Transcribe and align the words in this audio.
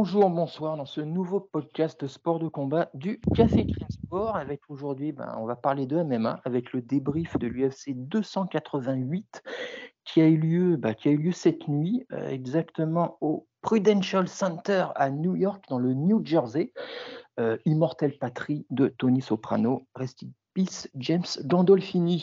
Bonjour, 0.00 0.30
bonsoir 0.30 0.78
dans 0.78 0.86
ce 0.86 1.02
nouveau 1.02 1.40
podcast 1.40 2.06
sport 2.06 2.38
de 2.38 2.48
combat 2.48 2.88
du 2.94 3.20
Café 3.34 3.66
Crème 3.66 3.90
Sport. 3.90 4.34
Avec 4.34 4.62
aujourd'hui, 4.70 5.12
ben, 5.12 5.36
on 5.38 5.44
va 5.44 5.56
parler 5.56 5.84
de 5.84 6.02
MMA 6.02 6.40
avec 6.46 6.72
le 6.72 6.80
débrief 6.80 7.36
de 7.36 7.46
l'UFC 7.46 7.90
288 7.94 9.42
qui 10.06 10.22
a 10.22 10.26
eu 10.26 10.38
lieu, 10.38 10.76
ben, 10.76 10.94
qui 10.94 11.08
a 11.08 11.10
eu 11.10 11.18
lieu 11.18 11.32
cette 11.32 11.68
nuit, 11.68 12.06
euh, 12.14 12.30
exactement 12.30 13.18
au 13.20 13.46
Prudential 13.60 14.26
Center 14.26 14.86
à 14.94 15.10
New 15.10 15.36
York, 15.36 15.66
dans 15.68 15.78
le 15.78 15.92
New 15.92 16.24
Jersey. 16.24 16.72
Euh, 17.38 17.58
Immortel 17.66 18.16
Patrie 18.16 18.64
de 18.70 18.88
Tony 18.88 19.20
Soprano. 19.20 19.86
Rest 19.94 20.24
peace, 20.54 20.88
James 20.94 21.26
Gandolfini. 21.44 22.22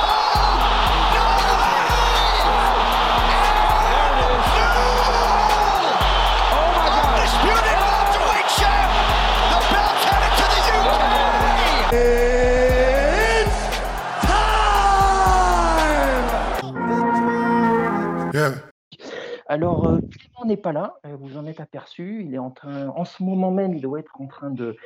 Alors, 19.51 19.85
euh, 19.85 19.99
Clément 19.99 20.45
n'est 20.45 20.55
pas 20.55 20.71
là, 20.71 20.95
euh, 21.05 21.17
vous 21.19 21.35
en 21.35 21.45
êtes 21.45 21.59
aperçu. 21.59 22.23
Il 22.25 22.33
est 22.33 22.37
en 22.37 22.51
train, 22.51 22.87
en 22.87 23.03
ce 23.03 23.21
moment 23.21 23.51
même, 23.51 23.73
il 23.73 23.81
doit 23.81 23.99
être 23.99 24.21
en 24.21 24.27
train 24.27 24.49
de, 24.49 24.77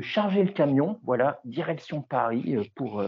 charger 0.00 0.44
le 0.44 0.52
camion. 0.52 1.00
Voilà, 1.02 1.40
direction 1.44 2.02
Paris 2.02 2.54
euh, 2.54 2.62
pour, 2.76 3.02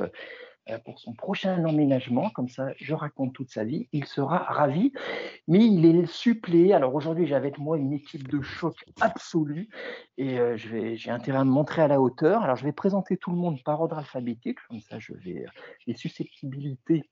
pour 0.85 0.98
son 0.98 1.12
prochain 1.12 1.65
emménagement. 1.65 2.31
Comme 2.31 2.48
ça, 2.48 2.73
je 2.79 2.95
raconte 2.95 3.33
toute 3.33 3.48
sa 3.48 3.62
vie. 3.62 3.87
Il 3.92 4.07
sera 4.07 4.39
ravi. 4.39 4.92
Mais 5.47 5.65
il 5.65 5.87
est 5.87 6.07
suppléé. 6.07 6.75
Alors 6.75 6.97
aujourd'hui, 6.97 7.29
j'ai 7.29 7.37
avec 7.37 7.59
moi 7.59 7.79
une 7.79 7.92
équipe 7.92 8.27
de 8.27 8.41
choc 8.42 8.75
absolue 9.01 9.69
et 10.19 10.37
j'ai 10.57 11.11
intérêt 11.11 11.39
à 11.39 11.45
me 11.45 11.51
montrer 11.51 11.83
à 11.83 11.87
la 11.87 12.01
hauteur. 12.01 12.42
Alors, 12.42 12.57
je 12.57 12.65
vais 12.65 12.73
présenter 12.73 13.17
tout 13.17 13.31
le 13.31 13.37
monde 13.37 13.62
par 13.62 13.81
ordre 13.81 13.98
alphabétique. 13.98 14.59
Comme 14.69 14.81
ça, 14.81 14.98
je 14.98 15.12
vais 15.15 15.47
les 15.87 15.95
susceptibilités 15.95 17.05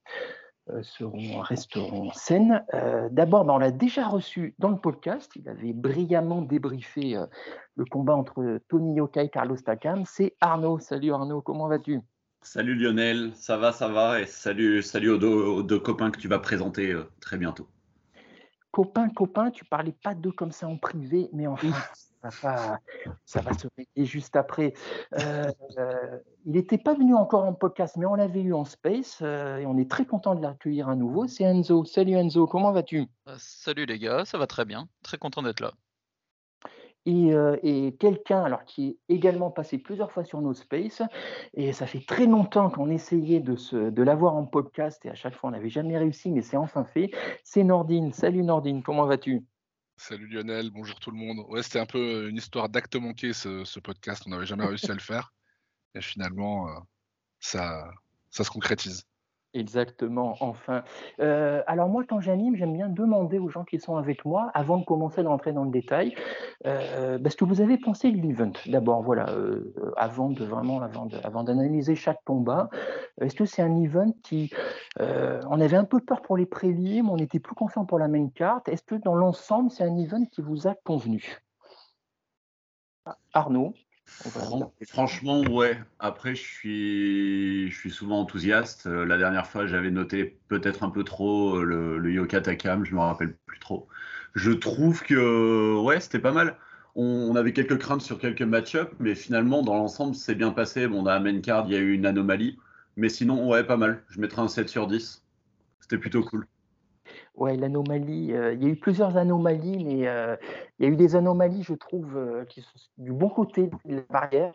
seront, 0.83 1.41
resteront 1.41 2.13
saines. 2.13 2.65
Euh, 2.75 3.09
D'abord, 3.11 3.45
ben, 3.45 3.55
on 3.55 3.59
l'a 3.59 3.71
déjà 3.71 4.07
reçu 4.07 4.55
dans 4.59 4.71
le 4.71 4.79
podcast. 4.79 5.31
Il 5.37 5.49
avait 5.49 5.73
brillamment 5.73 6.43
débriefé 6.43 7.17
euh, 7.17 7.27
le 7.77 7.85
combat 7.85 8.15
entre 8.15 8.61
Tony 8.69 8.95
Yoka 8.95 9.23
et 9.23 9.29
Carlos 9.29 9.57
Takam. 9.57 10.05
C'est 10.07 10.37
Arnaud. 10.41 10.79
Salut 10.79 11.13
Arnaud, 11.13 11.43
comment 11.43 11.69
vas-tu? 11.69 12.01
Salut 12.45 12.75
Lionel, 12.75 13.31
ça 13.35 13.57
va, 13.57 13.71
ça 13.71 13.87
va, 13.87 14.21
et 14.21 14.27
salut, 14.27 14.83
salut 14.83 15.11
aux 15.11 15.19
deux, 15.19 15.29
aux 15.29 15.63
deux 15.63 15.79
copains 15.79 16.11
que 16.11 16.19
tu 16.19 16.27
vas 16.27 16.41
présenter 16.41 16.91
euh, 16.91 17.05
très 17.21 17.39
bientôt. 17.39 17.69
Copain, 18.73 19.11
copain, 19.11 19.53
tu 19.53 19.65
parlais 19.65 19.95
pas 20.03 20.15
d'eux 20.15 20.33
comme 20.33 20.51
ça 20.51 20.67
en 20.67 20.77
privé, 20.77 21.29
mais 21.33 21.47
enfin, 21.47 21.69
ça 22.23 22.31
va, 22.43 22.79
ça 23.25 23.41
va 23.41 23.53
se 23.53 23.67
régler 23.77 24.05
juste 24.05 24.37
après. 24.37 24.75
Euh, 25.19 25.51
euh, 25.79 26.19
il 26.47 26.53
n'était 26.53 26.79
pas 26.79 26.95
venu 26.95 27.15
encore 27.15 27.45
en 27.45 27.53
podcast, 27.55 27.97
mais 27.97 28.07
on 28.07 28.15
l'avait 28.15 28.43
eu 28.43 28.55
en 28.55 28.65
space 28.65 29.19
euh, 29.23 29.59
et 29.59 29.67
on 29.67 29.77
est 29.77 29.91
très 29.91 30.07
content 30.07 30.35
de 30.35 30.43
l'accueillir 30.43 30.89
à 30.89 30.97
nouveau. 30.97 31.27
C'est 31.27 31.45
Enzo. 31.45 31.85
Salut 31.85 32.15
Enzo, 32.15 32.47
comment 32.47 32.73
vas-tu? 32.73 33.07
Salut 33.39 33.87
les 33.87 33.99
gars, 33.99 34.25
ça 34.25 34.39
va 34.39 34.47
très 34.47 34.65
bien. 34.65 34.89
Très 35.03 35.19
content 35.19 35.43
d'être 35.43 35.61
là. 35.61 35.73
et, 37.05 37.33
et 37.65 37.97
quelqu'un 37.97 38.45
alors 38.45 38.65
qui 38.65 38.89
est 38.89 39.15
également 39.15 39.51
passé 39.51 39.79
plusieurs 39.79 40.13
fois 40.13 40.25
sur 40.25 40.41
nos 40.41 40.55
spaces 40.55 41.03
et 41.53 41.73
ça 41.73 41.87
fait 41.87 42.05
très 42.07 42.27
longtemps 42.27 42.71
qu'on 42.71 42.91
essayait 42.91 43.41
de, 43.41 43.57
se, 43.57 43.91
de 43.91 44.03
l'avoir 44.05 44.37
en 44.37 44.47
podcast 44.47 45.05
et 45.05 45.11
à 45.11 45.15
chaque 45.15 45.35
fois 45.35 45.49
on 45.49 45.53
n'avait 45.53 45.69
jamais 45.69 45.99
réussi 45.99 46.31
mais 46.31 46.43
c'est 46.43 46.57
enfin 46.57 46.85
fait 46.85 47.11
c'est 47.43 47.65
Nordine 47.65 48.13
salut 48.13 48.45
Nordine 48.45 48.85
comment 48.85 49.07
vas-tu? 49.07 49.45
Salut 50.05 50.27
Lionel, 50.27 50.71
bonjour 50.73 50.99
tout 50.99 51.13
le 51.13 51.17
monde. 51.17 51.47
Ouais, 51.49 51.63
c'était 51.63 51.79
un 51.79 51.87
peu 51.87 52.29
une 52.29 52.37
histoire 52.37 52.69
d'acte 52.69 52.97
manqué 52.97 53.33
ce, 53.33 53.65
ce 53.65 53.79
podcast, 53.79 54.25
on 54.27 54.31
n'avait 54.31 54.47
jamais 54.47 54.67
réussi 54.67 54.91
à 54.91 54.95
le 54.95 55.01
faire. 55.01 55.33
Et 55.95 56.01
finalement, 56.01 56.69
euh, 56.69 56.81
ça, 57.39 57.89
ça 58.29 58.43
se 58.43 58.51
concrétise. 58.51 59.05
Exactement, 59.55 60.35
enfin. 60.41 60.83
Euh, 61.21 61.63
alors 61.67 61.91
moi, 61.91 62.05
quand 62.09 62.21
j'anime, 62.21 62.57
j'aime 62.57 62.73
bien 62.73 62.89
demander 62.89 63.39
aux 63.39 63.51
gens 63.51 63.65
qui 63.65 63.79
sont 63.79 63.97
avec 63.97 64.25
moi, 64.25 64.51
avant 64.55 64.79
de 64.79 64.85
commencer 64.87 65.23
d'entrer 65.23 65.53
dans 65.53 65.65
le 65.65 65.71
détail, 65.71 66.15
euh, 66.65 67.19
ce 67.29 67.37
que 67.37 67.45
vous 67.45 67.61
avez 67.61 67.77
pensé 67.77 68.11
de 68.13 68.17
l'event. 68.17 68.53
D'abord, 68.67 69.03
voilà, 69.03 69.29
euh, 69.29 69.75
avant 69.99 70.31
de 70.31 70.43
vraiment, 70.43 70.81
avant 70.81 71.45
d'analyser 71.45 71.95
chaque 71.97 72.25
combat, 72.25 72.71
est-ce 73.21 73.35
que 73.35 73.45
c'est 73.45 73.61
un 73.61 73.77
event 73.77 74.13
qui, 74.23 74.51
euh, 75.01 75.43
on 75.51 75.61
avait 75.61 75.77
un 75.77 75.85
peu 75.85 76.01
peur 76.01 76.23
pour 76.23 76.39
les 76.39 76.47
prélims, 76.47 77.11
on 77.11 77.19
était 77.19 77.39
plus 77.41 77.55
confiant 77.55 77.85
pour 77.85 77.99
la 77.99 78.09
main 78.09 78.29
carte. 78.31 78.69
Est-ce 78.71 78.83
que 78.83 78.95
dans 78.95 79.15
l'ensemble, 79.15 79.71
c'est 79.71 79.85
un 79.85 79.99
event 79.99 80.25
qui 80.25 80.41
vous 80.41 80.67
a 80.67 80.75
convenu? 80.75 81.43
Arnaud? 83.35 83.75
Fran- 84.07 84.73
Franchement, 84.85 85.43
ouais. 85.47 85.79
Après, 85.99 86.35
je 86.35 86.43
suis, 86.43 87.71
je 87.71 87.77
suis 87.79 87.91
souvent 87.91 88.21
enthousiaste. 88.21 88.87
Euh, 88.87 89.05
La 89.05 89.19
dernière 89.19 89.47
fois, 89.47 89.67
j'avais 89.67 89.91
noté 89.91 90.39
peut-être 90.49 90.83
un 90.83 90.91
peu 90.91 91.05
trop 91.05 91.57
euh, 91.59 91.65
le, 91.65 91.99
le 91.99 92.13
Yoka 92.13 92.41
Takam, 92.41 92.85
je 92.85 92.95
me 92.95 93.01
rappelle 93.01 93.35
plus 93.47 93.59
trop. 93.59 93.89
Je 94.35 94.51
trouve 94.53 95.03
que, 95.03 95.77
ouais, 95.83 96.01
c'était 96.01 96.19
pas 96.19 96.33
mal. 96.33 96.57
On, 96.95 97.05
on 97.31 97.37
avait 97.37 97.53
quelques 97.53 97.79
craintes 97.79 98.03
sur 98.03 98.19
quelques 98.19 98.43
match-ups, 98.43 98.93
mais 99.01 99.15
finalement, 99.15 99.63
dans 99.63 99.75
l'ensemble, 99.77 100.15
c'est 100.15 100.35
bien 100.35 100.51
passé. 100.53 100.89
Bon, 100.89 101.03
dans 101.03 101.11
la 101.13 101.21
main 101.21 101.41
card, 101.41 101.67
il 101.69 101.73
y 101.73 101.77
a 101.77 101.79
eu 101.81 101.93
une 101.95 102.07
anomalie, 102.07 102.59
mais 102.97 103.09
sinon, 103.09 103.49
ouais, 103.49 103.65
pas 103.65 103.77
mal. 103.77 104.05
Je 104.11 104.21
mettrais 104.21 104.43
un 104.43 104.49
7 104.49 104.69
sur 104.69 104.87
10. 104.87 105.23
C'était 105.81 105.99
plutôt 105.99 106.23
cool. 106.25 106.47
Ouais, 107.35 107.57
l'anomalie, 107.57 108.33
euh, 108.35 108.53
il 108.53 108.63
y 108.63 108.67
a 108.67 108.69
eu 108.69 108.77
plusieurs 108.77 109.17
anomalies, 109.17 109.83
mais 109.85 110.07
euh, 110.07 110.37
il 110.79 110.85
y 110.85 110.89
a 110.89 110.93
eu 110.93 110.97
des 110.97 111.17
anomalies, 111.17 111.63
je 111.63 111.73
trouve, 111.75 112.17
euh, 112.17 112.45
qui 112.45 112.61
sont 112.61 112.69
du 112.99 113.13
bon 113.13 113.31
côté 113.31 113.71
de 113.87 113.97
la 113.97 114.03
barrière. 114.03 114.53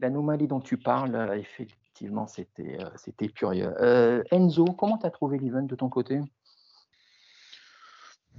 L'anomalie 0.00 0.48
dont 0.48 0.60
tu 0.60 0.78
parles, 0.78 1.34
effectivement, 1.38 2.26
c'était 2.26 2.78
c'était 2.96 3.28
curieux. 3.28 3.72
Enzo, 4.32 4.64
comment 4.66 4.98
tu 4.98 5.06
as 5.06 5.10
trouvé 5.10 5.38
l'event 5.38 5.62
de 5.62 5.76
ton 5.76 5.88
côté? 5.88 6.20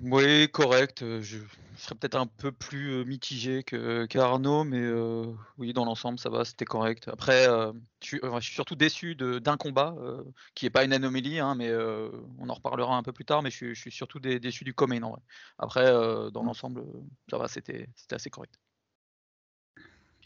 Oui, 0.01 0.49
correct. 0.49 1.01
euh, 1.03 1.21
Je, 1.21 1.37
serais 1.77 1.95
peut-être 1.95 2.15
un 2.15 2.27
peu 2.27 2.51
plus 2.51 2.91
euh, 2.91 3.03
mitigé 3.05 3.63
que 3.63 4.05
qu'Arnaud, 4.05 4.63
mais 4.63 4.79
euh, 4.81 5.25
oui, 5.57 5.71
dans 5.73 5.85
l'ensemble, 5.85 6.19
ça 6.19 6.29
va, 6.29 6.43
c'était 6.45 6.65
correct. 6.65 7.07
Après, 7.07 7.47
euh, 7.47 7.71
je, 8.01 8.07
suis, 8.07 8.19
enfin, 8.23 8.39
je 8.39 8.45
suis 8.45 8.53
surtout 8.55 8.75
déçu 8.75 9.15
d'un 9.15 9.57
combat 9.57 9.95
euh, 9.99 10.23
qui 10.55 10.65
n'est 10.65 10.69
pas 10.71 10.83
une 10.83 10.93
anomalie, 10.93 11.39
hein, 11.39 11.55
mais 11.55 11.69
euh, 11.69 12.09
on 12.39 12.49
en 12.49 12.53
reparlera 12.53 12.95
un 12.97 13.03
peu 13.03 13.13
plus 13.13 13.25
tard. 13.25 13.43
Mais 13.43 13.49
je, 13.51 13.55
suis- 13.55 13.75
je 13.75 13.79
suis 13.79 13.91
surtout 13.91 14.19
dé- 14.19 14.39
déçu 14.39 14.63
du 14.63 14.73
co-main 14.73 15.01
en 15.03 15.11
vrai. 15.11 15.21
Après, 15.57 15.85
euh, 15.85 16.29
dans 16.31 16.43
l'ensemble, 16.43 16.81
euh, 16.81 17.01
ça 17.29 17.37
va, 17.37 17.47
c'était 17.47 17.87
assez 18.11 18.29
correct. 18.29 18.59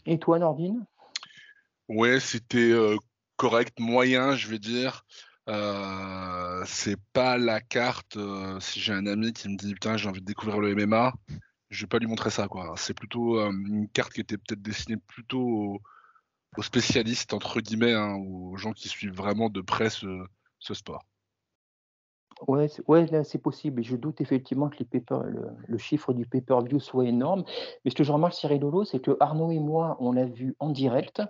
Et 0.06 0.18
toi, 0.18 0.38
Nordine 0.38 0.84
Ouais, 1.88 2.20
c'était 2.20 2.70
euh, 2.72 2.96
correct, 3.36 3.78
moyen, 3.78 4.34
je 4.36 4.48
vais 4.48 4.58
dire. 4.58 5.04
Euh, 5.48 6.62
c'est 6.66 7.00
pas 7.12 7.38
la 7.38 7.60
carte. 7.60 8.16
euh, 8.16 8.60
si 8.60 8.80
j'ai 8.80 8.92
un 8.92 9.06
ami 9.06 9.32
qui 9.32 9.48
me 9.48 9.56
dit 9.56 9.72
putain, 9.72 9.96
j'ai 9.96 10.08
envie 10.08 10.20
de 10.20 10.26
découvrir 10.26 10.60
le 10.60 10.74
MMA, 10.74 11.14
je 11.70 11.84
vais 11.84 11.88
pas 11.88 11.98
lui 11.98 12.06
montrer 12.06 12.30
ça, 12.30 12.48
quoi. 12.48 12.74
C'est 12.76 12.94
plutôt 12.94 13.38
euh, 13.40 13.50
une 13.50 13.88
carte 13.88 14.12
qui 14.12 14.20
était 14.20 14.36
peut-être 14.36 14.62
destinée 14.62 14.98
plutôt 15.06 15.80
aux, 16.56 16.62
spécialistes, 16.62 17.32
entre 17.34 17.60
guillemets, 17.60 17.94
hein, 17.94 18.14
aux 18.16 18.56
gens 18.56 18.72
qui 18.72 18.88
suivent 18.88 19.14
vraiment 19.14 19.48
de 19.48 19.60
près 19.60 19.90
ce, 19.90 20.26
sport. 20.60 21.04
Ouais, 22.46 22.68
ouais, 22.86 23.06
là, 23.06 23.24
c'est 23.24 23.38
possible. 23.38 23.82
Je 23.82 23.96
doute 23.96 24.20
effectivement 24.20 24.68
que 24.68 24.76
les 24.78 25.02
le 25.66 25.78
chiffre 25.78 26.12
du 26.12 26.26
pay-per-view 26.26 26.78
soit 26.78 27.06
énorme. 27.06 27.44
Mais 27.84 27.90
ce 27.90 27.96
que 27.96 28.04
je 28.04 28.12
remarque, 28.12 28.34
Cyril 28.34 28.60
Lolo, 28.60 28.84
c'est 28.84 29.00
que 29.00 29.16
Arnaud 29.20 29.50
et 29.50 29.58
moi, 29.58 29.96
on 30.00 30.12
l'a 30.12 30.26
vu 30.26 30.54
en 30.58 30.70
direct. 30.70 31.22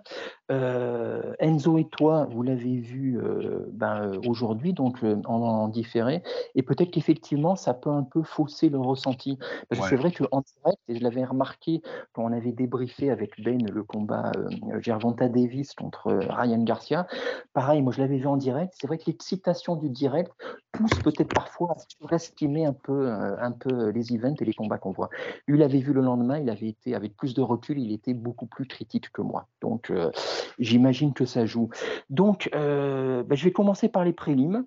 Euh, 0.51 1.33
Enzo 1.39 1.77
et 1.77 1.85
toi, 1.85 2.27
vous 2.31 2.41
l'avez 2.41 2.77
vu 2.79 3.19
euh, 3.19 3.67
ben, 3.71 4.01
euh, 4.01 4.19
aujourd'hui, 4.27 4.73
donc 4.73 5.03
euh, 5.03 5.15
en, 5.25 5.35
en 5.41 5.67
différé. 5.67 6.23
Et 6.55 6.63
peut-être 6.63 6.91
qu'effectivement, 6.91 7.55
ça 7.55 7.73
peut 7.73 7.89
un 7.91 8.03
peu 8.03 8.23
fausser 8.23 8.69
le 8.69 8.79
ressenti. 8.79 9.37
Parce 9.69 9.79
que 9.79 9.83
Ouais. 9.83 9.89
c'est 9.89 9.95
vrai 9.95 10.11
qu'en 10.11 10.41
direct, 10.41 10.79
et 10.87 10.95
je 10.95 11.03
l'avais 11.03 11.23
remarqué 11.23 11.81
quand 12.13 12.23
on 12.23 12.31
avait 12.31 12.51
débriefé 12.51 13.11
avec 13.11 13.39
Ben 13.43 13.63
le 13.69 13.83
combat 13.83 14.31
euh, 14.37 14.79
Gervonta 14.81 15.29
Davis 15.29 15.73
contre 15.73 16.11
Ryan 16.13 16.63
Garcia, 16.63 17.07
pareil, 17.53 17.81
moi 17.81 17.93
je 17.93 18.01
l'avais 18.01 18.17
vu 18.17 18.27
en 18.27 18.37
direct. 18.37 18.73
C'est 18.79 18.87
vrai 18.87 18.97
que 18.97 19.03
l'excitation 19.07 19.75
du 19.75 19.89
direct 19.89 20.31
pousse 20.71 20.93
peut-être 21.03 21.33
parfois 21.33 21.73
à 21.73 21.75
surestimer 21.99 22.65
un 22.65 22.73
peu, 22.73 23.07
euh, 23.07 23.35
un 23.39 23.51
peu 23.51 23.89
les 23.89 24.13
events 24.13 24.35
et 24.39 24.45
les 24.45 24.53
combats 24.53 24.77
qu'on 24.79 24.91
voit. 24.91 25.09
Lui 25.47 25.59
l'avait 25.59 25.79
vu 25.79 25.93
le 25.93 26.01
lendemain, 26.01 26.39
il 26.39 26.49
avait 26.49 26.69
été 26.69 26.95
avec 26.95 27.15
plus 27.15 27.33
de 27.33 27.41
recul, 27.41 27.77
il 27.79 27.91
était 27.91 28.13
beaucoup 28.13 28.45
plus 28.47 28.65
critique 28.65 29.11
que 29.11 29.21
moi. 29.21 29.47
Donc 29.61 29.89
euh, 29.91 30.09
j'imagine 30.59 31.13
que 31.13 31.25
ça 31.25 31.45
joue. 31.45 31.69
Donc 32.09 32.49
euh, 32.55 33.23
ben, 33.23 33.35
je 33.35 33.43
vais 33.43 33.51
commencer 33.51 33.89
par 33.89 34.03
les 34.03 34.13
prélims. 34.13 34.65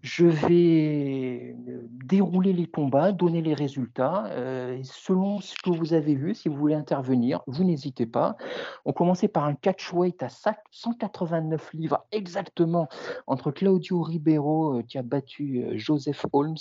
Je 0.00 0.26
vais 0.26 1.56
euh, 1.68 1.80
dérouler 2.04 2.52
les 2.52 2.66
combats, 2.66 3.10
donner 3.10 3.42
les 3.42 3.54
résultats. 3.54 4.26
euh, 4.26 4.78
selon 4.84 5.40
ce 5.40 5.54
que 5.56 5.70
vous 5.70 5.92
avez 5.92 6.14
vu, 6.14 6.36
si 6.36 6.48
vous 6.48 6.56
voulez 6.56 6.76
intervenir, 6.76 7.42
vous 7.48 7.64
n'hésitez 7.64 8.06
pas. 8.06 8.36
On 8.84 8.92
commençait 8.92 9.26
par 9.26 9.44
un 9.44 9.54
catchweight 9.54 10.22
à 10.22 10.28
189 10.28 11.72
livres 11.74 12.06
exactement 12.12 12.88
entre 13.26 13.50
Claudio 13.50 14.00
Ribeiro 14.02 14.82
qui 14.86 14.98
a 14.98 15.02
battu 15.02 15.66
Joseph 15.74 16.26
Holmes 16.32 16.56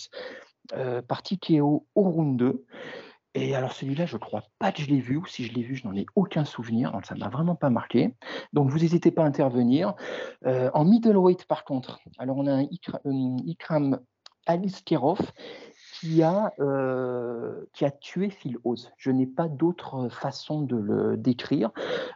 euh, 0.73 1.01
par 1.01 1.23
TKO 1.23 1.85
au 1.95 2.01
round 2.01 2.37
2. 2.37 2.65
Et 3.37 3.55
alors 3.55 3.71
celui-là, 3.71 4.05
je 4.05 4.17
crois 4.17 4.43
pas 4.57 4.71
que 4.71 4.81
je 4.81 4.87
l'ai 4.87 4.99
vu, 4.99 5.17
ou 5.17 5.25
si 5.25 5.45
je 5.45 5.53
l'ai 5.53 5.61
vu, 5.61 5.75
je 5.75 5.87
n'en 5.87 5.95
ai 5.95 6.05
aucun 6.15 6.43
souvenir, 6.43 6.91
donc 6.91 7.05
ça 7.05 7.13
ne 7.13 7.19
m'a 7.19 7.29
vraiment 7.29 7.55
pas 7.55 7.69
marqué. 7.69 8.15
Donc 8.53 8.69
vous 8.69 8.79
n'hésitez 8.79 9.11
pas 9.11 9.23
à 9.23 9.25
intervenir. 9.25 9.93
Euh, 10.45 10.71
en 10.73 10.85
middleweight, 10.85 11.45
par 11.45 11.63
contre, 11.63 11.99
alors 12.17 12.37
on 12.37 12.47
a 12.47 12.51
un 12.51 12.63
Ikra- 12.63 12.99
euh, 13.05 13.37
Ikram 13.45 13.99
Aliskerov 14.47 15.19
qui 15.99 16.23
a, 16.23 16.53
euh, 16.59 17.65
qui 17.73 17.85
a 17.85 17.91
tué 17.91 18.29
Phil 18.29 18.57
Oz. 18.63 18.91
Je 18.97 19.11
n'ai 19.11 19.27
pas 19.27 19.47
d'autre 19.47 20.09
façon 20.09 20.61
de 20.61 20.75
le 20.75 21.17
décrire. 21.17 21.71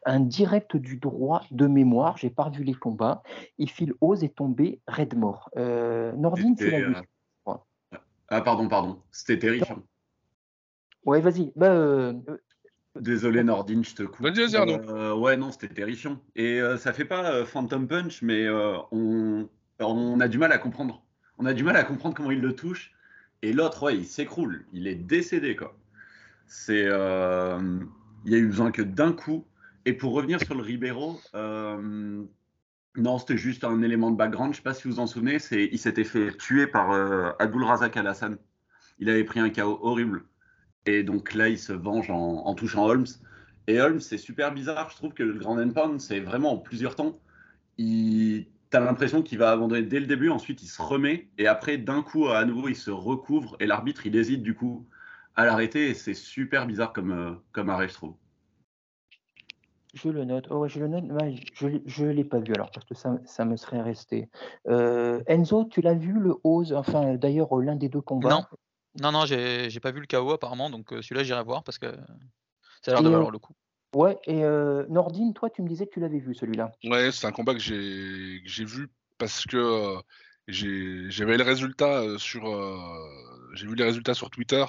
Un 0.06 0.22
direct 0.22 0.76
du 0.76 0.98
droit 0.98 1.44
de 1.52 1.68
mémoire, 1.68 2.18
j'ai 2.18 2.30
pas 2.30 2.46
revu 2.46 2.64
les 2.64 2.74
combats, 2.74 3.22
et 3.60 3.68
Phil 3.68 3.94
Oz 4.02 4.24
est 4.24 4.36
tombé 4.36 4.82
raide 4.88 5.16
mort. 5.16 5.50
Euh, 5.58 6.14
Nordine, 6.14 6.56
tu 6.56 6.70
l'as 6.70 6.78
C'était, 6.78 6.90
vu 6.90 6.96
euh, 7.48 7.54
Ah, 8.30 8.42
pardon, 8.42 8.68
pardon. 8.68 9.00
C'était 9.12 9.40
terrifiant. 9.40 9.84
Ouais, 11.06 11.22
vas-y. 11.22 11.52
Bah, 11.56 11.72
euh, 11.72 12.14
Désolé 13.00 13.44
Nordine, 13.44 13.84
je 13.84 13.96
te 13.96 14.04
coupe. 14.04 14.22
Vas-y, 14.22 14.42
vas-y, 14.46 14.56
Arnaud. 14.56 14.82
Euh, 14.90 15.16
ouais, 15.16 15.38
non, 15.38 15.52
c'était 15.52 15.74
terrifiant. 15.74 16.22
Et 16.36 16.60
euh, 16.60 16.78
ça 16.78 16.94
fait 16.94 17.06
pas 17.06 17.32
euh, 17.32 17.46
Phantom 17.46 17.88
Punch, 17.88 18.22
mais 18.22 18.46
euh, 18.46 18.78
on, 18.92 19.50
on 19.80 20.20
a 20.20 20.28
du 20.28 20.38
mal 20.38 20.52
à 20.52 20.58
comprendre. 20.58 21.04
On 21.38 21.46
a 21.46 21.54
du 21.54 21.64
mal 21.64 21.76
à 21.78 21.84
comprendre 21.84 22.16
comment 22.16 22.32
il 22.32 22.42
le 22.42 22.54
touche. 22.54 22.92
Et 23.42 23.54
l'autre, 23.54 23.84
ouais, 23.84 23.98
il 23.98 24.06
s'écroule. 24.06 24.66
Il 24.74 24.88
est 24.88 24.96
décédé, 24.96 25.56
quoi. 25.56 25.76
C'est, 26.46 26.86
euh, 26.86 27.80
il 28.26 28.32
y 28.32 28.36
a 28.36 28.38
eu 28.38 28.48
besoin 28.48 28.72
que 28.72 28.82
d'un 28.82 29.14
coup. 29.14 29.46
Et 29.86 29.94
pour 29.94 30.14
revenir 30.14 30.40
sur 30.42 30.54
le 30.54 30.62
Ribeiro, 30.62 31.20
euh, 31.34 32.22
non, 32.98 33.18
c'était 33.18 33.38
juste 33.38 33.64
un 33.64 33.82
élément 33.82 34.12
de 34.12 34.18
background. 34.18 34.54
Je 34.54 34.58
sais 34.58 34.64
pas 34.64 34.74
si 34.74 34.88
vous 34.88 34.96
vous 34.96 35.00
en 35.00 35.08
souvenez. 35.08 35.40
C'est, 35.40 35.70
il 35.72 35.80
s'était 35.80 36.04
fait 36.04 36.36
tuer 36.38 36.68
par 36.68 36.92
euh, 36.92 37.32
Abdul 37.40 37.64
Razak 37.64 37.98
Al 37.98 38.06
Hassan. 38.06 38.38
Il 39.00 39.10
avait 39.10 39.24
pris 39.24 39.40
un 39.40 39.50
KO 39.50 39.80
horrible. 39.82 40.26
Et 40.86 41.04
donc 41.04 41.34
là, 41.34 41.50
il 41.50 41.60
se 41.60 41.74
venge 41.74 42.10
en, 42.10 42.46
en 42.46 42.56
touchant 42.56 42.86
Holmes. 42.86 43.08
Et 43.68 43.80
Holmes, 43.80 44.00
c'est 44.00 44.18
super 44.18 44.54
bizarre. 44.54 44.90
Je 44.90 44.96
trouve 44.96 45.14
que 45.14 45.24
le 45.24 45.38
Grand 45.38 45.56
Pound, 45.72 46.00
c'est 46.00 46.20
vraiment 46.20 46.54
en 46.54 46.58
plusieurs 46.58 46.96
temps. 46.96 47.20
Il... 47.78 48.48
T'as 48.70 48.80
l'impression 48.80 49.22
qu'il 49.22 49.38
va 49.38 49.52
abandonner 49.52 49.82
dès 49.82 50.00
le 50.00 50.06
début, 50.06 50.30
ensuite 50.30 50.64
il 50.64 50.68
se 50.68 50.82
remet, 50.82 51.28
et 51.38 51.46
après, 51.46 51.78
d'un 51.78 52.02
coup, 52.02 52.28
à 52.28 52.46
nouveau, 52.46 52.70
il 52.70 52.76
se 52.78 52.90
recouvre, 52.90 53.58
et 53.60 53.66
l'arbitre, 53.66 54.08
il 54.08 54.16
hésite 54.16 54.44
du 54.44 54.56
coup 54.56 54.88
à 55.36 55.46
l'arrêter, 55.46 55.90
et 55.90 55.94
c'est 55.94 56.14
super 56.14 56.68
bizarre 56.68 56.94
comme, 56.94 57.12
euh, 57.12 57.32
comme 57.52 57.70
arrêt, 57.70 57.90
je 57.90 57.96
trouve. 57.96 58.16
je 59.94 60.10
le 60.10 60.24
note. 60.24 60.48
Oh, 60.50 60.60
ouais, 60.60 60.70
je 60.70 60.80
le 60.80 60.88
note. 60.88 61.04
Ouais, 61.12 61.36
je 61.54 62.06
ne 62.06 62.12
l'ai 62.12 62.24
pas 62.24 62.40
vu 62.40 62.54
alors, 62.54 62.72
parce 62.72 62.86
que 62.86 62.96
ça, 62.96 63.20
ça 63.26 63.44
me 63.44 63.58
serait 63.58 63.82
resté. 63.82 64.30
Euh, 64.70 65.22
Enzo, 65.28 65.66
tu 65.66 65.82
l'as 65.82 65.94
vu, 65.94 66.14
le 66.14 66.36
Oz? 66.46 66.72
Enfin, 66.72 67.16
d'ailleurs, 67.16 67.54
l'un 67.58 67.76
des 67.76 67.90
deux 67.90 68.00
combats? 68.00 68.30
Non, 68.30 68.44
non, 69.00 69.12
non, 69.12 69.26
j'ai 69.26 69.70
j'ai 69.70 69.80
pas 69.80 69.92
vu 69.92 70.00
le 70.02 70.08
KO 70.08 70.32
apparemment, 70.32 70.70
donc 70.70 70.92
euh, 70.94 71.02
celui-là 71.02 71.24
j'irai 71.24 71.44
voir 71.44 71.64
parce 71.64 71.78
que 71.78 71.88
ça 72.82 72.92
a 72.92 72.96
l'air 72.96 73.04
de 73.04 73.08
Et, 73.08 73.10
euh, 73.10 73.12
valoir 73.12 73.32
le 73.32 73.40
coup. 73.40 73.54
Ouais, 73.96 74.18
et 74.26 74.44
euh, 74.44 74.86
Nordine, 74.90 75.34
toi, 75.34 75.50
tu 75.50 75.62
me 75.62 75.68
disais 75.68 75.86
que 75.86 75.92
tu 75.92 76.00
l'avais 76.00 76.20
vu, 76.20 76.34
celui-là. 76.34 76.72
Ouais, 76.84 77.12
c'est 77.12 77.28
un 77.28 77.32
combat 77.32 77.54
que 77.54 77.60
j'ai 77.60 78.42
que 78.44 78.50
j'ai 78.50 78.66
vu 78.66 78.90
parce 79.18 79.46
que 79.46 79.58
euh, 79.58 80.00
j'ai- 80.48 81.10
j'avais 81.12 81.38
les 81.38 81.44
résultats 81.44 82.02
euh, 82.02 82.18
sur 82.18 82.48
euh, 82.50 82.78
j'ai 83.54 83.68
vu 83.68 83.76
les 83.76 83.84
résultats 83.84 84.14
sur 84.14 84.30
Twitter 84.30 84.64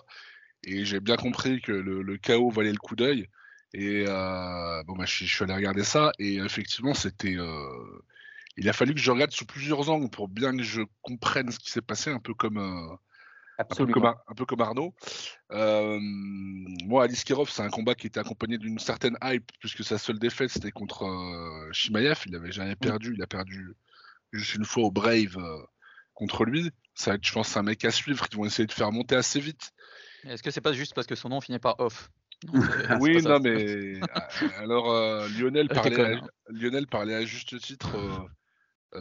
et 0.65 0.85
j'ai 0.85 1.01
bien 1.01 1.17
compris 1.17 1.61
que 1.61 1.73
le, 1.73 2.03
le 2.03 2.19
KO 2.19 2.51
valait 2.51 2.73
le 2.73 2.79
coup 2.79 2.97
d'œil 2.97 3.29
et 3.75 4.05
euh, 4.09 4.83
bon 4.85 4.95
bah 4.97 5.05
je, 5.07 5.15
suis- 5.15 5.27
je 5.27 5.35
suis 5.35 5.45
allé 5.45 5.55
regarder 5.55 5.85
ça 5.85 6.13
et 6.19 6.37
effectivement 6.37 6.95
c'était 6.95 7.37
euh, 7.37 8.03
il 8.57 8.69
a 8.69 8.73
fallu 8.73 8.95
que 8.95 9.01
je 9.01 9.11
regarde 9.11 9.33
sous 9.33 9.47
plusieurs 9.47 9.91
angles 9.91 10.11
pour 10.11 10.29
bien 10.29 10.57
que 10.57 10.63
je 10.63 10.83
comprenne 11.03 11.51
ce 11.51 11.59
qui 11.59 11.71
s'est 11.71 11.83
passé 11.83 12.11
un 12.11 12.19
peu 12.21 12.35
comme 12.35 12.59
euh, 12.59 12.97
un 13.71 13.75
peu 13.87 13.93
comme, 13.93 14.05
Ar- 14.07 14.25
un 14.29 14.35
peu 14.35 14.45
comme 14.47 14.61
Arnaud. 14.61 14.95
Euh, 15.53 15.99
moi, 16.01 17.05
Alice 17.05 17.25
Kirov, 17.25 17.51
c'est 17.51 17.63
un 17.63 17.69
combat 17.71 17.95
qui 17.95 18.07
était 18.07 18.21
accompagné 18.21 18.59
d'une 18.59 18.79
certaine 18.79 19.17
hype, 19.23 19.51
puisque 19.61 19.85
sa 19.85 19.99
seule 19.99 20.19
défaite, 20.19 20.51
c'était 20.51 20.71
contre 20.71 21.05
euh, 21.05 21.73
Shimaev. 21.73 22.21
Il 22.27 22.33
n'avait 22.33 22.53
jamais 22.53 22.77
perdu. 22.77 23.15
Il 23.17 23.23
a 23.23 23.27
perdu 23.27 23.75
juste 24.33 24.55
une 24.55 24.65
fois 24.65 24.85
au 24.85 24.91
Brave 24.91 25.37
euh, 25.37 25.59
contre 26.15 26.45
lui. 26.45 26.71
Ça 26.95 27.11
va 27.13 27.15
être, 27.17 27.27
je 27.27 27.33
pense, 27.33 27.57
un 27.57 27.63
mec 27.63 27.85
à 27.85 27.91
suivre 27.91 28.29
qui 28.29 28.37
vont 28.37 28.45
essayer 28.45 28.67
de 28.67 28.73
faire 28.73 28.93
monter 28.93 29.17
assez 29.17 29.41
vite. 29.41 29.71
Est-ce 30.25 30.43
que 30.43 30.51
c'est 30.51 30.61
pas 30.61 30.73
juste 30.73 30.95
parce 30.95 31.07
que 31.07 31.15
son 31.15 31.29
nom 31.31 31.41
finit 31.41 31.59
par 31.59 31.81
off? 31.81 32.11
Non, 32.53 32.61
c'est- 32.61 32.87
c'est 32.89 32.97
oui, 33.01 33.23
non, 33.23 33.39
mais 33.41 34.01
euh, 34.01 34.01
alors 34.59 34.93
Lionel, 35.39 35.69
parlait 35.97 36.17
à. 36.17 36.21
Lionel 36.49 36.87
parlait 36.87 37.15
à 37.15 37.25
juste 37.25 37.59
titre 37.61 37.97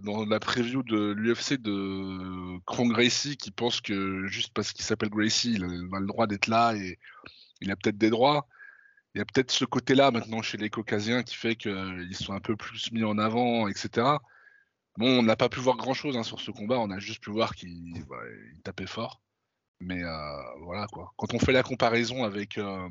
dans 0.04 0.26
la 0.26 0.40
preview 0.40 0.84
de 0.84 1.12
l'UFC 1.12 1.62
de 1.62 2.60
Kron 2.66 2.88
Gracie 2.88 3.38
qui 3.38 3.52
pense 3.52 3.82
que 3.82 4.26
juste 4.28 4.54
parce 4.54 4.72
qu'il 4.72 4.86
s'appelle 4.86 5.10
Gracie, 5.10 5.54
il 5.54 5.64
a 5.64 6.00
le 6.00 6.08
droit 6.08 6.28
d'être 6.28 6.48
là 6.48 6.74
et 6.76 6.98
il 7.62 7.72
a 7.72 7.76
peut-être 7.76 7.98
des 7.98 8.10
droits. 8.10 8.48
Il 9.14 9.20
y 9.20 9.22
a 9.22 9.26
peut-être 9.26 9.52
ce 9.52 9.66
côté-là 9.66 10.12
maintenant 10.12 10.42
chez 10.42 10.58
les 10.58 10.70
Caucasiens 10.70 11.24
qui 11.24 11.36
fait 11.36 11.56
qu'ils 11.56 12.16
sont 12.16 12.34
un 12.34 12.40
peu 12.40 12.56
plus 12.56 12.92
mis 12.94 13.04
en 13.04 13.18
avant, 13.18 13.68
etc. 13.68 14.18
Bon, 14.98 15.20
on 15.20 15.24
n'a 15.24 15.36
pas 15.36 15.50
pu 15.50 15.60
voir 15.60 15.78
grand-chose 15.78 16.18
hein, 16.18 16.24
sur 16.24 16.40
ce 16.40 16.52
combat, 16.52 16.80
on 16.80 16.92
a 16.92 17.00
juste 17.00 17.24
pu 17.24 17.32
voir 17.32 17.56
qu'il 17.56 17.70
il 17.70 18.62
tapait 18.64 18.88
fort. 18.88 19.22
Mais 19.82 20.04
euh, 20.04 20.42
voilà 20.62 20.88
quoi. 20.88 21.14
Quand 21.18 21.34
on 21.34 21.40
fait 21.40 21.52
la 21.52 21.64
comparaison 21.64 22.24
avec, 22.24 22.58
euh, 22.58 22.88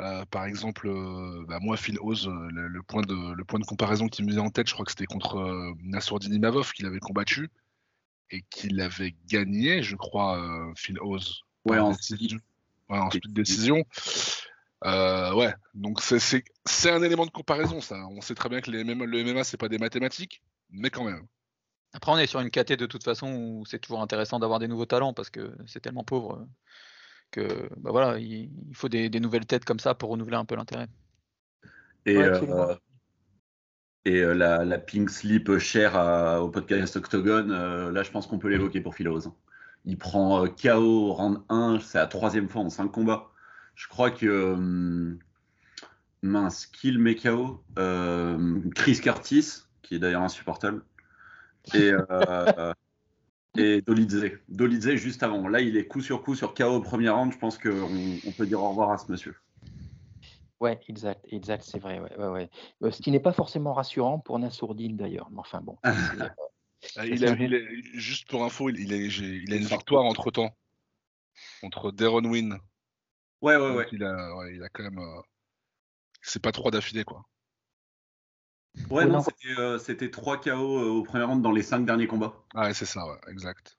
euh, 0.00 0.24
par 0.26 0.44
exemple, 0.46 0.88
euh, 0.88 1.44
bah, 1.46 1.58
moi, 1.60 1.76
Phil 1.76 1.98
Oz, 2.00 2.26
euh, 2.26 2.48
le, 2.50 2.68
le 2.68 2.82
point 2.82 3.02
de, 3.02 3.34
le 3.34 3.44
point 3.44 3.60
de 3.60 3.64
comparaison 3.64 4.08
qui 4.08 4.22
me 4.24 4.30
vient 4.30 4.42
en 4.42 4.50
tête, 4.50 4.68
je 4.68 4.72
crois 4.74 4.84
que 4.84 4.90
c'était 4.92 5.06
contre 5.06 5.36
euh, 5.36 5.72
Nassourdine 5.82 6.34
Imavov 6.34 6.72
qu'il 6.72 6.86
avait 6.86 6.98
combattu 7.00 7.50
et 8.30 8.42
qu'il 8.50 8.80
avait 8.80 9.14
gagné, 9.28 9.82
je 9.82 9.96
crois, 9.96 10.38
euh, 10.38 10.72
Phil 10.74 10.98
Oz. 11.00 11.42
Ouais, 11.64 11.78
en 11.78 11.90
décision. 11.90 12.38
Ouais, 12.88 12.98
en 12.98 13.10
split 13.10 13.32
décision. 13.32 13.84
Euh, 14.84 15.32
ouais, 15.34 15.54
donc 15.74 16.00
c'est- 16.00 16.42
un 16.90 17.02
élément 17.02 17.24
de 17.26 17.30
comparaison, 17.30 17.80
ça. 17.80 17.96
On 18.10 18.20
sait 18.20 18.34
très 18.34 18.48
bien 18.48 18.60
que 18.60 18.70
les 18.70 18.80
MMA, 18.84 19.04
le 19.06 19.20
MMA, 19.20 19.44
c'est 19.44 19.56
pas 19.56 19.68
des 19.68 19.78
mathématiques, 19.78 20.42
mais 20.70 20.90
quand 20.90 21.04
même. 21.04 21.24
Après, 21.92 22.10
on 22.10 22.18
est 22.18 22.26
sur 22.26 22.40
une 22.40 22.50
KT 22.50 22.72
de 22.76 22.86
toute 22.86 23.04
façon 23.04 23.32
où 23.32 23.64
c'est 23.66 23.78
toujours 23.78 24.00
intéressant 24.00 24.38
d'avoir 24.40 24.58
des 24.58 24.66
nouveaux 24.66 24.86
talents 24.86 25.12
parce 25.12 25.30
que 25.30 25.54
c'est 25.66 25.80
tellement 25.80 26.04
pauvre 26.04 26.36
euh, 26.38 26.46
que 27.32 27.68
bah 27.78 27.90
voilà, 27.92 28.18
il, 28.20 28.50
il 28.70 28.76
faut 28.76 28.88
des, 28.90 29.10
des 29.10 29.20
nouvelles 29.20 29.46
têtes 29.46 29.64
comme 29.66 29.80
ça 29.80 29.94
pour 29.96 30.10
renouveler 30.10 30.36
un 30.36 30.44
peu 30.46 30.56
l'intérêt. 30.56 30.88
Et, 32.06 32.16
Ouais, 32.16 32.24
euh, 32.24 32.74
et 34.04 34.20
euh, 34.22 34.34
la, 34.34 34.64
la 34.64 34.78
pink 34.78 35.10
slip 35.10 35.58
chère 35.58 35.96
à- 35.96 36.42
au 36.42 36.48
podcast 36.50 36.96
Octogone, 36.96 37.52
euh, 37.52 37.90
là, 37.92 38.02
je 38.02 38.10
pense 38.10 38.26
qu'on 38.26 38.38
peut 38.38 38.48
l'évoquer 38.48 38.80
pour 38.80 38.94
Philos. 38.94 39.20
Il 39.84 39.98
prend 39.98 40.44
euh, 40.44 40.48
KO 40.48 41.08
au 41.10 41.12
round 41.14 41.42
1, 41.48 41.80
c'est 41.80 41.98
la 41.98 42.06
troisième 42.06 42.48
fois 42.48 42.62
en 42.62 42.70
5 42.70 42.88
combats. 42.88 43.30
Je 43.74 43.88
crois 43.88 44.10
que. 44.10 44.26
euh, 44.26 45.18
mince, 46.22 46.66
kill 46.66 46.98
met 46.98 47.16
KO. 47.16 47.64
euh, 47.78 48.60
Chris 48.74 49.00
Curtis, 49.00 49.62
qui 49.82 49.96
est 49.96 49.98
d'ailleurs 49.98 50.22
insupportable. 50.22 50.84
Et. 51.74 51.92
et 53.56 53.82
Dolidze. 53.82 54.24
Dolidze 54.48 54.94
juste 54.96 55.22
avant. 55.22 55.48
Là, 55.48 55.60
il 55.60 55.76
est 55.76 55.86
coup 55.86 56.00
sur 56.00 56.22
coup 56.22 56.34
sur 56.34 56.54
KO 56.54 56.64
au 56.76 56.80
premier 56.80 57.08
round. 57.10 57.32
Je 57.32 57.38
pense 57.38 57.58
qu'on 57.58 57.88
on 58.26 58.32
peut 58.32 58.46
dire 58.46 58.62
au 58.62 58.68
revoir 58.70 58.90
à 58.90 58.98
ce 58.98 59.10
monsieur. 59.10 59.34
Ouais, 60.60 60.78
exact, 60.88 61.26
exact, 61.30 61.64
c'est 61.64 61.80
vrai. 61.80 61.98
Ouais, 61.98 62.16
ouais, 62.16 62.28
ouais. 62.28 62.50
Euh, 62.84 62.90
ce 62.92 63.02
qui 63.02 63.10
n'est 63.10 63.20
pas 63.20 63.32
forcément 63.32 63.72
rassurant 63.72 64.20
pour 64.20 64.38
Nassourdine 64.38 64.96
d'ailleurs. 64.96 65.28
Mais 65.30 65.40
enfin 65.40 65.60
bon. 65.60 65.76
euh, 65.84 66.28
Euh, 66.98 67.06
il 67.06 67.24
a, 67.24 67.30
il 67.30 67.54
est- 67.54 67.68
juste 67.94 68.28
pour 68.28 68.44
info, 68.44 68.68
il, 68.68 68.92
a 68.92 69.56
une 69.56 69.64
victoire 69.64 70.04
entre 70.04 70.30
temps. 70.30 70.56
Contre 71.60 71.92
Deron 71.92 72.24
Win. 72.24 72.58
Ouais, 73.40 73.56
ouais, 73.56 73.70
ouais. 73.74 73.86
Il 73.92 74.02
a, 74.02 74.36
ouais, 74.36 74.56
il 74.56 74.62
a 74.62 74.68
quand 74.68 74.82
même. 74.82 74.98
euh, 74.98 75.20
C'est 76.22 76.42
pas 76.42 76.52
trois 76.52 76.70
d'affilée, 76.70 77.04
quoi. 77.04 77.24
Ouais, 78.90 79.06
non, 79.06 79.20
c'était, 79.20 79.58
euh, 79.58 79.78
c'était 79.78 80.10
3 80.10 80.38
KO 80.38 80.50
euh, 80.50 80.88
au 80.90 81.02
premier 81.02 81.24
round 81.24 81.42
dans 81.42 81.52
les 81.52 81.62
5 81.62 81.84
derniers 81.84 82.06
combats. 82.06 82.34
Ah, 82.54 82.62
ouais, 82.66 82.74
c'est 82.74 82.86
ça, 82.86 83.04
ouais, 83.06 83.18
exact. 83.30 83.78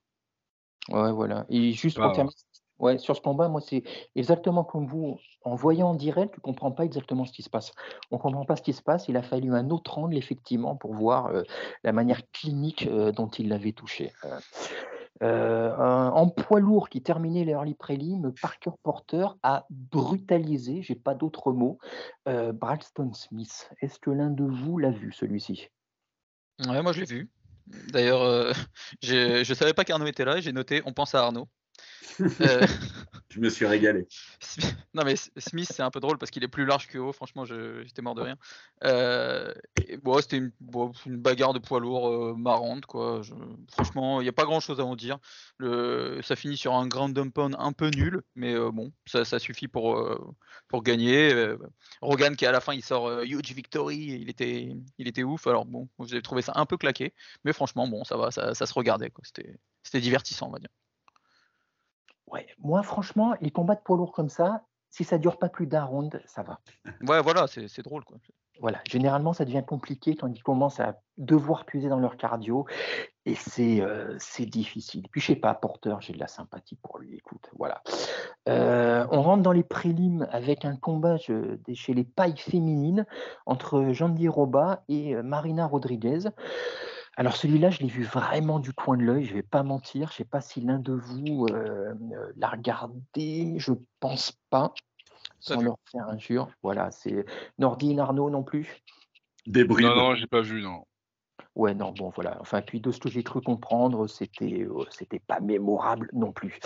Ouais, 0.88 1.12
voilà. 1.12 1.46
Et 1.48 1.72
juste 1.72 1.96
pour 1.96 2.04
Ah, 2.04 2.08
ouais. 2.08 2.14
terminer, 2.14 2.34
ouais, 2.78 2.98
sur 2.98 3.16
ce 3.16 3.20
combat, 3.20 3.48
moi, 3.48 3.60
c'est 3.60 3.82
exactement 4.14 4.64
comme 4.64 4.86
vous. 4.86 5.18
En 5.42 5.56
voyant 5.56 5.90
en 5.90 5.94
direct, 5.94 6.34
tu 6.34 6.40
comprends 6.40 6.72
pas 6.72 6.84
exactement 6.84 7.24
ce 7.24 7.32
qui 7.32 7.42
se 7.42 7.50
passe. 7.50 7.72
On 8.10 8.18
comprend 8.18 8.44
pas 8.44 8.56
ce 8.56 8.62
qui 8.62 8.72
se 8.72 8.82
passe. 8.82 9.08
Il 9.08 9.16
a 9.16 9.22
fallu 9.22 9.54
un 9.54 9.70
autre 9.70 9.98
angle, 9.98 10.16
effectivement, 10.16 10.76
pour 10.76 10.94
voir 10.94 11.26
euh, 11.26 11.42
la 11.82 11.92
manière 11.92 12.22
clinique 12.32 12.86
euh, 12.86 13.12
dont 13.12 13.28
il 13.28 13.48
l'avait 13.48 13.72
touché. 13.72 14.12
Euh, 14.24 14.38
un- 15.20 16.10
en 16.10 16.28
poids 16.28 16.60
lourd 16.60 16.88
qui 16.88 17.02
terminait 17.02 17.44
les 17.44 17.52
early 17.52 17.74
prelim, 17.74 18.32
Parker 18.40 18.70
Porter 18.82 19.26
a 19.42 19.66
brutalisé, 19.70 20.82
j'ai 20.82 20.94
pas 20.94 21.14
d'autre 21.14 21.52
mot, 21.52 21.78
euh, 22.28 22.52
Braxton 22.52 23.12
Smith. 23.12 23.70
Est-ce 23.80 23.98
que 23.98 24.10
l'un 24.10 24.30
de 24.30 24.44
vous 24.44 24.78
l'a 24.78 24.90
vu, 24.90 25.12
celui-ci? 25.12 25.68
Ouais, 26.66 26.82
moi 26.82 26.92
je 26.92 27.00
l'ai 27.00 27.06
vu. 27.06 27.30
D'ailleurs, 27.88 28.22
euh, 28.22 28.52
je 29.02 29.54
savais 29.54 29.74
pas 29.74 29.84
qu'Arnaud 29.84 30.06
était 30.06 30.24
là 30.24 30.38
et 30.38 30.42
j'ai 30.42 30.52
noté 30.52 30.82
on 30.84 30.92
pense 30.92 31.14
à 31.14 31.22
Arnaud. 31.24 31.48
Euh, 32.40 32.66
Je 33.30 33.40
me 33.40 33.48
suis 33.48 33.66
régalé. 33.66 34.06
Smith- 34.40 34.76
non 34.94 35.02
mais 35.04 35.16
Smith 35.16 35.68
c'est 35.72 35.82
un 35.82 35.90
peu 35.90 35.98
drôle 35.98 36.18
parce 36.18 36.30
qu'il 36.30 36.44
est 36.44 36.48
plus 36.48 36.64
large 36.64 36.86
que 36.86 36.98
haut, 36.98 37.12
franchement 37.12 37.44
j'étais 37.44 38.00
mort 38.02 38.14
de 38.14 38.22
rien. 38.22 38.36
Euh, 38.84 39.52
et 39.88 39.96
bon, 39.96 40.20
c'était 40.20 40.36
une, 40.36 40.52
bon, 40.60 40.92
une 41.06 41.16
bagarre 41.16 41.52
de 41.52 41.58
poids 41.58 41.80
lourd 41.80 42.08
euh, 42.08 42.34
marrante 42.36 42.86
quoi. 42.86 43.22
Je- 43.22 43.34
franchement, 43.72 44.20
il 44.20 44.24
n'y 44.24 44.28
a 44.28 44.32
pas 44.32 44.44
grand 44.44 44.60
chose 44.60 44.78
à 44.78 44.84
en 44.84 44.94
dire. 44.94 45.18
Le, 45.58 46.20
ça 46.22 46.36
finit 46.36 46.56
sur 46.56 46.74
un 46.74 46.86
ground 46.86 47.18
and 47.18 47.30
pound 47.30 47.56
un 47.58 47.72
peu 47.72 47.88
nul, 47.88 48.22
mais 48.36 48.54
euh, 48.54 48.70
bon, 48.70 48.92
ça, 49.06 49.24
ça 49.24 49.40
suffit 49.40 49.66
pour, 49.66 49.98
euh, 49.98 50.32
pour 50.68 50.84
gagner. 50.84 51.32
Euh, 51.32 51.58
Rogan 52.02 52.36
qui 52.36 52.46
à 52.46 52.52
la 52.52 52.60
fin 52.60 52.74
il 52.74 52.84
sort 52.84 53.08
euh, 53.08 53.24
huge 53.24 53.52
victory, 53.52 53.96
il 53.96 54.30
était, 54.30 54.76
il 54.98 55.08
était 55.08 55.24
ouf. 55.24 55.46
Alors 55.48 55.64
bon, 55.66 55.88
j'ai 56.06 56.22
trouvé 56.22 56.42
ça 56.42 56.52
un 56.54 56.66
peu 56.66 56.76
claqué, 56.76 57.14
mais 57.44 57.52
franchement 57.52 57.88
bon 57.88 58.04
ça 58.04 58.16
va, 58.16 58.30
ça, 58.30 58.54
ça 58.54 58.66
se 58.66 58.74
regardait 58.74 59.10
c'était 59.82 60.00
divertissant 60.00 60.48
on 60.48 60.52
va 60.52 60.58
dire. 60.60 60.68
Ouais, 62.30 62.46
moi, 62.58 62.82
franchement, 62.82 63.34
les 63.40 63.50
combats 63.50 63.74
de 63.74 63.80
poids 63.80 63.96
lourd 63.96 64.12
comme 64.12 64.28
ça, 64.28 64.62
si 64.90 65.04
ça 65.04 65.18
dure 65.18 65.38
pas 65.38 65.48
plus 65.48 65.66
d'un 65.66 65.84
round, 65.84 66.22
ça 66.26 66.42
va. 66.42 66.60
Ouais 67.06 67.20
voilà, 67.20 67.46
c'est, 67.46 67.82
drôle 67.82 68.04
quoi. 68.04 68.16
Voilà, 68.60 68.78
généralement, 68.88 69.32
ça 69.32 69.44
devient 69.44 69.64
compliqué 69.66 70.14
quand 70.14 70.28
ils 70.28 70.42
commencent 70.42 70.78
à 70.78 71.00
devoir 71.18 71.64
puiser 71.64 71.88
dans 71.88 71.98
leur 71.98 72.16
cardio 72.16 72.66
et 73.26 73.34
c'est 73.34 73.80
euh, 73.80 74.16
difficile. 74.46 75.08
Puis, 75.10 75.20
je 75.20 75.26
sais 75.26 75.36
pas, 75.36 75.52
Porter, 75.54 75.96
j'ai 75.98 76.12
de 76.12 76.20
la 76.20 76.28
sympathie 76.28 76.76
pour 76.76 77.00
lui, 77.00 77.16
écoute, 77.16 77.50
voilà. 77.58 77.82
Euh, 78.48 79.04
on 79.10 79.22
rentre 79.22 79.42
dans 79.42 79.50
les 79.52 79.64
prélims 79.64 80.28
avec 80.30 80.64
un 80.64 80.76
combat 80.76 81.16
je- 81.16 81.56
des- 81.56 81.74
chez 81.74 81.94
les 81.94 82.04
pailles 82.04 82.36
féminines 82.36 83.06
entre 83.46 83.90
Jandy 83.92 84.28
Roba 84.28 84.84
et 84.88 85.16
euh, 85.16 85.22
Marina 85.24 85.66
Rodriguez. 85.66 86.20
Alors 87.16 87.36
celui-là, 87.36 87.70
je 87.70 87.80
l'ai 87.80 87.88
vu 87.88 88.02
vraiment 88.02 88.58
du 88.58 88.72
coin 88.72 88.96
de 88.96 89.02
l'œil, 89.02 89.24
je 89.24 89.34
vais 89.34 89.42
pas 89.42 89.62
mentir, 89.62 90.10
je 90.10 90.16
sais 90.16 90.24
pas 90.24 90.40
si 90.40 90.60
l'un 90.60 90.78
de 90.78 90.92
vous 90.92 91.46
euh, 91.50 91.94
l'a 92.36 92.48
regardé, 92.48 93.54
je 93.56 93.72
pense 94.00 94.32
pas, 94.50 94.74
sans 95.38 95.60
leur 95.60 95.76
faire 95.90 96.08
injure. 96.08 96.48
Voilà, 96.62 96.90
c'est 96.90 97.24
Nordine 97.58 98.00
Arnaud 98.00 98.30
non 98.30 98.42
plus? 98.42 98.82
Des 99.46 99.64
bribes. 99.64 99.86
Non, 99.86 99.96
non, 99.96 100.14
j'ai 100.14 100.26
pas 100.26 100.40
vu, 100.40 100.62
non. 100.62 100.86
Ouais, 101.54 101.72
non, 101.72 101.92
bon, 101.92 102.10
voilà. 102.12 102.36
Enfin, 102.40 102.62
puis 102.62 102.80
de 102.80 102.90
ce 102.90 102.98
que 102.98 103.08
j'ai 103.08 103.22
cru 103.22 103.40
comprendre, 103.40 104.08
c'était 104.08 104.64
euh, 104.64 104.84
c'était 104.90 105.20
pas 105.20 105.38
mémorable 105.38 106.10
non 106.12 106.32
plus. 106.32 106.58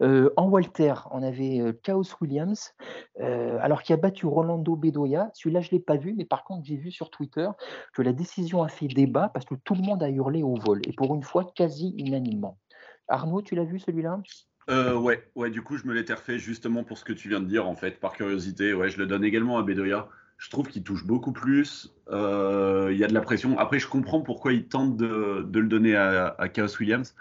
Euh, 0.00 0.30
en 0.36 0.48
Walter, 0.48 0.94
on 1.12 1.22
avait 1.22 1.60
euh, 1.60 1.72
Chaos 1.84 2.02
Williams, 2.20 2.74
alors 3.20 3.82
qui 3.82 3.92
a 3.92 3.96
battu 3.96 4.26
Rolando 4.26 4.74
Bedoya. 4.74 5.30
Celui-là, 5.34 5.60
je 5.60 5.70
l'ai 5.70 5.78
pas 5.78 5.96
vu, 5.96 6.14
mais 6.16 6.24
par 6.24 6.42
contre, 6.42 6.64
j'ai 6.64 6.76
vu 6.76 6.90
sur 6.90 7.10
Twitter 7.10 7.48
que 7.94 8.02
la 8.02 8.12
décision 8.12 8.64
a 8.64 8.68
fait 8.68 8.88
débat 8.88 9.28
parce 9.28 9.46
que 9.46 9.54
tout 9.54 9.74
le 9.74 9.82
monde 9.82 10.02
a 10.02 10.10
hurlé 10.10 10.42
au 10.42 10.54
vol, 10.54 10.80
et 10.86 10.92
pour 10.92 11.14
une 11.14 11.22
fois, 11.22 11.52
quasi 11.54 11.94
unanimement. 11.96 12.58
Arnaud, 13.06 13.42
tu 13.42 13.54
l'as 13.54 13.64
vu 13.64 13.78
celui-là? 13.78 14.20
Ouais, 14.68 15.22
ouais, 15.36 15.50
du 15.50 15.62
coup, 15.62 15.76
je 15.76 15.86
me 15.86 15.92
l'étais 15.92 16.14
refait 16.14 16.38
justement 16.38 16.82
pour 16.82 16.98
ce 16.98 17.04
que 17.04 17.12
tu 17.12 17.28
viens 17.28 17.40
de 17.40 17.46
dire, 17.46 17.68
en 17.68 17.76
fait, 17.76 18.00
par 18.00 18.12
curiosité. 18.12 18.74
Ouais, 18.74 18.88
je 18.88 18.98
le 18.98 19.06
donne 19.06 19.22
également 19.22 19.58
à 19.58 19.62
Bedoya. 19.62 20.08
Je 20.42 20.50
trouve 20.50 20.66
qu'il 20.66 20.82
touche 20.82 21.06
beaucoup 21.06 21.30
plus. 21.30 21.94
Euh, 22.10 22.88
Il 22.90 22.98
y 22.98 23.04
a 23.04 23.06
de 23.06 23.14
la 23.14 23.20
pression. 23.20 23.56
Après, 23.60 23.78
je 23.78 23.86
comprends 23.86 24.22
pourquoi 24.22 24.52
il 24.52 24.66
tente 24.66 24.96
de, 24.96 25.46
le 25.54 25.68
donner 25.68 25.94
à, 25.94 26.34
Chaos 26.52 26.76
Williams. 26.80 27.14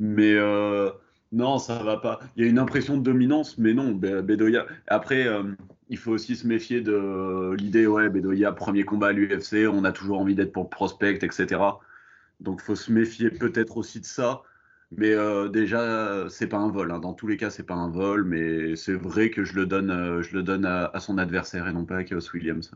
Mais 0.00 0.34
euh, 0.34 0.90
non, 1.30 1.58
ça 1.58 1.80
va 1.84 1.98
pas. 1.98 2.18
Il 2.36 2.42
y 2.42 2.46
a 2.46 2.50
une 2.50 2.58
impression 2.58 2.96
de 2.96 3.02
dominance, 3.04 3.58
mais 3.58 3.74
non, 3.74 3.92
Be- 3.92 4.22
Bedoya. 4.22 4.66
Après, 4.88 5.24
euh, 5.24 5.44
il 5.88 5.98
faut 5.98 6.10
aussi 6.10 6.34
se 6.34 6.48
méfier 6.48 6.80
de 6.80 7.54
l'idée, 7.56 7.86
ouais, 7.86 8.08
Bedoya, 8.08 8.50
premier 8.50 8.84
combat 8.84 9.08
à 9.08 9.12
l'UFC, 9.12 9.68
on 9.72 9.84
a 9.84 9.92
toujours 9.92 10.18
envie 10.18 10.34
d'être 10.34 10.52
pour 10.52 10.68
prospect, 10.68 11.20
etc. 11.22 11.60
Donc, 12.40 12.60
faut 12.60 12.74
se 12.74 12.90
méfier 12.90 13.30
peut-être 13.30 13.76
aussi 13.76 14.00
de 14.00 14.04
ça. 14.04 14.42
Mais 14.96 15.12
euh, 15.12 15.48
déjà, 15.48 16.28
c'est 16.30 16.46
pas 16.48 16.56
un 16.58 16.70
vol. 16.70 16.90
hein. 16.92 16.98
Dans 17.00 17.14
tous 17.14 17.26
les 17.26 17.36
cas, 17.36 17.50
c'est 17.50 17.64
pas 17.64 17.74
un 17.74 17.90
vol, 17.90 18.24
mais 18.24 18.76
c'est 18.76 18.94
vrai 18.94 19.30
que 19.30 19.44
je 19.44 19.54
le 19.54 19.66
donne, 19.66 19.90
euh, 19.90 20.22
je 20.22 20.34
le 20.36 20.42
donne 20.42 20.64
à, 20.64 20.86
à 20.86 21.00
son 21.00 21.18
adversaire 21.18 21.66
et 21.68 21.72
non 21.72 21.84
pas 21.84 21.98
à 21.98 22.04
Chaos 22.04 22.20
Williams. 22.32 22.70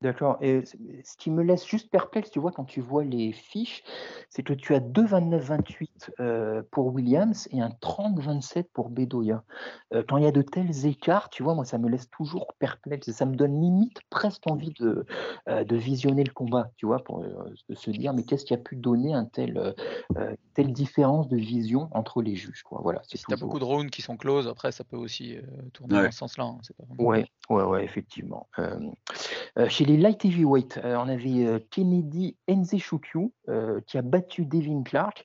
D'accord. 0.00 0.38
Et 0.40 0.64
ce 0.64 1.16
qui 1.16 1.30
me 1.30 1.42
laisse 1.42 1.66
juste 1.66 1.90
perplexe, 1.90 2.30
tu 2.30 2.38
vois, 2.38 2.52
quand 2.52 2.64
tu 2.64 2.80
vois 2.80 3.02
les 3.04 3.32
fiches, 3.32 3.82
c'est 4.30 4.42
que 4.44 4.52
tu 4.52 4.74
as 4.74 4.80
2,29-28 4.80 6.10
euh, 6.20 6.62
pour 6.70 6.86
Williams 6.94 7.48
et 7.50 7.60
un 7.60 7.70
30-27 7.80 8.64
pour 8.72 8.90
Bedoya. 8.90 9.42
Euh, 9.92 10.02
quand 10.08 10.16
il 10.18 10.24
y 10.24 10.26
a 10.26 10.32
de 10.32 10.42
tels 10.42 10.86
écarts, 10.86 11.30
tu 11.30 11.42
vois, 11.42 11.54
moi, 11.54 11.64
ça 11.64 11.78
me 11.78 11.88
laisse 11.88 12.08
toujours 12.10 12.52
perplexe 12.58 13.10
ça 13.10 13.26
me 13.26 13.34
donne 13.34 13.60
limite 13.60 13.98
presque 14.10 14.42
envie 14.46 14.72
de, 14.78 15.04
euh, 15.48 15.64
de 15.64 15.76
visionner 15.76 16.22
le 16.24 16.32
combat, 16.32 16.70
tu 16.76 16.86
vois, 16.86 17.02
pour 17.02 17.22
euh, 17.22 17.52
se 17.74 17.90
dire, 17.90 18.12
mais 18.14 18.22
qu'est-ce 18.22 18.44
qui 18.44 18.54
a 18.54 18.58
pu 18.58 18.76
donner 18.76 19.14
un 19.14 19.24
tel, 19.24 19.74
telle 20.54 20.72
différence 20.72 21.28
de 21.28 21.36
vision 21.36 21.88
entre 21.92 22.22
les 22.22 22.34
juges, 22.36 22.62
quoi. 22.62 22.80
Voilà, 22.82 23.00
c'est 23.04 23.16
Si 23.16 23.24
t'as 23.24 23.34
toujours- 23.34 23.48
beaucoup 23.48 23.58
de 23.58 23.64
rounds 23.64 23.90
qui 23.90 24.02
sont 24.02 24.16
close, 24.16 24.46
après 24.46 24.72
ça 24.72 24.84
peut 24.84 24.96
aussi 24.96 25.36
tourner 25.72 25.96
Ouais. 25.96 26.04
dans 26.04 26.10
ce 26.10 26.18
sens-là. 26.18 26.44
hein, 26.44 26.58
pas 26.96 27.02
Ouais, 27.02 27.26
ouais, 27.50 27.62
ouais, 27.64 27.84
effectivement. 27.84 28.46
Chez 29.68 29.84
les 29.88 29.96
light 29.96 30.22
heavyweight, 30.22 30.78
euh, 30.84 30.96
on 30.96 31.08
avait 31.08 31.46
euh, 31.46 31.58
Kennedy 31.70 32.36
Nzechukwu 32.46 33.32
euh, 33.48 33.80
qui 33.86 33.96
a 33.96 34.02
battu 34.02 34.44
Devin 34.44 34.82
Clark. 34.82 35.24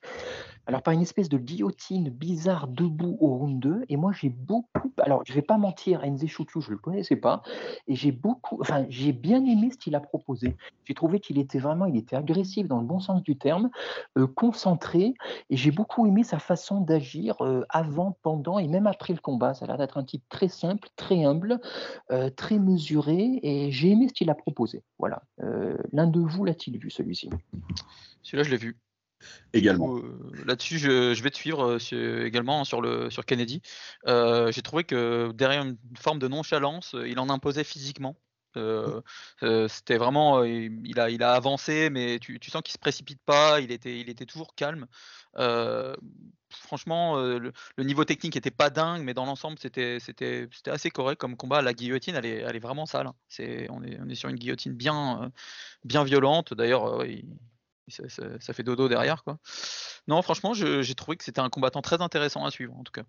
Alors 0.66 0.82
par 0.82 0.94
une 0.94 1.02
espèce 1.02 1.28
de 1.28 1.38
guillotine 1.38 2.10
bizarre 2.10 2.68
debout 2.68 3.18
au 3.20 3.36
round 3.36 3.60
2. 3.60 3.86
Et 3.90 3.98
moi 3.98 4.12
j'ai 4.14 4.30
beaucoup, 4.30 4.92
alors 4.98 5.22
je 5.26 5.34
vais 5.34 5.42
pas 5.42 5.58
mentir, 5.58 6.06
Nzechukwu 6.06 6.62
je 6.62 6.72
le 6.72 6.78
connaissais 6.78 7.16
pas, 7.16 7.42
et 7.88 7.96
j'ai 7.96 8.12
beaucoup, 8.12 8.60
enfin 8.62 8.86
j'ai 8.90 9.12
bien 9.12 9.44
aimé 9.46 9.72
ce 9.72 9.78
qu'il 9.78 9.96
a 9.96 10.00
proposé. 10.00 10.56
J'ai 10.86 10.94
trouvé 10.94 11.20
qu'il 11.20 11.38
était 11.38 11.60
vraiment, 11.60 11.86
il 11.86 11.98
était 11.98 12.16
agressif 12.16 12.68
dans 12.68 12.80
le 12.80 12.86
bon 12.86 13.00
sens 13.00 13.24
du 13.24 13.38
terme, 13.38 13.70
euh, 14.18 14.28
concentré, 14.28 15.14
et 15.50 15.58
j'ai 15.58 15.72
beaucoup 15.72 16.08
aimé 16.08 16.24
sa 16.24 16.40
façon 16.40 16.80
d'agir 16.80 17.42
euh, 17.42 17.66
avant, 17.70 18.18
pendant 18.22 18.58
et 18.58 18.68
même 18.68 18.88
après 18.88 19.14
le 19.14 19.20
combat. 19.20 19.54
Ça 19.54 19.66
a 19.66 19.68
l'air 19.68 19.78
d'être 19.78 19.98
un 19.98 20.04
type 20.04 20.24
très 20.30 20.48
simple, 20.48 20.88
très 20.96 21.26
humble, 21.26 21.60
euh, 22.12 22.30
très 22.30 22.58
mesuré, 22.58 23.40
et 23.44 23.72
j'ai 23.72 23.92
aimé 23.92 24.08
ce 24.08 24.14
qu'il 24.14 24.30
a 24.30 24.36
proposé. 24.36 24.84
Voilà. 25.00 25.24
L'un 25.92 26.08
de 26.08 26.20
vous 26.20 26.46
l'a-t-il 26.46 26.78
vu 26.78 26.90
celui-ci? 26.90 27.30
Celui-là, 28.22 28.44
je 28.44 28.52
l'ai 28.52 28.58
vu. 28.58 28.78
Également. 29.54 29.98
Euh, 29.98 30.44
Là-dessus, 30.46 30.80
je, 30.80 31.14
je 31.14 31.24
vais 31.24 31.30
te 31.30 31.38
suivre 31.38 31.78
euh, 31.94 32.26
également 32.26 32.64
sur, 32.64 32.82
le, 32.82 33.10
sur 33.10 33.26
Kennedy. 33.26 33.62
Euh, 34.08 34.52
J'ai 34.52 34.62
trouvé 34.62 34.84
que 34.84 35.32
derrière 35.34 35.64
une 35.64 35.78
forme 36.00 36.20
de 36.20 36.28
nonchalance, 36.28 36.96
il 37.06 37.20
en 37.20 37.30
imposait 37.30 37.64
physiquement. 37.64 38.16
Euh, 38.56 39.02
euh, 39.42 39.68
C'était 39.68 39.98
vraiment, 39.98 40.44
il, 40.44 41.00
a, 41.00 41.10
il 41.10 41.24
a 41.24 41.34
avancé, 41.34 41.90
mais 41.90 42.20
tu, 42.20 42.40
tu 42.40 42.52
sens 42.52 42.62
qu'il 42.62 42.74
se 42.74 42.78
précipite 42.80 43.22
pas. 43.26 43.60
Il 43.62 43.72
était, 43.72 44.00
il 44.00 44.10
était 44.10 44.26
toujours 44.26 44.54
calme. 44.56 44.86
Euh, 45.38 45.96
franchement, 46.50 47.18
le, 47.18 47.52
le 47.78 47.84
niveau 47.84 48.06
technique 48.06 48.36
était 48.36 48.52
pas 48.52 48.70
dingue, 48.70 49.02
mais 49.04 49.16
dans 49.16 49.26
l'ensemble, 49.26 49.58
c'était, 49.60 50.00
c'était, 50.00 50.48
c'était 50.52 50.70
assez 50.72 50.92
correct 50.92 51.20
comme 51.20 51.36
combat. 51.36 51.62
La 51.64 51.74
guillotine, 51.74 52.16
elle 52.16 52.26
est, 52.28 52.38
elle 52.40 52.56
est 52.56 52.60
vraiment 52.60 52.86
sale. 52.86 53.08
hein. 53.08 53.16
C'est, 53.28 53.68
on 53.72 53.82
est, 53.84 54.00
on 54.00 54.08
est 54.10 54.16
sur 54.16 54.30
une 54.30 54.36
guillotine 54.38 54.74
bien, 54.74 55.32
bien 55.84 56.04
violente. 56.04 56.54
D'ailleurs, 56.54 57.06
il- 57.06 57.26
ça, 57.92 58.08
ça- 58.10 58.40
ça 58.40 58.54
fait 58.54 58.64
dodo 58.64 58.88
derrière 58.88 59.24
quoi. 59.24 59.38
Non, 60.08 60.22
franchement, 60.22 60.54
je- 60.54 60.82
j'ai 60.82 60.96
trouvé 60.96 61.18
que 61.18 61.24
c'était 61.24 61.42
un 61.42 61.50
combattant 61.50 61.82
très 61.82 62.02
intéressant 62.02 62.46
à 62.46 62.52
suivre 62.52 62.76
en 62.78 62.84
tout 62.84 62.92
cas. 62.92 63.04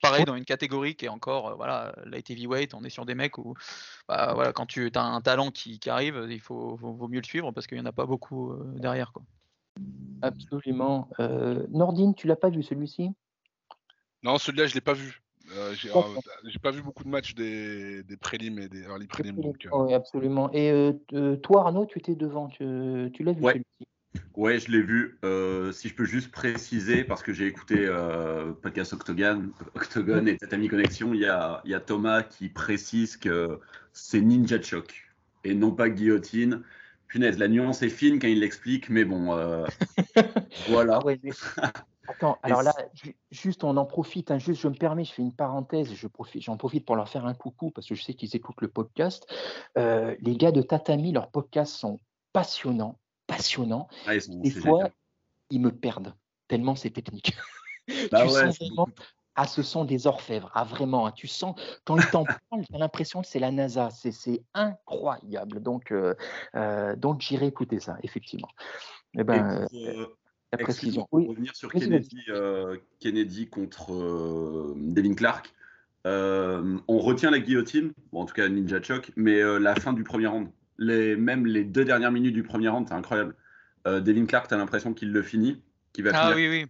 Pareil 0.00 0.24
dans 0.24 0.36
une 0.36 0.44
catégorie 0.44 0.94
qui 0.94 1.06
est 1.06 1.08
encore 1.08 1.48
euh, 1.48 1.54
voilà 1.56 1.92
light 2.04 2.30
heavyweight, 2.30 2.72
on 2.74 2.84
est 2.84 2.90
sur 2.90 3.04
des 3.04 3.16
mecs 3.16 3.36
où 3.36 3.54
bah, 4.08 4.32
voilà 4.34 4.52
quand 4.52 4.66
tu 4.66 4.90
as 4.94 5.02
un 5.02 5.20
talent 5.20 5.50
qui, 5.50 5.80
qui 5.80 5.90
arrive, 5.90 6.26
il 6.30 6.40
faut, 6.40 6.76
vaut, 6.76 6.92
vaut 6.92 7.08
mieux 7.08 7.20
le 7.20 7.26
suivre 7.26 7.50
parce 7.50 7.66
qu'il 7.66 7.76
n'y 7.78 7.82
en 7.82 7.86
a 7.86 7.92
pas 7.92 8.06
beaucoup 8.06 8.52
euh, 8.52 8.62
derrière 8.76 9.12
quoi. 9.12 9.22
Absolument. 10.22 11.10
Euh, 11.20 11.66
Nordine, 11.70 12.14
tu 12.14 12.26
l'as 12.26 12.36
pas 12.36 12.48
vu 12.50 12.62
celui-ci? 12.62 13.10
Non, 14.22 14.38
celui-là, 14.38 14.66
je 14.66 14.74
l'ai 14.74 14.80
pas 14.80 14.92
vu. 14.94 15.22
Euh, 15.52 15.74
j'ai 15.74 15.90
euh, 15.90 16.02
pas 16.60 16.70
vu 16.72 16.82
beaucoup 16.82 17.04
de 17.04 17.08
matchs 17.08 17.34
des, 17.34 18.02
des 18.02 18.16
prélims 18.16 18.58
et 18.58 18.68
des 18.68 18.82
early 18.82 19.06
prélims. 19.06 19.40
Donc, 19.40 19.66
euh, 19.66 19.70
Oui, 19.72 19.94
absolument. 19.94 20.50
Et 20.52 20.92
toi, 21.42 21.66
Arnaud, 21.66 21.86
tu 21.86 21.98
étais 21.98 22.16
devant, 22.16 22.48
tu, 22.48 23.10
tu 23.14 23.22
l'as 23.22 23.32
vu 23.32 23.42
Ouais. 23.42 23.52
celui-ci? 23.52 23.86
Ouais, 24.36 24.58
je 24.58 24.70
l'ai 24.70 24.80
vu. 24.82 25.18
Euh, 25.24 25.72
si 25.72 25.88
je 25.88 25.94
peux 25.94 26.04
juste 26.04 26.30
préciser, 26.30 27.04
parce 27.04 27.22
que 27.22 27.32
j'ai 27.32 27.46
écouté 27.46 27.86
euh, 27.86 28.52
podcast 28.52 28.92
Octogone, 28.92 29.52
Octogone 29.74 30.28
et 30.28 30.36
Tatami 30.36 30.68
Connexion, 30.68 31.12
il 31.12 31.20
y 31.20 31.26
a, 31.26 31.60
il 31.64 31.70
y 31.70 31.74
a 31.74 31.80
Thomas 31.80 32.22
qui 32.22 32.48
précise 32.48 33.16
que 33.16 33.60
c'est 33.92 34.20
Ninja 34.20 34.60
Choc 34.62 34.94
et 35.44 35.54
non 35.54 35.72
pas 35.72 35.88
guillotine. 35.88 36.62
Punaise, 37.08 37.38
la 37.38 37.48
nuance 37.48 37.82
est 37.82 37.88
fine 37.88 38.18
quand 38.18 38.28
il 38.28 38.40
l'explique, 38.40 38.90
mais 38.90 39.04
bon, 39.04 39.34
euh, 39.34 39.64
voilà. 40.68 41.04
Ouais, 41.04 41.18
mais- 41.22 41.32
Attends, 42.10 42.38
alors 42.42 42.62
là, 42.62 42.72
ju- 42.94 43.14
juste 43.30 43.64
on 43.64 43.76
en 43.76 43.84
profite, 43.84 44.30
hein, 44.30 44.38
juste 44.38 44.62
je 44.62 44.68
me 44.68 44.74
permets, 44.74 45.04
je 45.04 45.12
fais 45.12 45.20
une 45.20 45.34
parenthèse, 45.34 45.92
je 45.94 46.06
profite, 46.06 46.42
j'en 46.42 46.56
profite 46.56 46.86
pour 46.86 46.96
leur 46.96 47.06
faire 47.10 47.26
un 47.26 47.34
coucou 47.34 47.70
parce 47.70 47.86
que 47.86 47.94
je 47.94 48.02
sais 48.02 48.14
qu'ils 48.14 48.34
écoutent 48.34 48.62
le 48.62 48.68
podcast. 48.68 49.26
Euh, 49.76 50.14
les 50.22 50.34
gars 50.34 50.50
de 50.50 50.62
Tatami, 50.62 51.12
leurs 51.12 51.30
podcasts 51.30 51.74
sont 51.74 51.98
passionnants, 52.32 52.98
passionnants. 53.38 53.88
Ah, 54.06 54.14
Des 54.16 54.50
fois, 54.50 54.76
génial. 54.78 54.92
ils 55.50 55.60
me 55.60 55.70
perdent 55.70 56.14
tellement 56.48 56.74
c'est 56.76 56.90
technique. 56.90 57.34
Bah 58.12 58.26
tu 58.26 58.28
ouais, 58.34 58.52
sens 58.52 58.58
vraiment, 58.58 58.86
ah, 59.34 59.46
ce 59.46 59.62
sont 59.62 59.86
des 59.86 60.06
orfèvres, 60.06 60.50
ah 60.54 60.64
vraiment, 60.64 61.06
hein, 61.06 61.12
tu 61.12 61.26
sens, 61.26 61.58
quand 61.84 61.96
ils 61.96 62.06
t'en 62.10 62.24
parlent, 62.50 62.66
tu 62.66 62.74
as 62.74 62.78
l'impression 62.78 63.22
que 63.22 63.26
c'est 63.26 63.38
la 63.38 63.50
NASA, 63.50 63.88
c'est 63.90 64.42
incroyable. 64.52 65.62
Donc, 65.62 65.90
euh, 65.90 66.14
euh, 66.54 66.96
donc 66.96 67.22
j'irai 67.22 67.46
écouter 67.46 67.80
ça, 67.80 67.96
effectivement. 68.02 68.48
Eh 69.14 69.20
Et 69.20 69.24
ben, 69.24 69.66
euh, 69.72 70.00
euh, 70.02 70.06
la 70.52 70.58
précision. 70.58 71.06
pour 71.08 71.20
Oui, 71.20 71.28
revenir 71.28 71.56
sur 71.56 71.72
Kennedy, 71.72 72.24
euh, 72.28 72.76
Kennedy 73.00 73.48
contre 73.48 73.94
euh, 73.94 74.74
Devin 74.76 75.14
Clark, 75.14 75.54
euh, 76.06 76.78
on 76.88 76.98
retient 76.98 77.30
la 77.30 77.38
guillotine, 77.38 77.92
bon, 78.12 78.22
en 78.22 78.26
tout 78.26 78.34
cas 78.34 78.48
Ninja 78.48 78.82
Choc, 78.82 79.12
mais 79.16 79.40
euh, 79.40 79.58
la 79.58 79.74
fin 79.76 79.94
du 79.94 80.04
premier 80.04 80.26
round, 80.26 80.48
les, 80.78 81.16
même 81.16 81.46
les 81.46 81.64
deux 81.64 81.84
dernières 81.84 82.12
minutes 82.12 82.34
du 82.34 82.42
premier 82.42 82.68
round, 82.68 82.86
c'est 82.88 82.94
incroyable. 82.94 83.34
Euh, 83.86 84.00
Devin 84.00 84.26
Clark, 84.26 84.48
tu 84.48 84.54
as 84.54 84.56
l'impression 84.56 84.94
qu'il 84.94 85.12
le 85.12 85.22
finit, 85.22 85.62
qu'il 85.92 86.04
va 86.04 86.10
Ah 86.14 86.20
finir. 86.32 86.36
oui, 86.36 86.48
oui. 86.48 86.66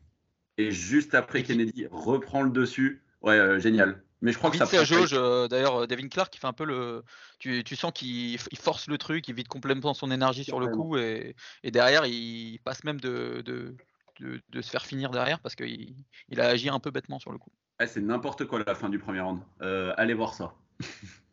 Et 0.57 0.71
juste 0.71 1.15
après, 1.15 1.43
Kennedy 1.43 1.87
reprend 1.91 2.43
le 2.43 2.51
dessus. 2.51 3.03
Ouais, 3.23 3.39
euh, 3.39 3.59
génial. 3.61 4.03
Mais 4.21 4.33
je 4.33 4.39
crois 4.39 4.51
que 4.51 4.57
Vite 4.57 4.67
ça 4.67 4.67
prend 4.67 4.79
pas- 4.79 4.85
jauge, 4.85 5.11
euh, 5.13 5.47
d'ailleurs, 5.47 5.87
Devin 5.87 6.09
Clark, 6.09 6.35
il 6.35 6.41
fait 6.41 6.47
un 6.49 6.53
peu 6.53 6.65
le. 6.65 7.05
Tu, 7.39 7.63
tu 7.63 7.77
sens 7.77 7.93
qu'il 7.93 8.37
force 8.59 8.89
le 8.89 8.99
truc, 8.99 9.29
il 9.29 9.35
vide 9.35 9.47
complètement 9.47 9.95
son 9.95 10.11
énergie 10.11 10.43
sur 10.45 10.59
le 10.59 10.67
coup, 10.69 10.97
et, 10.97 11.37
et 11.63 11.71
derrière, 11.71 12.05
il 12.07 12.59
passe 12.65 12.83
même 12.83 13.01
de, 13.01 13.43
de, 13.45 13.77
de, 14.19 14.41
de 14.49 14.61
se 14.61 14.71
faire 14.71 14.85
finir 14.85 15.11
derrière 15.11 15.39
parce 15.39 15.55
qu'il 15.55 15.95
il 16.29 16.41
a 16.41 16.49
agi 16.49 16.69
un 16.69 16.81
peu 16.81 16.91
bêtement 16.91 17.21
sur 17.21 17.31
le 17.31 17.39
coup. 17.39 17.53
Ouais, 17.79 17.87
c'est 17.87 18.01
n'importe 18.01 18.45
quoi 18.47 18.61
la 18.67 18.75
fin 18.75 18.89
du 18.89 18.99
premier 18.99 19.21
round. 19.21 19.41
Euh, 19.63 19.95
allez 19.97 20.15
voir 20.15 20.35
ça. 20.35 20.55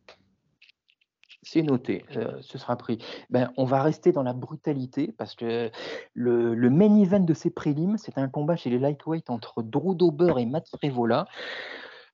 C'est 1.47 1.61
noté, 1.61 2.03
euh, 2.15 2.39
ce 2.41 2.57
sera 2.57 2.75
pris. 2.75 2.97
Ben, 3.29 3.51
on 3.55 3.65
va 3.65 3.83
rester 3.83 4.11
dans 4.11 4.23
la 4.23 4.33
brutalité 4.33 5.13
parce 5.15 5.35
que 5.35 5.69
le, 6.15 6.69
main 6.71 6.99
event 6.99 7.19
de 7.19 7.33
ces 7.35 7.51
prélims, 7.51 7.97
c'est 7.99 8.17
un 8.17 8.27
combat 8.27 8.55
chez 8.55 8.71
les 8.71 8.79
lightweight 8.79 9.29
entre 9.29 9.61
Drew 9.61 9.93
Dober 9.93 10.33
et 10.39 10.47
Matt 10.47 10.67
Frevola. 10.67 11.27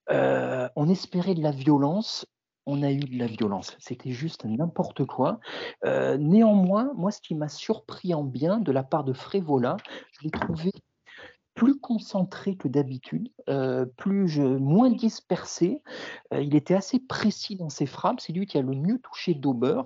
Euh, 0.09 0.67
on 0.75 0.89
espérait 0.89 1.33
de 1.33 1.41
la 1.41 1.51
violence, 1.51 2.25
on 2.65 2.83
a 2.83 2.91
eu 2.91 2.99
de 2.99 3.17
la 3.17 3.27
violence. 3.27 3.77
C'était 3.79 4.11
juste 4.11 4.43
n'importe 4.43 5.05
quoi. 5.05 5.39
Euh, 5.85 6.17
néanmoins, 6.17 6.91
moi, 6.97 7.11
ce 7.11 7.21
qui 7.21 7.33
m'a 7.33 7.47
surpris 7.47 8.13
en 8.13 8.25
bien 8.25 8.59
de 8.59 8.73
la 8.73 8.83
part 8.83 9.05
de 9.05 9.13
Frevola, 9.13 9.77
je 10.11 10.25
l'ai 10.25 10.31
trouvé 10.31 10.71
plus 11.53 11.79
concentré 11.79 12.55
que 12.55 12.67
d'habitude, 12.67 13.29
euh, 13.49 13.85
plus 13.85 14.39
moins 14.39 14.89
dispersé. 14.89 15.81
Euh, 16.33 16.41
il 16.41 16.55
était 16.55 16.73
assez 16.73 16.99
précis 16.99 17.55
dans 17.55 17.69
ses 17.69 17.85
frappes. 17.85 18.19
C'est 18.19 18.33
lui 18.33 18.45
qui 18.45 18.57
a 18.57 18.61
le 18.61 18.73
mieux 18.73 18.99
touché 18.99 19.33
Dauber. 19.33 19.81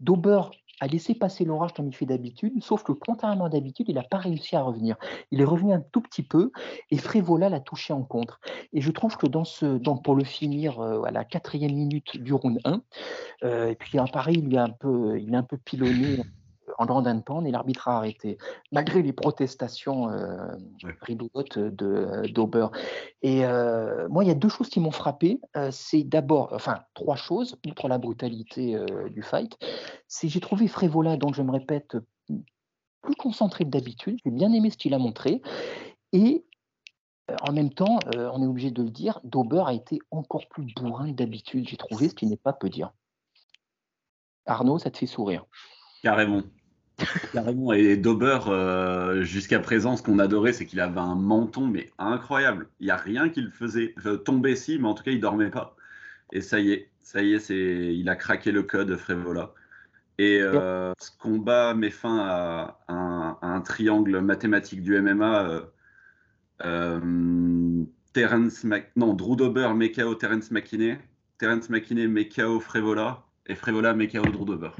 Dauber 0.00 0.42
a 0.80 0.86
laissé 0.86 1.14
passer 1.14 1.44
l'orage 1.44 1.72
comme 1.72 1.88
il 1.88 1.94
fait 1.94 2.06
d'habitude, 2.06 2.62
sauf 2.62 2.82
que 2.82 2.92
contrairement 2.92 3.46
à 3.46 3.48
d'habitude, 3.48 3.86
il 3.88 3.96
n'a 3.96 4.02
pas 4.02 4.18
réussi 4.18 4.56
à 4.56 4.62
revenir. 4.62 4.96
Il 5.30 5.40
est 5.40 5.44
revenu 5.44 5.72
un 5.72 5.80
tout 5.80 6.00
petit 6.00 6.22
peu 6.22 6.52
et 6.90 6.98
Frévola 6.98 7.48
l'a 7.48 7.60
touché 7.60 7.92
en 7.92 8.02
contre. 8.02 8.40
Et 8.72 8.80
je 8.80 8.90
trouve 8.90 9.16
que 9.16 9.26
dans 9.26 9.44
ce, 9.44 9.66
dans, 9.78 9.96
pour 9.96 10.14
le 10.14 10.24
finir 10.24 10.80
euh, 10.80 11.02
à 11.02 11.10
la 11.10 11.24
quatrième 11.24 11.74
minute 11.74 12.16
du 12.16 12.32
round 12.32 12.60
1, 12.64 12.82
euh, 13.44 13.68
et 13.70 13.74
puis 13.74 13.98
hein, 13.98 14.06
pareil, 14.12 14.36
il, 14.38 14.48
lui 14.48 14.56
a 14.56 14.64
un 14.64 14.70
peu, 14.70 15.18
il 15.18 15.34
a 15.34 15.38
un 15.38 15.42
peu 15.42 15.56
pilonné 15.56 16.18
en 16.78 16.86
grand 16.86 17.22
pan 17.22 17.44
et 17.44 17.50
l'arbitre 17.50 17.88
a 17.88 17.96
arrêté, 17.96 18.38
malgré 18.72 19.02
les 19.02 19.12
protestations 19.12 20.10
euh, 20.10 20.46
rigolotes 21.02 21.58
de 21.58 22.26
d'Auber. 22.32 22.68
Et 23.22 23.44
euh, 23.44 24.08
moi, 24.08 24.24
il 24.24 24.28
y 24.28 24.30
a 24.30 24.34
deux 24.34 24.48
choses 24.48 24.68
qui 24.68 24.80
m'ont 24.80 24.92
frappé. 24.92 25.40
Euh, 25.56 25.70
c'est 25.72 26.04
d'abord, 26.04 26.50
enfin, 26.52 26.80
trois 26.94 27.16
choses, 27.16 27.56
outre 27.66 27.88
la 27.88 27.98
brutalité 27.98 28.76
euh, 28.76 29.08
du 29.10 29.22
fight. 29.22 29.58
C'est 30.06 30.28
j'ai 30.28 30.40
trouvé 30.40 30.68
Frévola, 30.68 31.16
donc 31.16 31.34
je 31.34 31.42
me 31.42 31.50
répète, 31.50 31.96
plus 33.02 33.14
concentré 33.16 33.64
que 33.64 33.70
d'habitude. 33.70 34.18
J'ai 34.24 34.30
bien 34.30 34.52
aimé 34.52 34.70
ce 34.70 34.76
qu'il 34.76 34.94
a 34.94 34.98
montré. 34.98 35.42
Et 36.12 36.44
euh, 37.30 37.36
en 37.48 37.52
même 37.52 37.72
temps, 37.72 37.98
euh, 38.14 38.30
on 38.32 38.42
est 38.42 38.46
obligé 38.46 38.70
de 38.70 38.82
le 38.82 38.90
dire, 38.90 39.20
Dauber 39.24 39.64
a 39.66 39.72
été 39.72 39.98
encore 40.10 40.46
plus 40.48 40.66
bourrin 40.74 41.10
que 41.10 41.16
d'habitude, 41.16 41.68
j'ai 41.68 41.76
trouvé, 41.76 42.08
ce 42.08 42.14
qui 42.14 42.26
n'est 42.26 42.36
pas 42.36 42.52
peu 42.52 42.68
dire. 42.68 42.92
Arnaud, 44.46 44.78
ça 44.78 44.90
te 44.90 44.98
fait 44.98 45.06
sourire? 45.06 45.44
Carrément. 46.02 46.42
Carrément. 47.32 47.72
Et 47.72 47.96
Dauber, 47.96 48.38
euh, 48.48 49.22
jusqu'à 49.22 49.60
présent, 49.60 49.96
ce 49.96 50.02
qu'on 50.02 50.18
adorait, 50.18 50.52
c'est 50.52 50.66
qu'il 50.66 50.80
avait 50.80 50.98
un 51.00 51.14
menton, 51.14 51.66
mais 51.66 51.90
incroyable. 51.98 52.68
Il 52.80 52.86
n'y 52.86 52.90
a 52.90 52.96
rien 52.96 53.28
qui 53.28 53.40
le 53.40 53.50
faisait 53.50 53.94
euh, 54.06 54.16
tomber, 54.16 54.56
si, 54.56 54.78
mais 54.78 54.88
en 54.88 54.94
tout 54.94 55.04
cas, 55.04 55.10
il 55.12 55.20
dormait 55.20 55.50
pas. 55.50 55.76
Et 56.32 56.40
ça 56.40 56.58
y 56.60 56.72
est, 56.72 56.90
ça 57.00 57.22
y 57.22 57.34
est, 57.34 57.38
c'est, 57.38 57.94
il 57.94 58.08
a 58.08 58.16
craqué 58.16 58.50
le 58.52 58.62
code, 58.62 58.96
Frévola. 58.96 59.54
Et 60.18 60.40
euh, 60.42 60.92
ce 60.98 61.10
combat 61.16 61.74
met 61.74 61.90
fin 61.90 62.18
à 62.18 62.80
un, 62.88 63.38
à 63.40 63.46
un 63.46 63.60
triangle 63.60 64.18
mathématique 64.20 64.82
du 64.82 65.00
MMA. 65.00 65.62
Euh, 66.64 67.84
Terence 68.12 68.64
Mac- 68.64 68.90
non, 68.96 69.14
Drew 69.14 69.36
Dauber, 69.36 69.72
met 69.74 69.92
KO 69.92 70.14
Terence 70.16 70.50
McKinney. 70.50 70.98
Terence 71.38 71.70
McKinney, 71.70 72.08
met 72.08 72.28
KO 72.28 72.58
Frévola. 72.58 73.22
Et 73.46 73.54
Frévola, 73.54 73.94
met 73.94 74.08
KO 74.08 74.22
Drew 74.22 74.44
Dauber. 74.44 74.70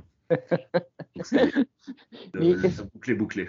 Mais 2.35 2.55
boucle 2.55 3.11
est 3.11 3.15
bouclée. 3.15 3.49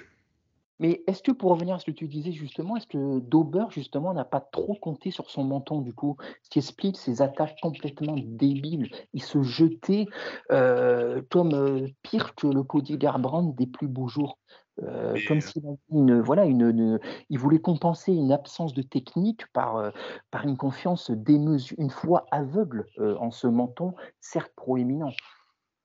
Mais 0.82 1.04
est-ce 1.08 1.22
que 1.22 1.34
pour 1.34 1.52
revenir 1.52 1.76
à 1.76 1.80
ce 1.80 1.86
que 1.86 1.92
tu 1.92 2.08
disais 2.08 2.32
justement, 2.32 2.78
est-ce 2.78 2.88
que 2.88 3.20
Dauber 3.20 3.65
justement 3.70 4.13
n'a 4.13 4.24
pas 4.24 4.39
trop 4.39 4.76
compté 4.76 5.12
sur 5.12 5.30
son 5.30 5.44
menton 5.44 5.82
du 5.82 5.94
coup, 5.94 6.15
ce 6.44 6.50
qui 6.50 6.60
explique 6.60 6.98
ses 6.98 7.22
attaques 7.22 7.58
complètement 7.62 8.15
débiles? 8.18 8.89
Il 9.13 9.22
se 9.22 9.42
jetait 9.44 10.06
euh, 10.52 11.22
comme 11.30 11.54
euh, 11.54 11.88
pire 12.02 12.34
que 12.34 12.48
le 12.48 12.63
Cody 12.63 12.98
Garbrandt 12.98 13.58
des 13.58 13.68
plus 13.68 13.89
beaux 13.89 14.08
jours. 14.08 14.39
Euh, 14.82 15.18
comme 15.28 15.39
euh, 15.39 15.42
s'il 15.42 15.63
une, 15.92 16.22
voilà, 16.22 16.46
une, 16.46 16.62
une- 16.62 17.00
il 17.30 17.38
voulait 17.38 17.60
compenser 17.60 18.13
une 18.13 18.32
absence 18.32 18.74
de 18.74 18.82
technique 18.82 19.46
par, 19.52 19.76
euh, 19.76 19.92
par 20.32 20.46
une 20.46 20.56
confiance 20.56 21.12
démesurée, 21.12 21.76
une 21.78 21.89
foi 21.89 22.26
aveugle 22.32 22.86
euh, 23.00 23.18
en 23.18 23.32
ce 23.32 23.48
menton, 23.48 23.94
certes 24.22 24.54
proéminent. 24.56 25.12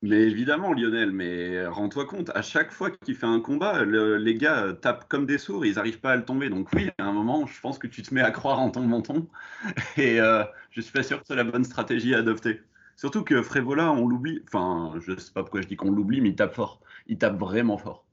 Mais 0.05 0.21
évidemment, 0.25 0.75
Lionel, 0.75 1.13
mais 1.13 1.67
rends-toi 1.67 2.05
compte, 2.05 2.31
à 2.35 2.43
chaque 2.43 2.73
fois 2.73 2.91
qu'il 2.91 3.15
fait 3.15 3.25
un 3.25 3.41
combat, 3.41 3.85
le- 3.85 4.19
les 4.19 4.35
gars 4.35 4.65
euh, 4.67 4.73
tapent 4.75 5.09
comme 5.09 5.25
des 5.25 5.39
sourds, 5.39 5.65
ils 5.65 5.77
n'arrivent 5.77 6.01
pas 6.01 6.13
à 6.13 6.17
le 6.17 6.27
tomber. 6.27 6.51
Donc 6.51 6.69
oui, 6.75 6.91
à 6.99 7.05
un 7.05 7.13
moment, 7.13 7.47
je 7.47 7.59
pense 7.59 7.79
que 7.79 7.87
tu 7.87 8.03
te 8.03 8.13
mets 8.13 8.21
à 8.21 8.31
croire 8.31 8.61
en 8.61 8.71
ton 8.71 8.83
menton. 8.83 9.27
Et 9.97 10.21
euh, 10.21 10.45
je 10.71 10.83
suis 10.83 10.93
pas 10.93 11.03
sûr 11.03 11.21
que 11.21 11.27
c'est 11.27 11.35
la 11.35 11.45
bonne 11.45 11.65
stratégie 11.65 12.15
à 12.15 12.19
adopter. 12.19 12.61
Surtout 12.97 13.25
que 13.25 13.41
Frévola, 13.41 13.93
on 13.93 14.07
l'oublie. 14.07 14.43
Enfin, 14.47 14.93
je 15.01 15.17
sais 15.17 15.33
pas 15.33 15.43
pourquoi 15.43 15.63
je 15.63 15.69
dis 15.69 15.77
qu'on 15.77 15.91
l'oublie, 15.91 16.21
mais 16.21 16.31
il 16.31 16.37
tape 16.37 16.55
fort. 16.55 16.81
Il 17.07 17.17
tape 17.17 17.39
vraiment 17.39 17.79
fort. 17.79 18.05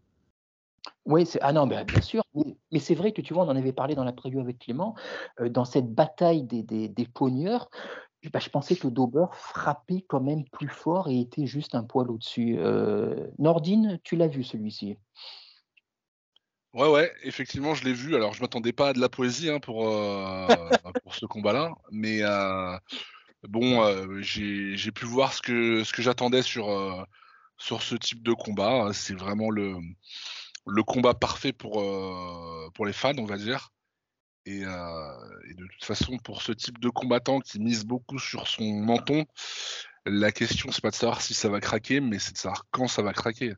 Oui, 1.05 1.27
ah 1.41 1.51
non, 1.51 1.67
ben, 1.67 1.83
bien 1.83 1.99
sûr. 2.01 2.23
Mais, 2.71 2.79
c'est 2.79 2.95
vrai 2.95 3.11
que 3.11 3.21
tu 3.21 3.33
vois, 3.33 3.43
on 3.43 3.49
en 3.49 3.55
avait 3.55 3.73
parlé 3.73 3.95
dans 3.95 4.03
la 4.03 4.13
preview 4.13 4.39
avec 4.39 4.59
Clément, 4.59 4.95
euh, 5.39 5.49
dans 5.49 5.65
cette 5.65 5.93
bataille 5.93 6.43
des, 6.43 7.07
cogneurs, 7.13 7.69
bah, 8.29 8.39
je 8.39 8.49
pensais 8.49 8.75
que 8.75 8.87
Dauber 8.87 9.25
frappait 9.33 10.05
quand 10.07 10.21
même 10.21 10.43
plus 10.49 10.67
fort 10.67 11.09
et 11.09 11.19
était 11.19 11.47
juste 11.47 11.73
un 11.73 11.83
poil 11.83 12.09
au-dessus. 12.11 12.57
Euh, 12.59 13.27
Nordine, 13.39 13.99
tu 14.03 14.15
l'as 14.15 14.27
vu 14.27 14.43
celui-ci. 14.43 14.97
Ouais, 16.73 16.87
ouais, 16.87 17.11
effectivement, 17.23 17.73
je 17.73 17.83
l'ai 17.83 17.93
vu. 17.93 18.15
Alors, 18.15 18.33
je 18.33 18.41
m'attendais 18.41 18.73
pas 18.73 18.89
à 18.89 18.93
de 18.93 18.99
la 18.99 19.09
poésie 19.09 19.49
hein, 19.49 19.59
pour, 19.59 19.87
euh, 19.87 20.47
pour 21.03 21.15
ce 21.15 21.25
combat-là, 21.25 21.73
mais 21.91 22.19
euh, 22.21 22.77
bon, 23.43 24.21
j'ai 24.21 24.91
pu 24.91 25.05
voir 25.05 25.33
ce 25.33 25.41
que, 25.41 25.83
ce 25.83 25.91
que 25.91 26.01
j'attendais 26.01 26.43
sur, 26.43 27.07
sur 27.57 27.81
ce 27.81 27.95
type 27.95 28.23
de 28.23 28.33
combat. 28.33 28.91
C'est 28.93 29.15
vraiment 29.15 29.49
le, 29.49 29.75
le 30.67 30.83
combat 30.83 31.13
parfait 31.13 31.53
pour, 31.53 31.83
pour 32.73 32.85
les 32.85 32.93
fans, 32.93 33.17
on 33.17 33.25
va 33.25 33.37
dire. 33.37 33.71
Et, 34.45 34.65
euh, 34.65 35.39
et 35.49 35.53
de 35.53 35.65
toute 35.67 35.83
façon, 35.83 36.17
pour 36.17 36.41
ce 36.41 36.51
type 36.51 36.79
de 36.79 36.89
combattant 36.89 37.39
qui 37.39 37.59
mise 37.59 37.85
beaucoup 37.85 38.17
sur 38.17 38.47
son 38.47 38.63
menton, 38.63 39.25
la 40.05 40.31
question, 40.31 40.71
c'est 40.71 40.81
pas 40.81 40.89
de 40.89 40.95
savoir 40.95 41.21
si 41.21 41.35
ça 41.35 41.47
va 41.49 41.59
craquer, 41.59 41.99
mais 41.99 42.17
c'est 42.17 42.33
de 42.33 42.37
savoir 42.37 42.65
quand 42.71 42.87
ça 42.87 43.03
va 43.03 43.13
craquer. 43.13 43.53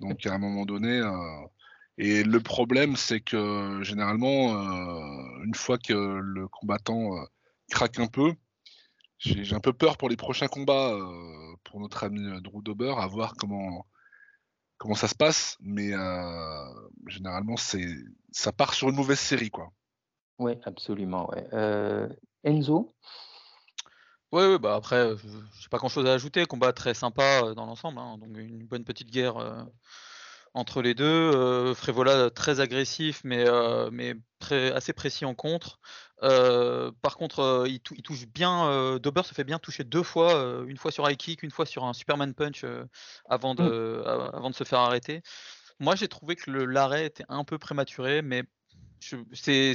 Donc, 0.00 0.24
à 0.26 0.32
un 0.32 0.38
moment 0.38 0.64
donné. 0.64 1.00
euh, 1.00 1.46
et 1.98 2.22
le 2.22 2.40
problème, 2.40 2.96
c'est 2.96 3.20
que 3.20 3.80
généralement, 3.82 4.54
euh, 4.54 5.44
une 5.44 5.54
fois 5.54 5.76
que 5.76 5.92
le 5.92 6.48
combattant 6.48 7.10
craque 7.70 7.98
un 7.98 8.06
peu, 8.06 8.32
j'ai 9.18 9.54
un 9.54 9.60
peu 9.60 9.72
peur 9.72 9.96
pour 9.96 10.08
les 10.08 10.16
prochains 10.16 10.48
combats 10.48 10.96
pour 11.64 11.80
notre 11.80 12.04
ami 12.04 12.40
Drew 12.42 12.62
Dober, 12.62 12.94
à 12.98 13.06
voir 13.06 13.34
comment, 13.36 13.86
comment 14.78 14.94
ça 14.94 15.06
se 15.06 15.14
passe. 15.14 15.58
Mais, 15.60 15.90
généralement, 17.08 17.56
ça 17.56 18.52
part 18.52 18.72
sur 18.72 18.88
une 18.88 18.96
mauvaise 18.96 19.20
série, 19.20 19.50
quoi. 19.50 19.70
Oui, 20.42 20.58
absolument. 20.64 21.30
Ouais. 21.30 21.46
Euh, 21.52 22.08
Enzo? 22.42 22.94
Ouais, 24.32 24.58
bah 24.58 24.74
après, 24.74 24.96
euh, 24.96 25.16
j'ai 25.60 25.68
pas 25.68 25.78
grand 25.78 25.88
chose 25.88 26.06
à 26.06 26.12
ajouter. 26.14 26.46
Combat 26.46 26.72
très 26.72 26.94
sympa 26.94 27.42
euh, 27.44 27.54
dans 27.54 27.66
l'ensemble. 27.66 27.98
hein, 28.00 28.18
donc 28.18 28.36
une 28.36 28.66
bonne 28.66 28.82
petite 28.84 29.10
guerre 29.10 29.36
euh, 29.36 29.62
entre 30.54 30.82
les 30.82 30.94
deux. 30.94 31.04
Euh, 31.04 31.74
Frévola 31.74 32.30
très 32.30 32.58
agressif, 32.58 33.20
mais, 33.24 33.46
euh, 33.46 33.90
mais 33.92 34.14
assez 34.50 34.92
précis 34.92 35.24
en 35.26 35.34
contre. 35.34 35.78
Euh, 36.22 36.90
par 37.02 37.16
contre, 37.16 37.40
euh, 37.40 37.68
il, 37.68 37.78
tou- 37.80 37.94
il 37.96 38.02
touche 38.02 38.26
bien. 38.26 38.66
Euh, 38.68 38.98
Dober 38.98 39.22
se 39.22 39.34
fait 39.34 39.44
bien 39.44 39.58
toucher 39.60 39.84
deux 39.84 40.02
fois, 40.02 40.34
euh, 40.34 40.64
une 40.66 40.76
fois 40.78 40.90
sur 40.90 41.08
high 41.08 41.16
kick, 41.16 41.42
une 41.44 41.50
fois 41.52 41.66
sur 41.66 41.84
un 41.84 41.92
Superman 41.92 42.34
punch 42.34 42.64
euh, 42.64 42.84
avant, 43.28 43.54
de, 43.54 44.02
a- 44.06 44.36
avant 44.36 44.50
de 44.50 44.54
se 44.56 44.64
faire 44.64 44.80
arrêter. 44.80 45.22
Moi, 45.78 45.94
j'ai 45.94 46.08
trouvé 46.08 46.36
que 46.36 46.50
le- 46.50 46.64
l'arrêt 46.64 47.04
était 47.06 47.24
un 47.28 47.44
peu 47.44 47.58
prématuré, 47.58 48.22
mais 48.22 48.44
je- 49.00 49.16
c'est 49.34 49.74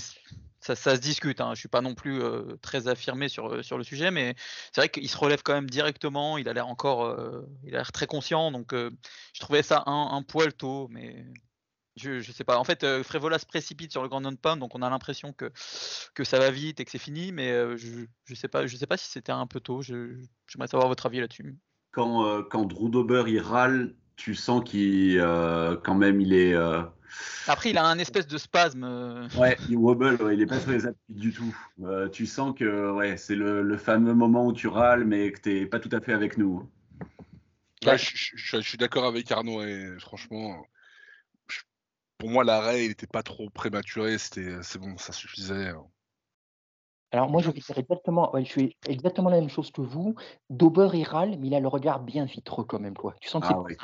ça, 0.59 0.75
ça 0.75 0.95
se 0.95 1.01
discute. 1.01 1.41
Hein. 1.41 1.51
Je 1.53 1.59
suis 1.59 1.69
pas 1.69 1.81
non 1.81 1.95
plus 1.95 2.21
très 2.61 2.87
affirmé 2.87 3.29
sur, 3.29 3.63
sur 3.63 3.77
le 3.77 3.83
sujet, 3.83 4.11
mais 4.11 4.35
c'est 4.71 4.81
vrai 4.81 4.89
qu'il 4.89 5.09
se 5.09 5.17
relève 5.17 5.41
quand 5.43 5.53
même 5.53 5.69
directement. 5.69 6.37
Il 6.37 6.49
a 6.49 6.53
l'air 6.53 6.67
encore, 6.67 7.15
il 7.63 7.75
a 7.75 7.83
très 7.85 8.07
conscient. 8.07 8.51
Donc, 8.51 8.73
je 8.73 9.39
trouvais 9.39 9.63
ça 9.63 9.83
un, 9.85 10.09
un 10.11 10.23
poil 10.23 10.53
tôt, 10.53 10.87
mais 10.89 11.25
je, 11.95 12.19
je 12.19 12.31
sais 12.31 12.43
pas. 12.43 12.57
En 12.57 12.63
fait, 12.63 12.85
Frévola 13.03 13.39
se 13.39 13.45
précipite 13.45 13.91
sur 13.91 14.01
le 14.03 14.09
grand 14.09 14.21
non-pound, 14.21 14.59
donc 14.59 14.75
on 14.75 14.81
a 14.81 14.89
l'impression 14.89 15.33
que, 15.33 15.51
que 16.13 16.23
ça 16.23 16.39
va 16.39 16.51
vite 16.51 16.79
et 16.79 16.85
que 16.85 16.91
c'est 16.91 16.97
fini, 16.97 17.31
mais 17.31 17.77
je, 17.77 18.05
je 18.25 18.35
sais 18.35 18.47
pas, 18.47 18.67
je 18.67 18.77
sais 18.77 18.87
pas 18.87 18.97
si 18.97 19.09
c'était 19.09 19.31
un 19.31 19.47
peu 19.47 19.59
tôt. 19.59 19.81
J'aimerais 19.81 20.67
savoir 20.67 20.87
votre 20.87 21.05
avis 21.05 21.19
là-dessus. 21.19 21.55
Quand, 21.91 22.43
quand 22.49 22.65
Drew 22.65 22.89
Dober 22.89 23.23
il 23.27 23.39
râle, 23.39 23.95
tu 24.17 24.35
sens 24.35 24.63
qu'il 24.63 25.19
euh, 25.19 25.77
quand 25.77 25.95
même 25.95 26.19
il 26.19 26.33
est 26.33 26.53
euh, 26.53 26.81
Après, 27.47 27.69
il 27.69 27.77
a 27.77 27.85
un 27.85 27.97
espèce 27.99 28.27
de 28.27 28.37
spasme. 28.37 28.83
euh, 28.83 29.27
ouais 29.37 29.57
il 29.69 29.77
wobble, 29.77 30.21
ouais, 30.21 30.35
il 30.35 30.41
est 30.41 30.45
pas 30.47 30.59
sur 30.59 30.71
les 30.71 30.85
appuis 30.85 30.97
du 31.15 31.31
tout. 31.31 31.55
Euh, 31.83 32.09
tu 32.09 32.25
sens 32.25 32.53
que 32.57 32.91
ouais 32.91 33.15
c'est 33.17 33.35
le, 33.35 33.61
le 33.61 33.77
fameux 33.77 34.13
moment 34.13 34.47
où 34.47 34.53
tu 34.53 34.67
râles 34.67 35.05
mais 35.05 35.31
que 35.31 35.39
t'es 35.39 35.65
pas 35.65 35.79
tout 35.79 35.89
à 35.93 36.01
fait 36.01 36.13
avec 36.13 36.37
nous. 36.37 36.67
Ouais, 37.85 37.97
je, 37.97 38.11
je- 38.15 38.31
je- 38.35 38.57
je 38.61 38.67
suis 38.67 38.77
d'accord 38.77 39.05
avec 39.05 39.31
Arnaud 39.31 39.61
et 39.63 39.95
franchement, 39.99 40.65
je- 41.47 41.59
pour 42.17 42.29
moi 42.29 42.43
l'arrêt 42.43 42.85
il 42.85 42.91
était 42.91 43.07
pas 43.07 43.23
trop 43.23 43.49
prématuré, 43.51 44.17
c'était 44.17 44.57
c'est 44.63 44.79
bon, 44.79 44.97
ça 44.97 45.13
suffisait. 45.13 45.69
hein. 45.69 45.85
Alors 47.11 47.29
moi, 47.29 47.41
je 47.41 47.49
vais 47.51 47.59
dire 47.59 47.77
exactement, 47.77 48.33
ouais, 48.33 48.43
je 48.43 48.49
suis 48.51 48.77
exactement 48.87 49.29
la 49.29 49.39
même 49.39 49.49
chose 49.49 49.71
que 49.71 49.81
vous. 49.81 50.15
Dober, 50.49 50.89
il 50.93 51.03
râle, 51.03 51.37
mais 51.39 51.47
il 51.47 51.55
a 51.55 51.59
le 51.59 51.67
regard 51.67 52.01
bien 52.01 52.25
vitreux 52.25 52.65
quand 52.65 52.79
même, 52.79 52.95
quoi. 52.95 53.15
Tu 53.21 53.29
sens 53.29 53.43
que 53.47 53.53
Ah 53.53 53.59
ouais. 53.59 53.77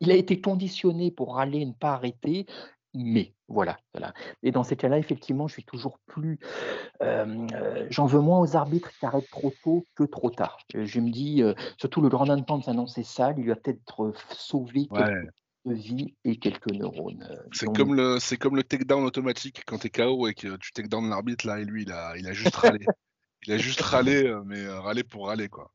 Il 0.00 0.10
a 0.10 0.14
été 0.14 0.40
conditionné 0.40 1.10
pour 1.10 1.36
râler, 1.36 1.64
ne 1.64 1.72
pas 1.72 1.92
arrêter, 1.92 2.46
mais 2.94 3.34
voilà, 3.48 3.78
voilà. 3.94 4.12
Et 4.42 4.50
dans 4.52 4.62
ces 4.64 4.76
cas-là, 4.76 4.98
effectivement, 4.98 5.48
je 5.48 5.54
suis 5.54 5.64
toujours 5.64 5.98
plus, 6.06 6.38
euh, 7.02 7.46
euh, 7.54 7.86
j'en 7.90 8.06
veux 8.06 8.20
moins 8.20 8.40
aux 8.40 8.56
arbitres 8.56 8.92
qui 8.98 9.06
arrêtent 9.06 9.30
trop 9.30 9.52
tôt 9.62 9.86
que 9.96 10.04
trop 10.04 10.30
tard. 10.30 10.58
Je 10.74 11.00
me 11.00 11.10
dis, 11.10 11.42
euh, 11.42 11.54
surtout 11.78 12.00
le 12.00 12.08
grand 12.08 12.26
Pants 12.44 12.60
annonçait 12.68 13.04
ça, 13.04 13.32
il 13.36 13.44
lui 13.44 13.52
a 13.52 13.56
peut-être 13.56 14.04
euh, 14.04 14.12
sauvé 14.32 14.88
Ouais. 14.90 14.90
quelques 14.94 15.28
vies 15.66 16.14
et 16.24 16.36
quelques 16.36 16.72
neurones. 16.72 17.26
euh, 17.30 17.36
C'est 17.52 17.66
donc- 17.66 17.76
comme 17.76 17.94
le 17.94 18.18
c'est 18.18 18.36
comme 18.36 18.56
le 18.56 18.62
takedown 18.62 19.04
automatique 19.04 19.62
quand 19.66 19.78
t'es 19.78 19.90
KO 19.90 20.26
et 20.28 20.34
que 20.34 20.56
tu 20.56 20.72
takedown 20.72 21.08
l'arbitre 21.10 21.46
là 21.46 21.60
et 21.60 21.64
lui 21.64 21.82
il 21.82 21.92
a 21.92 22.16
il 22.16 22.26
a 22.26 22.32
juste 22.32 22.56
râlé. 22.56 22.86
Il 23.46 23.52
a 23.54 23.56
juste 23.56 23.80
râlé 23.80 24.24
euh, 24.26 24.42
mais 24.44 24.60
euh, 24.66 24.80
râlé 24.80 25.02
pour 25.02 25.28
râler 25.28 25.48
quoi. 25.48 25.72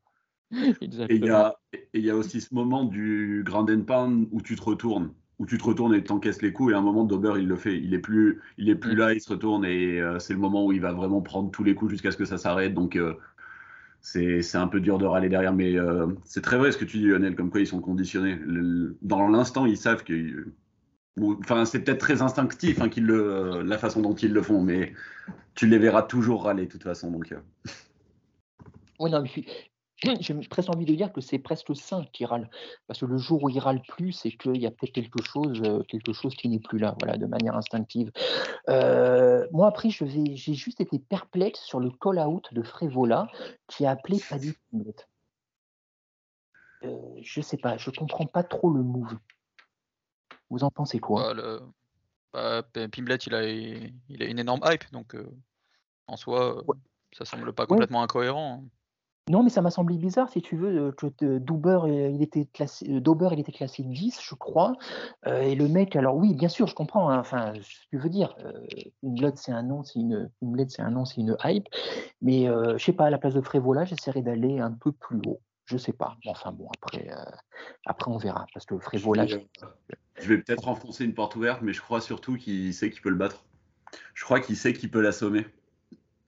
Et 0.52 0.56
il 0.56 0.84
y 0.84 0.86
Exactement. 0.86 1.36
a 1.36 1.56
et 1.74 1.88
il 1.96 2.06
y 2.06 2.12
a 2.12 2.16
aussi 2.16 2.40
ce 2.40 2.54
moment 2.54 2.84
du 2.84 3.42
grand 3.44 3.68
and 3.72 3.82
pound 3.82 4.28
où 4.32 4.40
tu 4.40 4.56
te 4.56 4.62
retournes, 4.62 5.12
où 5.40 5.48
tu 5.48 5.58
te 5.58 5.64
retournes 5.64 5.96
et 5.96 6.04
t'encaisses 6.04 6.44
les 6.44 6.54
coups 6.54 6.72
et 6.74 6.76
à 6.76 6.78
un 6.78 6.82
moment 6.82 7.06
Dober 7.06 7.34
il 7.38 7.48
le 7.48 7.56
fait, 7.56 7.76
il 7.76 7.94
est 7.96 8.00
plus 8.00 8.40
il 8.60 8.70
est 8.70 8.76
plus 8.76 8.94
Mm. 8.94 8.98
là, 9.00 9.14
il 9.14 9.20
se 9.20 9.30
retourne 9.30 9.66
et 9.66 10.00
euh, 10.00 10.20
c'est 10.20 10.34
le 10.34 10.40
moment 10.40 10.64
où 10.66 10.72
il 10.74 10.80
va 10.82 10.94
vraiment 10.94 11.22
prendre 11.22 11.50
tous 11.50 11.64
les 11.64 11.74
coups 11.74 11.90
jusqu'à 11.92 12.12
ce 12.12 12.18
que 12.18 12.26
ça 12.26 12.38
s'arrête 12.38 12.76
donc 12.76 12.96
euh, 12.96 13.16
c'est 14.06 14.56
un 14.56 14.68
peu 14.68 14.80
dur 14.80 15.00
de 15.00 15.06
râler 15.06 15.30
derrière 15.30 15.54
mais 15.54 15.78
euh, 15.78 16.06
c'est 16.26 16.42
très 16.42 16.58
vrai 16.58 16.72
ce 16.72 16.78
que 16.78 16.86
tu 16.86 16.98
dis 16.98 17.08
Lionel 17.08 17.36
comme 17.36 17.50
quoi 17.50 17.60
ils 17.60 17.68
sont 17.68 17.82
conditionnés. 17.82 18.40
Dans 19.02 19.28
l'instant 19.28 19.66
ils 19.66 19.78
savent 19.78 20.04
que 20.04 20.48
ou- 21.18 21.38
enfin 21.40 21.66
c'est 21.66 21.80
peut-être 21.80 22.00
très 22.00 22.22
instinctif 22.22 22.82
hein, 22.82 22.90
le 22.98 23.64
la 23.64 23.78
façon 23.80 24.02
dont 24.02 24.14
ils 24.14 24.32
le 24.32 24.42
font 24.44 24.62
mais 24.62 24.94
tu 25.56 25.66
les 25.66 25.80
verras 25.80 26.04
toujours 26.04 26.44
râler 26.44 26.68
de 26.68 26.72
toute 26.72 26.84
façon 26.84 27.10
donc 27.10 27.32
euh. 27.32 27.40
Oui, 29.00 29.10
non, 29.12 29.22
mais 29.24 29.46
j'ai 30.20 30.34
presque 30.50 30.70
envie 30.70 30.86
de 30.86 30.94
dire 30.94 31.14
que 31.14 31.22
c'est 31.22 31.40
presque 31.40 31.76
sain 31.76 32.06
qu'il 32.12 32.26
râle. 32.26 32.50
Parce 32.88 33.00
que 33.00 33.06
le 33.06 33.18
jour 33.18 33.44
où 33.44 33.50
il 33.50 33.60
râle 33.60 33.82
plus, 33.88 34.12
c'est 34.12 34.32
qu'il 34.32 34.58
y 34.58 34.66
a 34.66 34.72
peut-être 34.72 34.94
quelque 34.94 35.22
chose, 35.24 35.62
euh, 35.64 35.84
quelque 35.84 36.14
chose 36.14 36.36
qui 36.36 36.50
n'est 36.50 36.60
plus 36.60 36.80
là, 36.80 36.96
voilà, 37.00 37.18
de 37.18 37.26
manière 37.26 37.56
instinctive. 37.56 38.12
Euh, 38.70 39.48
moi, 39.52 39.68
après, 39.68 39.90
j'ai 39.90 40.54
juste 40.54 40.82
été 40.82 41.00
perplexe 41.00 41.62
sur 41.62 41.80
le 41.80 41.92
call-out 41.92 42.54
de 42.54 42.62
Frévola 42.62 43.28
qui 43.68 43.86
a 43.86 43.92
appelé 43.92 44.18
Paddy 44.30 44.54
Pimblett. 44.72 45.08
Euh, 46.84 46.98
je 47.22 47.42
sais 47.42 47.58
pas, 47.58 47.78
je 47.78 47.90
comprends 47.90 48.26
pas 48.26 48.44
trop 48.44 48.70
le 48.70 48.84
move. 48.84 49.18
Vous 50.50 50.64
en 50.64 50.70
pensez 50.70 51.00
quoi? 51.00 51.34
Bah, 51.34 51.34
le- 51.34 51.62
bah, 52.34 52.64
il 52.76 53.34
a, 53.34 53.44
il 53.48 54.24
a 54.24 54.26
une 54.26 54.40
énorme 54.40 54.60
hype, 54.66 54.92
donc 54.92 55.16
euh, 55.16 55.26
en 56.08 56.18
soi, 56.18 56.58
Ouais. 56.68 56.76
ça 57.14 57.24
semble 57.24 57.54
pas 57.54 57.66
complètement 57.66 58.04
incohérent. 58.04 58.66
Non, 59.28 59.42
mais 59.42 59.50
ça 59.50 59.64
m'a 59.64 59.72
semblé 59.72 59.98
bizarre, 59.98 60.30
si 60.30 60.40
tu 60.40 60.56
veux, 60.56 60.90
euh, 60.90 60.92
que 60.92 61.08
euh, 61.24 61.40
Dauber, 61.40 61.80
euh, 61.86 62.10
il 62.10 62.22
était 62.22 62.46
classé, 62.46 62.88
euh, 62.92 63.00
Dauber, 63.02 63.30
il 63.32 63.40
était 63.40 63.52
classé 63.52 63.82
10, 63.82 64.20
je 64.22 64.36
crois. 64.36 64.74
euh, 65.26 65.42
et 65.42 65.56
le 65.56 65.68
mec, 65.68 65.96
alors 65.96 66.16
oui, 66.16 66.36
bien 66.36 66.48
sûr, 66.48 66.68
je 66.68 66.76
comprends. 66.76 67.10
hein, 67.10 67.18
enfin, 67.20 67.54
ce 67.56 67.60
que 67.86 67.90
tu 67.90 67.98
veux 67.98 68.10
dire, 68.10 68.36
euh, 68.46 68.54
une 69.02 69.16
blood, 69.16 69.36
c'est 69.38 69.52
un 69.52 69.64
nom, 69.64 69.84
c'est 69.84 70.00
une, 70.00 70.30
une 70.44 70.70
c'est 70.70 70.84
un 70.84 70.92
nom, 70.92 71.06
c'est 71.06 71.22
une 71.22 71.36
hype. 71.44 71.68
Mais 72.22 72.48
euh, 72.48 72.78
je 72.78 72.84
sais 72.86 72.94
pas, 72.94 73.06
à 73.06 73.10
la 73.10 73.18
place 73.18 73.34
de 73.34 73.42
Frévola, 73.42 73.84
j'essaierai 73.86 74.22
d'aller 74.22 74.60
un 74.60 74.72
peu 74.72 74.92
plus 74.92 75.20
haut. 75.26 75.42
Je 75.66 75.78
sais 75.78 75.94
pas. 75.94 76.16
Enfin 76.28 76.52
bon, 76.52 76.68
après, 76.78 77.10
euh, 77.10 77.16
après 77.88 78.12
on 78.12 78.18
verra, 78.18 78.46
parce 78.54 78.68
que 78.68 78.78
Frévola, 78.78 79.26
Je 79.26 79.38
vais, 79.38 79.48
euh, 79.64 79.96
je 80.20 80.28
vais 80.30 80.38
peut-être 80.38 80.68
enfoncer 80.68 81.04
une 81.04 81.16
porte 81.16 81.36
ouverte, 81.36 81.64
mais 81.64 81.74
je 81.74 81.82
crois 81.82 82.00
surtout 82.00 82.36
qu'il 82.38 82.72
sait 82.76 82.92
qu'il 82.92 83.02
peut 83.02 83.10
le 83.10 83.16
battre. 83.16 83.44
Je 84.14 84.24
crois 84.24 84.40
qu'il 84.40 84.56
sait 84.56 84.74
qu'il 84.74 84.92
peut 84.92 85.02
l'assommer. 85.02 85.48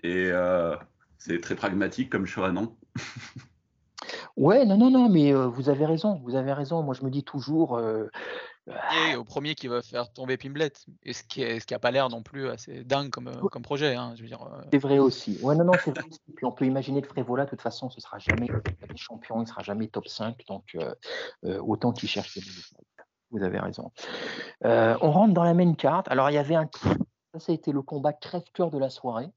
Et 0.02 0.30
euh, 0.32 0.76
c'est 1.20 1.40
très 1.42 1.56
pragmatique 1.56 2.10
comme 2.12 2.26
choix, 2.26 2.52
non? 2.52 2.76
Ouais, 4.38 4.66
non, 4.66 4.78
non, 4.78 4.92
non, 4.92 5.10
mais 5.10 5.34
euh, 5.34 5.48
vous 5.48 5.70
avez 5.70 5.86
raison, 5.86 6.22
vous 6.24 6.36
avez 6.36 6.54
raison. 6.54 6.84
Moi, 6.84 6.94
je 6.94 7.04
me 7.04 7.10
dis 7.10 7.24
toujours, 7.24 7.76
euh, 7.78 8.08
Et 8.68 9.16
au 9.16 9.24
premier 9.24 9.56
qui 9.56 9.68
va 9.68 9.82
faire 9.82 10.12
tomber 10.12 10.38
Pimblet, 10.38 10.72
et 11.04 11.14
ce 11.14 11.24
qui 11.24 11.42
est, 11.42 11.60
ce 11.60 11.66
qui 11.66 11.74
a 11.74 11.80
pas 11.80 11.90
l'air 11.92 12.10
non 12.10 12.22
plus 12.22 12.48
assez 12.50 12.84
dingue 12.84 13.10
comme, 13.10 13.30
euh, 13.30 13.48
comme 13.50 13.62
projet. 13.64 13.96
hein, 13.96 14.14
je 14.16 14.22
veux 14.22 14.28
dire, 14.28 14.42
euh, 14.44 14.62
C'est 14.72 14.78
vrai 14.80 15.00
aussi. 15.00 15.40
Ouais, 15.42 15.56
non, 15.56 15.64
non, 15.66 15.74
c'est 15.84 15.92
vrai. 15.92 16.04
aussi. 16.08 16.20
Puis 16.36 16.46
on 16.46 16.52
peut 16.52 16.66
imaginer 16.66 17.02
que 17.02 17.08
Frévola, 17.08 17.46
de 17.46 17.50
toute 17.50 17.62
façon, 17.62 17.90
ce 17.90 18.02
sera 18.02 18.20
jamais 18.20 18.48
des 18.48 18.98
champions, 18.98 19.42
il 19.42 19.48
sera 19.48 19.64
jamais 19.64 19.88
top 19.88 20.08
5. 20.08 20.46
Donc, 20.48 20.64
euh, 20.76 20.94
euh, 21.46 21.60
autant 21.60 21.92
qu'il 21.92 22.10
cherche 22.10 22.36
des. 22.38 22.44
Vous 23.32 23.44
avez 23.44 23.60
raison. 23.60 23.92
Euh, 24.66 24.96
on 25.02 25.12
rentre 25.12 25.34
dans 25.34 25.44
la 25.44 25.54
main 25.54 25.74
carte. 25.74 26.08
Alors, 26.10 26.30
il 26.30 26.34
y 26.34 26.38
avait 26.38 26.56
un. 26.56 26.70
Ça, 27.40 27.52
a 27.52 27.56
été 27.56 27.72
le 27.72 27.82
combat 27.82 28.14
crève-cœur 28.14 28.72
de 28.72 28.78
la 28.78 28.90
soirée, 28.90 29.30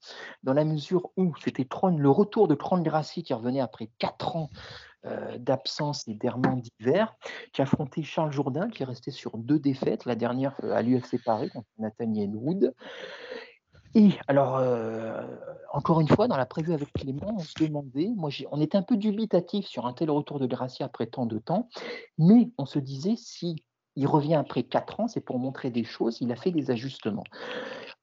dans 0.43 0.53
la 0.53 0.65
mesure 0.65 1.11
où 1.17 1.33
c'était 1.43 1.67
le 1.97 2.11
retour 2.11 2.49
de 2.49 2.55
Tron 2.55 2.81
Gracie 2.81 3.23
qui 3.23 3.35
revenait 3.35 3.61
après 3.61 3.91
4 3.99 4.37
ans 4.37 4.51
euh, 5.07 5.39
d'absence 5.39 6.07
et 6.09 6.15
d'errement 6.15 6.57
d'hiver, 6.57 7.15
qui 7.55 7.63
affrontait 7.63 8.03
Charles 8.03 8.33
Jourdain, 8.33 8.69
qui 8.69 8.83
est 8.83 8.87
resté 8.87 9.11
sur 9.11 9.39
deux 9.39 9.59
défaites, 9.59 10.05
la 10.05 10.15
dernière 10.15 10.55
euh, 10.63 10.75
à 10.75 10.83
l'UFC 10.83 11.17
Paris 11.25 11.49
contre 11.49 11.69
Nathaniel 11.79 12.37
Wood. 12.37 12.75
Et 13.95 14.11
alors, 14.29 14.59
euh, 14.59 15.27
encore 15.73 16.03
une 16.03 16.09
fois, 16.09 16.29
dans 16.29 16.37
la 16.37 16.45
prévue 16.45 16.75
avec 16.75 16.93
Clément, 16.93 17.35
on 17.35 17.39
se 17.39 17.55
demandait, 17.59 18.11
moi, 18.15 18.29
on 18.53 18.61
était 18.61 18.77
un 18.77 18.83
peu 18.83 18.99
dubitatif 18.99 19.67
sur 19.67 19.87
un 19.87 19.95
tel 19.95 20.11
retour 20.11 20.39
de 20.39 20.47
Gracie 20.47 20.83
après 20.83 21.07
tant 21.07 21.25
de 21.25 21.39
temps, 21.39 21.69
mais 22.19 22.51
on 22.59 22.67
se 22.67 22.79
disait, 22.79 23.15
si 23.17 23.65
il 23.97 24.07
revient 24.07 24.35
après 24.35 24.63
4 24.63 25.01
ans, 25.01 25.09
c'est 25.09 25.21
pour 25.21 25.39
montrer 25.39 25.71
des 25.71 25.85
choses, 25.85 26.19
il 26.21 26.33
a 26.33 26.37
fait 26.37 26.51
des 26.51 26.71
ajustements. 26.71 27.25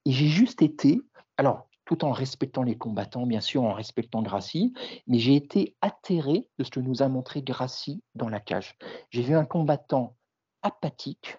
Et 0.06 0.12
j'ai 0.12 0.28
juste 0.28 0.62
été, 0.62 1.02
alors, 1.38 1.68
tout 1.86 2.04
en 2.04 2.12
respectant 2.12 2.64
les 2.64 2.78
combattants, 2.78 3.26
bien 3.26 3.40
sûr, 3.40 3.64
en 3.64 3.74
respectant 3.74 4.22
Gracie, 4.22 4.74
mais 5.08 5.20
j'ai 5.20 5.36
été 5.36 5.76
atterré 5.82 6.50
de 6.58 6.64
ce 6.64 6.70
que 6.70 6.82
nous 6.82 7.02
a 7.02 7.08
montré 7.08 7.42
Gracie 7.42 8.04
dans 8.14 8.28
la 8.28 8.42
cage. 8.42 8.76
J'ai 9.10 9.22
vu 9.22 9.36
un 9.36 9.46
combattant 9.46 10.16
apathique, 10.64 11.38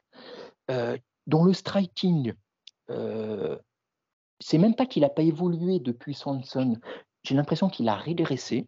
euh, 0.71 0.97
dont 1.27 1.45
le 1.45 1.53
striking, 1.53 2.33
euh, 2.91 3.59
c'est 4.41 4.59
même 4.59 4.75
pas 4.75 4.87
qu'il 4.87 5.03
n'a 5.03 5.11
pas 5.11 5.23
évolué 5.23 5.81
depuis 5.81 6.15
Swanson, 6.15 6.79
j'ai 7.25 7.35
l'impression 7.35 7.69
qu'il 7.69 7.89
a 7.89 7.95
régressé. 7.95 8.67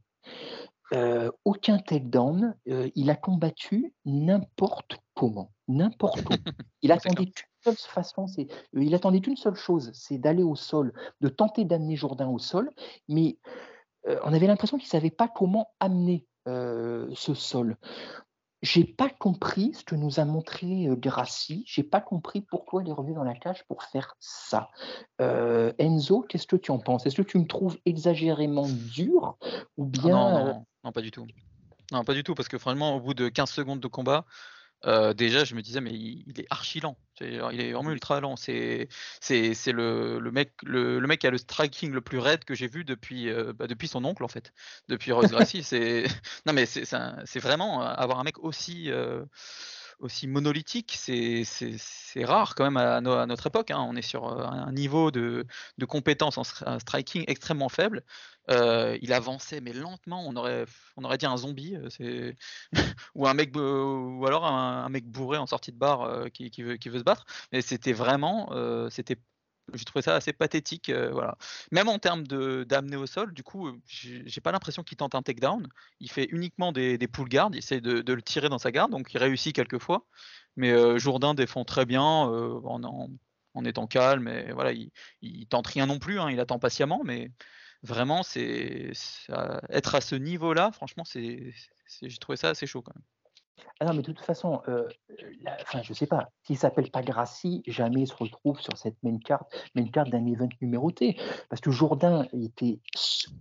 Euh, 0.93 1.31
aucun 1.45 1.79
takedown, 1.79 2.57
euh, 2.69 2.91
il 2.95 3.11
a 3.11 3.17
combattu 3.17 3.95
n'importe 4.05 4.99
comment, 5.15 5.53
n'importe 5.69 6.21
où. 6.21 6.33
Il 6.83 6.89
C'est 6.89 6.93
attendait 6.93 7.27
qu'une 7.27 7.45
seule 7.63 7.77
façon, 7.77 8.27
c'est, 8.27 8.49
euh, 8.75 8.83
il 8.83 8.95
attendait 8.95 9.21
qu'une 9.21 9.37
seule 9.37 9.55
chose, 9.55 9.91
c'est 9.93 10.19
d'aller 10.19 10.43
au 10.43 10.57
sol, 10.57 10.93
de 11.21 11.29
tenter 11.29 11.65
d'amener 11.65 11.95
Jourdain 11.95 12.29
au 12.29 12.39
sol, 12.39 12.71
mais 13.09 13.39
euh, 14.09 14.19
on 14.25 14.33
avait 14.33 14.47
l'impression 14.47 14.79
qu'il 14.79 14.87
ne 14.87 14.91
savait 14.91 15.11
pas 15.11 15.29
comment 15.29 15.69
amener 15.79 16.27
euh, 16.49 17.11
ce 17.15 17.35
sol. 17.35 17.77
J'ai 18.63 18.85
pas 18.85 19.09
compris 19.09 19.73
ce 19.75 19.85
que 19.85 19.95
nous 19.95 20.21
a 20.21 20.25
montré 20.25 20.87
euh, 20.87 20.97
Grassi. 20.97 21.65
J'ai 21.67 21.83
pas 21.83 22.01
compris 22.01 22.43
pourquoi 22.43 22.83
il 22.83 22.89
est 22.89 22.93
revenu 22.93 23.15
dans 23.15 23.25
la 23.25 23.35
cage 23.35 23.65
pour 23.67 23.83
faire 23.85 24.17
ça. 24.21 24.71
Euh, 25.21 25.73
Enzo, 25.79 26.23
qu'est-ce 26.23 26.47
que 26.47 26.57
tu 26.57 26.71
en 26.71 26.79
penses? 26.79 27.07
Est-ce 27.07 27.17
que 27.17 27.23
tu 27.23 27.39
me 27.39 27.47
trouves 27.47 27.79
exagérément 27.87 28.69
dur 28.69 29.39
ou 29.77 29.87
bien 29.87 30.11
non, 30.11 30.37
euh, 30.37 30.53
non, 30.53 30.67
non, 30.85 30.93
pas 30.93 31.01
du 31.01 31.11
tout. 31.11 31.27
Non, 31.93 32.05
pas 32.05 32.15
du 32.15 32.23
tout, 32.23 32.35
parce 32.35 32.49
que 32.49 32.59
franchement, 32.59 32.97
au 32.97 33.01
bout 33.01 33.15
de 33.15 33.29
15 33.29 33.51
secondes 33.51 33.81
de 33.81 33.89
combat, 33.89 34.25
euh, 34.87 35.13
déjà, 35.15 35.45
je 35.45 35.55
me 35.55 35.63
disais, 35.63 35.81
mais 35.81 35.93
il, 35.93 36.25
il 36.27 36.41
est 36.41 36.47
archi 36.51 36.81
lent. 36.81 36.97
Il 37.21 37.61
est 37.61 37.73
vraiment 37.73 37.91
ultra 37.91 38.19
lent. 38.21 38.37
C'est 38.37 38.89
c'est 39.21 39.53
c'est 39.55 39.73
le, 39.73 40.19
le 40.21 40.31
mec 40.33 40.53
le, 40.63 40.99
le 40.99 41.07
mec 41.07 41.21
qui 41.21 41.27
a 41.27 41.31
le 41.31 41.37
striking 41.39 41.93
le 41.93 42.01
plus 42.01 42.19
raide 42.19 42.45
que 42.45 42.55
j'ai 42.55 42.67
vu 42.67 42.83
depuis 42.85 43.29
euh, 43.29 43.53
bah, 43.53 43.67
depuis 43.67 43.89
son 43.89 44.05
oncle 44.07 44.25
en 44.25 44.29
fait, 44.29 44.53
depuis 44.89 45.13
Royce 45.13 45.31
Gracie. 45.31 45.63
C'est 45.63 46.05
non 46.47 46.55
mais 46.55 46.65
c'est 46.65 46.87
c'est 46.87 46.97
un- 46.97 47.23
c'est 47.27 47.41
vraiment 47.41 47.83
avoir 47.83 48.21
un 48.21 48.25
mec 48.25 48.39
aussi 48.39 48.91
euh, 48.91 49.23
aussi 50.01 50.27
monolithique, 50.27 50.95
c'est 50.99 51.45
rare 52.25 52.55
quand 52.55 52.65
même 52.65 52.77
à, 52.77 53.01
no- 53.01 53.13
à 53.13 53.27
notre 53.27 53.47
époque. 53.47 53.71
hein. 53.71 53.85
On 53.89 53.97
est 53.97 54.03
sur 54.03 54.27
euh, 54.29 54.45
un 54.45 54.73
niveau 54.73 55.11
de, 55.11 55.47
de 55.79 55.85
compétence 55.87 56.39
en 56.39 56.43
stri- 56.43 56.65
en 56.67 56.79
striking 56.79 57.25
extrêmement 57.29 57.69
faible. 57.69 58.05
Euh, 58.51 58.99
il 59.03 59.13
avançait 59.13 59.61
mais 59.61 59.73
lentement. 59.73 60.25
On 60.27 60.35
aurait 60.37 60.65
on 60.97 61.05
aurait 61.05 61.19
dit 61.19 61.27
un 61.27 61.37
zombie. 61.37 61.77
euh, 62.01 62.33
ou 63.15 63.27
un 63.29 63.35
mec 63.35 63.55
ou 63.57 64.25
alors 64.27 64.47
un, 64.47 64.89
mec 64.89 65.07
bourré 65.07 65.39
en 65.39 65.47
sortie 65.47 65.73
de 65.73 65.79
bar 65.79 66.31
qui, 66.33 66.51
qui 66.51 66.63
veut 66.63 66.77
qui 66.77 66.89
veut 66.89 66.99
se 66.99 67.05
battre. 67.05 67.25
Mais 67.53 67.63
c'était 67.63 67.93
vraiment 67.93 68.51
euh, 68.53 68.89
c'était 68.91 69.17
j'ai 69.75 69.85
trouvé 69.85 70.03
ça 70.03 70.15
assez 70.17 70.33
pathétique, 70.33 70.89
euh, 70.91 71.11
voilà. 71.13 71.37
Même 71.73 71.89
en 71.89 71.99
termes 71.99 72.25
d'amener 72.27 72.97
au 72.97 73.07
sol, 73.07 73.33
du 73.35 73.43
coup, 73.43 73.71
j'ai 73.87 74.41
pas 74.41 74.53
l'impression 74.53 74.83
qu'il 74.83 74.97
tente 74.97 75.15
un 75.15 75.23
takedown. 75.23 75.69
Il 76.01 76.11
fait 76.11 76.27
uniquement 76.31 76.73
des, 76.73 76.99
des 76.99 77.09
pull 77.09 77.29
guards, 77.29 77.51
il 77.53 77.59
essaie 77.59 77.81
de, 77.81 78.13
le 78.13 78.23
tirer 78.23 78.49
dans 78.49 78.59
sa 78.59 78.73
garde, 78.73 78.91
donc 78.91 79.13
il 79.13 79.19
réussit 79.19 79.55
quelques 79.55 79.79
fois. 79.79 80.07
Mais 80.57 80.71
euh, 80.73 80.99
Jourdain 80.99 81.35
défend 81.35 81.65
très 81.65 81.87
bien 81.87 82.29
euh, 82.31 82.61
en, 82.65 82.83
en- 82.85 83.65
étant 83.65 83.87
calme, 83.87 84.29
et 84.29 84.53
voilà, 84.53 84.73
il, 84.73 84.91
il 85.23 85.47
tente 85.47 85.67
rien 85.67 85.87
non 85.87 85.99
plus, 85.99 86.19
hein, 86.21 86.31
il 86.31 86.41
attend 86.41 86.59
patiemment, 86.59 87.03
mais 87.05 87.31
vraiment, 87.83 88.23
c'est 88.23 88.93
être 89.71 89.95
à 89.95 90.01
ce 90.01 90.15
niveau-là, 90.15 90.73
franchement, 90.73 91.05
c'est- 91.05 91.53
j'ai 92.03 92.19
trouvé 92.19 92.37
ça 92.37 92.51
assez 92.51 92.67
chaud 92.67 92.83
quand 92.83 92.95
même. 92.95 93.05
Ah 93.81 93.87
non, 93.87 93.95
mais 93.95 94.03
de 94.03 94.13
toute 94.13 94.21
façon, 94.21 94.61
euh, 94.69 94.87
la- 95.43 95.57
enfin, 95.63 95.81
je 95.83 95.93
sais 95.93 96.07
pas, 96.07 96.31
s'il 96.43 96.59
s'appelle 96.59 96.91
pas 96.91 97.03
Grassi, 97.03 97.63
jamais 97.67 98.03
il 98.03 98.07
se 98.07 98.15
retrouve 98.15 98.61
sur 98.61 98.77
cette 98.77 98.97
main 99.03 99.19
card, 99.19 99.45
main 99.75 99.87
card 99.87 100.07
d'un 100.07 100.27
event 100.27 100.49
numéroté. 100.61 101.17
Parce 101.49 101.61
que 101.61 101.71
Jourdain 101.71 102.27
était 102.33 102.79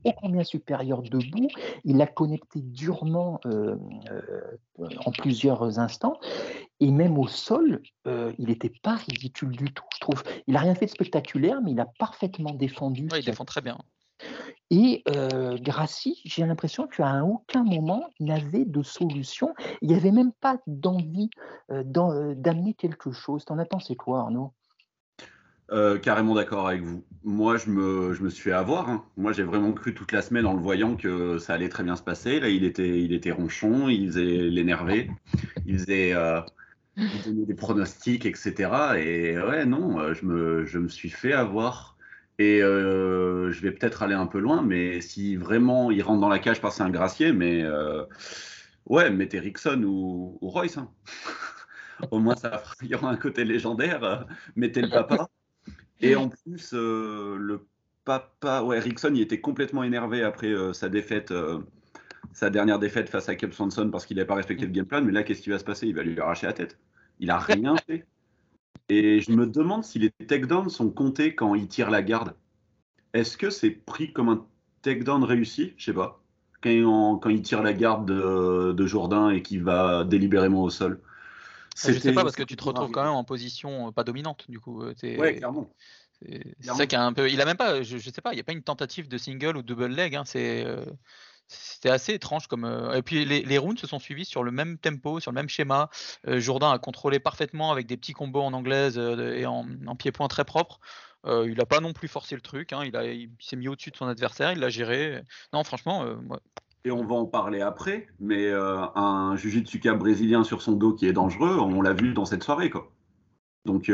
ô 0.05 0.13
combien 0.13 0.43
supérieur 0.43 1.01
debout, 1.01 1.47
il 1.84 1.97
l'a 1.97 2.08
connecté 2.08 2.62
durement 2.62 3.39
euh, 3.45 3.75
euh, 4.12 4.89
en 5.05 5.12
plusieurs 5.12 5.79
instants, 5.79 6.19
et 6.79 6.91
même 6.91 7.17
au 7.17 7.27
sol, 7.27 7.82
euh, 8.08 8.32
il 8.38 8.47
n'était 8.47 8.71
pas 8.82 8.95
ridicule 8.95 9.51
du 9.51 9.73
tout, 9.73 9.84
je 9.95 9.99
trouve. 9.99 10.23
Il 10.47 10.53
n'a 10.53 10.62
rien 10.62 10.75
fait 10.75 10.86
de 10.86 10.91
spectaculaire, 10.91 11.62
mais 11.62 11.71
il 11.71 11.79
a 11.79 11.88
parfaitement 11.99 12.53
défendu. 12.53 13.03
Ouais, 13.03 13.19
il 13.19 13.21
qu'il 13.21 13.29
a 13.29 13.32
défend 13.32 13.45
très 13.45 13.62
bien. 13.62 13.77
Et 14.71 15.03
euh, 15.10 15.58
Grassi, 15.58 16.21
j'ai 16.25 16.45
l'impression 16.45 16.88
qu'à 16.88 17.23
aucun 17.23 17.63
moment, 17.63 18.10
n'avait 18.19 18.65
de 18.65 18.84
solution. 18.84 19.55
Il 19.82 19.89
n'y 19.89 19.95
avait 19.95 20.12
même 20.12 20.32
pas 20.32 20.58
d'envie 20.67 21.29
euh, 21.71 21.84
euh, 21.97 22.36
d'amener 22.36 22.75
quelque 22.75 23.12
chose. 23.12 23.45
T'en 23.45 23.58
as 23.58 23.65
pensé 23.65 23.95
quoi, 23.95 24.21
Arnaud? 24.21 24.53
Carrément 26.01 26.34
d'accord 26.34 26.67
avec 26.67 26.82
vous. 26.82 27.03
Moi, 27.23 27.58
je 27.58 27.69
me, 27.69 28.29
suis 28.29 28.41
fait 28.41 28.51
avoir. 28.51 28.89
hein. 28.89 29.05
Moi, 29.17 29.34
j'ai 29.34 29.43
vraiment 29.43 29.71
cru 29.71 29.93
toute 29.93 30.12
la 30.12 30.23
semaine 30.23 30.47
en 30.47 30.53
le 30.53 30.62
voyant 30.62 30.95
que 30.95 31.38
ça 31.38 31.53
allait 31.53 31.69
très 31.69 31.84
bien 31.84 31.95
se 31.95 32.01
passer. 32.01 32.39
Là, 32.39 32.49
il 32.49 32.63
était, 32.63 33.01
il 33.03 33.13
était 33.13 33.32
ronchon, 33.32 33.88
il 33.88 34.08
faisait 34.08 34.49
l'énervé, 34.49 35.12
il 35.67 35.77
faisait, 35.77 36.15
des 36.97 37.53
pronostics, 37.53 38.25
etc. 38.25 38.71
Et 38.97 39.38
ouais, 39.38 39.65
non, 39.65 40.12
je 40.15 40.25
me 40.79 40.88
suis 40.88 41.10
fait 41.10 41.34
avoir. 41.34 41.98
Et 42.39 42.63
euh, 42.63 43.52
je 43.52 43.62
vais 43.62 43.71
peut-être 43.71 44.02
aller 44.02 44.15
un 44.15 44.25
peu 44.25 44.39
loin, 44.39 44.62
mais 44.62 45.02
si 45.02 45.36
vraiment 45.36 45.91
il 45.91 46.02
rentre 46.02 46.21
dans 46.21 46.30
la 46.30 46.39
cage 46.39 46.62
c'est 46.71 46.84
un 46.84 46.89
gracier, 46.89 47.34
mais 47.34 47.62
euh, 47.63 48.06
ouais, 48.86 49.10
mettez 49.10 49.39
Rickson 49.39 49.84
ou, 49.84 50.39
Royce. 50.41 50.78
hein. 50.78 50.89
Au 52.12 52.19
moins, 52.19 52.38
ça, 52.38 52.63
il 52.82 52.88
y 52.88 52.93
un 52.95 53.17
côté 53.17 53.43
légendaire. 53.43 54.04
euh, 54.06 54.17
mettez 54.56 54.82
le 54.82 54.89
papa. 54.89 55.30
Et 55.99 56.15
en 56.15 56.30
plus, 56.30 56.71
le 56.71 57.67
papa, 58.06 58.62
ouais, 58.62 58.80
Rickson, 58.80 59.12
il 59.13 59.19
était 59.19 59.41
complètement 59.41 59.84
énervé 59.84 60.23
après 60.23 60.56
sa 60.71 60.88
défaite, 60.88 61.34
sa 62.32 62.49
dernière 62.49 62.80
défaite 62.80 63.10
face 63.10 63.28
à 63.28 63.36
Cub 63.36 63.52
Swanson 63.52 63.89
parce 63.91 64.06
qu'il 64.06 64.15
n'avait 64.15 64.28
pas 64.28 64.36
respecté 64.36 64.65
le 64.65 64.71
game 64.71 64.86
plan. 64.86 65.02
Mais 65.02 65.12
là, 65.12 65.23
qu'est-ce 65.23 65.41
qui 65.41 65.49
va 65.49 65.60
se 65.60 65.65
passer? 65.65 65.88
Il 65.88 65.95
va 65.95 66.04
lui 66.04 66.17
arracher 66.21 66.47
la 66.47 66.54
tête. 66.54 66.80
Il 67.19 67.32
a 67.32 67.38
rien 67.38 67.75
fait. 67.86 68.06
Et 68.89 69.21
je 69.21 69.32
me 69.32 69.45
demande 69.47 69.84
si 69.84 69.99
les 69.99 70.12
takedowns 70.12 70.69
sont 70.69 70.89
comptés 70.91 71.36
quand 71.36 71.56
il 71.56 71.67
tire 71.67 71.89
la 71.89 72.02
garde. 72.02 72.36
Est-ce 73.13 73.38
que 73.38 73.49
c'est 73.49 73.71
pris 73.71 74.13
comme 74.13 74.30
un 74.30 74.47
takedown 74.84 75.23
réussi? 75.23 75.73
Je 75.78 75.86
sais 75.86 75.93
pas. 75.93 76.23
Quand 76.62 76.69
il, 76.71 76.86
en- 76.86 77.17
quand 77.19 77.30
il 77.30 77.41
tire 77.43 77.63
la 77.63 77.73
garde 77.73 78.08
de, 78.08 78.73
de 78.73 78.88
Jourdain 78.88 79.30
et 79.32 79.41
qu'il 79.43 79.63
va 79.63 80.04
délibérément 80.06 80.63
au 80.63 80.69
sol. 80.69 81.02
Je 81.86 81.99
sais 81.99 82.13
pas 82.13 82.23
parce 82.23 82.36
que 82.36 82.43
tu 82.43 82.56
te 82.58 82.63
retrouves 82.63 82.91
quand 82.91 83.04
même 83.04 83.13
en 83.13 83.23
position 83.23 83.88
euh, 83.89 83.91
pas 83.91 84.04
dominante 84.04 84.49
du 84.49 84.60
coup. 84.60 84.84
euh, 84.84 84.93
Ouais, 85.15 85.36
clairement. 85.36 85.69
C'est 86.62 86.73
ça 86.73 86.88
qui 86.88 86.95
un 86.95 87.13
peu. 87.13 87.30
Il 87.30 87.41
a 87.41 87.45
même 87.45 87.58
pas, 87.58 87.82
je, 87.84 87.97
je 87.97 88.10
sais 88.10 88.21
pas, 88.21 88.32
il 88.34 88.36
n'y 88.36 88.41
a 88.41 88.43
pas 88.43 88.52
une 88.52 88.63
tentative 88.63 89.08
de 89.08 89.17
single 89.17 89.58
ou 89.58 89.62
double 89.63 89.88
leg. 89.88 90.15
hein, 90.15 90.23
c'est, 90.25 90.65
euh, 90.65 90.86
c'était 91.49 91.89
assez 91.89 92.13
étrange 92.13 92.47
comme. 92.47 92.63
euh, 92.63 92.93
Et 92.93 93.01
puis 93.01 93.25
les, 93.25 93.57
rounds 93.57 93.79
se 93.79 93.88
sont 93.88 93.99
suivis 93.99 94.25
sur 94.25 94.43
le 94.43 94.51
même 94.51 94.77
tempo, 94.77 95.19
sur 95.19 95.31
le 95.31 95.35
même 95.35 95.49
schéma. 95.49 95.89
Euh, 96.27 96.39
Jourdain 96.39 96.71
a 96.71 96.77
contrôlé 96.77 97.19
parfaitement 97.19 97.71
avec 97.71 97.88
des 97.88 97.97
petits 97.97 98.13
combos 98.13 98.41
en 98.41 98.53
anglaise 98.53 98.97
euh, 98.97 99.35
et 99.35 99.45
en, 99.45 99.65
en 99.88 99.95
pied-point 99.95 100.27
très 100.27 100.45
propre. 100.45 100.79
Il 101.25 101.59
a 101.59 101.65
pas 101.65 101.81
non 101.81 101.91
plus 101.91 102.07
forcé 102.07 102.35
le 102.35 102.41
truc. 102.41 102.71
hein, 102.71 102.83
il 102.85 102.95
a, 102.95 103.03
il 103.03 103.29
s'est 103.39 103.57
mis 103.57 103.67
au-dessus 103.67 103.91
de 103.91 103.97
son 103.97 104.07
adversaire. 104.07 104.53
Il 104.53 104.59
l'a 104.59 104.69
géré. 104.69 105.21
Non, 105.51 105.65
franchement, 105.65 106.05
Et 106.85 106.91
on 106.91 107.05
va 107.05 107.15
en 107.15 107.25
parler 107.25 107.59
après, 107.59 108.07
mais 108.21 108.49
un 108.49 109.35
Jujitsuka 109.35 109.95
brésilien 109.95 110.45
sur 110.45 110.62
son 110.62 110.71
dos 110.71 110.93
qui 110.93 111.07
est 111.07 111.13
dangereux, 111.13 111.57
on 111.59 111.81
l'a 111.81 111.91
vu 111.91 112.13
dans 112.13 112.23
cette 112.23 112.43
soirée, 112.43 112.69
quoi. 112.69 112.93
Donc, 113.65 113.91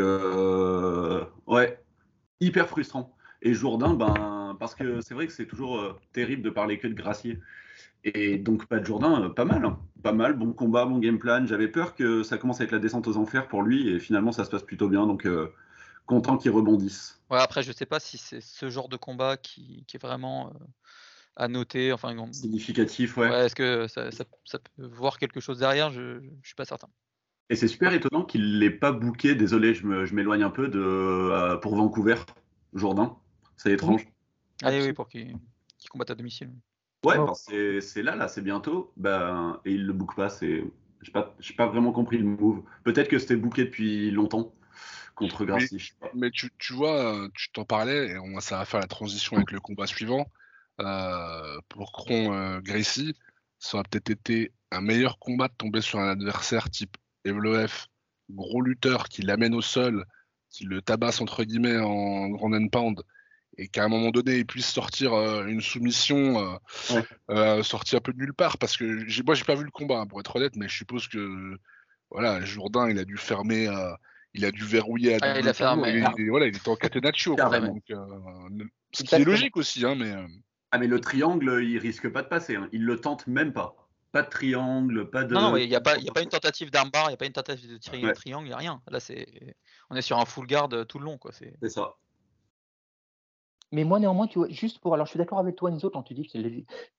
ouais, 1.47 1.83
hyper 2.39 2.67
frustrant. 2.67 3.15
Et 3.41 3.55
Jourdain, 3.55 3.95
ben, 3.95 4.34
parce 4.59 4.75
que 4.75 5.01
c'est 5.01 5.13
vrai 5.13 5.27
que 5.27 5.33
c'est 5.33 5.45
toujours 5.47 5.79
euh, 5.79 5.97
terrible 6.13 6.41
de 6.43 6.49
parler 6.49 6.77
que 6.79 6.87
de 6.87 6.93
Gracier. 6.93 7.39
Et 8.03 8.37
donc, 8.37 8.65
pas 8.67 8.79
de 8.79 8.85
Jourdain, 8.85 9.23
euh, 9.25 9.29
pas 9.29 9.45
mal. 9.45 9.65
hein. 9.65 9.79
Pas 10.03 10.13
mal, 10.13 10.33
bon 10.33 10.53
combat, 10.53 10.85
bon 10.85 10.99
game 10.99 11.19
plan. 11.19 11.45
J'avais 11.45 11.67
peur 11.67 11.95
que 11.95 12.23
ça 12.23 12.37
commence 12.37 12.61
être 12.61 12.71
la 12.71 12.79
descente 12.79 13.07
aux 13.07 13.17
enfers 13.17 13.47
pour 13.47 13.63
lui, 13.63 13.89
et 13.89 13.99
finalement, 13.99 14.31
ça 14.31 14.45
se 14.45 14.49
passe 14.51 14.63
plutôt 14.63 14.89
bien. 14.89 15.07
Donc, 15.07 15.25
euh, 15.25 15.51
content 16.05 16.37
qu'il 16.37 16.51
rebondisse. 16.51 17.19
ouais, 17.29 17.39
après, 17.39 17.63
je 17.63 17.71
sais 17.71 17.85
pas 17.85 17.99
si 17.99 18.17
c'est 18.17 18.41
ce 18.41 18.69
genre 18.69 18.89
de 18.89 18.97
combat 18.97 19.37
qui, 19.37 19.85
qui 19.87 19.97
est 19.97 20.01
vraiment 20.01 20.53
à 21.35 21.47
noter. 21.47 21.93
Enfin, 21.93 22.15
Significatif, 22.31 23.17
ouais. 23.17 23.29
ouais, 23.29 23.45
est-ce 23.45 23.55
que 23.55 23.87
ça, 23.87 24.11
ça- 24.11 24.25
ça 24.45 24.59
peut 24.59 24.85
voir 24.85 25.17
quelque 25.17 25.39
chose 25.39 25.59
derrière? 25.59 25.89
Je, 25.91 26.21
je 26.41 26.47
suis 26.47 26.55
pas 26.55 26.65
certain. 26.65 26.89
Et 27.49 27.55
c'est 27.55 27.67
super 27.67 27.93
étonnant 27.93 28.25
qu'il 28.25 28.41
ne 28.41 28.57
l'ait 28.59 28.71
pas 28.71 28.91
booké, 28.91 29.35
désolé, 29.35 29.73
je 29.75 29.85
m'éloigne 30.15 30.43
un 30.43 30.49
peu, 30.49 30.67
de, 30.67 30.79
euh, 30.79 31.57
pour 31.57 31.75
Vancouver, 31.75 32.15
Jourdain. 32.73 33.17
C'est 33.57 33.71
étrange. 33.71 34.07
Ah 34.63 34.69
oui, 34.71 34.93
pour 34.93 35.07
qu'il 35.07 35.35
qu'il 35.77 35.89
combatte 35.89 36.11
à 36.11 36.15
domicile. 36.15 36.51
Ouais, 37.03 37.15
Oh. 37.19 37.33
c'est- 37.35 38.01
là, 38.01 38.15
là, 38.15 38.27
c'est 38.27 38.41
bientôt. 38.41 38.91
Ben, 38.97 39.59
et 39.65 39.71
il 39.73 39.85
le 39.85 39.93
book 39.93 40.15
pas, 40.15 40.29
c'est. 40.29 40.63
Je 41.01 41.09
n'ai 41.09 41.11
pas, 41.13 41.35
pas 41.57 41.67
vraiment 41.67 41.91
compris 41.91 42.17
le 42.17 42.23
move. 42.23 42.63
Peut-être 42.83 43.09
que 43.09 43.19
c'était 43.19 43.35
booké 43.35 43.65
depuis 43.65 44.09
longtemps 44.11 44.53
contre 45.13 45.45
Gracie. 45.45 45.77
je 45.77 45.87
sais 45.89 45.93
pas. 45.99 46.09
Mais 46.15 46.31
tu, 46.31 46.49
tu 46.57 46.73
vois, 46.73 47.15
euh, 47.15 47.29
tu 47.35 47.51
t'en 47.51 47.63
parlais, 47.65 48.07
et 48.11 48.17
on, 48.17 48.39
ça 48.39 48.57
va 48.57 48.65
faire 48.65 48.79
la 48.79 48.87
transition 48.87 49.35
avec 49.37 49.51
le 49.51 49.59
combat 49.59 49.85
suivant. 49.87 50.25
Euh, 50.81 51.59
pour 51.69 51.91
Cron 51.91 52.33
euh, 52.33 52.59
Gracie, 52.61 53.15
ça 53.59 53.77
aurait 53.77 53.85
peut-être 53.89 54.09
été 54.09 54.51
un 54.71 54.81
meilleur 54.81 55.19
combat 55.19 55.47
de 55.47 55.53
tomber 55.57 55.81
sur 55.81 55.99
un 55.99 56.09
adversaire 56.09 56.69
type 56.69 56.97
Evloef, 57.23 57.87
gros 58.29 58.61
lutteur 58.61 59.07
qui 59.07 59.21
l'amène 59.21 59.53
au 59.53 59.61
sol, 59.61 60.05
qui 60.49 60.65
le 60.65 60.81
tabasse 60.81 61.21
entre 61.21 61.43
guillemets 61.43 61.77
en 61.77 62.29
grand 62.29 62.51
and 62.53 62.67
pound, 62.69 63.01
et 63.57 63.67
qu'à 63.67 63.83
un 63.83 63.87
moment 63.87 64.11
donné 64.11 64.37
il 64.37 64.45
puisse 64.45 64.67
sortir 64.67 65.13
euh, 65.13 65.45
une 65.47 65.61
soumission 65.61 66.39
euh, 66.39 66.57
Ouais. 66.95 67.03
euh, 67.31 67.63
sortie 67.63 67.95
un 67.95 68.01
peu 68.01 68.13
de 68.13 68.17
nulle 68.17 68.33
part. 68.33 68.57
Parce 68.57 68.77
que 68.77 69.07
j'ai- 69.07 69.23
moi 69.23 69.35
j'ai 69.35 69.43
pas 69.45 69.55
vu 69.55 69.63
le 69.63 69.71
combat, 69.71 69.99
hein, 69.99 70.07
pour 70.07 70.19
être 70.19 70.35
honnête, 70.35 70.55
mais 70.55 70.67
je 70.67 70.75
suppose 70.75 71.07
que 71.07 71.57
voilà, 72.11 72.43
Jourdain 72.45 72.89
il 72.89 72.99
a 72.99 73.05
dû 73.05 73.17
fermer. 73.17 73.67
euh, 73.67 73.93
il 74.37 74.43
a 74.43 74.51
dû 74.51 74.65
verrouiller 74.65 75.13
à 75.15 75.17
Ah, 75.21 75.39
il 75.39 75.47
a 75.47 75.53
fermé, 75.53 75.89
et 75.91 76.03
il, 76.17 76.29
voilà, 76.29 76.47
il 76.47 76.55
était 76.57 76.67
en 76.67 76.75
catenaccio. 76.75 77.35
quoi, 77.35 77.45
Carrément. 77.45 77.67
donc, 77.73 77.83
euh, 77.89 78.65
ce 78.93 79.03
qui 79.03 79.15
est 79.15 79.23
logique 79.23 79.55
aussi, 79.55 79.85
hein, 79.85 79.95
mais 79.97 80.13
Ah, 80.71 80.77
mais 80.77 80.87
le 80.87 80.99
triangle, 80.99 81.63
il 81.63 81.77
risque 81.77 82.09
pas 82.09 82.21
de 82.21 82.27
passer. 82.27 82.57
hein. 82.57 82.67
Il 82.73 82.83
le 82.83 82.99
tente 82.99 83.27
même 83.27 83.53
pas. 83.53 83.75
Pas 84.11 84.23
de 84.23 84.29
triangle, 84.29 85.09
pas 85.09 85.23
de. 85.23 85.33
Non, 85.33 85.51
non, 85.51 85.55
il 85.57 85.69
n'y 85.69 85.75
a, 85.75 85.79
pas- 85.79 85.95
il 85.97 86.03
y 86.03 86.09
a 86.09 86.11
pas 86.11 86.21
une 86.21 86.27
tentative 86.27 86.69
d'armbar, 86.69 87.05
il 87.05 87.07
n'y 87.09 87.13
a 87.13 87.17
pas 87.17 87.25
une 87.27 87.31
tentative 87.31 87.69
de 87.71 87.77
tri- 87.77 88.05
Ouais. 88.05 88.11
triangle, 88.13 88.45
il 88.45 88.49
n'y 88.49 88.53
a 88.53 88.57
rien. 88.57 88.81
Là, 88.89 88.99
c'est, 88.99 89.25
on 89.89 89.95
est 89.95 90.01
sur 90.01 90.17
un 90.19 90.25
full 90.25 90.47
guard 90.47 90.67
tout 90.87 90.99
le 90.99 91.05
long. 91.05 91.17
Quoi. 91.17 91.31
C'est... 91.31 91.53
C'est 91.61 91.69
ça. 91.69 91.95
Mais 93.71 93.83
moi, 93.83 93.99
néanmoins, 93.99 94.27
tu 94.27 94.39
vois, 94.39 94.47
juste 94.49 94.79
pour. 94.79 94.93
Alors, 94.93 95.05
je 95.05 95.11
suis 95.11 95.17
d'accord 95.17 95.39
avec 95.39 95.55
toi, 95.55 95.71
Enzo, 95.71 95.89
quand 95.89 96.03
tu 96.03 96.13
dis 96.13 96.27
que 96.27 96.37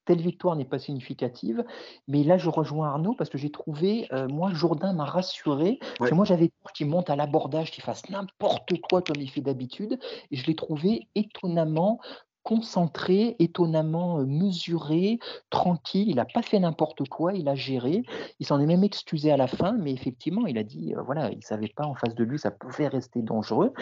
telle 0.05 0.21
victoire 0.21 0.57
n'est 0.57 0.65
pas 0.65 0.79
significative. 0.79 1.65
Mais 2.09 2.25
là, 2.25 2.39
je 2.39 2.51
rejoins 2.51 2.89
Arnaud 2.89 3.15
parce 3.17 3.31
que 3.31 3.39
j'ai 3.39 3.51
trouvé, 3.51 4.09
euh, 4.13 4.29
moi, 4.29 4.53
Jourdain 4.53 4.93
m'a 4.93 5.05
rassuré. 5.05 5.79
Parce 5.99 6.11
que 6.11 6.15
moi, 6.15 6.25
j'avais 6.25 6.49
peur 6.49 6.73
qu'il 6.73 6.89
monte 6.89 7.09
à 7.11 7.17
l'abordage, 7.17 7.71
qu'il 7.71 7.85
fasse 7.85 8.09
n'importe 8.11 8.81
quoi 8.83 9.03
comme 9.03 9.21
il 9.21 9.31
fait 9.31 9.41
d'habitude. 9.41 9.99
Et 10.31 10.37
je 10.37 10.47
l'ai 10.47 10.57
trouvé 10.57 11.09
étonnamment 11.15 12.01
concentré, 12.43 13.35
étonnamment 13.41 14.21
euh, 14.21 14.25
mesuré, 14.25 15.19
tranquille. 15.51 16.09
Il 16.09 16.17
n'a 16.17 16.27
pas 16.27 16.43
fait 16.43 16.61
n'importe 16.61 17.09
quoi, 17.09 17.33
il 17.33 17.49
a 17.49 17.57
géré. 17.57 18.03
Il 18.39 18.47
s'en 18.47 18.61
est 18.61 18.67
même 18.67 18.85
excusé 18.85 19.33
à 19.33 19.37
la 19.37 19.49
fin, 19.49 19.73
mais 19.73 19.93
effectivement, 19.93 20.47
il 20.47 20.57
a 20.59 20.63
dit, 20.63 20.95
euh, 20.95 21.03
voilà, 21.03 21.31
il 21.33 21.39
ne 21.39 21.43
savait 21.43 21.73
pas 21.75 21.87
en 21.87 21.95
face 21.95 22.15
de 22.15 22.23
lui, 22.23 22.39
ça 22.39 22.53
pouvait 22.53 22.87
rester 22.87 23.23
dangereux. 23.23 23.73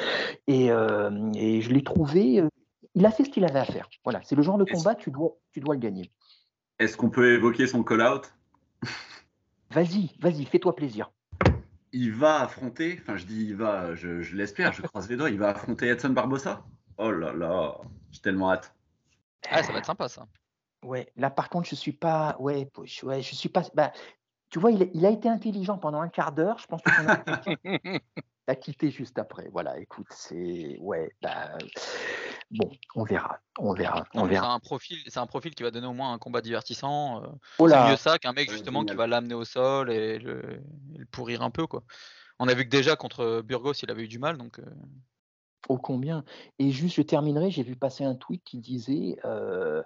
Et, 0.47 0.69
et 0.69 1.61
je 1.61 1.71
l'ai 1.71 1.83
trouvé 1.83 2.43
il 2.95 3.05
a 3.07 3.11
fait 3.11 3.25
ce 3.25 3.31
qu'il 3.31 3.45
avait 3.45 3.59
à 3.59 3.65
faire. 3.65 3.89
Voilà, 4.05 4.21
c'est 4.23 4.35
le 4.35 4.43
genre 4.43 4.59
de 4.59 4.65
combat, 4.65 4.95
tu 4.95 5.11
dois, 5.11 5.37
tu 5.53 5.61
dois 5.61 5.75
le 5.75 5.81
gagner. 5.81 6.11
Est-ce 6.79 6.97
qu'on 6.97 7.11
peut 7.11 7.35
évoquer 7.35 7.67
son 7.67 7.83
call-out? 7.83 8.33
Vas-y, 9.71 10.17
vas-y, 10.21 10.45
fais-toi 10.45 10.75
plaisir. 10.75 11.11
Il 11.93 12.13
va 12.13 12.41
affronter, 12.41 12.99
enfin 13.01 13.17
je 13.17 13.25
dis 13.25 13.45
il 13.47 13.57
va, 13.57 13.95
je, 13.95 14.35
l'espère, 14.35 14.73
je 14.73 14.83
croise 14.83 15.09
les 15.09 15.17
doigts, 15.17 15.31
il 15.31 15.39
va 15.39 15.51
affronter 15.51 15.87
Edson 15.87 16.11
Barbosa. 16.11 16.65
Oh 16.99 17.11
là 17.11 17.33
là, 17.33 17.77
j'ai 18.11 18.21
tellement 18.21 18.53
hâte. 18.53 18.75
Ah, 19.51 19.63
ça 19.63 19.73
va 19.73 19.79
être 19.79 19.87
sympa 19.87 20.09
ça. 20.09 20.27
Ouais, 20.83 21.13
là 21.17 21.31
par 21.31 21.49
contre, 21.49 21.69
je 21.69 21.75
suis 21.75 21.93
pas, 21.93 22.37
ouais, 22.41 22.71
ouais 23.05 23.23
je 23.23 23.35
suis 23.35 23.49
pas, 23.49 23.63
bah, 23.75 23.93
tu 24.51 24.59
vois, 24.59 24.71
il, 24.71 24.91
il, 24.95 25.07
a 25.07 25.11
été 25.11 25.29
intelligent 25.29 25.79
pendant 25.79 26.01
un 26.01 26.09
quart 26.09 26.33
d'heure. 26.33 26.59
Je 26.59 26.67
pense 26.67 26.83
que 26.83 28.01
a 28.47 28.55
quitté 28.57 28.91
juste 28.91 29.19
après. 29.19 29.49
Voilà, 29.53 29.79
écoute, 29.79 30.07
c'est 30.11 30.77
ouais, 30.81 31.11
bah, 31.23 31.57
bon, 32.55 32.71
on 32.95 33.05
verra, 33.05 33.39
on 33.59 33.75
verra, 33.75 34.07
on 34.15 34.25
verra. 34.25 34.47
C'est 34.47 34.53
un 34.53 34.61
profil, 34.61 34.99
c'est 35.07 35.19
un 35.19 35.27
profil 35.27 35.55
qui 35.55 35.63
va 35.63 35.71
donner 35.71 35.87
au 35.87 35.93
moins 35.93 36.13
un 36.13 36.19
combat 36.19 36.41
divertissant. 36.41 37.23
Euh, 37.23 37.27
oh 37.59 37.69
c'est 37.69 37.89
mieux 37.89 37.97
ça 37.97 38.19
qu'un 38.19 38.33
mec 38.33 38.51
justement 38.51 38.85
qui 38.85 38.95
va 38.95 39.07
l'amener 39.07 39.35
au 39.35 39.45
sol 39.45 39.91
et 39.91 40.19
le, 40.19 40.63
pourrir 41.11 41.43
un 41.43 41.51
peu 41.51 41.67
quoi. 41.67 41.83
On 42.39 42.49
a 42.49 42.55
vu 42.55 42.65
que 42.65 42.71
déjà 42.71 42.97
contre 42.97 43.43
Burgos, 43.43 43.75
il 43.83 43.91
avait 43.91 44.05
eu 44.05 44.09
du 44.09 44.19
mal, 44.19 44.37
donc. 44.37 44.61
Ô 45.69 45.79
combien? 45.79 46.25
Et 46.59 46.71
juste, 46.71 46.97
je 46.97 47.03
terminerai, 47.03 47.51
j'ai 47.51 47.63
vu 47.63 47.75
passer 47.75 48.05
un 48.05 48.15
tweet 48.15 48.43
qui 48.45 48.59
disait, 48.59 49.17
euh, 49.25 49.83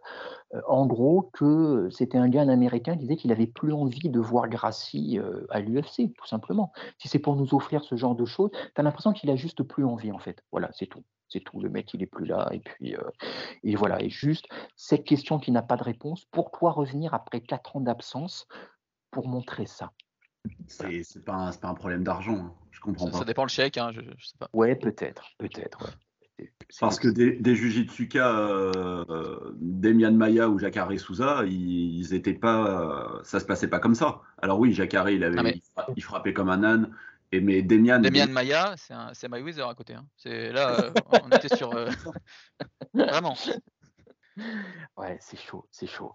euh, 0.55 0.61
en 0.67 0.87
gros, 0.87 1.31
que 1.33 1.89
c'était 1.91 2.19
un 2.19 2.29
gars 2.29 2.43
américain 2.43 2.95
qui 2.95 3.01
disait 3.01 3.17
qu'il 3.17 3.31
avait 3.31 3.47
plus 3.47 3.73
envie 3.73 4.09
de 4.09 4.19
voir 4.19 4.49
Gracie 4.49 5.19
euh, 5.21 5.47
à 5.51 5.61
l'UFC, 5.61 6.13
tout 6.17 6.27
simplement. 6.27 6.73
Si 6.99 7.07
c'est 7.09 7.21
pour 7.21 7.37
nous 7.37 7.55
offrir 7.55 7.85
ce 7.85 7.95
genre 7.95 8.17
de 8.17 8.25
choses, 8.25 8.51
tu 8.53 8.59
as 8.77 8.83
l'impression 8.83 9.13
qu'il 9.13 9.31
a 9.31 9.37
juste 9.37 9.63
plus 9.63 9.85
envie, 9.85 10.11
en 10.11 10.19
fait. 10.19 10.43
Voilà, 10.51 10.71
c'est 10.73 10.87
tout. 10.87 11.05
C'est 11.29 11.41
tout. 11.41 11.61
Le 11.61 11.69
mec, 11.69 11.93
il 11.95 12.03
est 12.03 12.07
plus 12.07 12.25
là. 12.25 12.49
Et 12.53 12.61
puis, 12.61 12.97
et 13.63 13.77
voilà. 13.77 14.03
Et 14.03 14.09
juste, 14.09 14.47
cette 14.77 15.05
question 15.05 15.39
qui 15.39 15.53
n'a 15.53 15.63
pas 15.63 15.77
de 15.77 15.85
réponse, 15.85 16.25
pourquoi 16.31 16.73
revenir 16.73 17.15
après 17.15 17.41
quatre 17.41 17.77
ans 17.77 17.81
d'absence 17.81 18.47
pour 19.11 19.29
montrer 19.29 19.67
ça? 19.67 19.93
C'est 20.67 21.25
pas, 21.25 21.51
pas, 21.61 21.69
un 21.69 21.75
problème 21.75 22.05
d'argent. 22.05 22.37
Hein. 22.37 22.55
Je 22.71 22.81
comprends 22.81 23.07
ça, 23.07 23.13
pas. 23.13 23.19
Ça 23.19 23.25
dépend 23.25 23.43
le 23.45 23.49
chèque, 23.49 23.79
hein, 23.79 23.91
je, 23.93 24.01
sais 24.01 24.37
pas. 24.39 24.49
Ouais, 24.53 24.77
peut-être, 24.77 25.33
peut-être. 25.39 25.99
Parce 26.79 27.01
que 27.01 27.09
des, 27.09 27.33
des 27.33 27.57
Jujitsuka, 27.57 28.29
euh, 28.29 29.53
Demian 29.61 30.13
Maya 30.13 30.49
ou 30.49 30.59
Jacare 30.59 30.97
Souza, 30.99 31.43
ils, 31.47 32.15
étaient 32.15 32.35
pas, 32.35 33.21
ça 33.25 33.41
se 33.41 33.45
passait 33.45 33.67
pas 33.67 33.81
comme 33.81 33.97
ça. 33.97 34.21
Alors 34.41 34.61
oui, 34.61 34.73
Jacare, 34.73 35.11
il 35.11 35.25
avait, 35.25 35.61
il, 35.97 36.03
frappait 36.03 36.33
comme 36.33 36.51
un 36.51 36.63
âne. 36.63 36.95
Et 37.31 37.41
mais 37.41 37.63
Demian. 37.63 38.01
Demian 38.01 38.29
Maya, 38.29 38.75
c'est 39.13 39.29
My 39.29 39.61
à 39.61 39.75
côté. 39.75 39.95
Hein. 39.95 40.07
C'est 40.17 40.51
là, 40.53 40.81
euh, 40.81 40.91
on 41.23 41.29
était 41.31 41.55
sur. 41.55 41.75
Euh, 41.75 41.91
vraiment. 42.95 43.37
Ouais, 44.97 45.17
c'est 45.21 45.39
chaud, 45.39 45.65
c'est 45.71 45.87
chaud. 45.87 46.13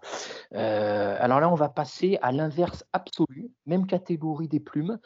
Euh, 0.54 1.16
alors 1.18 1.40
là, 1.40 1.48
on 1.50 1.54
va 1.54 1.68
passer 1.68 2.18
à 2.22 2.32
l'inverse 2.32 2.84
absolu, 2.92 3.50
même 3.66 3.86
catégorie 3.86 4.48
des 4.48 4.60
plumes. 4.60 4.98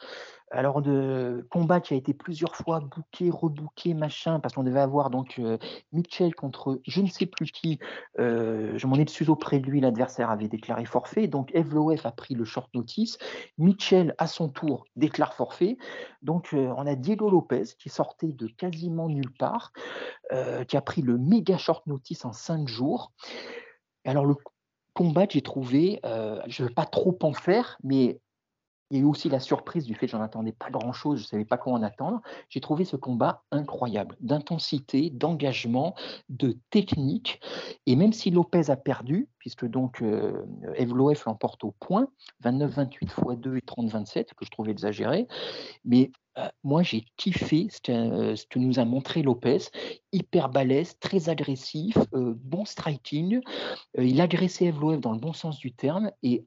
Alors, 0.51 0.81
de 0.81 1.45
combat 1.51 1.79
qui 1.79 1.93
a 1.93 1.97
été 1.97 2.13
plusieurs 2.13 2.55
fois 2.55 2.79
booké, 2.79 3.29
rebooké, 3.29 3.93
machin, 3.93 4.39
parce 4.39 4.55
qu'on 4.55 4.63
devait 4.63 4.79
avoir 4.79 5.11
donc 5.11 5.37
euh, 5.37 5.59
Mitchell 5.91 6.33
contre 6.33 6.81
je 6.87 7.01
ne 7.01 7.07
sais 7.07 7.27
plus 7.27 7.51
qui. 7.51 7.77
Euh, 8.17 8.75
je 8.75 8.87
m'en 8.87 8.95
ai 8.95 9.05
dessus 9.05 9.29
auprès 9.29 9.59
de 9.59 9.67
lui, 9.67 9.79
l'adversaire 9.79 10.31
avait 10.31 10.47
déclaré 10.47 10.85
forfait. 10.85 11.27
Donc, 11.27 11.53
Evloef 11.53 12.03
a 12.05 12.11
pris 12.11 12.33
le 12.33 12.45
short 12.45 12.73
notice. 12.73 13.19
Mitchell, 13.59 14.15
à 14.17 14.25
son 14.25 14.49
tour, 14.49 14.85
déclare 14.95 15.35
forfait. 15.35 15.77
Donc, 16.23 16.49
on 16.53 16.87
a 16.87 16.95
Diego 16.95 17.29
Lopez 17.29 17.75
qui 17.77 17.89
sortait 17.89 18.31
de 18.31 18.47
quasiment 18.47 19.07
nulle 19.07 19.33
part, 19.33 19.71
qui 20.67 20.77
a 20.77 20.81
pris 20.81 21.01
le 21.01 21.17
méga 21.17 21.57
short 21.57 21.85
notice 21.85 22.25
en 22.25 22.33
cinq 22.33 22.67
jours. 22.67 23.11
Alors, 24.03 24.25
le 24.25 24.35
combat, 24.93 25.25
j'ai 25.29 25.41
trouvé, 25.41 25.99
je 26.03 26.63
ne 26.63 26.67
veux 26.67 26.73
pas 26.73 26.85
trop 26.85 27.17
en 27.21 27.33
faire, 27.33 27.77
mais 27.83 28.19
il 28.91 28.99
y 28.99 29.03
a 29.03 29.07
aussi 29.07 29.29
la 29.29 29.39
surprise 29.39 29.85
du 29.85 29.93
fait 29.93 30.07
que 30.07 30.11
j'en 30.11 30.21
attendais 30.21 30.51
pas 30.51 30.69
grand-chose, 30.69 31.19
je 31.19 31.23
ne 31.23 31.27
savais 31.27 31.45
pas 31.45 31.57
quoi 31.57 31.73
en 31.73 31.83
attendre. 31.83 32.21
J'ai 32.49 32.59
trouvé 32.59 32.85
ce 32.85 32.95
combat 32.95 33.43
incroyable, 33.51 34.15
d'intensité, 34.19 35.09
d'engagement, 35.09 35.95
de 36.29 36.57
technique. 36.71 37.39
Et 37.85 37.95
même 37.95 38.13
si 38.13 38.31
Lopez 38.31 38.69
a 38.69 38.75
perdu, 38.75 39.27
puisque 39.37 39.65
donc 39.65 40.01
euh, 40.01 40.45
Evloef 40.75 41.25
l'emporte 41.25 41.63
au 41.63 41.71
point, 41.79 42.07
29-28 42.43 42.97
x 43.01 43.15
2 43.37 43.57
et 43.57 43.61
30-27, 43.61 44.25
que 44.35 44.45
je 44.45 44.49
trouvais 44.49 44.71
exagéré, 44.71 45.27
mais 45.85 46.11
euh, 46.37 46.47
moi 46.63 46.81
j'ai 46.83 47.05
kiffé 47.17 47.67
euh, 47.89 48.35
ce 48.35 48.45
que, 48.47 48.59
nous 48.59 48.79
a 48.79 48.85
montré 48.85 49.21
Lopez, 49.21 49.69
hyper 50.11 50.49
balèze, 50.49 50.97
très 50.99 51.29
agressif, 51.29 51.95
bon 52.11 52.65
striking. 52.65 53.41
il 53.97 54.19
agressait 54.21 54.65
Evloef 54.65 54.99
dans 54.99 55.13
le 55.13 55.19
bon 55.19 55.33
sens 55.33 55.59
du 55.59 55.73
terme 55.73 56.11
et 56.23 56.45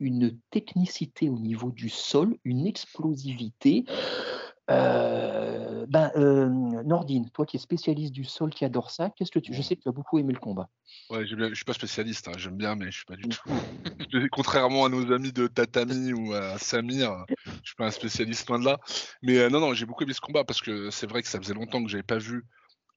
une 0.00 0.38
technicité 0.50 1.28
au 1.28 1.38
niveau 1.38 1.70
du 1.70 1.88
sol, 1.88 2.36
une 2.44 2.66
explosivité. 2.66 3.84
Euh, 4.68 5.86
ben, 5.88 6.10
euh, 6.16 6.48
Nordine, 6.82 7.30
toi 7.30 7.46
qui 7.46 7.56
es 7.56 7.60
spécialiste 7.60 8.12
du 8.12 8.24
sol, 8.24 8.50
qui 8.50 8.64
adore 8.64 8.90
ça, 8.90 9.10
qu'est-ce 9.10 9.30
que 9.30 9.38
tu... 9.38 9.54
je 9.54 9.62
sais 9.62 9.76
que 9.76 9.82
tu 9.82 9.88
as 9.88 9.92
beaucoup 9.92 10.18
aimé 10.18 10.32
le 10.32 10.40
combat. 10.40 10.68
Ouais, 11.08 11.24
je 11.24 11.36
ne 11.36 11.54
suis 11.54 11.64
pas 11.64 11.72
spécialiste, 11.72 12.26
hein, 12.26 12.32
j'aime 12.36 12.56
bien, 12.56 12.74
mais 12.74 12.86
je 12.86 12.96
suis 12.96 13.04
pas 13.04 13.14
du 13.14 13.28
tout. 13.28 13.48
Contrairement 14.32 14.84
à 14.84 14.88
nos 14.88 15.12
amis 15.12 15.32
de 15.32 15.46
Tatami 15.46 16.12
ou 16.12 16.32
à 16.32 16.58
Samir, 16.58 17.24
je 17.46 17.68
suis 17.68 17.76
pas 17.76 17.86
un 17.86 17.90
spécialiste 17.92 18.48
loin 18.48 18.58
de 18.58 18.64
là. 18.64 18.78
Mais 19.22 19.38
euh, 19.38 19.50
non, 19.50 19.60
non, 19.60 19.72
j'ai 19.72 19.86
beaucoup 19.86 20.02
aimé 20.02 20.14
ce 20.14 20.20
combat 20.20 20.42
parce 20.42 20.60
que 20.60 20.90
c'est 20.90 21.06
vrai 21.06 21.22
que 21.22 21.28
ça 21.28 21.38
faisait 21.38 21.54
longtemps 21.54 21.82
que 21.82 21.88
j'avais 21.88 22.02
pas 22.02 22.18
vu 22.18 22.44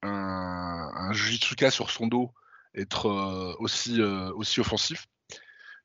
un, 0.02 0.90
un 0.96 1.14
Jujitsuka 1.14 1.70
sur 1.70 1.92
son 1.92 2.08
dos 2.08 2.32
être 2.76 3.56
aussi, 3.60 4.00
aussi 4.02 4.60
offensif. 4.60 5.08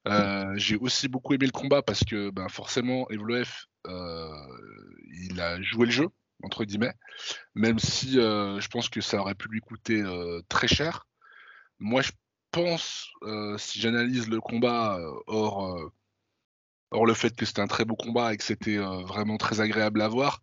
Euh, 0.06 0.52
j'ai 0.56 0.76
aussi 0.76 1.08
beaucoup 1.08 1.32
aimé 1.34 1.46
le 1.46 1.52
combat 1.52 1.82
parce 1.82 2.04
que 2.04 2.30
ben, 2.30 2.48
forcément, 2.48 3.08
Evloef, 3.10 3.66
euh, 3.86 4.28
il 5.28 5.40
a 5.40 5.60
joué 5.62 5.86
le 5.86 5.92
jeu, 5.92 6.08
entre 6.42 6.64
guillemets, 6.64 6.94
même 7.54 7.78
si 7.78 8.18
euh, 8.18 8.60
je 8.60 8.68
pense 8.68 8.88
que 8.88 9.00
ça 9.00 9.18
aurait 9.18 9.34
pu 9.34 9.48
lui 9.48 9.60
coûter 9.60 10.02
très 10.48 10.68
cher. 10.68 11.06
Moi, 11.78 12.02
je 12.02 12.12
pense, 12.50 13.10
si 13.58 13.80
j'analyse 13.80 14.28
le 14.28 14.40
combat 14.40 14.98
hors, 15.26 15.90
hors 16.90 17.06
le 17.06 17.14
fait 17.14 17.34
que 17.34 17.46
c'était 17.46 17.62
un 17.62 17.66
très 17.66 17.84
beau 17.84 17.96
combat 17.96 18.34
et 18.34 18.36
que 18.36 18.44
c'était 18.44 18.76
vraiment 18.76 19.38
très 19.38 19.60
agréable 19.60 20.02
à 20.02 20.08
voir, 20.08 20.42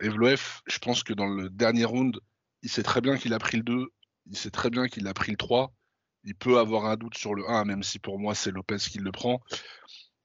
Evloef, 0.00 0.62
je 0.66 0.78
pense 0.78 1.02
que 1.04 1.12
dans 1.12 1.28
le 1.28 1.48
dernier 1.48 1.84
round, 1.84 2.18
il 2.62 2.70
sait 2.70 2.82
très 2.82 3.00
bien 3.00 3.16
qu'il 3.16 3.34
a 3.34 3.38
pris 3.38 3.56
le 3.56 3.62
2, 3.62 3.88
il 4.26 4.36
sait 4.36 4.50
très 4.50 4.68
bien 4.68 4.88
qu'il 4.88 5.06
a 5.06 5.14
pris 5.14 5.30
le 5.30 5.36
3 5.36 5.72
il 6.28 6.34
peut 6.34 6.58
avoir 6.58 6.84
un 6.84 6.96
doute 6.96 7.16
sur 7.16 7.34
le 7.34 7.48
1, 7.48 7.64
même 7.64 7.82
si 7.82 7.98
pour 7.98 8.18
moi 8.18 8.34
c'est 8.34 8.50
Lopez 8.50 8.76
qui 8.76 8.98
le 8.98 9.10
prend. 9.10 9.40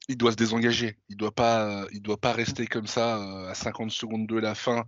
Il 0.09 0.17
doit 0.17 0.31
se 0.31 0.35
désengager. 0.35 0.97
Il 1.07 1.15
doit 1.15 1.31
pas, 1.31 1.85
il 1.93 2.01
doit 2.01 2.19
pas 2.19 2.33
rester 2.33 2.67
comme 2.67 2.87
ça 2.87 3.17
euh, 3.17 3.49
à 3.49 3.55
50 3.55 3.89
secondes 3.89 4.27
de 4.27 4.35
la 4.35 4.53
fin 4.53 4.83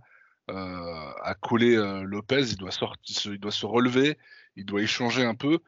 euh, 0.50 1.12
à 1.22 1.34
coller 1.34 1.74
euh, 1.74 2.02
Lopez. 2.02 2.50
Il 2.50 2.58
doit 2.58 2.70
sortir, 2.70 3.32
il 3.32 3.40
doit 3.40 3.50
se 3.50 3.64
relever. 3.64 4.18
Il 4.56 4.66
doit 4.66 4.82
échanger 4.82 5.24
un 5.24 5.34
peu. 5.34 5.60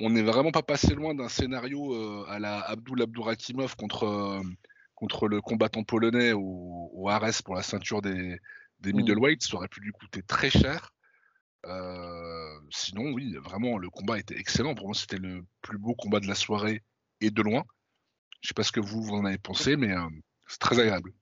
On 0.00 0.08
n'est 0.08 0.22
vraiment 0.22 0.52
pas 0.52 0.62
passé 0.62 0.94
loin 0.94 1.14
d'un 1.14 1.28
scénario 1.28 2.24
à 2.26 2.38
la 2.38 2.60
Abdul 2.60 3.02
Abdourakimov 3.02 3.76
contre 3.76 4.42
contre 4.94 5.28
le 5.28 5.40
combattant 5.40 5.84
polonais 5.84 6.32
au, 6.32 6.90
au 6.94 7.08
Ares 7.10 7.42
pour 7.44 7.54
la 7.56 7.62
ceinture 7.62 8.00
des, 8.00 8.40
des 8.80 8.92
mmh. 8.92 8.96
middleweights. 8.96 9.42
Ça 9.42 9.56
aurait 9.56 9.68
pu 9.68 9.80
lui 9.80 9.92
coûter 9.92 10.22
très 10.22 10.50
cher. 10.50 10.93
Euh, 11.66 12.60
sinon, 12.70 13.12
oui, 13.12 13.36
vraiment, 13.42 13.78
le 13.78 13.90
combat 13.90 14.18
était 14.18 14.38
excellent. 14.38 14.74
Pour 14.74 14.86
moi, 14.86 14.94
c'était 14.94 15.18
le 15.18 15.44
plus 15.62 15.78
beau 15.78 15.94
combat 15.94 16.20
de 16.20 16.26
la 16.26 16.34
soirée 16.34 16.82
et 17.20 17.30
de 17.30 17.42
loin. 17.42 17.64
Je 18.40 18.48
sais 18.48 18.54
pas 18.54 18.62
ce 18.62 18.72
que 18.72 18.80
vous, 18.80 19.02
vous 19.02 19.14
en 19.14 19.24
avez 19.24 19.38
pensé, 19.38 19.76
mais 19.76 19.92
euh, 19.92 20.08
c'est 20.46 20.60
très 20.60 20.78
agréable. 20.78 21.12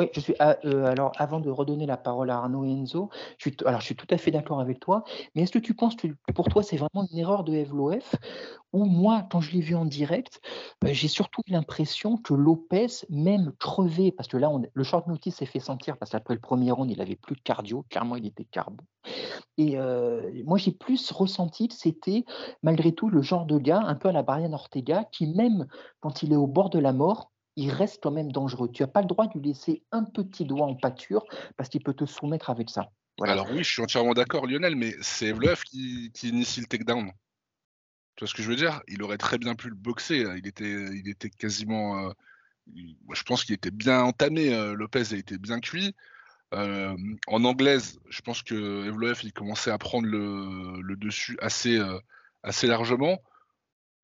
Oui, 0.00 0.08
je 0.14 0.20
suis. 0.20 0.34
ah, 0.38 0.56
euh, 0.64 0.86
alors, 0.86 1.12
avant 1.18 1.40
de 1.40 1.50
redonner 1.50 1.84
la 1.84 1.98
parole 1.98 2.30
à 2.30 2.36
Arnaud 2.36 2.64
et 2.64 2.70
Enzo, 2.70 3.10
je 3.36 3.50
suis, 3.50 3.56
alors, 3.66 3.80
je 3.80 3.84
suis 3.84 3.96
tout 3.96 4.06
à 4.08 4.16
fait 4.16 4.30
d'accord 4.30 4.58
avec 4.58 4.80
toi, 4.80 5.04
mais 5.34 5.42
est-ce 5.42 5.52
que 5.52 5.58
tu 5.58 5.74
penses 5.74 5.94
que 5.94 6.08
pour 6.34 6.48
toi, 6.48 6.62
c'est 6.62 6.78
vraiment 6.78 7.06
une 7.12 7.18
erreur 7.18 7.44
de 7.44 7.52
Evloef 7.52 8.14
Ou 8.72 8.86
moi, 8.86 9.28
quand 9.30 9.42
je 9.42 9.52
l'ai 9.52 9.60
vu 9.60 9.74
en 9.74 9.84
direct, 9.84 10.40
euh, 10.84 10.88
j'ai 10.94 11.06
surtout 11.08 11.42
l'impression 11.48 12.16
que 12.16 12.32
Lopez, 12.32 12.86
même 13.10 13.52
crevé, 13.58 14.10
parce 14.10 14.26
que 14.26 14.38
là, 14.38 14.50
le 14.72 14.84
short 14.84 15.06
notice 15.06 15.34
s'est 15.36 15.44
fait 15.44 15.60
sentir, 15.60 15.98
parce 15.98 16.12
qu'après 16.12 16.32
le 16.32 16.40
premier 16.40 16.70
round, 16.70 16.90
il 16.90 17.02
avait 17.02 17.16
plus 17.16 17.36
de 17.36 17.42
cardio, 17.42 17.84
clairement, 17.90 18.16
il 18.16 18.24
était 18.24 18.46
carbo. 18.46 18.82
Et 19.58 19.78
euh, 19.78 20.30
moi, 20.46 20.56
j'ai 20.56 20.72
plus 20.72 21.10
ressenti 21.12 21.68
que 21.68 21.74
c'était, 21.74 22.24
malgré 22.62 22.92
tout, 22.92 23.10
le 23.10 23.20
genre 23.20 23.44
de 23.44 23.58
gars, 23.58 23.82
un 23.84 23.96
peu 23.96 24.08
à 24.08 24.12
la 24.12 24.22
Brian 24.22 24.54
Ortega, 24.54 25.04
qui, 25.12 25.26
même 25.26 25.66
quand 26.00 26.22
il 26.22 26.32
est 26.32 26.36
au 26.36 26.46
bord 26.46 26.70
de 26.70 26.78
la 26.78 26.94
mort, 26.94 27.30
il 27.60 27.70
reste 27.70 28.02
quand 28.02 28.10
même 28.10 28.32
dangereux. 28.32 28.70
Tu 28.72 28.82
n'as 28.82 28.86
pas 28.86 29.02
le 29.02 29.06
droit 29.06 29.26
de 29.26 29.38
lui 29.38 29.48
laisser 29.48 29.82
un 29.92 30.04
petit 30.04 30.46
doigt 30.46 30.66
en 30.66 30.74
pâture 30.74 31.24
parce 31.58 31.68
qu'il 31.68 31.82
peut 31.82 31.92
te 31.92 32.06
soumettre 32.06 32.48
avec 32.48 32.70
ça. 32.70 32.90
Alors 33.22 33.50
oui, 33.50 33.62
je 33.62 33.70
suis 33.70 33.82
entièrement 33.82 34.14
d'accord, 34.14 34.46
Lionel, 34.46 34.76
mais 34.76 34.94
c'est 35.02 35.26
Evloev 35.26 35.62
qui, 35.64 36.10
initie 36.22 36.60
le 36.60 36.66
takedown. 36.66 37.12
Tu 38.16 38.24
vois 38.24 38.28
ce 38.28 38.34
que 38.34 38.42
je 38.42 38.48
veux 38.48 38.56
dire? 38.56 38.80
Il 38.88 39.02
aurait 39.02 39.18
très 39.18 39.36
bien 39.36 39.54
pu 39.54 39.68
le 39.68 39.74
boxer. 39.74 40.24
Il 40.38 40.46
était, 40.46 40.70
il 40.70 41.06
était 41.06 41.28
quasiment. 41.28 42.08
euh, 42.08 42.12
je 43.12 43.22
pense 43.24 43.44
qu'il 43.44 43.54
était 43.54 43.70
bien 43.70 44.00
entamé. 44.04 44.54
euh, 44.54 44.72
Lopez 44.74 45.12
a 45.12 45.16
été 45.16 45.36
bien 45.36 45.60
cuit. 45.60 45.94
Euh, 46.54 46.96
en 47.26 47.44
anglaise, 47.44 48.00
je 48.08 48.22
pense 48.22 48.42
que 48.42 48.90
il 49.22 49.32
commençait 49.34 49.70
à 49.70 49.76
prendre 49.76 50.06
le, 50.06 50.80
le 50.80 50.96
dessus 50.96 51.36
assez, 51.42 51.78
assez 52.42 52.66
largement. 52.66 53.18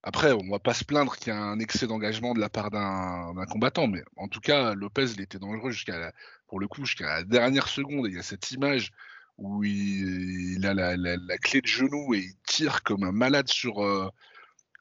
Après, 0.09 0.31
on 0.33 0.49
va 0.49 0.61
pas 0.61 0.73
se 0.73 0.85
plaindre 0.85 1.17
qu'il 1.17 1.33
y 1.33 1.37
a 1.37 1.39
un 1.43 1.59
excès 1.59 1.89
d'engagement 1.89 2.33
de 2.33 2.39
la 2.39 2.49
part 2.49 2.71
d'un 2.71 3.45
combattant, 3.51 3.89
mais 3.89 4.05
en 4.17 4.29
tout 4.29 4.39
cas, 4.41 4.73
Lopez, 4.75 5.07
il 5.15 5.21
était 5.21 5.41
dangereux 5.41 5.73
jusqu'à 5.73 5.99
la- 5.99 6.13
pour 6.47 6.61
le 6.61 6.69
coup 6.69 6.85
jusqu'à 6.85 7.07
la 7.07 7.25
dernière 7.25 7.67
seconde. 7.67 8.07
Et 8.07 8.11
il 8.11 8.15
y 8.15 8.19
a 8.21 8.23
cette 8.23 8.53
image 8.53 8.93
où 9.37 9.65
il, 9.65 10.53
il 10.59 10.65
a 10.65 10.75
la, 10.75 10.97
la- 10.97 11.17
la 11.17 11.39
clé 11.39 11.61
de 11.61 11.67
genou 11.67 12.15
et 12.15 12.19
il 12.21 12.35
tire 12.47 12.85
comme 12.85 13.03
un 13.03 13.11
malade 13.11 13.49
sur, 13.49 13.85
euh, 13.85 14.09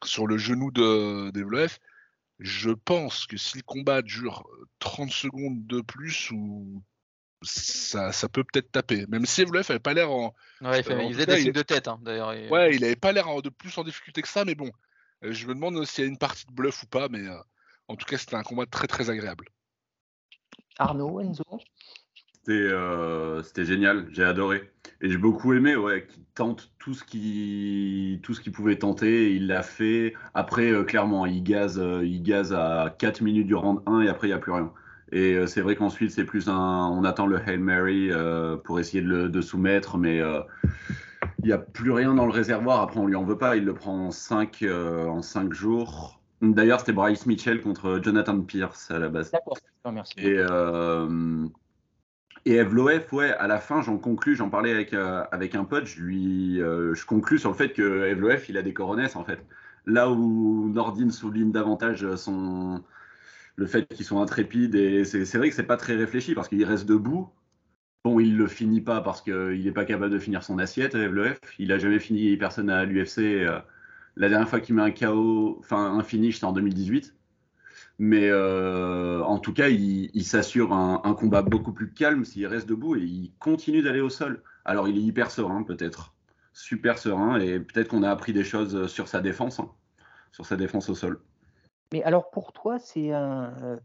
sur 0.04 0.28
le 0.28 0.38
genou 0.38 0.70
de 0.70 1.30
d'Evloev. 1.32 1.76
Je 2.38 2.70
pense 2.70 3.26
que 3.26 3.36
si 3.36 3.56
le 3.56 3.62
combat 3.64 4.02
dure 4.02 4.46
30 4.78 5.10
secondes 5.10 5.66
de 5.66 5.80
plus, 5.80 6.30
ou 6.30 6.82
ça, 7.42 8.12
ça 8.12 8.28
peut 8.28 8.44
peut-être 8.44 8.70
taper. 8.70 9.06
Même 9.08 9.26
si 9.26 9.42
Evloev 9.42 9.66
n'avait 9.68 9.80
pas 9.80 9.92
l'air 9.94 10.10
en, 10.12 10.34
Ouais, 10.60 10.80
il, 10.80 10.92
Euh, 10.92 11.08
faisait 11.10 11.26
des 11.26 11.32
il 11.34 11.42
signes 11.42 11.52
de 11.52 11.62
tête, 11.62 11.88
hein, 11.88 11.98
d'ailleurs. 12.02 12.32
et- 12.32 12.48
Ouais, 12.48 12.76
il 12.76 12.84
avait 12.84 12.94
pas 12.94 13.10
l'air 13.10 13.42
de 13.42 13.48
plus 13.48 13.76
en 13.76 13.82
difficulté 13.84 14.22
que 14.22 14.28
ça, 14.28 14.44
mais 14.44 14.54
bon, 14.54 14.68
euh, 14.68 14.70
je 15.22 15.46
me 15.46 15.54
demande 15.54 15.84
s'il 15.84 16.04
y 16.04 16.06
a 16.06 16.10
une 16.10 16.18
partie 16.18 16.46
de 16.46 16.52
bluff 16.52 16.82
ou 16.82 16.86
pas, 16.86 17.08
mais 17.08 17.26
euh, 17.26 17.36
en 17.88 17.96
tout 17.96 18.06
cas, 18.06 18.18
c'était 18.18 18.36
un 18.36 18.42
combat 18.42 18.66
très 18.66 18.86
très 18.86 19.10
agréable. 19.10 19.46
Arnaud, 20.78 21.20
Enzo? 21.20 21.44
C'était 22.32 22.52
euh, 22.52 23.42
c'était 23.42 23.64
génial, 23.64 24.08
j'ai 24.12 24.24
adoré. 24.24 24.70
Et 25.00 25.10
j'ai 25.10 25.18
beaucoup 25.18 25.52
aimé 25.52 25.76
ouais, 25.76 26.06
qu'il 26.06 26.24
tente 26.34 26.72
tout 26.78 26.94
ce 26.94 27.04
qu'il 27.04 28.20
tout 28.22 28.34
ce 28.34 28.40
qu'il 28.40 28.52
pouvait 28.52 28.78
tenter. 28.78 29.34
Il 29.34 29.48
l'a 29.48 29.62
fait. 29.62 30.14
Après, 30.34 30.70
euh, 30.70 30.84
clairement, 30.84 31.26
il 31.26 31.42
gaze, 31.42 31.78
euh, 31.78 32.04
il 32.04 32.22
gaze 32.22 32.52
à 32.52 32.94
4 32.98 33.20
minutes 33.20 33.46
du 33.46 33.54
round 33.54 33.80
1 33.86 34.02
et 34.02 34.08
après, 34.08 34.28
il 34.28 34.30
n'y 34.30 34.36
a 34.36 34.38
plus 34.38 34.52
rien. 34.52 34.72
Et 35.12 35.34
euh, 35.34 35.46
c'est 35.46 35.60
vrai 35.60 35.76
qu'ensuite, 35.76 36.10
c'est 36.10 36.24
plus 36.24 36.48
un. 36.48 36.88
On 36.88 37.04
attend 37.04 37.26
le 37.26 37.38
Hail 37.38 37.58
Mary 37.58 38.10
euh, 38.10 38.56
pour 38.56 38.80
essayer 38.80 39.02
de 39.02 39.08
le 39.08 39.28
de 39.28 39.40
soumettre, 39.40 39.98
mais 39.98 40.20
euh, 40.20 40.40
il 41.40 41.46
n'y 41.46 41.52
a 41.52 41.58
plus 41.58 41.90
rien 41.90 42.14
dans 42.14 42.26
le 42.26 42.32
réservoir. 42.32 42.80
Après, 42.80 42.98
on 42.98 43.06
lui 43.06 43.16
en 43.16 43.24
veut 43.24 43.38
pas. 43.38 43.56
Il 43.56 43.64
le 43.64 43.74
prend 43.74 44.06
en 44.06 44.10
5 44.10 44.64
en 45.08 45.22
cinq 45.22 45.52
jours. 45.52 46.16
D'ailleurs, 46.42 46.80
c'était 46.80 46.92
Bryce 46.92 47.26
Mitchell 47.26 47.62
contre 47.62 48.00
Jonathan 48.02 48.40
Pierce 48.40 48.90
à 48.90 48.98
la 48.98 49.08
base. 49.08 49.30
D'accord, 49.30 49.58
non, 49.84 49.92
merci. 49.92 50.14
Et, 50.18 50.36
euh, 50.38 51.46
et 52.44 52.56
Evloef, 52.56 53.12
ouais, 53.12 53.32
à 53.32 53.46
la 53.46 53.58
fin, 53.58 53.80
j'en 53.80 53.96
conclus, 53.96 54.36
j'en 54.36 54.50
parlais 54.50 54.70
avec, 54.70 54.92
euh, 54.92 55.24
avec 55.32 55.54
un 55.54 55.64
pote, 55.64 55.86
je 55.86 56.02
lui, 56.02 56.60
euh, 56.60 56.94
je 56.94 57.06
conclus 57.06 57.38
sur 57.38 57.50
le 57.50 57.56
fait 57.56 57.72
que 57.72 58.04
Evloef, 58.06 58.48
il 58.48 58.58
a 58.58 58.62
des 58.62 58.74
coronesses, 58.74 59.16
en 59.16 59.24
fait. 59.24 59.40
Là 59.86 60.10
où 60.10 60.68
Nordine 60.68 61.10
souligne 61.10 61.52
davantage 61.52 62.16
son, 62.16 62.82
le 63.54 63.66
fait 63.66 63.86
qu'ils 63.86 64.04
sont 64.04 64.20
intrépides, 64.20 64.74
et 64.74 65.04
c'est 65.04 65.38
vrai 65.38 65.48
que 65.48 65.54
c'est 65.54 65.62
pas 65.62 65.76
très 65.78 65.94
réfléchi, 65.94 66.34
parce 66.34 66.48
qu'il 66.48 66.64
reste 66.64 66.86
debout. 66.86 67.30
Bon, 68.06 68.20
il 68.20 68.36
le 68.36 68.46
finit 68.46 68.82
pas 68.82 69.00
parce 69.00 69.20
qu'il 69.20 69.64
n'est 69.64 69.72
pas 69.72 69.84
capable 69.84 70.12
de 70.12 70.20
finir 70.20 70.44
son 70.44 70.60
assiette, 70.60 70.94
Evloef. 70.94 71.40
Il 71.58 71.72
a 71.72 71.78
jamais 71.78 71.98
fini 71.98 72.36
personne 72.36 72.70
à 72.70 72.84
l'UFC. 72.84 73.18
euh, 73.18 73.58
la 74.14 74.28
dernière 74.28 74.48
fois 74.48 74.60
qu'il 74.60 74.76
met 74.76 74.82
un 74.82 74.92
KO, 74.92 75.56
enfin 75.58 75.92
un 75.92 76.04
finish, 76.04 76.38
c'est 76.38 76.46
en 76.46 76.52
2018. 76.52 77.16
Mais 77.98 78.28
euh, 78.30 79.24
en 79.24 79.40
tout 79.40 79.52
cas, 79.52 79.70
il, 79.70 80.24
s'assure 80.24 80.72
un, 80.72 81.14
combat 81.14 81.42
beaucoup 81.42 81.72
plus 81.72 81.92
calme 81.92 82.24
s'il 82.24 82.46
reste 82.46 82.68
debout 82.68 82.94
et 82.94 83.02
il 83.02 83.32
continue 83.40 83.82
d'aller 83.82 84.00
au 84.00 84.08
sol. 84.08 84.40
Alors 84.64 84.86
il 84.86 84.96
est 84.98 85.02
hyper 85.02 85.32
serein 85.32 85.64
peut-être, 85.64 86.14
super 86.52 86.98
serein 86.98 87.40
et 87.40 87.58
peut-être 87.58 87.88
qu'on 87.88 88.04
a 88.04 88.10
appris 88.12 88.32
des 88.32 88.44
choses 88.44 88.86
sur 88.86 89.08
sa 89.08 89.20
défense, 89.20 89.58
hein, 89.58 89.68
sur 90.30 90.46
sa 90.46 90.54
défense 90.54 90.88
au 90.90 90.94
sol. 90.94 91.18
Mais 91.92 92.02
alors 92.02 92.30
pour 92.30 92.52
toi, 92.52 92.78
c'est 92.78 93.12
un, 93.12 93.44
euh, 93.44 93.50
euh, 93.62 93.76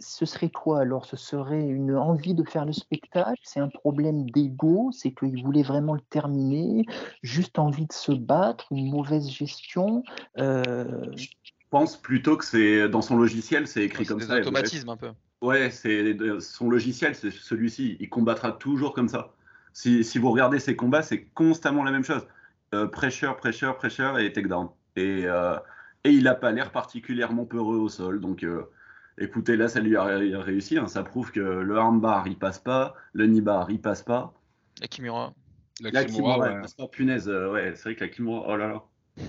ce 0.00 0.26
serait 0.26 0.50
quoi 0.50 0.80
alors? 0.80 1.04
Ce 1.06 1.16
serait 1.16 1.66
une 1.66 1.94
envie 1.94 2.34
de 2.34 2.42
faire 2.44 2.64
le 2.64 2.72
spectacle? 2.72 3.40
C'est 3.42 3.60
un 3.60 3.68
problème 3.68 4.28
d'ego? 4.30 4.90
C'est 4.92 5.12
qu'il 5.12 5.42
voulait 5.42 5.62
vraiment 5.62 5.94
le 5.94 6.00
terminer? 6.10 6.84
Juste 7.22 7.58
envie 7.58 7.86
de 7.86 7.92
se 7.92 8.12
battre? 8.12 8.66
Une 8.70 8.90
mauvaise 8.90 9.28
gestion? 9.28 10.02
Euh, 10.38 11.06
Je 11.14 11.28
pense 11.70 11.96
plutôt 11.96 12.36
que 12.36 12.44
c'est 12.44 12.88
dans 12.88 13.02
son 13.02 13.16
logiciel, 13.16 13.66
c'est 13.66 13.84
écrit 13.84 14.06
comme 14.06 14.20
des 14.20 14.26
ça. 14.26 14.36
automatismes 14.36 14.88
un 14.88 14.96
peu. 14.96 15.10
Ouais, 15.42 15.70
c'est 15.70 16.16
son 16.40 16.70
logiciel, 16.70 17.14
c'est 17.14 17.30
celui-ci. 17.30 17.96
Il 18.00 18.08
combattra 18.08 18.52
toujours 18.52 18.94
comme 18.94 19.08
ça. 19.08 19.34
Si, 19.74 20.02
si 20.02 20.18
vous 20.18 20.30
regardez 20.30 20.58
ses 20.58 20.74
combats, 20.74 21.02
c'est 21.02 21.24
constamment 21.34 21.84
la 21.84 21.90
même 21.90 22.04
chose. 22.04 22.26
Euh, 22.74 22.86
pressure, 22.86 23.36
pressure, 23.36 23.76
pressure 23.76 24.18
et 24.18 24.32
takedown. 24.32 24.68
Et, 24.96 25.26
euh, 25.26 25.56
et 26.04 26.10
il 26.10 26.24
n'a 26.24 26.34
pas 26.34 26.52
l'air 26.52 26.72
particulièrement 26.72 27.44
peureux 27.44 27.76
au 27.76 27.90
sol. 27.90 28.20
Donc, 28.20 28.42
euh, 28.42 28.70
écoutez, 29.18 29.56
là, 29.56 29.68
ça 29.68 29.80
lui 29.80 29.96
a 29.96 30.04
ré- 30.04 30.36
réussi. 30.36 30.78
hein. 30.78 30.86
Ça 30.88 31.02
prouve 31.02 31.32
que 31.32 31.40
le 31.40 31.76
armbar, 31.76 32.26
il 32.28 32.38
passe 32.38 32.58
pas. 32.58 32.94
Le 33.12 33.26
knee 33.26 33.40
bar, 33.40 33.70
il 33.70 33.80
passe 33.80 34.02
pas. 34.02 34.34
Et 34.82 34.88
Kimura. 34.88 35.32
La 35.80 35.90
La 35.90 36.04
Kimura, 36.04 36.34
Kimura, 36.34 36.48
ouais. 36.48 36.54
il 36.56 36.60
passe 36.62 36.74
pas. 36.74 36.88
Punaise, 36.88 37.28
euh, 37.28 37.50
ouais, 37.52 37.72
c'est 37.76 37.82
vrai 37.84 37.96
que 37.96 38.04
la 38.04 38.08
Kimura, 38.10 38.44
oh 38.48 38.56
là 38.56 38.68
là. 38.68 38.82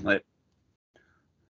Ouais. 0.04 0.24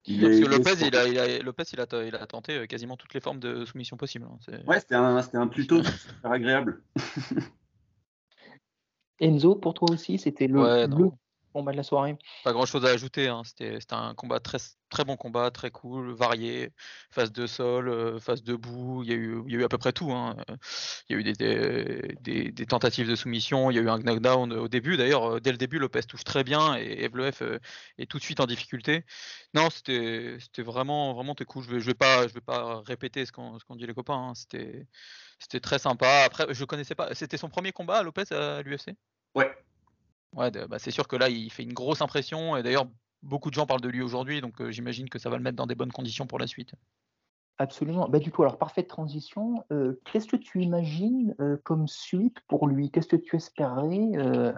Il 0.08 0.20
Parce 0.20 0.34
est- 0.34 0.42
que 0.42 0.48
Lopez, 0.48 0.86
il 0.86 0.96
a, 0.96 1.08
il 1.08 1.18
a- 1.18 1.38
Lopez, 1.42 1.64
il 1.72 1.80
a, 1.80 1.86
il 2.04 2.14
a 2.14 2.26
tenté 2.26 2.58
euh, 2.58 2.66
quasiment 2.66 2.96
toutes 2.96 3.12
les 3.14 3.20
formes 3.20 3.40
de 3.40 3.64
soumission 3.64 3.96
possibles. 3.96 4.26
hein. 4.30 4.38
Ouais, 4.66 4.78
c'était 4.78 4.94
un, 4.94 5.20
c'était 5.20 5.38
un 5.38 5.48
tuto 5.48 5.82
super 5.82 6.30
agréable. 6.30 6.82
Enzo, 9.20 9.54
pour 9.56 9.74
toi 9.74 9.90
aussi, 9.90 10.18
c'était 10.18 10.46
le, 10.46 10.60
Ouais, 10.60 10.86
le. 10.86 11.10
Combat 11.56 11.72
de 11.72 11.76
la 11.76 11.82
soirée 11.82 12.16
Pas 12.44 12.52
grand 12.52 12.66
chose 12.66 12.84
à 12.84 12.88
ajouter. 12.90 13.28
hein. 13.28 13.42
C'était 13.44 13.78
un 13.90 14.14
combat 14.14 14.40
très, 14.40 14.58
très 14.90 15.04
bon 15.04 15.16
combat, 15.16 15.50
très 15.50 15.70
cool, 15.70 16.12
varié. 16.14 16.70
Phase 17.10 17.32
de 17.32 17.46
sol, 17.46 17.88
euh, 17.88 18.18
phase 18.20 18.42
debout. 18.42 19.02
Il 19.04 19.08
y, 19.10 19.12
a 19.12 19.16
eu, 19.16 19.42
il 19.46 19.52
y 19.52 19.56
a 19.56 19.60
eu 19.60 19.64
à 19.64 19.68
peu 19.68 19.78
près 19.78 19.92
tout. 19.92 20.12
hein. 20.12 20.36
Euh, 20.50 20.56
Il 21.08 21.14
y 21.14 21.16
a 21.16 21.20
eu 21.20 21.22
des, 21.24 21.32
des, 21.32 22.16
des- 22.20 22.52
des 22.52 22.66
tentatives 22.66 23.08
de 23.08 23.14
soumission. 23.16 23.70
Il 23.70 23.76
y 23.76 23.78
a 23.78 23.82
eu 23.82 23.88
un 23.88 23.98
knockdown 23.98 24.52
au 24.52 24.68
début. 24.68 24.96
D'ailleurs, 24.96 25.36
euh, 25.36 25.40
dès 25.40 25.50
le 25.52 25.58
début, 25.58 25.78
Lopez 25.78 26.02
touche 26.02 26.24
très 26.24 26.44
bien 26.44 26.76
et 26.76 27.04
Evloef 27.04 27.42
euh, 27.42 27.58
est 27.98 28.10
tout 28.10 28.18
de 28.18 28.22
suite 28.22 28.40
en 28.40 28.46
difficulté. 28.46 29.04
Non, 29.54 29.70
c'était 29.70 30.36
c'était 30.40 30.62
vraiment, 30.62 31.14
vraiment 31.14 31.34
très 31.34 31.46
cool. 31.46 31.64
Je 31.64 31.70
vais, 31.70 31.80
je 31.80 31.86
vais, 31.86 31.94
pas, 31.94 32.28
je 32.28 32.34
vais 32.34 32.40
pas 32.42 32.82
répéter 32.86 33.24
ce 33.26 33.32
qu'ont 33.32 33.58
ce 33.58 33.64
qu'ont 33.64 33.76
dit 33.76 33.86
les 33.86 33.94
copains. 33.94 34.28
hein. 34.30 34.34
C'était 34.34 34.86
c'était 35.38 35.60
très 35.60 35.78
sympa. 35.78 36.22
Après, 36.24 36.46
je 36.50 36.64
connaissais 36.64 36.94
pas. 36.94 37.14
C'était 37.14 37.36
son 37.38 37.48
premier 37.48 37.72
combat, 37.72 38.02
Lopez, 38.02 38.24
à 38.32 38.62
l'UFC 38.62 38.94
Ouais. 39.34 39.50
Ouais, 40.36 40.50
de- 40.50 40.66
bah, 40.66 40.78
c'est 40.78 40.90
sûr 40.90 41.08
que 41.08 41.16
là, 41.16 41.28
il 41.28 41.50
fait 41.50 41.62
une 41.62 41.72
grosse 41.72 42.02
impression. 42.02 42.56
Et 42.56 42.62
d'ailleurs, 42.62 42.86
beaucoup 43.22 43.48
de 43.50 43.54
gens 43.54 43.66
parlent 43.66 43.80
de 43.80 43.88
lui 43.88 44.02
aujourd'hui. 44.02 44.40
Donc, 44.40 44.60
euh, 44.60 44.70
j'imagine 44.70 45.08
que 45.08 45.18
ça 45.18 45.30
va 45.30 45.36
le 45.38 45.42
mettre 45.42 45.56
dans 45.56 45.66
des 45.66 45.74
bonnes 45.74 45.92
conditions 45.92 46.26
pour 46.26 46.38
la 46.38 46.46
suite. 46.46 46.74
Absolument. 47.58 48.06
Bah, 48.08 48.18
du 48.18 48.30
coup, 48.30 48.42
alors, 48.42 48.58
parfaite 48.58 48.86
transition. 48.86 49.64
Euh, 49.72 49.98
Qu'est-ce 50.04 50.26
que 50.26 50.36
tu 50.36 50.62
imagines 50.62 51.34
euh, 51.40 51.56
comme 51.64 51.88
suite 51.88 52.36
pour 52.48 52.68
lui? 52.68 52.90
Qu'est-ce 52.90 53.08
que 53.08 53.16
tu 53.16 53.34
espérais 53.36 54.10
euh, 54.16 54.52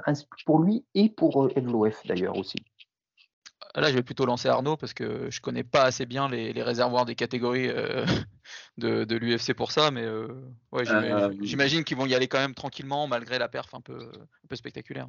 pour 0.45 0.59
lui 0.59 0.85
et 0.95 1.09
pour 1.09 1.45
euh, 1.45 1.53
Evloef 1.55 2.05
d'ailleurs 2.07 2.37
aussi? 2.37 2.59
Là, 3.77 3.91
je 3.91 3.95
vais 3.95 4.03
plutôt 4.03 4.27
lancer 4.27 4.49
Arnaud 4.49 4.77
parce 4.77 4.95
que 4.95 5.31
je 5.31 5.41
connais 5.41 5.63
pas 5.63 5.85
assez 5.85 6.07
bien 6.07 6.29
les, 6.29 6.53
les 6.53 6.63
réservoirs 6.65 7.05
des 7.05 7.15
catégories 7.15 7.69
euh, 7.69 8.05
de, 8.79 9.05
de 9.05 9.17
l'UFC 9.17 9.55
pour 9.55 9.71
ça. 9.71 9.93
Mais 9.93 10.03
euh, 10.03 10.27
ouais, 10.73 10.85
j'ima- 10.85 11.03
Euh, 11.03 11.33
j'imagine 11.43 11.85
qu'ils 11.85 11.97
vont 11.97 12.07
y 12.07 12.15
aller 12.17 12.27
quand 12.27 12.39
même 12.41 12.55
tranquillement 12.55 13.07
malgré 13.07 13.39
la 13.39 13.49
perf 13.49 13.73
un 13.75 13.81
peu, 13.81 14.11
un 14.13 14.47
peu 14.49 14.57
spectaculaire. 14.57 15.09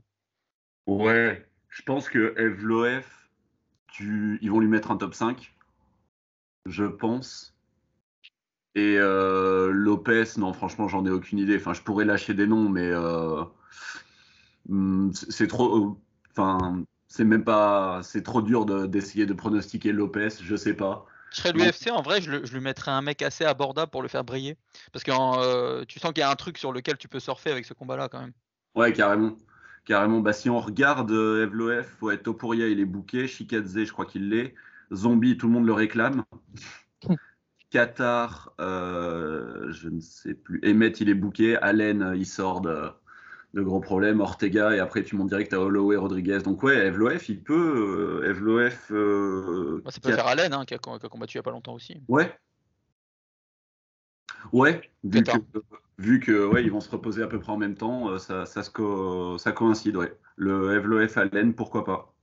Ouais, 0.90 1.48
je 1.70 1.84
pense 1.84 2.10
que 2.10 2.34
Evloef, 2.36 3.30
tu... 3.88 4.40
ils 4.42 4.50
vont 4.50 4.60
lui 4.60 4.68
mettre 4.68 4.90
un 4.90 4.98
top 4.98 5.14
5, 5.14 5.54
je 6.66 6.86
pense. 6.86 7.56
Et 8.74 8.96
euh, 8.98 9.70
Lopez, 9.72 10.24
non, 10.38 10.52
franchement, 10.52 10.88
j'en 10.88 11.06
ai 11.06 11.12
aucune 11.12 11.38
idée. 11.38 11.58
Enfin, 11.58 11.74
je 11.74 11.82
pourrais 11.82 12.06
lâcher 12.06 12.34
des 12.34 12.48
noms, 12.48 12.70
mais 12.70 12.88
euh, 12.88 13.44
hum, 14.68 15.12
c'est 15.14 15.48
trop. 15.48 16.00
Enfin, 16.32 16.84
c'est 17.08 17.24
même 17.24 17.44
pas. 17.44 18.02
C'est 18.04 18.24
trop 18.24 18.42
dur 18.42 18.66
de- 18.66 18.88
d'essayer 18.88 19.28
de 19.28 19.34
pronostiquer 19.34 19.92
Lopez, 19.92 20.30
je 20.42 20.56
sais 20.56 20.74
pas. 20.74 21.06
Je 21.32 21.38
serais 21.38 21.52
l'UFC, 21.52 21.92
en 21.92 22.02
vrai, 22.02 22.22
je, 22.22 22.32
le- 22.32 22.46
je 22.46 22.54
lui 22.54 22.62
mettrais 22.62 22.90
un 22.90 23.02
mec 23.04 23.22
assez 23.22 23.46
abordable 23.46 23.92
pour 23.92 24.02
le 24.02 24.08
faire 24.08 24.24
briller. 24.24 24.58
Parce 24.92 25.04
que 25.04 25.12
euh, 25.12 25.86
tu 25.86 26.00
sens 26.00 26.12
qu'il 26.14 26.22
y 26.22 26.24
a 26.24 26.32
un 26.32 26.36
truc 26.36 26.58
sur 26.58 26.74
lequel 26.74 26.98
tu 26.98 27.08
peux 27.08 27.20
surfer 27.20 27.52
avec 27.52 27.66
ce 27.66 27.76
combat-là 27.76 28.10
quand 28.10 28.22
même. 28.22 28.34
Ouais, 28.76 28.92
carrément. 28.94 29.36
Carrément. 29.86 30.20
Bah, 30.20 30.34
si 30.34 30.50
on 30.50 30.60
regarde 30.60 31.12
euh, 31.12 31.44
Evloef, 31.44 32.02
ouais, 32.02 32.18
Topuria, 32.18 32.68
il 32.68 32.80
est 32.80 32.86
booké. 32.86 33.28
Shikadze, 33.28 33.84
je 33.86 33.92
crois 33.92 34.06
qu'il 34.06 34.30
l'est. 34.30 34.54
Zombie, 34.94 35.38
tout 35.38 35.48
le 35.48 35.54
monde 35.54 35.66
le 35.66 35.74
réclame. 35.74 36.24
Qatar, 37.72 38.54
euh, 38.60 39.72
je 39.72 39.90
ne 39.90 40.00
sais 40.00 40.34
plus. 40.34 40.60
Emmett, 40.66 41.00
il 41.02 41.10
est 41.10 41.14
booké. 41.14 41.56
Allen, 41.58 42.02
euh, 42.02 42.16
il 42.16 42.26
sort 42.26 42.62
de, 42.62 42.90
de 43.54 43.62
gros 43.62 43.80
problèmes. 43.80 44.22
Ortega, 44.22 44.76
et 44.76 44.80
après, 44.80 45.04
tu 45.04 45.16
montes 45.16 45.30
direct 45.30 45.54
à 45.54 45.60
Holloway, 45.62 45.96
Rodriguez. 45.96 46.40
Donc, 46.40 46.64
ouais, 46.64 46.88
Evloef, 46.88 47.30
il 47.30 47.44
peut. 47.44 48.22
euh, 48.24 48.30
Evloef. 48.30 48.92
euh, 48.92 49.82
Bah, 49.86 49.92
ça 49.92 50.00
peut 50.00 50.08
qui 50.10 50.14
a- 50.14 50.16
faire 50.16 50.28
Allen, 50.28 50.54
hein, 50.54 50.66
qui, 50.66 50.74
a, 50.74 50.78
qui 50.80 50.90
a 50.90 51.10
combattu 51.10 51.36
il 51.36 51.38
y 51.38 51.40
a 51.40 51.44
pas 51.44 51.52
longtemps 51.52 51.74
aussi. 51.76 52.02
Ouais. 52.08 52.34
Ouais, 54.54 54.82
vu 55.04 55.24
que, 55.24 55.26
Qatar. 55.26 55.40
vu 55.98 56.20
que 56.20 56.48
ouais, 56.48 56.64
ils 56.64 56.72
vont 56.72 56.82
se 56.82 56.90
reposer 56.90 57.24
à 57.24 57.28
peu 57.28 57.40
près 57.40 57.52
en 57.52 57.58
même 57.58 57.76
temps, 57.76 58.10
euh, 58.10 58.18
ça, 58.18 58.46
ça, 58.46 58.64
se 58.64 58.70
co- 58.70 59.38
ça 59.38 59.52
coïncide, 59.52 59.96
ouais. 59.98 60.16
Le 60.36 60.76
Evloef 60.76 61.18
Allen, 61.18 61.54
pourquoi 61.54 61.84
pas. 61.84 62.14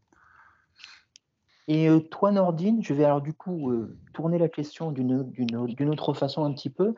Et 1.69 1.89
euh, 1.89 1.99
toi, 1.99 2.31
Nordine, 2.31 2.83
je 2.83 2.95
vais 2.95 3.05
alors 3.05 3.21
du 3.21 3.33
coup 3.33 3.73
euh, 3.73 3.99
tourner 4.15 4.39
la 4.39 4.49
question 4.49 4.93
d'une 4.93 5.29
d'une- 5.33 5.67
d'une 5.67 5.89
autre 5.91 6.15
façon 6.15 6.45
un 6.45 6.53
petit 6.53 6.71
peu. 6.71 6.95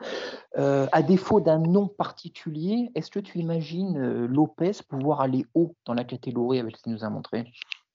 Euh, 0.57 0.85
à 0.91 1.01
défaut 1.01 1.41
d'un 1.41 1.57
nom 1.57 1.87
particulier, 1.87 2.91
est-ce 2.93 3.09
que 3.09 3.19
tu 3.19 3.39
imagines 3.39 3.97
euh, 3.97 4.27
Lopez 4.27 4.73
pouvoir 4.87 5.21
aller 5.21 5.47
haut 5.55 5.75
dans 5.85 5.95
la 5.95 6.03
catégorie 6.03 6.59
avec 6.59 6.77
ce 6.77 6.83
qu'il 6.83 6.93
nous 6.93 7.03
a 7.03 7.09
montré? 7.09 7.51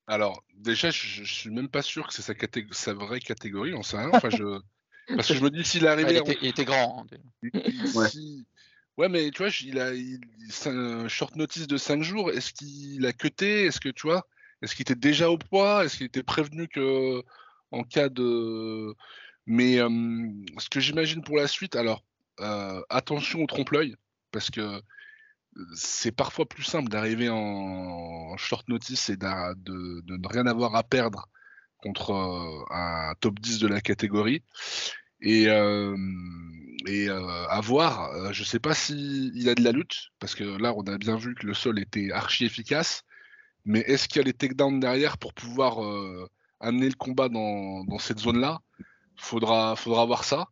Alors, 0.08 0.42
déjà, 0.56 0.90
je, 0.90 1.22
je 1.22 1.32
suis 1.34 1.50
même 1.50 1.68
pas 1.68 1.80
sûr 1.80 2.08
que 2.08 2.12
c'est 2.12 2.22
sa, 2.22 2.34
sa 2.72 2.92
vraie 2.92 3.20
catégorie, 3.20 3.72
on 3.74 3.82
sait 3.82 3.96
rien. 3.96 4.10
Enfin, 4.12 4.30
je... 4.30 4.60
Parce 5.08 5.28
que 5.28 5.34
je 5.34 5.42
me 5.42 5.50
dis, 5.50 5.64
s'il 5.64 5.84
est 5.84 5.86
Ouais, 5.86 5.92
arrivé 5.92 6.12
il, 6.14 6.20
en- 6.20 6.24
était, 6.24 6.38
il 6.42 6.48
était 6.48 6.64
grand. 6.64 7.04
hein. 7.12 7.50
Ouais. 7.94 8.08
si- 8.08 8.46
Ouais, 8.96 9.08
mais 9.08 9.30
tu 9.32 9.42
vois, 9.42 9.50
il 9.62 9.78
a 9.80 9.92
il- 9.92 10.20
un 10.66 11.08
short 11.08 11.34
notice 11.34 11.66
de 11.66 11.76
5 11.76 12.02
jours. 12.02 12.30
Est-ce 12.30 12.52
qu'il 12.52 13.04
a 13.06 13.12
cuté? 13.12 13.64
Est-ce 13.64 13.80
que 13.80 13.88
tu 13.88 14.06
vois 14.06 14.26
Est-ce 14.62 14.74
qu'il 14.76 14.82
était 14.82 14.94
déjà 14.94 15.30
au 15.30 15.36
poids? 15.38 15.84
Est-ce 15.84 15.96
qu'il 15.96 16.06
était 16.06 16.22
prévenu 16.22 16.68
que 16.68 17.22
en 17.72 17.82
cas 17.82 18.08
de. 18.08 18.94
Mais 19.46 19.78
euh, 19.80 19.88
ce 20.58 20.70
que 20.70 20.78
j'imagine 20.80 21.22
pour 21.22 21.36
la 21.36 21.48
suite, 21.48 21.74
alors 21.74 22.04
euh, 22.40 22.80
attention 22.88 23.42
au 23.42 23.46
trompe-l'œil, 23.46 23.96
parce 24.30 24.50
que 24.50 24.80
c'est 25.74 26.12
parfois 26.12 26.46
plus 26.46 26.62
simple 26.64 26.88
d'arriver 26.88 27.28
en, 27.28 27.36
en 27.36 28.36
short 28.36 28.68
notice 28.68 29.08
et 29.10 29.16
de 29.16 29.24
ne 30.06 30.28
rien 30.28 30.46
avoir 30.46 30.74
à 30.76 30.82
perdre 30.84 31.28
contre 31.84 32.12
euh, 32.12 32.64
un 32.74 33.14
top 33.20 33.38
10 33.40 33.58
de 33.58 33.68
la 33.68 33.80
catégorie. 33.80 34.42
Et, 35.20 35.48
euh, 35.48 35.96
euh, 36.88 37.46
à 37.48 37.60
voir, 37.60 38.32
je 38.32 38.44
sais 38.44 38.58
pas 38.58 38.74
s'il 38.74 39.48
a 39.48 39.54
de 39.54 39.62
la 39.62 39.72
lutte, 39.72 40.10
parce 40.18 40.34
que 40.34 40.44
là, 40.44 40.74
on 40.74 40.82
a 40.82 40.98
bien 40.98 41.16
vu 41.16 41.34
que 41.34 41.46
le 41.46 41.54
sol 41.54 41.78
était 41.78 42.10
archi 42.10 42.44
efficace, 42.44 43.04
mais 43.64 43.80
est-ce 43.80 44.08
qu'il 44.08 44.18
y 44.18 44.20
a 44.20 44.24
les 44.24 44.34
takedowns 44.34 44.80
derrière 44.80 45.16
pour 45.16 45.32
pouvoir 45.32 45.78
amener 46.60 46.88
le 46.88 46.94
combat 46.94 47.28
dans, 47.30 47.98
cette 47.98 48.18
zone-là? 48.18 48.60
Faudra, 49.16 49.76
faudra 49.76 50.04
voir 50.04 50.24
ça. 50.24 50.48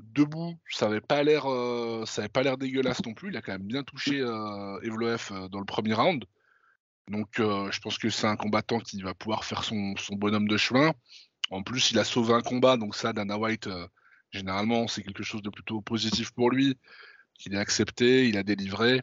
Debout, 0.00 0.54
ça 0.68 0.86
avait 0.86 1.00
pas 1.00 1.22
l'air, 1.22 1.46
dégueulasse 2.58 3.04
non 3.04 3.14
plus. 3.14 3.30
Il 3.30 3.36
a 3.36 3.42
quand 3.42 3.52
même 3.52 3.66
bien 3.66 3.84
touché 3.84 4.20
euh, 4.20 4.80
dans 5.48 5.60
le 5.60 5.64
premier 5.64 5.94
round. 5.94 6.24
Donc, 7.08 7.40
euh, 7.40 7.70
je 7.70 7.80
pense 7.80 7.98
que 7.98 8.10
c'est 8.10 8.26
un 8.26 8.36
combattant 8.36 8.78
qui 8.80 9.00
va 9.02 9.14
pouvoir 9.14 9.44
faire 9.44 9.64
son, 9.64 9.94
son 9.96 10.16
bonhomme 10.16 10.48
de 10.48 10.56
chemin. 10.56 10.92
En 11.50 11.62
plus, 11.62 11.90
il 11.90 11.98
a 11.98 12.04
sauvé 12.04 12.34
un 12.34 12.42
combat, 12.42 12.76
donc 12.76 12.94
ça, 12.94 13.12
Dana 13.12 13.38
White, 13.38 13.66
euh, 13.68 13.86
généralement, 14.30 14.86
c'est 14.88 15.02
quelque 15.02 15.22
chose 15.22 15.42
de 15.42 15.50
plutôt 15.50 15.80
positif 15.80 16.30
pour 16.32 16.50
lui. 16.50 16.76
Il 17.46 17.56
a 17.56 17.60
accepté, 17.60 18.28
il 18.28 18.36
a 18.36 18.42
délivré. 18.42 19.02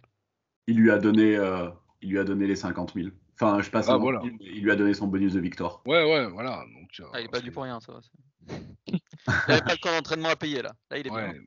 Il 0.67 0.77
lui 0.77 0.91
a 0.91 0.97
donné, 0.99 1.35
euh, 1.35 1.69
il 2.01 2.09
lui 2.11 2.19
a 2.19 2.23
donné 2.23 2.47
les 2.47 2.55
50 2.55 2.93
000. 2.93 3.09
Enfin, 3.33 3.61
je 3.61 3.69
passe 3.69 3.85
Ah, 3.87 3.93
50 3.93 4.01
voilà. 4.01 4.19
000, 4.21 4.35
mais 4.39 4.45
il 4.45 4.63
lui 4.63 4.71
a 4.71 4.75
donné 4.75 4.93
son 4.93 5.07
bonus 5.07 5.33
de 5.33 5.39
victoire. 5.39 5.81
Ouais, 5.85 6.03
ouais, 6.03 6.27
voilà. 6.27 6.63
Donc, 6.73 6.89
euh, 6.99 7.05
Ah, 7.13 7.19
il 7.21 7.25
est 7.25 7.29
pas 7.29 7.41
dû 7.41 7.51
pour 7.51 7.63
rien, 7.63 7.79
ça. 7.79 7.93
va, 7.93 7.99
il 8.87 9.51
avait 9.51 9.61
pas 9.61 9.73
le 9.73 9.77
camp 9.79 9.91
d'entraînement 9.91 10.29
à 10.29 10.35
payer 10.35 10.61
là. 10.61 10.73
Là, 10.91 10.97
il 10.99 11.07
est 11.07 11.09
bien. 11.09 11.13
Ouais, 11.13 11.41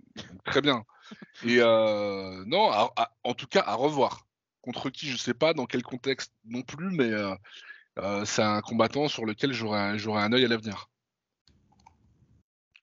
très 0.45 0.61
bien. 0.61 0.83
Et 1.45 1.59
euh, 1.61 2.45
non, 2.47 2.71
à- 2.71 2.93
à- 2.97 3.13
en 3.25 3.35
tout 3.35 3.47
cas, 3.47 3.63
à 3.67 3.75
revoir. 3.75 4.27
Contre 4.69 4.91
qui, 4.91 5.07
je 5.07 5.17
sais 5.17 5.33
pas, 5.33 5.55
dans 5.55 5.65
quel 5.65 5.83
contexte 5.83 6.31
non 6.45 6.61
plus, 6.61 6.91
mais 6.91 7.11
euh, 7.11 7.35
euh, 8.01 8.27
c'est 8.27 8.43
un 8.43 8.61
combattant 8.61 9.09
sur 9.09 9.25
lequel 9.25 9.55
j'aurai 9.55 9.81
un, 9.81 10.33
œil 10.35 10.45
à 10.45 10.49
l'avenir. 10.49 10.91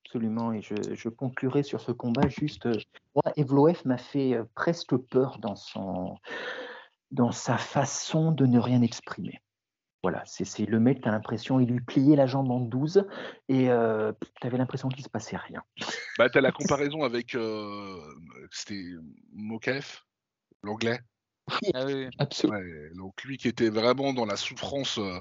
Absolument, 0.04 0.52
et 0.52 0.64
je, 0.64 0.74
je 0.96 1.10
conclurai 1.10 1.62
sur 1.62 1.80
ce 1.80 1.92
combat 1.92 2.28
juste. 2.28 2.66
euh, 2.66 2.80
Moi, 3.14 3.32
Evloef 3.38 3.86
m'a 3.86 4.00
fait 4.00 4.34
euh, 4.34 4.46
presque 4.56 4.98
peur 4.98 5.38
dans, 5.38 5.56
son, 5.56 6.18
dans 7.12 7.32
sa 7.32 7.60
façon 7.60 8.32
de 8.32 8.48
ne 8.48 8.58
rien 8.58 8.82
exprimer. 8.82 9.40
Voilà, 10.02 10.24
c'est 10.26 10.66
le 10.66 10.80
mec, 10.80 11.04
tu 11.04 11.08
as 11.08 11.12
l'impression, 11.12 11.60
il 11.60 11.70
lui 11.70 11.82
pliait 11.82 12.16
la 12.16 12.26
jambe 12.26 12.50
en 12.50 12.62
12 12.62 13.06
et 13.48 13.66
tu 13.66 14.48
avais 14.48 14.58
l'impression 14.58 14.90
qu'il 14.90 15.04
se 15.04 15.10
passait 15.10 15.38
rien. 15.38 15.62
Bah, 16.18 16.32
t'as 16.32 16.42
la 16.42 16.52
comparaison 16.52 17.04
avec 17.04 17.36
euh, 17.36 18.00
c'était 18.50 18.84
Mokaev, 19.34 20.02
l'anglais. 20.64 21.00
Ah 21.74 21.86
oui, 21.86 21.94
oui. 21.94 22.10
Absolument. 22.20 22.60
Ouais, 22.60 22.90
donc 22.96 23.24
lui 23.24 23.38
qui 23.38 23.48
était 23.48 23.70
vraiment 23.70 24.14
dans 24.14 24.26
la 24.26 24.36
souffrance, 24.36 24.98
euh, 24.98 25.20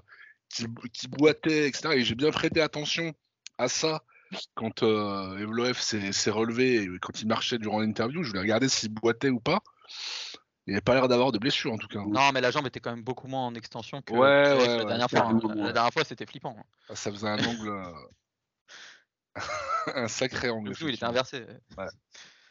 qui, 0.48 0.66
qui 0.92 1.08
boitait, 1.08 1.68
etc. 1.68 1.94
Et 1.94 2.04
j'ai 2.04 2.14
bien 2.14 2.30
prêté 2.30 2.60
attention 2.60 3.12
à 3.58 3.68
ça 3.68 4.02
quand 4.54 4.82
euh, 4.82 5.38
Evloev 5.38 5.78
s'est 5.78 6.30
relevé 6.30 6.82
et 6.82 6.88
quand 7.00 7.20
il 7.20 7.28
marchait 7.28 7.58
durant 7.58 7.80
l'interview. 7.80 8.22
Je 8.22 8.28
voulais 8.30 8.40
regarder 8.40 8.68
s'il 8.68 8.88
boitait 8.90 9.28
ou 9.30 9.38
pas. 9.40 9.60
Il 10.66 10.72
n'avait 10.72 10.80
pas 10.80 10.94
l'air 10.94 11.08
d'avoir 11.08 11.30
de 11.30 11.38
blessure 11.38 11.72
en 11.72 11.76
tout 11.78 11.88
cas. 11.88 12.00
Non, 12.06 12.32
mais 12.32 12.40
la 12.40 12.50
jambe 12.50 12.66
était 12.66 12.80
quand 12.80 12.90
même 12.90 13.04
beaucoup 13.04 13.28
moins 13.28 13.46
en 13.46 13.54
extension 13.54 14.00
que 14.00 14.12
Ouais, 14.14 14.18
ouais, 14.18 14.66
la 14.66 14.76
ouais, 14.78 14.84
dernière 14.86 15.10
fois. 15.10 15.20
hein. 15.28 15.40
La 15.56 15.66
ouais. 15.66 15.72
dernière 15.74 15.92
fois, 15.92 16.04
c'était 16.04 16.24
flippant. 16.26 16.56
hein. 16.58 16.64
Ah, 16.88 16.96
Ça 16.96 17.10
faisait 17.12 17.28
un 17.28 17.38
angle. 17.44 17.68
euh, 17.68 17.92
un 19.94 20.08
sacré 20.08 20.48
angle. 20.48 20.70
Le 20.70 20.74
joue, 20.74 20.88
il 20.88 20.94
était 20.94 21.04
inversé. 21.04 21.44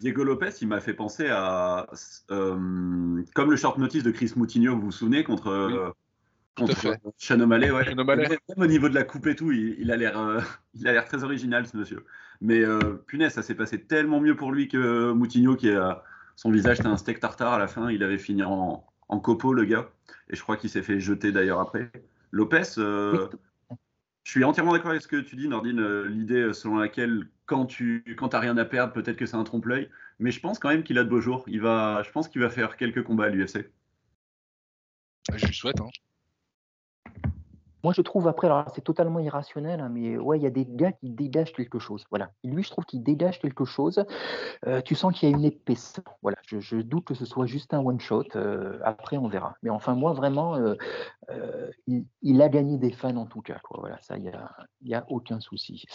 Diego 0.03 0.25
Lopez, 0.25 0.49
il 0.61 0.67
m'a 0.67 0.81
fait 0.81 0.93
penser 0.93 1.27
à. 1.29 1.87
euh, 2.29 3.23
comme 3.33 3.51
le 3.51 3.55
short 3.55 3.77
notice 3.77 4.03
de 4.03 4.11
Chris 4.11 4.33
Moutinho, 4.35 4.75
vous 4.75 4.81
vous 4.81 4.91
souvenez, 4.91 5.23
contre. 5.23 5.47
euh, 5.47 5.91
tout 6.55 6.63
à 6.63 6.75
contre 6.75 6.87
ouais. 7.71 7.85
Même 8.49 8.59
au 8.59 8.67
niveau 8.67 8.89
de 8.89 8.93
la 8.95 9.03
coupe 9.05 9.25
et 9.27 9.35
tout, 9.35 9.51
il, 9.53 9.75
il 9.79 9.91
a 9.91 9.95
l'air, 9.95 10.19
euh, 10.19 10.41
il 10.73 10.87
a 10.89 10.91
l'air 10.91 11.05
très 11.05 11.23
original 11.23 11.65
ce 11.65 11.77
monsieur. 11.77 12.05
Mais 12.41 12.59
euh, 12.65 12.95
punaise, 13.07 13.31
ça 13.33 13.41
s'est 13.43 13.55
passé 13.55 13.81
tellement 13.81 14.19
mieux 14.19 14.35
pour 14.35 14.51
lui 14.51 14.67
que 14.67 15.13
Moutinho, 15.13 15.55
qui 15.55 15.71
a 15.71 16.03
son 16.35 16.51
visage, 16.51 16.77
c'était 16.77 16.89
un 16.89 16.97
steak 16.97 17.21
tartare 17.21 17.53
à 17.53 17.57
la 17.57 17.67
fin. 17.67 17.89
Il 17.89 18.03
avait 18.03 18.17
fini 18.17 18.43
en, 18.43 18.85
en 19.07 19.19
copeaux, 19.19 19.53
le 19.53 19.63
gars. 19.63 19.89
Et 20.29 20.35
je 20.35 20.41
crois 20.41 20.57
qu'il 20.57 20.69
s'est 20.69 20.83
fait 20.83 20.99
jeter 20.99 21.31
d'ailleurs 21.31 21.61
après. 21.61 21.91
Lopez, 22.31 22.63
euh, 22.77 23.29
je 24.23 24.31
suis 24.31 24.43
entièrement 24.43 24.73
d'accord 24.73 24.91
avec 24.91 25.01
ce 25.01 25.07
que 25.07 25.17
tu 25.17 25.35
dis, 25.35 25.47
Nordine. 25.47 25.79
euh, 25.79 26.07
L'idée 26.07 26.53
selon 26.53 26.77
laquelle 26.77 27.27
quand 27.45 27.65
tu 27.65 28.15
quand 28.17 28.33
rien 28.33 28.57
à 28.57 28.65
perdre, 28.65 28.93
peut-être 28.93 29.17
que 29.17 29.25
c'est 29.25 29.35
un 29.35 29.43
trompe-l'œil. 29.43 29.89
Mais 30.19 30.31
je 30.31 30.39
pense 30.39 30.59
quand 30.59 30.69
même 30.69 30.83
qu'il 30.83 30.97
a 30.97 31.03
de 31.03 31.09
beaux 31.09 31.21
jours. 31.21 31.43
Il 31.47 31.61
va, 31.61 32.01
je 32.03 32.11
pense 32.11 32.27
qu'il 32.29 32.41
va 32.41 32.49
faire 32.49 32.77
quelques 32.77 33.03
combats 33.03 33.25
à 33.25 33.29
l'UFC. 33.29 33.69
Je 35.35 35.45
lui 35.45 35.53
souhaite. 35.53 35.79
hein. 35.81 35.89
Moi, 37.83 37.91
je 37.91 38.01
trouve 38.01 38.29
après, 38.29 38.47
alors 38.47 38.65
c'est 38.73 38.83
totalement 38.83 39.19
irrationnel, 39.19 39.81
hein, 39.81 39.89
mais 39.89 40.17
ouais, 40.17 40.39
il 40.39 40.43
y 40.43 40.47
a 40.47 40.51
des 40.51 40.65
gars 40.65 40.93
qui 40.93 41.09
dégagent 41.09 41.51
quelque 41.51 41.79
chose. 41.79 42.05
Voilà. 42.09 42.31
Lui, 42.45 42.63
je 42.63 42.69
trouve 42.69 42.85
qu'il 42.85 43.03
dégage 43.03 43.39
quelque 43.41 43.65
chose. 43.65 44.05
Euh, 44.65 44.79
tu 44.81 44.95
sens 44.95 45.13
qu'il 45.13 45.29
y 45.29 45.33
a 45.33 45.35
une 45.35 45.43
épaisseur. 45.43 46.05
Voilà. 46.21 46.37
Je, 46.45 46.77
doute 46.77 47.03
que 47.03 47.13
ce 47.13 47.25
soit 47.25 47.45
juste 47.45 47.73
un 47.73 47.79
one 47.79 47.99
shot. 47.99 48.23
euh, 48.35 48.79
après, 48.83 49.17
on 49.17 49.27
verra. 49.27 49.55
Mais 49.63 49.69
enfin, 49.69 49.95
moi, 49.95 50.13
vraiment, 50.13 50.55
euh, 50.55 50.75
il, 52.21 52.41
a 52.41 52.47
gagné 52.47 52.77
des 52.77 52.91
fans 52.91 53.17
en 53.17 53.25
tout 53.25 53.41
cas. 53.41 53.59
Voilà, 53.69 53.97
ça, 54.01 54.17
il 54.17 54.31
y 54.83 54.93
a, 54.93 55.05
aucun 55.09 55.41
souci. 55.41 55.85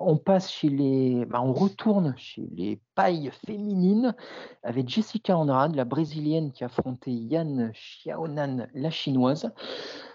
On 0.00 0.16
passe 0.16 0.50
chez 0.50 0.68
les, 0.68 1.24
bah, 1.24 1.40
on 1.40 1.52
retourne 1.52 2.14
chez 2.18 2.48
les 2.52 2.80
pailles 2.94 3.30
féminines 3.46 4.14
avec 4.62 4.88
Jessica 4.88 5.36
Andrade, 5.38 5.74
la 5.74 5.84
brésilienne 5.84 6.52
qui 6.52 6.64
affrontait 6.64 7.12
Yann 7.12 7.70
Xiaonan, 7.72 8.66
la 8.74 8.90
chinoise. 8.90 9.50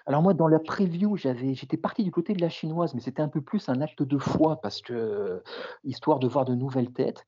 Alors 0.05 0.21
moi, 0.21 0.33
dans 0.33 0.47
la 0.47 0.59
preview, 0.59 1.17
j'avais, 1.17 1.55
j'étais 1.55 1.77
parti 1.77 2.03
du 2.03 2.11
côté 2.11 2.33
de 2.33 2.41
la 2.41 2.49
chinoise, 2.49 2.93
mais 2.93 3.01
c'était 3.01 3.21
un 3.21 3.27
peu 3.27 3.41
plus 3.41 3.67
un 3.69 3.81
acte 3.81 4.03
de 4.03 4.17
foi 4.17 4.61
parce 4.61 4.81
que 4.81 5.41
histoire 5.83 6.19
de 6.19 6.27
voir 6.27 6.45
de 6.45 6.53
nouvelles 6.55 6.91
têtes. 6.91 7.25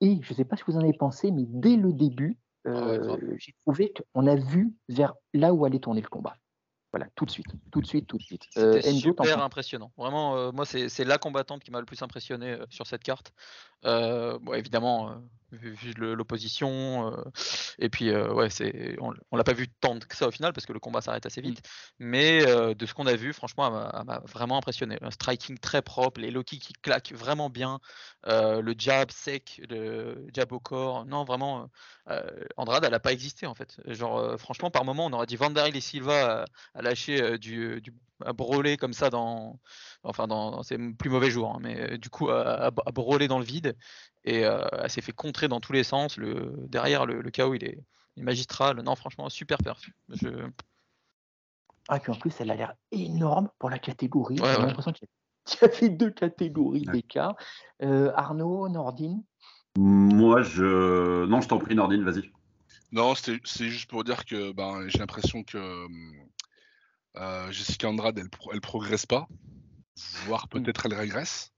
Et 0.00 0.18
je 0.22 0.32
ne 0.32 0.36
sais 0.36 0.44
pas 0.44 0.56
ce 0.56 0.64
que 0.64 0.72
vous 0.72 0.78
en 0.78 0.82
avez 0.82 0.92
pensé, 0.94 1.30
mais 1.30 1.44
dès 1.46 1.76
le 1.76 1.92
début, 1.92 2.38
Ah 2.64 2.70
euh, 2.70 2.98
grave. 2.98 3.20
j'ai 3.38 3.52
trouvé 3.64 3.92
qu'on 4.14 4.26
a 4.26 4.36
vu 4.36 4.74
vers 4.88 5.14
là 5.34 5.52
où 5.52 5.64
allait 5.64 5.78
tourner 5.80 6.00
le 6.00 6.08
combat. 6.08 6.34
Voilà, 6.92 7.08
tout 7.16 7.24
de 7.24 7.30
suite, 7.30 7.48
tout 7.72 7.80
de 7.80 7.86
suite, 7.86 8.06
tout 8.06 8.18
de 8.18 8.22
suite. 8.22 8.44
Euh, 8.56 8.74
C'était 8.74 8.92
super 8.92 9.42
impressionnant. 9.42 9.90
Vraiment, 9.96 10.36
euh, 10.36 10.52
moi, 10.52 10.64
c'est 10.64 11.04
la 11.04 11.18
combattante 11.18 11.64
qui 11.64 11.72
m'a 11.72 11.80
le 11.80 11.86
plus 11.86 12.00
impressionné 12.02 12.52
euh, 12.52 12.66
sur 12.70 12.86
cette 12.86 13.02
carte. 13.02 13.32
Euh, 13.84 14.38
bon, 14.40 14.54
évidemment, 14.54 15.10
euh, 15.10 15.14
vu, 15.56 15.72
vu 15.74 15.92
l'opposition. 15.94 17.12
euh, 17.12 17.22
et 17.78 17.88
puis, 17.88 18.10
euh, 18.10 18.32
ouais, 18.32 18.50
c'est, 18.50 18.96
on, 19.00 19.12
on 19.30 19.36
l'a 19.36 19.44
pas 19.44 19.52
vu 19.52 19.68
tant 19.68 19.98
que 19.98 20.16
ça 20.16 20.28
au 20.28 20.30
final 20.30 20.52
parce 20.52 20.66
que 20.66 20.72
le 20.72 20.80
combat 20.80 21.00
s'arrête 21.00 21.26
assez 21.26 21.40
vite. 21.40 21.60
Mais 21.98 22.46
euh, 22.46 22.74
de 22.74 22.86
ce 22.86 22.94
qu'on 22.94 23.06
a 23.06 23.14
vu, 23.16 23.32
franchement, 23.32 23.66
elle 23.66 24.04
m'a- 24.04 24.20
vraiment 24.26 24.56
impressionné. 24.58 24.98
Un 25.02 25.10
striking 25.10 25.58
très 25.58 25.82
propre, 25.82 26.20
les 26.20 26.30
low 26.30 26.42
kicks 26.42 26.62
qui 26.62 26.72
claquent 26.74 27.12
vraiment 27.12 27.50
bien, 27.50 27.80
le 28.26 28.74
jab 28.78 29.10
sec, 29.10 29.60
le 29.68 30.26
jab 30.34 30.52
au 30.52 30.60
corps. 30.60 31.04
Non, 31.06 31.24
vraiment, 31.24 31.68
Andrade, 32.56 32.84
elle 32.84 32.94
a 32.94 33.00
pas 33.00 33.12
existé 33.12 33.46
en 33.46 33.54
fait. 33.54 33.80
Genre, 33.86 34.38
franchement, 34.38 34.70
par 34.70 34.84
moment, 34.84 35.06
on 35.06 35.12
aurait 35.12 35.26
dit 35.26 35.36
Vanderlei 35.36 35.78
et 35.78 35.80
Silva 35.80 36.42
à, 36.42 36.44
à 36.74 36.82
lâcher 36.82 37.22
euh, 37.22 37.38
du, 37.38 37.80
du 37.80 37.92
à 38.24 38.32
brûler 38.32 38.76
comme 38.76 38.92
ça 38.92 39.10
dans, 39.10 39.58
enfin 40.04 40.26
dans, 40.28 40.52
dans 40.52 40.62
ses 40.62 40.78
plus 40.94 41.10
mauvais 41.10 41.30
jours, 41.30 41.50
hein, 41.54 41.58
mais 41.60 41.94
euh, 41.94 41.98
du 41.98 42.10
coup 42.10 42.28
à, 42.30 42.66
à, 42.66 42.70
à 42.86 42.92
brûler 42.92 43.26
dans 43.26 43.38
le 43.40 43.44
vide 43.44 43.76
et 44.24 44.44
euh, 44.44 44.64
elle 44.72 44.90
s'est 44.90 45.02
fait 45.02 45.12
contrer 45.12 45.48
dans 45.48 45.60
tous 45.60 45.72
les 45.72 45.84
sens. 45.84 46.16
Le, 46.16 46.54
derrière 46.68 47.06
le, 47.06 47.20
le 47.20 47.30
KO 47.30 47.54
il 47.54 47.64
est, 47.64 47.78
il 48.16 48.22
est 48.22 48.24
magistral. 48.24 48.80
Non 48.82 48.94
franchement 48.94 49.28
super 49.28 49.58
perf. 49.58 49.80
Je... 50.08 50.48
Ah, 51.88 52.00
puis 52.00 52.12
en 52.12 52.14
plus, 52.14 52.32
elle 52.40 52.50
a 52.50 52.54
l'air 52.54 52.74
énorme 52.92 53.50
pour 53.58 53.68
la 53.68 53.78
catégorie. 53.78 54.40
Ouais, 54.40 54.52
J'ai 54.54 54.60
ouais. 54.60 54.66
l'impression 54.66 54.92
qu'il 54.92 55.06
y 55.60 55.64
avait 55.64 55.88
deux 55.90 56.10
catégories 56.10 56.86
d'écart. 56.86 57.36
Euh, 57.82 58.10
Arnaud, 58.14 58.68
Nordine? 58.68 59.22
Moi, 59.76 60.42
je. 60.42 61.26
Non, 61.26 61.40
je 61.40 61.48
t'en 61.48 61.58
prie, 61.58 61.74
Nordine, 61.74 62.04
vas-y. 62.04 62.32
Non, 62.92 63.14
c'est 63.14 63.40
juste 63.44 63.90
pour 63.90 64.04
dire 64.04 64.24
que 64.24 64.52
ben, 64.52 64.88
j'ai 64.88 64.98
l'impression 64.98 65.42
que 65.42 65.58
euh, 67.16 67.50
Jessica 67.50 67.88
Andrade, 67.88 68.18
elle, 68.18 68.28
elle 68.52 68.60
progresse 68.60 69.04
pas, 69.04 69.26
voire 70.26 70.48
peut-être 70.48 70.86
elle 70.86 70.94
régresse. 70.94 71.52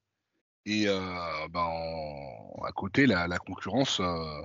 Et 0.66 0.88
euh, 0.88 1.48
ben, 1.50 1.60
en- 1.60 2.62
à 2.64 2.72
côté, 2.72 3.06
la, 3.06 3.28
concurrence, 3.38 4.00
euh, 4.00 4.42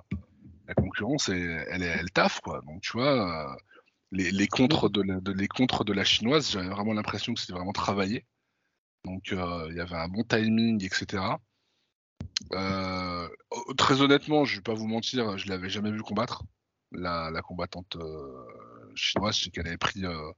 la 0.67 0.75
concurrence, 0.75 1.29
elle, 1.29 1.65
elle, 1.69 1.83
elle 1.83 2.11
taffe 2.11 2.39
quoi. 2.41 2.61
Donc 2.61 2.81
tu 2.81 2.93
vois, 2.93 3.51
euh, 3.51 3.55
les, 4.11 4.31
les 4.31 4.47
contres 4.47 4.89
de 4.89 5.01
la, 5.01 5.19
les 5.35 5.47
contres 5.47 5.83
de 5.83 5.93
la 5.93 6.03
chinoise, 6.03 6.51
j'avais 6.51 6.69
vraiment 6.69 6.93
l'impression 6.93 7.33
que 7.33 7.39
c'était 7.39 7.53
vraiment 7.53 7.73
travaillé. 7.73 8.25
Donc 9.05 9.33
euh, 9.33 9.67
il 9.71 9.77
y 9.77 9.79
avait 9.81 9.95
un 9.95 10.07
bon 10.07 10.23
timing, 10.23 10.83
etc. 10.85 11.39
Euh, 12.53 13.27
très 13.77 14.01
honnêtement, 14.01 14.45
je 14.45 14.57
vais 14.57 14.61
pas 14.61 14.73
vous 14.73 14.87
mentir, 14.87 15.37
je 15.37 15.47
l'avais 15.49 15.69
jamais 15.69 15.91
vu 15.91 16.01
combattre. 16.01 16.43
La, 16.91 17.31
combattante 17.41 17.95
euh, 17.95 18.45
chinoise, 18.95 19.37
sais 19.37 19.49
qu'elle 19.49 19.67
avait 19.67 19.77
pris 19.77 20.05
euh, 20.05 20.31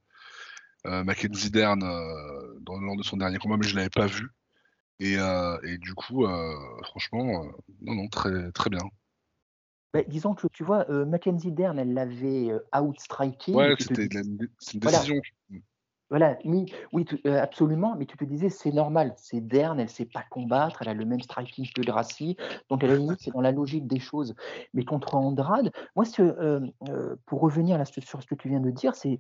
euh, 0.86 1.04
Mackenzie 1.04 1.50
Dern 1.50 1.82
euh, 1.84 2.60
dans, 2.62 2.78
lors 2.80 2.96
de 2.96 3.04
son 3.04 3.18
dernier 3.18 3.40
combat, 3.40 3.58
mais 3.58 3.68
je 3.68 3.76
l'avais 3.76 3.90
pas 3.90 4.06
vu. 4.06 4.30
Et, 5.00 5.18
euh, 5.18 5.58
et 5.64 5.78
du 5.78 5.94
coup, 5.94 6.26
euh, 6.26 6.56
franchement, 6.84 7.44
euh, 7.44 7.52
non, 7.82 7.96
non, 7.96 8.08
très, 8.08 8.52
très 8.52 8.70
bien. 8.70 8.82
Bah, 9.94 10.02
disons 10.08 10.34
que 10.34 10.48
tu 10.48 10.64
vois, 10.64 10.86
Mackenzie 11.06 11.52
Dern, 11.52 11.78
elle 11.78 11.94
l'avait 11.94 12.52
outstriké. 12.80 13.54
Ouais, 13.54 13.76
c'était 13.80 14.08
dis- 14.08 14.18
une 14.74 14.80
décision. 14.80 15.16
Voilà, 16.10 16.38
oui, 16.46 16.66
oui 16.92 17.06
tu- 17.06 17.20
euh, 17.26 17.42
absolument, 17.42 17.96
mais 17.96 18.06
tu 18.06 18.18
te 18.18 18.24
disais, 18.24 18.50
c'est 18.50 18.72
normal, 18.72 19.16
c'est 19.18 19.42
Dern, 19.42 19.80
elle 19.80 19.86
ne 19.88 19.92
sait 19.92 20.06
pas 20.06 20.24
combattre, 20.30 20.84
elle 20.84 20.90
a 20.90 20.94
le 20.94 21.06
même 21.06 21.22
striking 21.22 21.68
que 21.74 21.82
Gracie, 21.82 22.38
donc 22.70 22.84
à 22.84 22.88
la 22.88 22.98
limite, 22.98 23.20
c'est 23.20 23.32
dans 23.32 23.42
la 23.42 23.52
logique 23.52 23.88
des 23.88 24.00
choses. 24.00 24.36
Mais 24.76 24.86
contre 24.86 25.16
Andrade, 25.16 25.72
moi, 25.96 26.06
ce- 26.06 26.22
euh, 26.22 26.60
euh, 26.90 27.16
pour 27.26 27.42
revenir 27.42 27.80
là, 27.80 27.86
sur 27.86 28.22
ce 28.22 28.28
que 28.28 28.36
tu 28.36 28.48
viens 28.48 28.60
de 28.60 28.70
dire, 28.70 28.94
c'est 28.96 29.18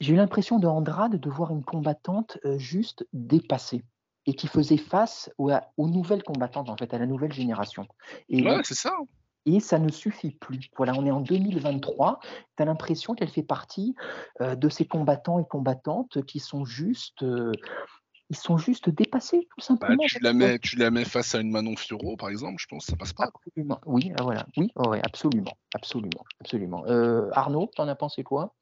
j'ai 0.00 0.12
eu 0.12 0.16
l'impression 0.16 0.58
de 0.58 0.66
Andrade 0.66 1.16
de 1.16 1.30
voir 1.30 1.52
une 1.52 1.64
combattante 1.64 2.38
juste 2.56 3.06
dépassée 3.14 3.82
et 4.28 4.34
qui 4.34 4.46
faisait 4.46 4.76
face 4.76 5.30
aux, 5.38 5.50
aux 5.78 5.88
nouvelles 5.88 6.22
combattantes, 6.22 6.68
en 6.68 6.76
fait, 6.76 6.92
à 6.92 6.98
la 6.98 7.06
nouvelle 7.06 7.32
génération. 7.32 7.86
Et, 8.28 8.44
Ouais, 8.44 8.60
c'est 8.62 8.74
ça. 8.74 8.92
et 9.46 9.58
ça 9.58 9.78
ne 9.78 9.90
suffit 9.90 10.32
plus. 10.32 10.68
Voilà, 10.76 10.92
on 10.94 11.06
est 11.06 11.10
en 11.10 11.20
2023. 11.22 12.20
Tu 12.56 12.62
as 12.62 12.66
l'impression 12.66 13.14
qu'elle 13.14 13.30
fait 13.30 13.42
partie 13.42 13.94
euh, 14.42 14.54
de 14.54 14.68
ces 14.68 14.84
combattants 14.86 15.38
et 15.40 15.46
combattantes 15.48 16.22
qui 16.26 16.40
sont 16.40 16.66
juste, 16.66 17.22
euh, 17.22 17.52
ils 18.28 18.36
sont 18.36 18.58
juste 18.58 18.90
dépassés, 18.90 19.48
tout 19.48 19.56
Bah, 19.56 19.64
simplement. 19.64 20.02
tu, 20.06 20.18
la 20.20 20.34
mets, 20.34 20.58
tu 20.58 20.76
la 20.76 20.90
mets 20.90 21.06
face 21.06 21.34
à 21.34 21.40
une 21.40 21.50
Manon 21.50 21.74
Fiorot, 21.76 22.18
par 22.18 22.28
exemple, 22.28 22.56
je 22.58 22.66
pense 22.66 22.84
que 22.84 22.90
ça 22.90 22.96
passe 22.98 23.14
pas. 23.14 23.30
Absolument. 23.34 23.80
Oui, 23.86 24.12
ah, 24.18 24.22
voilà. 24.22 24.44
Oui, 24.58 24.70
oh, 24.76 24.90
ouais, 24.90 25.00
absolument, 25.02 25.56
absolument, 25.74 26.24
absolument. 26.42 26.84
Euh, 26.86 27.30
Arnaud, 27.32 27.70
t'en 27.74 27.88
as 27.88 27.94
pensé 27.96 28.22
quoi? 28.22 28.54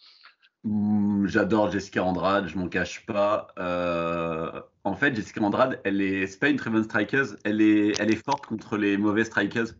J'adore 1.27 1.71
Jessica 1.71 2.03
Andrade, 2.05 2.49
je 2.49 2.59
m'en 2.59 2.69
cache 2.69 3.07
pas. 3.07 3.49
Euh, 3.59 4.61
en 4.85 4.97
fait, 4.97 5.15
Jessica 5.15 5.41
Andrade, 5.43 5.81
elle 5.85 6.01
est, 6.01 6.27
c'est 6.27 6.39
pas 6.41 6.49
une 6.49 6.57
très 6.57 6.71
bonne 6.71 6.83
strikeuse, 6.85 7.37
elle 7.45 7.61
est, 7.61 7.95
elle 8.01 8.11
est 8.11 8.17
forte 8.25 8.47
contre 8.47 8.77
les 8.77 8.97
mauvaises 8.97 9.27
strikeuses. 9.29 9.79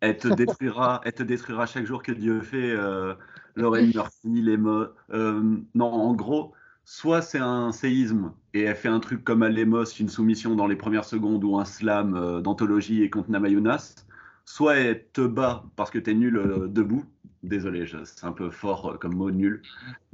Elle 0.00 0.18
te 0.18 0.28
détruira, 0.28 1.00
elle 1.06 1.14
te 1.14 1.22
détruira 1.24 1.66
chaque 1.66 1.86
jour 1.86 2.02
que 2.02 2.12
Dieu 2.12 2.42
fait. 2.42 2.72
Euh, 2.72 3.14
Lauren 3.56 3.84
Murphy, 3.94 4.42
les 4.42 4.56
mo- 4.58 4.86
euh, 5.10 5.58
non, 5.74 5.86
en 5.92 6.14
gros, 6.14 6.54
soit 6.84 7.22
c'est 7.22 7.38
un 7.40 7.72
séisme 7.72 8.34
et 8.54 8.62
elle 8.62 8.76
fait 8.76 8.88
un 8.88 9.00
truc 9.00 9.24
comme 9.24 9.42
Alemos, 9.42 9.84
une 10.00 10.08
soumission 10.10 10.56
dans 10.56 10.66
les 10.68 10.76
premières 10.76 11.04
secondes 11.06 11.44
ou 11.44 11.58
un 11.58 11.64
slam 11.66 12.14
euh, 12.16 12.40
d'anthologie 12.42 13.02
et 13.02 13.10
contre 13.10 13.30
Namayunas, 13.30 13.96
soit 14.44 14.76
elle 14.76 15.08
te 15.12 15.22
bat 15.26 15.64
parce 15.76 15.90
que 15.90 15.98
t'es 15.98 16.14
nul 16.14 16.68
debout. 16.72 17.04
Désolé, 17.44 17.84
c'est 18.04 18.24
un 18.24 18.32
peu 18.32 18.50
fort 18.50 18.92
euh, 18.92 18.96
comme 18.96 19.14
mot 19.14 19.30
nul. 19.30 19.60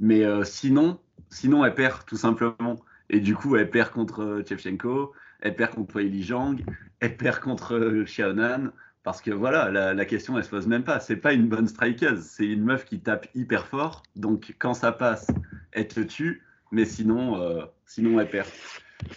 Mais 0.01 0.25
euh, 0.25 0.43
sinon, 0.43 0.99
sinon, 1.29 1.63
elle 1.63 1.73
perd 1.73 2.05
tout 2.05 2.17
simplement. 2.17 2.75
Et 3.09 3.21
du 3.21 3.35
coup, 3.35 3.55
elle 3.55 3.69
perd 3.69 3.91
contre 3.91 4.21
euh, 4.21 4.43
Shevchenko, 4.47 5.13
elle 5.39 5.55
perd 5.55 5.75
contre 5.75 5.95
Weili 5.95 6.23
Zhang, 6.23 6.57
elle 6.99 7.15
perd 7.15 7.39
contre 7.39 7.75
euh, 7.75 8.03
Xiaonan. 8.03 8.71
Parce 9.03 9.21
que 9.21 9.31
voilà, 9.31 9.71
la, 9.71 10.05
question, 10.05 10.37
elle 10.37 10.43
se 10.43 10.49
pose 10.49 10.67
même 10.67 10.83
pas. 10.83 10.99
C'est 10.99 11.15
pas 11.15 11.33
une 11.33 11.47
bonne 11.47 11.67
strikeuse, 11.67 12.21
c'est 12.21 12.45
une 12.45 12.63
meuf 12.63 12.85
qui 12.85 12.99
tape 12.99 13.27
hyper 13.33 13.65
fort. 13.65 14.03
Donc 14.15 14.55
quand 14.59 14.75
ça 14.75 14.91
passe, 14.91 15.27
elle 15.71 15.87
te 15.87 16.01
tue, 16.01 16.43
mais 16.71 16.85
sinon, 16.85 17.41
euh, 17.41 17.65
sinon 17.87 18.19
elle 18.19 18.29
perd. 18.29 18.47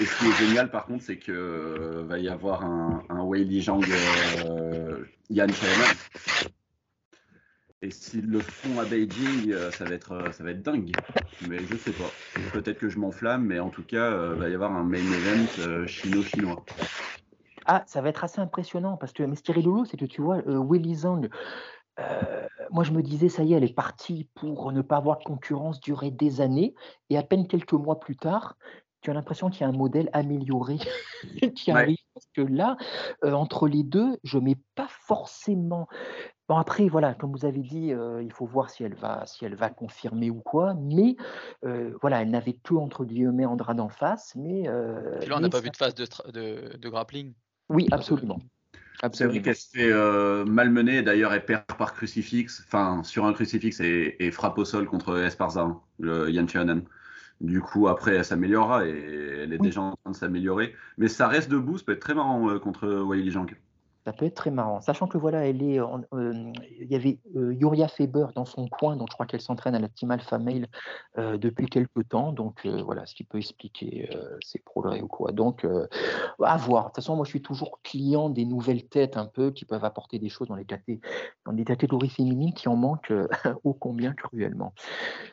Et 0.01 0.07
ce 0.07 0.19
qui 0.19 0.27
est 0.27 0.47
génial, 0.47 0.71
par 0.71 0.87
contre, 0.87 1.05
c'est 1.05 1.19
que 1.19 1.33
euh, 1.33 2.05
va 2.07 2.19
y 2.19 2.31
avoir 2.31 2.65
un, 2.65 3.05
un 3.11 3.25
Weili 3.25 3.61
Zhang 3.61 3.85
euh, 4.47 5.05
Yan 5.29 5.49
Xiaonan. 5.49 5.95
Et 7.85 7.91
s'ils 7.91 8.27
le 8.27 8.41
font 8.41 8.79
à 8.79 8.87
Beijing, 8.87 9.53
euh, 9.53 9.71
ça 9.71 9.85
va 9.85 9.93
être, 9.93 10.13
euh, 10.13 10.33
ça 10.33 10.43
va 10.43 10.53
être 10.53 10.63
dingue. 10.63 10.91
Mais 11.47 11.59
je 11.59 11.77
sais 11.77 11.93
pas. 11.93 12.11
Peut-être 12.55 12.79
que 12.79 12.89
je 12.89 12.99
m'enflamme, 12.99 13.45
mais 13.45 13.61
en 13.61 13.69
tout 13.69 13.83
cas, 13.83 14.11
euh, 14.11 14.35
va 14.37 14.49
y 14.49 14.55
avoir 14.55 14.73
un 14.73 14.85
main 14.85 14.97
event 14.97 15.87
chino-chinois. 15.87 16.65
Ah, 17.67 17.83
ça 17.87 18.01
va 18.01 18.09
être 18.09 18.25
assez 18.25 18.41
impressionnant 18.41 18.97
parce 18.97 19.13
que, 19.13 19.23
mais 19.23 19.37
ce 19.37 19.43
qui 19.43 19.51
est 19.51 19.55
rigolo, 19.55 19.85
c'est 19.85 19.99
que 19.99 20.07
tu 20.07 20.23
vois, 20.23 20.39
euh, 20.47 20.59
Weili 20.59 20.95
Zhang, 20.95 21.29
euh, 21.99 22.47
moi 22.71 22.85
je 22.85 22.93
me 22.93 23.03
disais, 23.03 23.29
ça 23.29 23.43
y 23.43 23.53
est, 23.53 23.57
elle 23.57 23.65
est 23.65 23.75
partie 23.75 24.29
pour 24.35 24.73
ne 24.73 24.83
pas 24.83 24.97
avoir 24.97 25.19
de 25.19 25.25
concurrence 25.25 25.81
durer 25.81 26.11
des 26.11 26.41
années, 26.41 26.75
et 27.11 27.19
à 27.19 27.23
peine 27.23 27.47
quelques 27.47 27.73
mois 27.73 28.01
plus 28.01 28.17
tard, 28.17 28.57
tu 29.01 29.11
as 29.11 29.15
l'impression 29.15 29.51
qu'il 29.51 29.63
y 29.63 29.65
a 29.65 29.69
un 29.69 29.73
modèle 29.73 30.09
amélioré 30.13 30.79
qui 31.55 31.73
Ouais. 31.73 31.81
arrive. 31.81 31.99
Parce 32.15 32.27
que 32.33 32.43
là, 32.43 32.77
euh, 33.25 33.33
entre 33.33 33.67
les 33.67 33.83
deux, 33.83 34.19
je 34.23 34.39
mets 34.39 34.57
pas 34.77 34.87
forcément. 34.89 35.89
Bon, 36.49 36.57
après, 36.57 36.89
voilà, 36.89 37.15
comme 37.15 37.33
vous 37.33 37.47
avez 37.47 37.63
dit, 37.63 37.93
euh, 37.93 38.23
il 38.23 38.31
faut 38.31 38.45
voir 38.45 38.69
si 38.69 38.85
elle 38.85 38.95
va, 38.95 39.25
si 39.27 39.45
elle 39.47 39.55
va 39.55 39.71
confirmer 39.71 40.29
ou 40.31 40.41
quoi, 40.41 40.75
mais 40.75 41.17
euh, 41.65 41.97
voilà, 42.03 42.21
elle 42.21 42.31
n'avait 42.31 42.53
que 42.53 42.75
entre 42.75 43.05
guillemets 43.07 43.47
Andrade 43.47 43.81
en 43.81 43.89
face, 43.89 44.35
mais. 44.37 44.69
euh, 44.69 45.19
Puis 45.21 45.31
là 45.31 45.39
on 45.39 45.41
n'a 45.41 45.49
pas 45.49 45.59
ça- 45.59 45.63
vu 45.63 45.71
de 45.71 45.77
phase 45.77 45.95
de, 45.95 46.07
de, 46.33 46.77
de 46.77 46.89
grappling. 46.89 47.33
Oui, 47.71 47.89
absolument. 47.91 48.39
C'est 49.13 49.27
vrai 49.27 49.41
qu'elle 49.43 49.57
se 49.57 49.71
fait 49.71 49.91
euh, 49.91 50.45
malmener. 50.45 51.03
D'ailleurs, 51.03 51.33
elle 51.33 51.45
perd 51.45 51.65
par 51.79 51.95
crucifix, 51.95 52.63
enfin 52.67 53.03
sur 53.05 53.25
un 53.25 53.33
crucifix 53.33 53.81
et, 53.81 54.17
et 54.25 54.31
frappe 54.31 54.59
au 54.59 54.65
sol 54.65 54.87
contre 54.87 55.19
Esparza, 55.19 55.63
hein, 55.63 55.81
le 55.99 56.31
Yan 56.31 56.45
Xiaonan. 56.45 56.83
Du 57.41 57.61
coup, 57.61 57.89
après, 57.89 58.15
elle 58.17 58.25
s'améliorera 58.25 58.87
et 58.87 58.91
elle 59.45 59.53
est 59.53 59.59
Oui. 59.59 59.69
déjà 59.69 59.81
en 59.81 59.97
train 59.97 60.11
de 60.13 60.17
s'améliorer. 60.17 60.75
Mais 60.99 61.09
ça 61.09 61.29
reste 61.29 61.51
debout, 61.51 61.79
ça 61.79 61.85
peut 61.85 61.93
être 61.93 62.01
très 62.01 62.15
marrant 62.15 62.49
euh, 62.51 62.59
contre 62.59 62.87
Weili 62.87 63.31
Zhang. 63.33 63.47
Ça 64.05 64.13
peut 64.13 64.27
être 64.27 64.35
très 64.35 64.51
marrant. 64.51 64.81
Sachant 64.83 65.07
que 65.07 65.17
voilà, 65.17 65.47
elle 65.47 65.63
est, 65.63 65.81
en- 65.81 66.03
euh, 66.13 66.53
il 66.79 66.91
y 66.91 66.95
avait 66.95 67.19
euh, 67.37 67.55
Yuria 67.55 67.89
Faber 67.89 68.27
dans 68.35 68.45
son 68.45 68.69
coin, 68.69 68.97
donc 68.97 69.09
je 69.11 69.15
crois 69.15 69.25
qu'elle 69.25 69.41
s'entraîne 69.41 69.75
à 69.75 69.79
la 69.79 69.89
Team 69.89 70.11
Alpha 70.11 70.39
euh, 71.17 71.39
depuis 71.39 71.67
quelques 71.67 72.09
temps. 72.09 72.33
Donc 72.33 72.67
euh, 72.67 72.83
voilà, 72.83 73.07
ce 73.07 73.15
qui 73.15 73.25
peut 73.25 73.39
expliquer 73.39 74.11
euh, 74.15 74.37
ses 74.43 74.59
progrès 74.59 75.01
ou 75.01 75.09
quoi. 75.09 75.33
Donc 75.33 75.65
euh, 75.65 75.87
à 76.43 76.57
voir. 76.59 76.85
De 76.85 76.89
toute 76.89 76.97
façon, 76.97 77.17
moi 77.17 77.25
je 77.25 77.31
suis 77.31 77.43
toujours 77.43 77.81
client 77.83 78.29
des 78.29 78.45
nouvelles 78.45 78.87
têtes 78.87 79.17
un 79.17 79.27
peu 79.27 79.51
qui 79.51 79.65
peuvent 79.65 79.85
apporter 79.85 80.19
des 80.19 80.29
choses 80.29 80.49
dans 80.49 80.57
les 80.57 80.67
dans 81.47 81.65
catégories 81.65 82.11
féminines 82.11 82.53
qui 82.53 82.69
en 82.69 82.77
manquent 82.77 83.11
euh, 83.11 83.27
ô 83.65 83.73
combien 83.73 84.13
cruellement. 84.13 84.75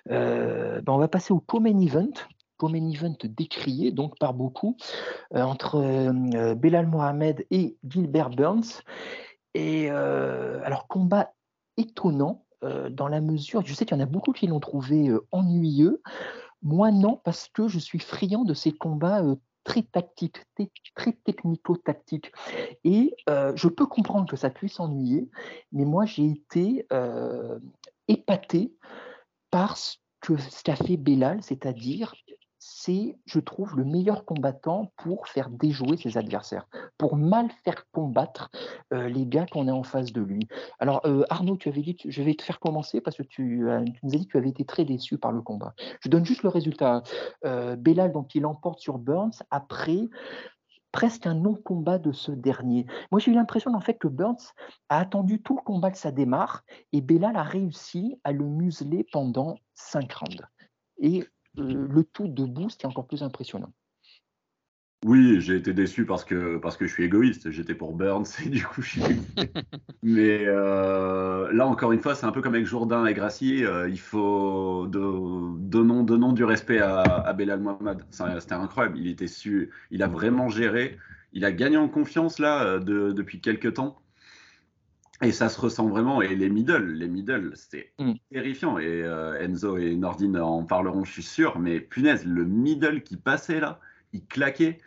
Euh, 0.09 0.81
ben, 0.81 0.93
on 0.93 0.97
va 0.97 1.07
passer 1.07 1.33
au 1.33 1.39
co-main 1.39 1.77
event. 1.79 2.11
Co-main 2.61 2.91
event 2.91 3.17
décrié 3.23 3.91
donc 3.91 4.19
par 4.19 4.35
beaucoup 4.35 4.77
euh, 5.33 5.41
entre 5.41 5.77
euh, 5.77 6.53
Belal 6.53 6.85
Mohamed 6.85 7.43
et 7.49 7.75
Gilbert 7.83 8.29
Burns. 8.29 8.83
Et 9.55 9.89
euh, 9.89 10.61
alors, 10.63 10.87
combat 10.87 11.33
étonnant 11.77 12.45
euh, 12.63 12.91
dans 12.91 13.07
la 13.07 13.19
mesure, 13.19 13.63
je 13.65 13.73
sais 13.73 13.83
qu'il 13.83 13.97
y 13.97 13.99
en 13.99 14.03
a 14.03 14.05
beaucoup 14.05 14.31
qui 14.31 14.45
l'ont 14.45 14.59
trouvé 14.59 15.11
ennuyeux. 15.31 16.03
Moi, 16.61 16.91
non, 16.91 17.19
parce 17.23 17.47
que 17.47 17.67
je 17.67 17.79
suis 17.79 17.97
friand 17.97 18.43
de 18.43 18.53
ces 18.53 18.71
combats 18.71 19.23
très 19.63 19.81
tactique, 19.81 20.37
très 20.93 21.13
technico-tactique. 21.13 22.31
Et 22.83 23.15
je 23.27 23.67
peux 23.67 23.87
comprendre 23.87 24.29
que 24.29 24.35
ça 24.35 24.51
puisse 24.51 24.79
ennuyer, 24.79 25.31
mais 25.71 25.85
moi 25.85 26.05
j'ai 26.05 26.27
été 26.27 26.85
épaté 28.07 28.75
par 29.49 29.77
ce 29.77 29.97
qu'a 30.63 30.75
fait 30.75 30.97
Bellal, 30.97 31.41
c'est-à-dire 31.41 32.13
c'est, 32.63 33.17
je 33.25 33.39
trouve, 33.39 33.75
le 33.75 33.83
meilleur 33.83 34.23
combattant 34.23 34.91
pour 34.95 35.27
faire 35.27 35.49
déjouer 35.49 35.97
ses 35.97 36.19
adversaires, 36.19 36.67
pour 36.99 37.17
mal 37.17 37.49
faire 37.65 37.89
combattre 37.91 38.51
euh, 38.93 39.09
les 39.09 39.25
gars 39.25 39.47
qu'on 39.47 39.67
a 39.67 39.73
en 39.73 39.81
face 39.81 40.13
de 40.13 40.21
lui. 40.21 40.47
Alors, 40.77 41.01
euh, 41.05 41.23
Arnaud, 41.31 41.57
tu 41.57 41.69
avais 41.69 41.81
dit, 41.81 41.97
je 42.05 42.21
vais 42.21 42.35
te 42.35 42.43
faire 42.43 42.59
commencer 42.59 43.01
parce 43.01 43.17
que 43.17 43.23
tu, 43.23 43.65
nous 44.03 44.13
as 44.13 44.17
dit 44.17 44.27
que 44.27 44.33
tu 44.33 44.37
avais 44.37 44.49
été 44.49 44.63
très 44.63 44.85
déçu 44.85 45.17
par 45.17 45.31
le 45.31 45.41
combat. 45.41 45.73
Je 46.01 46.09
donne 46.09 46.23
juste 46.23 46.43
le 46.43 46.49
résultat. 46.49 47.01
Euh, 47.45 47.75
Bellal, 47.75 48.11
donc, 48.11 48.35
il 48.35 48.45
emporte 48.45 48.79
sur 48.79 48.99
Burns 48.99 49.41
après 49.49 50.07
presque 50.91 51.25
un 51.25 51.33
non-combat 51.33 51.97
de 51.97 52.11
ce 52.11 52.31
dernier. 52.31 52.85
Moi, 53.11 53.19
j'ai 53.19 53.31
eu 53.31 53.33
l'impression 53.33 53.73
en 53.73 53.81
fait 53.81 53.95
que 53.95 54.07
Burns 54.07 54.53
a 54.89 54.99
attendu 54.99 55.41
tout 55.41 55.55
le 55.55 55.63
combat 55.63 55.89
que 55.89 55.97
ça 55.97 56.11
démarre 56.11 56.63
et 56.93 57.01
Bellal 57.01 57.37
a 57.37 57.43
réussi 57.43 58.19
à 58.23 58.31
le 58.31 58.45
museler 58.45 59.07
pendant 59.11 59.57
cinq 59.73 60.13
rounds. 60.13 60.45
Et 60.99 61.25
le 61.55 62.03
tout 62.03 62.27
debout, 62.27 62.69
c'était 62.69 62.87
encore 62.87 63.07
plus 63.07 63.23
impressionnant. 63.23 63.73
Oui, 65.03 65.41
j'ai 65.41 65.55
été 65.55 65.73
déçu 65.73 66.05
parce 66.05 66.23
que, 66.23 66.57
parce 66.57 66.77
que 66.77 66.85
je 66.85 66.93
suis 66.93 67.03
égoïste. 67.03 67.49
J'étais 67.49 67.73
pour 67.73 67.93
Burns 67.93 68.25
et 68.45 68.49
du 68.49 68.63
coup, 68.63 68.83
je 68.83 69.01
suis. 69.01 69.01
Mais 70.03 70.45
euh, 70.45 71.51
là, 71.51 71.65
encore 71.65 71.91
une 71.91 71.99
fois, 71.99 72.13
c'est 72.13 72.27
un 72.27 72.31
peu 72.31 72.41
comme 72.41 72.53
avec 72.53 72.67
Jourdain 72.67 73.05
et 73.07 73.15
Gracier. 73.15 73.65
Euh, 73.65 73.89
il 73.89 73.99
faut. 73.99 74.85
De, 74.87 75.57
donnons, 75.57 76.33
du 76.33 76.43
respect 76.43 76.79
à, 76.79 77.01
à 77.01 77.33
Belal 77.33 77.61
Mohamed. 77.61 78.03
C'était 78.11 78.53
incroyable. 78.53 78.99
Il, 78.99 79.07
était 79.07 79.27
su, 79.27 79.71
il 79.89 80.03
a 80.03 80.07
vraiment 80.07 80.49
géré. 80.49 80.99
Il 81.33 81.45
a 81.45 81.51
gagné 81.51 81.77
en 81.77 81.87
confiance 81.87 82.37
là 82.37 82.63
euh, 82.63 82.79
de, 82.79 83.11
depuis 83.11 83.41
quelques 83.41 83.73
temps. 83.73 84.00
Et 85.21 85.31
ça 85.31 85.49
se 85.49 85.59
ressent 85.59 85.87
vraiment. 85.87 86.21
Et 86.21 86.35
les 86.35 86.49
middle, 86.49 86.93
les 86.93 87.07
middle, 87.07 87.51
c'était 87.55 87.93
mm. 87.99 88.13
terrifiant. 88.31 88.77
Et 88.79 89.03
euh, 89.03 89.39
Enzo 89.39 89.77
et 89.77 89.95
Nordine 89.95 90.37
en 90.37 90.63
parleront, 90.63 91.03
je 91.05 91.11
suis 91.11 91.23
sûr. 91.23 91.59
Mais 91.59 91.79
punaise, 91.79 92.25
le 92.25 92.43
middle 92.43 93.03
qui 93.03 93.17
passait 93.17 93.59
là, 93.59 93.79
il 94.13 94.25
claquait. 94.25 94.79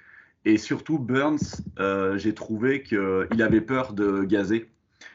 Et 0.45 0.59
surtout, 0.59 0.99
Burns, 0.99 1.62
euh, 1.78 2.18
j'ai 2.18 2.35
trouvé 2.35 2.82
qu'il 2.82 3.43
avait 3.43 3.61
peur 3.61 3.93
de 3.93 4.24
gazer. 4.24 4.70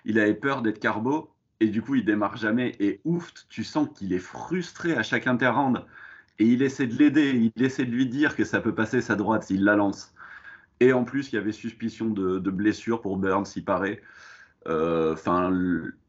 Il 0.05 0.19
avait 0.19 0.33
peur 0.33 0.61
d'être 0.61 0.79
carbo. 0.79 1.29
Et 1.59 1.67
du 1.67 1.81
coup, 1.81 1.95
il 1.95 2.05
démarre 2.05 2.37
jamais. 2.37 2.75
Et 2.79 3.01
ouf, 3.03 3.33
tu 3.49 3.65
sens 3.65 3.89
qu'il 3.93 4.13
est 4.13 4.19
frustré 4.19 4.95
à 4.95 5.03
chaque 5.03 5.27
interround. 5.27 5.83
Et 6.39 6.45
il 6.45 6.63
essaie 6.63 6.87
de 6.87 6.95
l'aider. 6.95 7.51
Il 7.55 7.63
essaie 7.63 7.83
de 7.83 7.91
lui 7.91 8.05
dire 8.05 8.37
que 8.37 8.45
ça 8.45 8.61
peut 8.61 8.73
passer 8.73 9.01
sa 9.01 9.17
droite 9.17 9.43
s'il 9.43 9.65
la 9.65 9.75
lance. 9.75 10.13
Et 10.79 10.93
en 10.93 11.03
plus, 11.03 11.33
il 11.33 11.35
y 11.35 11.37
avait 11.37 11.51
suspicion 11.51 12.07
de, 12.07 12.39
de 12.39 12.49
blessure 12.49 13.01
pour 13.01 13.17
Burns, 13.17 13.47
il 13.57 13.65
paraît. 13.65 14.01
Euh, 14.67 15.13
enfin, 15.13 15.51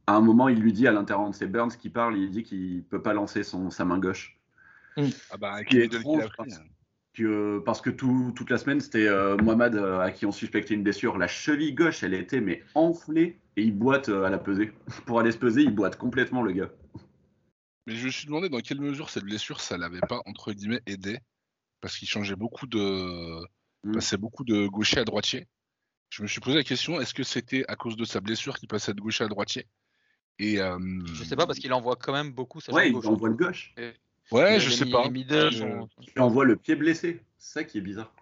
à 0.06 0.14
un 0.14 0.20
moment, 0.20 0.48
il 0.48 0.60
lui 0.60 0.72
dit 0.72 0.86
à 0.86 0.92
l'intérieur, 0.92 1.32
c'est 1.34 1.46
Burns 1.46 1.76
qui 1.76 1.88
parle, 1.88 2.18
il 2.18 2.30
dit 2.30 2.42
qu'il 2.42 2.82
peut 2.84 3.02
pas 3.02 3.12
lancer 3.12 3.42
son, 3.42 3.70
sa 3.70 3.84
main 3.84 3.98
gauche. 3.98 4.38
Mm. 4.96 5.08
Ah 5.30 5.36
bah, 5.36 5.64
qui 5.64 5.78
est 5.78 5.88
trop, 5.88 6.20
parce, 6.36 6.54
hein. 6.54 6.64
que, 7.14 7.58
parce 7.60 7.80
que 7.80 7.90
tout, 7.90 8.32
toute 8.34 8.50
la 8.50 8.58
semaine, 8.58 8.80
c'était 8.80 9.06
euh, 9.06 9.36
Mohamed 9.36 9.76
euh, 9.76 10.00
à 10.00 10.10
qui 10.10 10.26
on 10.26 10.32
suspectait 10.32 10.74
une 10.74 10.82
blessure. 10.82 11.16
La 11.16 11.28
cheville 11.28 11.74
gauche, 11.74 12.02
elle 12.02 12.14
était 12.14 12.40
mais 12.40 12.62
enflée 12.74 13.38
et 13.56 13.62
il 13.62 13.76
boite 13.76 14.08
à 14.08 14.30
la 14.30 14.38
pesée. 14.38 14.72
Pour 15.06 15.20
aller 15.20 15.32
se 15.32 15.38
peser, 15.38 15.62
il 15.62 15.74
boite 15.74 15.96
complètement 15.96 16.42
le 16.42 16.52
gars. 16.52 16.70
Mais 17.86 17.94
je 17.94 18.06
me 18.06 18.10
suis 18.10 18.26
demandé 18.26 18.48
dans 18.48 18.60
quelle 18.60 18.80
mesure 18.80 19.10
cette 19.10 19.24
blessure, 19.24 19.60
ça 19.60 19.78
l'avait 19.78 20.00
pas 20.00 20.20
entre 20.26 20.52
guillemets 20.52 20.82
aidé, 20.86 21.18
parce 21.80 21.96
qu'il 21.96 22.08
changeait 22.08 22.36
beaucoup 22.36 22.66
de, 22.66 23.40
mm. 23.84 23.92
passait 23.92 24.16
beaucoup 24.16 24.44
de 24.44 24.66
gaucher 24.66 24.98
à 24.98 25.04
droitier 25.04 25.46
je 26.10 26.22
me 26.22 26.28
suis 26.28 26.40
posé 26.40 26.56
la 26.56 26.64
question 26.64 27.00
est-ce 27.00 27.14
que 27.14 27.22
c'était 27.22 27.64
à 27.68 27.76
cause 27.76 27.96
de 27.96 28.04
sa 28.04 28.20
blessure 28.20 28.58
qu'il 28.58 28.68
passait 28.68 28.92
de 28.92 29.00
gauche 29.00 29.20
à 29.20 29.28
droitier? 29.28 29.66
Et 30.38 30.60
euh... 30.60 30.78
Je 31.14 31.24
sais 31.24 31.36
pas 31.36 31.46
parce 31.46 31.58
qu'il 31.58 31.72
envoie 31.72 31.96
quand 31.96 32.12
même 32.12 32.32
beaucoup 32.32 32.60
sa 32.60 32.72
ouais, 32.72 32.90
il 32.90 32.96
envoie 32.96 33.28
le 33.28 33.34
gauche. 33.34 33.74
ouais, 34.32 34.60
je 34.60 34.70
sais 34.70 34.86
pas. 34.86 35.04
Il 35.08 35.88
envoie 36.18 36.44
le 36.44 36.56
pied 36.56 36.76
blessé. 36.76 37.22
C'est 37.38 37.60
ça 37.60 37.64
qui 37.64 37.78
est 37.78 37.82
bizarre. 37.82 38.12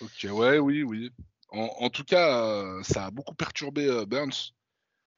Ok, 0.00 0.26
ouais, 0.30 0.58
oui, 0.58 0.82
oui. 0.82 1.10
En, 1.50 1.88
tout 1.88 2.04
cas, 2.04 2.42
euh, 2.42 2.82
ça 2.82 3.06
a 3.06 3.10
beaucoup 3.10 3.34
perturbé 3.34 3.86
euh, 3.86 4.04
Burns. 4.04 4.52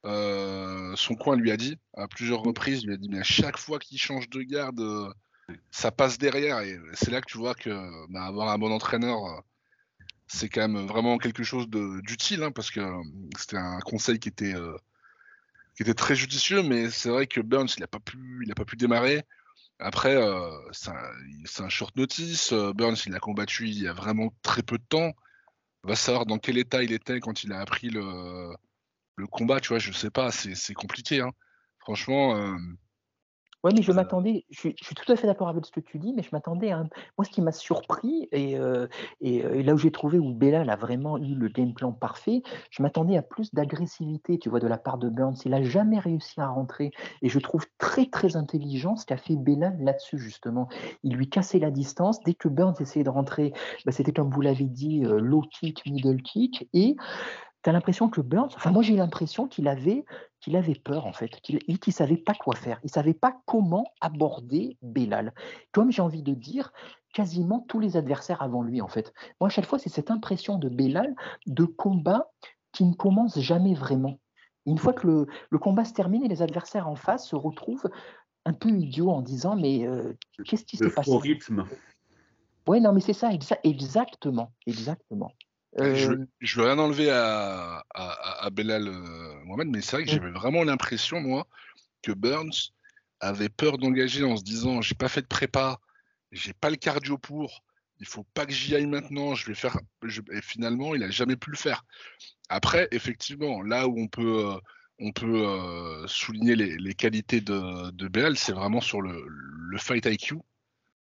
Euh, 0.05 0.95
son 0.95 1.15
coin 1.15 1.35
lui 1.35 1.51
a 1.51 1.57
dit 1.57 1.77
à 1.93 2.07
plusieurs 2.07 2.41
reprises, 2.41 2.81
il 2.81 2.87
lui 2.87 2.93
a 2.95 2.97
dit 2.97 3.09
mais 3.09 3.19
à 3.19 3.23
chaque 3.23 3.57
fois 3.57 3.77
qu'il 3.77 3.99
change 3.99 4.29
de 4.29 4.41
garde, 4.41 4.81
ça 5.69 5.91
passe 5.91 6.17
derrière 6.17 6.59
et 6.61 6.79
c'est 6.93 7.11
là 7.11 7.21
que 7.21 7.29
tu 7.29 7.37
vois 7.37 7.53
que 7.53 7.69
bah, 8.11 8.23
avoir 8.23 8.49
un 8.49 8.57
bon 8.57 8.71
entraîneur 8.71 9.43
c'est 10.33 10.49
quand 10.49 10.67
même 10.67 10.87
vraiment 10.87 11.17
quelque 11.17 11.43
chose 11.43 11.67
d'utile, 11.69 12.43
hein, 12.43 12.51
parce 12.51 12.71
que 12.71 12.79
euh, 12.79 13.03
c'était 13.37 13.57
un 13.57 13.79
conseil 13.79 14.17
qui 14.19 14.29
était, 14.29 14.55
euh, 14.55 14.77
qui 15.75 15.83
était 15.83 15.93
très 15.93 16.15
judicieux, 16.15 16.63
mais 16.63 16.89
c'est 16.89 17.09
vrai 17.09 17.27
que 17.27 17.41
Burns, 17.41 17.67
il 17.77 17.81
n'a 17.81 17.87
pas, 17.87 17.99
pu, 17.99 18.43
il 18.47 18.53
pas 18.55 18.65
pu 18.65 18.77
démarrer. 18.77 19.23
Après, 19.79 20.15
euh, 20.15 20.49
c'est 20.71 21.61
un, 21.61 21.69
short 21.69 21.95
notice. 21.97 22.53
Burns, 22.53 22.97
il 23.05 23.15
a 23.15 23.19
combattu 23.19 23.67
il 23.67 23.81
y 23.81 23.87
a 23.87 23.93
vraiment 23.93 24.33
très 24.41 24.63
peu 24.63 24.77
de 24.77 24.83
temps. 24.87 25.11
On 25.83 25.89
va 25.89 25.95
savoir 25.95 26.25
dans 26.25 26.37
quel 26.37 26.57
état 26.57 26.83
il 26.83 26.93
était 26.93 27.19
quand 27.19 27.43
il 27.43 27.51
a 27.51 27.59
appris 27.59 27.89
le, 27.89 28.53
le 29.17 29.27
combat, 29.27 29.59
tu 29.59 29.69
vois, 29.69 29.79
je 29.79 29.91
sais 29.91 30.11
pas, 30.11 30.31
c'est 30.31 30.73
compliqué. 30.73 31.21
Hein. 31.21 31.31
Franchement, 31.79 32.55
oui, 33.63 33.73
mais 33.75 33.81
je 33.81 33.91
m'attendais, 33.91 34.45
je 34.49 34.59
suis, 34.59 34.75
tout 34.75 35.11
à 35.11 35.15
fait 35.15 35.27
d'accord 35.27 35.49
avec 35.49 35.65
ce 35.65 35.71
que 35.71 35.79
tu 35.79 35.99
dis, 35.99 36.13
mais 36.13 36.23
je 36.23 36.29
m'attendais 36.31 36.71
à 36.71 36.83
Moi, 37.17 37.25
ce 37.25 37.29
qui 37.29 37.41
m'a 37.41 37.51
surpris, 37.51 38.27
et, 38.31 38.57
et, 39.21 39.63
là 39.63 39.73
où 39.73 39.77
j'ai 39.77 39.91
trouvé 39.91 40.17
où 40.19 40.33
Bella 40.33 40.61
a 40.61 40.75
vraiment 40.75 41.17
eu 41.17 41.35
le 41.35 41.47
game 41.47 41.73
plan 41.73 41.91
parfait, 41.91 42.41
je 42.69 42.81
m'attendais 42.81 43.17
à 43.17 43.21
plus 43.21 43.53
d'agressivité, 43.53 44.39
tu 44.39 44.49
vois, 44.49 44.59
de 44.59 44.67
la 44.67 44.77
part 44.77 44.97
de 44.97 45.09
Burns. 45.09 45.37
Il 45.45 45.51
n'a 45.51 45.63
jamais 45.63 45.99
réussi 45.99 46.41
à 46.41 46.47
rentrer. 46.47 46.91
Et 47.21 47.29
je 47.29 47.39
trouve 47.39 47.65
très, 47.77 48.07
très 48.07 48.35
intelligent 48.35 48.95
ce 48.95 49.05
qu'a 49.05 49.17
fait 49.17 49.35
Bella 49.35 49.73
là-dessus, 49.79 50.17
justement. 50.17 50.67
Il 51.03 51.15
lui 51.15 51.29
cassait 51.29 51.59
la 51.59 51.71
distance. 51.71 52.19
Dès 52.23 52.33
que 52.33 52.47
Burns 52.47 52.75
essayait 52.79 53.03
de 53.03 53.09
rentrer, 53.09 53.53
bah, 53.85 53.91
c'était 53.91 54.13
comme 54.13 54.29
vous 54.29 54.41
l'avez 54.41 54.65
dit, 54.65 55.01
low 55.01 55.41
kick, 55.41 55.85
middle 55.85 56.21
kick. 56.21 56.67
Et 56.73 56.95
tu 57.63 57.69
as 57.69 57.73
l'impression 57.73 58.09
que 58.09 58.21
Burns, 58.21 58.51
enfin 58.55 58.71
moi 58.71 58.81
j'ai 58.81 58.95
l'impression 58.95 59.47
qu'il 59.47 59.67
avait, 59.67 60.05
qu'il 60.39 60.55
avait 60.55 60.75
peur 60.75 61.05
en 61.05 61.13
fait, 61.13 61.29
qu'il 61.41 61.59
ne 61.67 61.91
savait 61.91 62.17
pas 62.17 62.33
quoi 62.33 62.55
faire, 62.55 62.79
il 62.83 62.87
ne 62.87 62.91
savait 62.91 63.13
pas 63.13 63.39
comment 63.45 63.85
aborder 64.01 64.77
Bellal. 64.81 65.33
Comme 65.71 65.91
j'ai 65.91 66.01
envie 66.01 66.23
de 66.23 66.33
dire, 66.33 66.73
quasiment 67.13 67.59
tous 67.67 67.79
les 67.79 67.97
adversaires 67.97 68.41
avant 68.41 68.63
lui 68.63 68.81
en 68.81 68.87
fait. 68.87 69.13
Moi 69.39 69.47
à 69.47 69.51
chaque 69.51 69.65
fois 69.65 69.79
c'est 69.79 69.89
cette 69.89 70.11
impression 70.11 70.57
de 70.57 70.69
Bellal 70.69 71.15
de 71.45 71.65
combat 71.65 72.31
qui 72.71 72.85
ne 72.85 72.93
commence 72.93 73.39
jamais 73.39 73.73
vraiment. 73.73 74.19
Une 74.65 74.77
fois 74.77 74.93
que 74.93 75.07
le, 75.49 75.57
combat 75.59 75.85
se 75.85 75.93
termine 75.93 76.23
et 76.23 76.27
les 76.27 76.41
adversaires 76.41 76.87
en 76.87 76.95
face 76.95 77.27
se 77.27 77.35
retrouvent 77.35 77.89
un 78.45 78.53
peu 78.53 78.69
idiots 78.69 79.09
en 79.09 79.21
disant 79.21 79.55
mais 79.55 79.87
euh, 79.87 80.13
qu'est-ce 80.45 80.65
qui 80.65 80.77
s'est 80.77 80.89
passé? 80.89 81.15
rythme. 81.17 81.65
Oui, 82.67 82.79
non, 82.79 82.93
mais 82.93 83.01
c'est 83.01 83.13
ça, 83.13 83.29
exactement, 83.63 84.51
exactement. 84.67 85.31
Je, 85.77 85.83
euh, 85.83 86.25
je 86.41 86.59
veux 86.59 86.65
rien 86.65 86.79
enlever 86.79 87.09
à, 87.11 87.83
à, 87.93 88.45
à 88.45 88.49
Belal 88.49 88.87
euh, 88.87 89.43
Mohamed, 89.45 89.69
mais 89.69 89.81
c'est 89.81 89.95
vrai 89.95 90.05
que 90.05 90.11
j'avais 90.11 90.31
vraiment 90.31 90.63
l'impression, 90.63 91.21
moi, 91.21 91.47
que 92.01 92.11
Burns 92.11 92.73
avait 93.21 93.49
peur 93.49 93.77
d'engager 93.77 94.23
en 94.23 94.35
se 94.35 94.43
disant 94.43 94.81
j'ai 94.81 94.95
pas 94.95 95.07
fait 95.07 95.21
de 95.21 95.27
prépa, 95.27 95.79
j'ai 96.31 96.53
pas 96.53 96.69
le 96.69 96.75
cardio 96.75 97.17
pour, 97.17 97.63
il 97.99 98.05
faut 98.05 98.25
pas 98.33 98.45
que 98.45 98.51
j'y 98.51 98.75
aille 98.75 98.87
maintenant, 98.87 99.33
je 99.33 99.45
vais 99.47 99.55
faire. 99.55 99.77
Et 100.31 100.41
finalement, 100.41 100.93
il 100.93 101.03
a 101.03 101.09
jamais 101.09 101.37
pu 101.37 101.51
le 101.51 101.57
faire. 101.57 101.85
Après, 102.49 102.89
effectivement, 102.91 103.61
là 103.61 103.87
où 103.87 103.97
on 103.97 104.07
peut, 104.07 104.49
euh, 104.49 104.59
on 104.99 105.13
peut 105.13 106.05
souligner 106.07 106.55
les, 106.55 106.77
les, 106.77 106.93
qualités 106.93 107.39
de, 107.39 107.91
de 107.91 108.07
Belal, 108.07 108.37
c'est 108.37 108.51
vraiment 108.51 108.81
sur 108.81 109.01
le, 109.01 109.25
le 109.27 109.77
fight 109.77 110.05
IQ. 110.05 110.35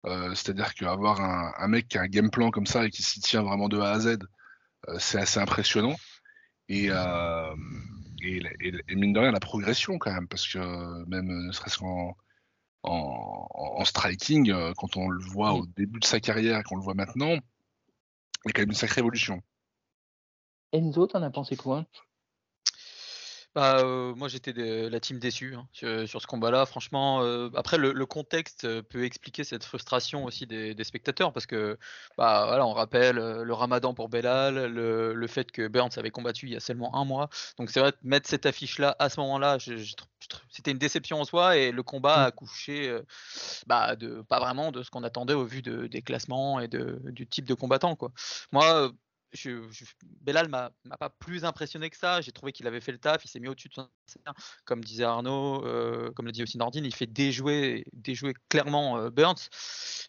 C'est-à-dire 0.03 0.73
qu'avoir 0.75 1.21
un, 1.21 1.51
un, 1.57 1.67
mec 1.67 1.87
qui 1.87 1.97
a 1.97 2.01
un 2.01 2.07
game 2.07 2.31
plan 2.31 2.51
comme 2.51 2.65
ça 2.65 2.85
et 2.85 2.89
qui 2.89 3.03
s'y 3.03 3.19
tient 3.19 3.43
vraiment 3.43 3.69
de 3.69 3.79
A 3.79 3.91
à 3.91 3.99
Z, 3.99 4.17
c'est 4.99 5.19
assez 5.19 5.39
impressionnant. 5.39 5.95
Euh, 6.71 7.55
et, 8.21 8.41
et, 8.87 8.95
mine 8.95 9.13
de 9.13 9.19
rien, 9.19 9.31
la 9.31 9.39
progression 9.39 9.97
quand 9.97 10.13
même, 10.13 10.27
parce 10.27 10.47
que 10.47 11.05
même 11.05 11.47
ne 11.47 11.51
serait-ce 11.51 11.79
qu'en 11.79 12.15
en, 12.83 13.85
striking, 13.85 14.51
euh, 14.51 14.73
quand 14.77 14.97
on 14.97 15.09
le 15.09 15.23
voit 15.23 15.53
au 15.53 15.65
début 15.65 15.99
de 15.99 16.05
sa 16.05 16.19
carrière 16.19 16.59
et 16.59 16.63
qu'on 16.63 16.77
le 16.77 16.83
voit 16.83 16.93
maintenant, 16.93 17.31
il 17.33 18.47
y 18.47 18.49
a 18.49 18.53
quand 18.53 18.61
même 18.61 18.69
une 18.69 18.75
sacrée 18.75 18.99
évolution. 18.99 19.41
Enzo, 20.71 21.07
t'en 21.07 21.21
as 21.21 21.29
pensé 21.29 21.55
quoi? 21.55 21.85
Bah, 23.55 23.83
moi 24.15 24.27
j'étais 24.27 24.53
de 24.53 24.87
la 24.87 24.99
team 24.99 25.19
déçue 25.19 25.55
hein, 25.55 25.67
sur, 25.73 26.21
ce 26.21 26.27
combat-là. 26.27 26.65
Franchement, 26.65 27.21
après 27.55 27.77
le, 27.77 28.05
contexte 28.05 28.81
peut 28.83 29.03
expliquer 29.03 29.43
cette 29.43 29.63
frustration 29.63 30.25
aussi 30.25 30.47
des, 30.47 30.83
spectateurs 30.83 31.31
parce 31.33 31.45
que 31.45 31.77
bah 32.17 32.45
voilà, 32.47 32.65
on 32.65 32.73
rappelle 32.73 33.15
le 33.15 33.53
Ramadan 33.53 33.93
pour 33.93 34.09
Belal, 34.09 34.65
le, 34.65 35.27
fait 35.27 35.51
que 35.51 35.67
Burns 35.67 35.91
avait 35.97 36.11
combattu 36.11 36.47
il 36.47 36.53
y 36.53 36.55
a 36.55 36.59
seulement 36.59 36.95
un 36.95 37.05
mois. 37.05 37.29
Donc 37.57 37.69
c'est 37.69 37.79
vrai 37.79 37.93
mettre 38.03 38.29
cette 38.29 38.45
affiche-là 38.45 38.95
à 38.99 39.09
ce 39.09 39.19
moment-là, 39.19 39.57
c'était 39.59 40.03
c'était 40.49 40.71
une 40.71 40.77
déception 40.77 41.19
en 41.19 41.25
soi 41.25 41.57
et 41.57 41.71
le 41.71 41.83
combat 41.83 42.25
a 42.25 42.31
couché 42.31 42.89
euh, 42.89 43.01
bah, 43.67 43.95
de, 43.95 44.21
pas 44.21 44.39
vraiment 44.39 44.71
de 44.71 44.83
ce 44.83 44.89
qu'on 44.89 45.03
attendait 45.03 45.33
au 45.33 45.45
vu 45.45 45.61
de, 45.61 45.87
des 45.87 46.01
classements 46.01 46.59
et 46.59 46.67
de, 46.67 47.01
du 47.05 47.27
type 47.27 47.45
de 47.45 47.53
combattant. 47.53 47.95
Quoi. 47.95 48.11
Moi, 48.51 48.91
je, 49.33 49.69
je, 49.71 49.85
m'a 50.49 50.71
pas 50.99 51.09
plus 51.09 51.45
impressionné 51.45 51.89
que 51.89 51.97
ça. 51.97 52.21
J'ai 52.21 52.31
trouvé 52.31 52.51
qu'il 52.51 52.67
avait 52.67 52.81
fait 52.81 52.91
le 52.91 52.97
taf, 52.97 53.23
il 53.23 53.27
s'est 53.27 53.39
mis 53.39 53.47
au-dessus 53.47 53.69
de 53.69 53.73
son 53.73 53.89
Comme 54.65 54.83
disait 54.83 55.03
Arnaud, 55.03 55.65
euh, 55.65 56.11
comme 56.11 56.25
l'a 56.25 56.31
dit 56.31 56.43
aussi 56.43 56.57
Nordine, 56.57 56.85
il 56.85 56.93
fait 56.93 57.07
déjouer, 57.07 57.85
déjouer 57.93 58.33
clairement 58.49 58.97
euh, 58.97 59.09
Burns. 59.09 59.49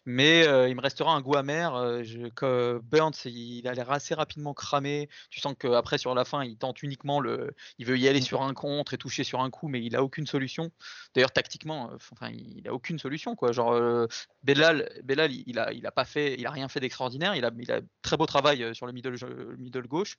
Mais 0.05 0.45
euh, 0.47 0.67
il 0.67 0.75
me 0.75 0.81
restera 0.81 1.13
un 1.13 1.21
goût 1.21 1.35
amer. 1.35 2.03
Je, 2.03 2.79
Burns, 2.79 3.25
il 3.25 3.67
a 3.67 3.73
l'air 3.73 3.91
assez 3.91 4.13
rapidement 4.13 4.53
cramé. 4.53 5.09
Tu 5.29 5.39
sens 5.39 5.55
qu'après, 5.57 5.97
sur 5.97 6.13
la 6.15 6.25
fin, 6.25 6.43
il 6.43 6.57
tente 6.57 6.83
uniquement 6.83 7.19
le. 7.19 7.53
Il 7.77 7.85
veut 7.85 7.97
y 7.97 8.07
aller 8.07 8.21
sur 8.21 8.41
un 8.41 8.53
contre 8.53 8.93
et 8.93 8.97
toucher 8.97 9.23
sur 9.23 9.41
un 9.41 9.49
coup, 9.49 9.67
mais 9.67 9.83
il 9.83 9.95
a 9.95 10.03
aucune 10.03 10.27
solution. 10.27 10.71
D'ailleurs, 11.15 11.31
tactiquement, 11.31 11.91
il 12.31 12.67
a 12.67 12.73
aucune 12.73 12.99
solution. 12.99 13.35
Quoi. 13.35 13.51
Genre, 13.51 14.07
Belal, 14.43 14.89
Belal 15.03 15.31
il, 15.31 15.59
a, 15.59 15.71
il 15.71 15.85
a 15.85 15.91
pas 15.91 16.05
fait, 16.05 16.35
il 16.37 16.45
a 16.45 16.51
rien 16.51 16.67
fait 16.67 16.79
d'extraordinaire. 16.79 17.35
Il 17.35 17.45
a, 17.45 17.51
il 17.57 17.71
a 17.71 17.79
très 18.01 18.17
beau 18.17 18.25
travail 18.25 18.75
sur 18.75 18.85
le 18.85 18.91
middle 18.91 19.12
middle, 19.13 19.55
middle 19.57 19.87
gauche. 19.87 20.17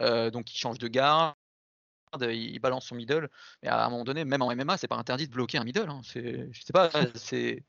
Euh, 0.00 0.30
donc 0.30 0.52
il 0.52 0.56
change 0.58 0.78
de 0.78 0.88
garde, 0.88 1.34
il 2.20 2.58
balance 2.58 2.86
son 2.86 2.94
middle. 2.94 3.28
Mais 3.62 3.68
à 3.68 3.84
un 3.84 3.90
moment 3.90 4.04
donné, 4.04 4.24
même 4.24 4.42
en 4.42 4.54
MMA, 4.54 4.76
c'est 4.76 4.88
pas 4.88 4.96
interdit 4.96 5.26
de 5.26 5.32
bloquer 5.32 5.58
un 5.58 5.64
middle. 5.64 5.88
Hein. 5.88 6.00
C'est, 6.04 6.48
je 6.52 6.62
sais 6.62 6.72
pas, 6.72 6.90
c'est. 7.14 7.64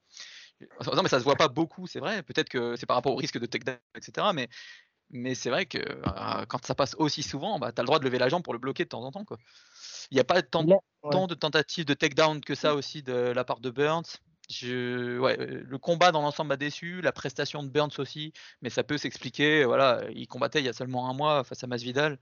Non, 0.86 1.02
mais 1.02 1.10
ça 1.10 1.20
se 1.20 1.24
voit 1.24 1.36
pas 1.36 1.48
beaucoup, 1.48 1.88
c'est 1.88 2.00
vrai. 2.00 2.22
Peut-être 2.24 2.50
que 2.50 2.76
c'est 2.76 2.86
par 2.86 2.96
rapport 2.96 3.14
au 3.14 3.16
risque 3.16 3.40
de 3.40 3.46
takedown, 3.48 3.78
etc. 3.96 4.28
Mais, 4.34 4.48
mais 5.10 5.34
c'est 5.34 5.50
vrai 5.50 5.66
que 5.66 5.80
euh, 5.80 6.46
quand 6.48 6.64
ça 6.66 6.76
passe 6.76 6.96
aussi 7.00 7.24
souvent, 7.24 7.58
bah, 7.58 7.72
tu 7.72 7.80
as 7.80 7.84
le 7.84 7.88
droit 7.88 8.00
de 8.00 8.06
lever 8.06 8.20
la 8.20 8.30
jambe 8.30 8.44
pour 8.44 8.54
le 8.54 8.60
bloquer 8.60 8.84
de 8.84 8.90
temps 8.90 9.04
en 9.04 9.12
temps. 9.12 9.26
Quoi. 9.26 9.38
Il 10.12 10.16
n'y 10.16 10.22
a 10.22 10.24
pas 10.24 10.42
tant, 10.42 10.66
tant 11.10 11.28
de 11.28 11.34
tentatives 11.34 11.86
de 11.86 11.94
takedown 11.94 12.42
que 12.42 12.54
ça 12.54 12.76
aussi 12.76 13.02
de 13.02 13.14
la 13.14 13.44
part 13.44 13.60
de 13.60 13.72
Burns. 13.72 14.04
Je, 14.52 15.18
ouais, 15.20 15.38
le 15.38 15.78
combat 15.78 16.12
dans 16.12 16.22
l'ensemble 16.22 16.50
m'a 16.50 16.58
déçu, 16.58 17.02
la 17.02 17.12
prestation 17.12 17.64
de 17.64 17.70
Burns 17.70 18.00
aussi, 18.00 18.34
mais 18.62 18.70
ça 18.70 18.84
peut 18.84 18.98
s'expliquer. 18.98 19.66
Voilà, 19.66 20.04
il 20.14 20.28
combattait 20.28 20.60
il 20.60 20.66
y 20.66 20.70
a 20.70 20.74
seulement 20.74 21.10
un 21.10 21.14
mois 21.14 21.44
face 21.44 21.64
à 21.64 21.68
Masvidal. 21.68 22.20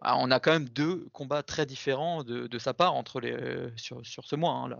Ah, 0.00 0.16
on 0.18 0.30
a 0.30 0.38
quand 0.40 0.52
même 0.52 0.68
deux 0.68 1.08
combats 1.12 1.42
très 1.42 1.66
différents 1.66 2.22
de, 2.22 2.46
de 2.46 2.58
sa 2.58 2.72
part 2.72 2.94
entre 2.94 3.20
les, 3.20 3.32
euh, 3.32 3.70
sur, 3.76 4.04
sur, 4.06 4.24
ce 4.24 4.36
mois. 4.36 4.52
Hein, 4.52 4.68
là, 4.68 4.78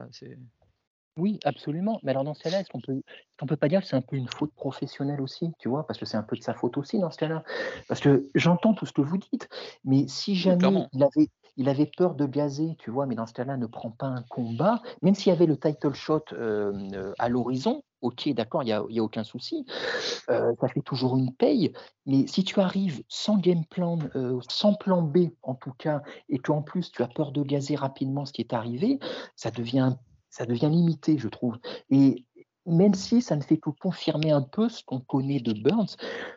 oui, 1.19 1.41
absolument. 1.45 1.99
Mais 2.05 2.13
alors 2.13 2.23
dans 2.23 2.35
ce 2.35 2.43
cas-là, 2.45 2.61
est-ce 2.61 2.71
qu'on 2.71 2.81
peut, 2.81 2.93
est 2.93 3.47
peut 3.47 3.57
pas 3.57 3.69
dire 3.69 3.81
que 3.81 3.89
c'est 3.89 3.97
un 3.97 4.01
peu 4.01 4.15
une 4.15 4.29
faute 4.29 4.55
professionnelle 4.55 5.21
aussi, 5.21 5.53
tu 5.59 5.69
vois, 5.69 5.85
parce 5.85 5.99
que 5.99 6.07
c'est 6.07 6.17
un 6.17 6.23
peu 6.23 6.37
de 6.37 6.43
sa 6.43 6.55
faute 6.55 6.79
aussi 6.79 6.99
dans 7.01 7.11
ce 7.11 7.19
cas-là. 7.19 7.43
Parce 7.89 8.01
que 8.01 8.31
j'entends 8.37 8.73
tout 8.73 8.87
ce 8.87 8.93
que 8.93 9.01
vous 9.01 9.19
dites, 9.19 9.49
mais 9.85 10.07
si 10.07 10.37
jamais 10.37 10.87
il 10.93 11.03
avait, 11.03 11.29
il 11.59 11.69
avait 11.69 11.91
peur 11.95 12.15
de 12.15 12.25
gazer, 12.25 12.77
tu 12.79 12.91
vois, 12.91 13.05
mais 13.05 13.17
dans 13.17 13.27
ce 13.27 13.35
cas-là, 13.35 13.57
ne 13.57 13.67
prend 13.67 13.91
pas 13.91 14.07
un 14.07 14.23
combat, 14.23 14.81
même 15.03 15.15
s'il 15.15 15.31
y 15.31 15.37
avait 15.37 15.47
le 15.47 15.59
title 15.59 15.93
shot 15.93 16.23
euh, 16.33 16.73
euh, 16.95 17.13
à 17.19 17.29
l'horizon, 17.29 17.83
ok, 18.01 18.29
d'accord, 18.29 18.63
il 18.63 18.67
n'y 18.67 18.73
a, 18.73 18.79
a, 18.79 19.03
aucun 19.03 19.25
souci, 19.25 19.67
euh, 20.31 20.53
ça 20.61 20.69
fait 20.69 20.83
toujours 20.83 21.17
une 21.17 21.35
paye, 21.35 21.73
mais 22.07 22.29
si 22.29 22.45
tu 22.45 22.61
arrives 22.61 23.03
sans 23.09 23.39
game 23.39 23.65
plan, 23.65 23.99
sans 24.49 24.75
plan 24.75 25.03
B 25.03 25.31
en 25.43 25.57
tout 25.57 25.73
cas, 25.73 26.01
et 26.29 26.39
qu'en 26.39 26.63
plus 26.63 26.93
tu 26.93 27.03
as 27.03 27.09
peur 27.09 27.33
de 27.33 27.43
gazer 27.43 27.75
rapidement 27.75 28.25
ce 28.25 28.33
qui 28.33 28.41
est 28.41 28.55
arrivé, 28.55 29.01
ça 29.35 29.51
devient, 29.51 29.97
ça 30.31 30.47
devient 30.47 30.71
limité, 30.71 31.19
je 31.19 31.29
trouve. 31.29 31.59
Et 31.91 32.25
même 32.69 32.95
si 32.95 33.23
ça 33.23 33.37
ne 33.37 33.43
fait 33.43 33.57
que 33.57 33.71
confirmer 33.71 34.31
un 34.31 34.43
peu 34.43 34.69
ce 34.69 34.85
qu'on 34.85 35.01
connaît 35.01 35.41
de 35.41 35.53
Burns, 35.53 35.97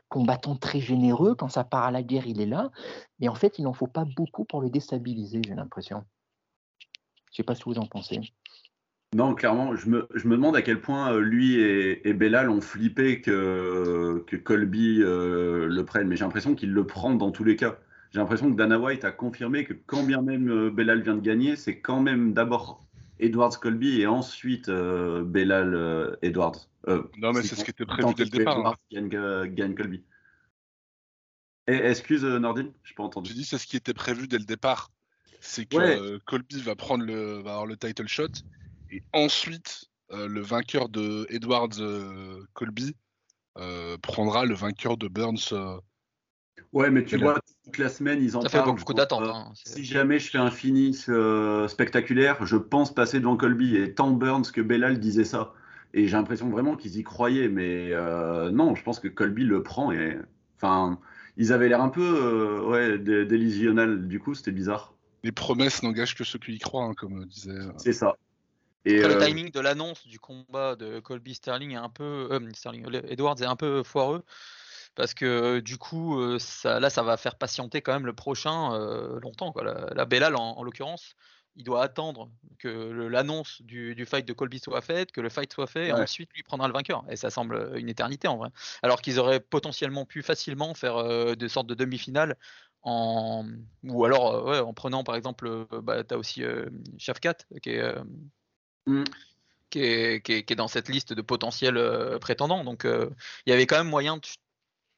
combattant 0.09 0.55
très 0.55 0.79
généreux, 0.79 1.35
quand 1.35 1.49
ça 1.49 1.63
part 1.63 1.83
à 1.83 1.91
la 1.91 2.03
guerre, 2.03 2.27
il 2.27 2.41
est 2.41 2.45
là, 2.45 2.71
mais 3.19 3.27
en 3.27 3.35
fait, 3.35 3.59
il 3.59 3.63
n'en 3.63 3.73
faut 3.73 3.87
pas 3.87 4.05
beaucoup 4.15 4.45
pour 4.45 4.61
le 4.61 4.69
déstabiliser, 4.69 5.41
j'ai 5.45 5.55
l'impression. 5.55 6.03
Je 6.79 6.87
ne 7.33 7.35
sais 7.37 7.43
pas 7.43 7.55
ce 7.55 7.63
que 7.63 7.69
vous 7.69 7.79
en 7.79 7.85
pensez. 7.85 8.19
Non, 9.13 9.35
clairement, 9.35 9.75
je 9.75 9.89
me, 9.89 10.07
je 10.15 10.25
me 10.27 10.37
demande 10.37 10.55
à 10.55 10.61
quel 10.61 10.79
point 10.79 11.11
euh, 11.11 11.19
lui 11.19 11.59
et, 11.59 12.13
Bellal 12.13 12.49
ont 12.49 12.61
flippé 12.61 13.19
que, 13.19 14.23
que 14.25 14.37
Colby 14.37 15.01
euh, 15.01 15.67
le 15.67 15.85
prenne, 15.85 16.07
mais 16.07 16.15
j'ai 16.15 16.23
l'impression 16.23 16.55
qu'il 16.55 16.71
le 16.71 16.87
prend 16.87 17.13
dans 17.13 17.31
tous 17.31 17.43
les 17.43 17.57
cas. 17.57 17.77
J'ai 18.11 18.19
l'impression 18.19 18.49
que 18.49 18.55
Dana 18.55 18.79
White 18.79 19.03
a 19.03 19.11
confirmé 19.11 19.65
que 19.65 19.73
quand 19.73 20.03
bien 20.03 20.21
même 20.21 20.49
euh, 20.49 20.69
Bellal 20.69 21.01
vient 21.01 21.15
de 21.15 21.21
gagner, 21.21 21.57
c'est 21.57 21.79
quand 21.79 21.99
même 21.99 22.33
d'abord 22.33 22.85
Edwards 23.21 23.57
Colby 23.59 24.01
et 24.01 24.07
ensuite 24.07 24.67
euh, 24.69 25.23
Belal 25.23 25.73
euh, 25.73 26.15
Edwards. 26.21 26.67
Euh, 26.87 27.03
non, 27.17 27.31
mais 27.31 27.43
c'est 27.43 27.55
ce 27.55 27.63
qui 27.63 27.69
était 27.69 27.85
prévu 27.85 28.13
dès 28.15 28.23
le 28.25 28.29
départ. 28.29 28.57
Edwards 28.57 28.73
hein. 28.73 29.07
gagne, 29.09 29.53
gagne, 29.53 29.75
Colby. 29.75 30.03
Et, 31.67 31.75
excuse 31.75 32.23
Nordine, 32.23 32.73
je 32.83 32.93
pas 32.95 33.03
entendu. 33.03 33.29
Tu 33.29 33.35
dis 33.35 33.45
c'est 33.45 33.59
ce 33.59 33.67
qui 33.67 33.77
était 33.77 33.93
prévu 33.93 34.27
dès 34.27 34.39
le 34.39 34.45
départ. 34.45 34.91
C'est 35.39 35.65
que 35.65 35.77
ouais. 35.77 36.19
Colby 36.25 36.61
va 36.61 36.75
prendre 36.75 37.05
le, 37.05 37.41
va 37.41 37.51
avoir 37.51 37.65
le 37.65 37.77
title 37.77 38.07
shot 38.07 38.27
et 38.91 39.03
ensuite 39.13 39.85
le 40.11 40.41
vainqueur 40.41 40.89
de 40.89 41.25
Edwards 41.29 41.69
Colby 42.53 42.95
prendra 44.01 44.45
le 44.45 44.53
vainqueur 44.53 44.97
de 44.97 45.07
Burns 45.07 45.53
Ouais, 46.73 46.89
mais 46.89 47.03
tu 47.03 47.17
vois, 47.17 47.37
toute 47.65 47.77
la 47.77 47.89
semaine, 47.89 48.23
ils 48.23 48.37
en 48.37 48.41
ça 48.41 48.49
parlent. 48.49 48.69
fait 48.69 48.75
beaucoup 48.77 48.93
d'attentes. 48.93 49.23
Euh, 49.23 49.31
hein, 49.31 49.51
si 49.53 49.83
jamais 49.83 50.19
je 50.19 50.29
fais 50.29 50.37
un 50.37 50.51
finish 50.51 51.05
euh, 51.09 51.67
spectaculaire, 51.67 52.45
je 52.45 52.55
pense 52.55 52.93
passer 52.93 53.19
devant 53.19 53.35
Colby. 53.35 53.75
Et 53.75 53.93
tant 53.93 54.11
Burns 54.11 54.51
que 54.53 54.61
Bellal 54.61 54.99
disait 54.99 55.25
ça. 55.25 55.53
Et 55.93 56.07
j'ai 56.07 56.15
l'impression 56.15 56.49
vraiment 56.49 56.77
qu'ils 56.77 56.97
y 56.97 57.03
croyaient. 57.03 57.49
Mais 57.49 57.89
euh, 57.91 58.51
non, 58.51 58.75
je 58.75 58.83
pense 58.83 58.99
que 58.99 59.09
Colby 59.09 59.43
le 59.43 59.63
prend. 59.63 59.91
Et 59.91 60.17
enfin, 60.55 60.97
ils 61.35 61.51
avaient 61.51 61.67
l'air 61.67 61.81
un 61.81 61.89
peu 61.89 62.01
euh, 62.01 62.65
ouais, 62.65 62.97
délusionnels. 62.97 64.07
Du 64.07 64.21
coup, 64.21 64.33
c'était 64.33 64.51
bizarre. 64.51 64.93
Les 65.23 65.33
promesses 65.33 65.83
n'engagent 65.83 66.15
que 66.15 66.23
ceux 66.23 66.39
qui 66.39 66.53
y 66.53 66.59
croient, 66.59 66.85
hein, 66.85 66.93
comme 66.93 67.25
disait. 67.25 67.51
C'est 67.77 67.93
ça. 67.93 68.15
Et 68.85 69.03
Après, 69.03 69.13
le 69.13 69.25
timing 69.25 69.51
de 69.51 69.59
l'annonce 69.59 70.07
du 70.07 70.19
combat 70.19 70.75
de 70.75 70.99
Colby 71.01 71.35
Sterling 71.35 71.73
est 71.73 71.75
un 71.75 71.89
peu. 71.89 72.29
Sterling, 72.53 72.85
Edwards 73.09 73.35
est 73.41 73.45
un 73.45 73.57
peu 73.57 73.83
foireux 73.83 74.23
parce 74.95 75.13
que 75.13 75.59
du 75.59 75.77
coup, 75.77 76.37
ça, 76.39 76.79
là, 76.79 76.89
ça 76.89 77.01
va 77.01 77.17
faire 77.17 77.35
patienter 77.35 77.81
quand 77.81 77.93
même 77.93 78.05
le 78.05 78.13
prochain 78.13 78.73
euh, 78.73 79.19
longtemps. 79.19 79.51
Quoi. 79.51 79.63
La, 79.63 79.87
la 79.93 80.05
Bellal, 80.05 80.35
en, 80.35 80.57
en 80.57 80.63
l'occurrence, 80.63 81.15
il 81.55 81.63
doit 81.63 81.83
attendre 81.83 82.29
que 82.59 82.67
l'annonce 82.67 83.61
du, 83.61 83.95
du, 83.95 84.05
fight 84.05 84.25
de 84.25 84.33
Colby 84.33 84.59
soit 84.59 84.81
faite, 84.81 85.11
que 85.11 85.21
le 85.21 85.29
fight 85.29 85.51
soit 85.51 85.67
fait, 85.67 85.91
ouais. 85.91 85.99
et 85.99 86.01
ensuite 86.01 86.31
lui 86.33 86.43
prendra 86.43 86.67
le 86.67 86.73
vainqueur. 86.73 87.03
Et 87.09 87.15
ça 87.15 87.29
semble 87.29 87.71
une 87.75 87.89
éternité 87.89 88.27
en 88.27 88.37
vrai. 88.37 88.49
Alors 88.83 89.01
qu'ils 89.01 89.19
auraient 89.19 89.39
potentiellement 89.39 90.05
pu 90.05 90.23
facilement 90.23 90.73
faire 90.73 90.97
euh, 90.97 91.35
des 91.35 91.49
sortes 91.49 91.67
de 91.67 91.75
demi-finales 91.75 92.37
en 92.83 93.45
ou 93.83 94.05
alors 94.05 94.33
euh, 94.33 94.51
ouais, 94.51 94.59
en 94.59 94.73
prenant 94.73 95.03
par 95.03 95.15
exemple, 95.15 95.67
bah, 95.83 96.03
tu 96.03 96.13
as 96.13 96.17
aussi 96.17 96.43
Shafkat 96.97 97.35
qui 97.61 97.71
est, 97.71 97.95
mmh. 98.87 99.03
qui, 99.69 99.79
est, 99.79 100.25
qui, 100.25 100.33
est, 100.33 100.43
qui 100.43 100.53
est, 100.53 100.55
dans 100.55 100.67
cette 100.67 100.89
liste 100.89 101.13
de 101.13 101.21
potentiels 101.21 102.17
prétendants. 102.19 102.63
Donc 102.63 102.85
il 102.85 103.49
y 103.49 103.53
avait 103.53 103.67
quand 103.67 103.77
même 103.77 103.89
moyen 103.89 104.17
de 104.17 104.25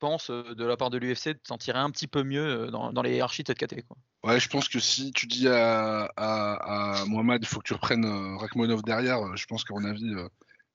pense, 0.03 0.29
de 0.29 0.65
la 0.65 0.75
part 0.75 0.89
de 0.89 0.97
l'UFC 0.97 1.29
de 1.29 1.39
s'en 1.47 1.57
tirer 1.57 1.79
un 1.79 1.89
petit 1.89 2.07
peu 2.07 2.23
mieux 2.23 2.67
dans, 2.67 2.91
dans 2.91 3.01
les 3.01 3.13
hiérarchies 3.13 3.43
de 3.43 3.47
cette 3.47 3.57
catégorie. 3.57 3.87
Ouais, 4.25 4.37
je 4.37 4.49
pense 4.49 4.67
que 4.67 4.79
si 4.79 5.13
tu 5.13 5.27
dis 5.27 5.47
à, 5.47 6.11
à, 6.17 7.01
à 7.01 7.05
Mohamed, 7.05 7.41
il 7.41 7.47
faut 7.47 7.59
que 7.59 7.67
tu 7.67 7.73
reprennes 7.73 8.03
euh, 8.05 8.35
Rakhmonov 8.35 8.81
derrière, 8.81 9.35
je 9.37 9.45
pense 9.45 9.63
qu'à 9.63 9.73
mon 9.73 9.85
avis, 9.85 10.13
euh, 10.13 10.27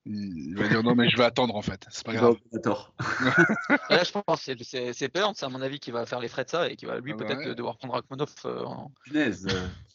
il, 0.07 0.51
il, 0.51 0.57
va 0.57 0.67
dire 0.69 0.83
non, 0.83 0.95
mais 0.95 1.11
je 1.11 1.17
vais 1.19 1.25
attendre 1.25 1.55
en 1.55 1.61
fait. 1.61 1.87
C'est 1.91 2.07
pas 2.07 2.15
grave. 2.15 2.37
tort. 2.63 2.95
là, 3.91 4.03
je 4.03 4.13
pense 4.13 4.47
que 4.47 4.93
c'est 4.93 5.15
Burns, 5.15 5.35
c'est 5.37 5.45
à 5.45 5.51
mon 5.51 5.61
avis, 5.61 5.79
qui 5.79 5.91
va 5.91 6.07
faire 6.07 6.21
les 6.21 6.29
frais 6.29 6.45
de 6.45 6.51
ça 6.51 6.71
et 6.71 6.77
qui 6.77 6.87
va 6.87 7.01
lui 7.01 7.13
ah 7.13 7.17
peut-être 7.17 7.39
ouais. 7.39 7.55
devoir 7.55 7.77
prendre 7.77 7.95
Rakhmonov. 7.95 8.33
Euh, 8.47 8.65
en... 8.65 8.91
Punaise, 9.05 9.47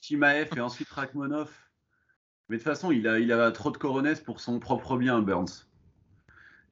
Chimaev 0.02 0.50
et 0.56 0.60
ensuite 0.60 0.90
Rakhmonov. 0.90 1.52
Mais 2.50 2.58
de 2.58 2.62
toute 2.62 2.72
façon, 2.72 2.92
il 2.92 3.08
a, 3.08 3.20
il 3.20 3.32
a 3.32 3.52
trop 3.52 3.72
de 3.72 3.78
coronets 3.78 4.16
pour 4.16 4.40
son 4.40 4.60
propre 4.60 4.98
bien, 4.98 5.20
Burns. 5.22 5.66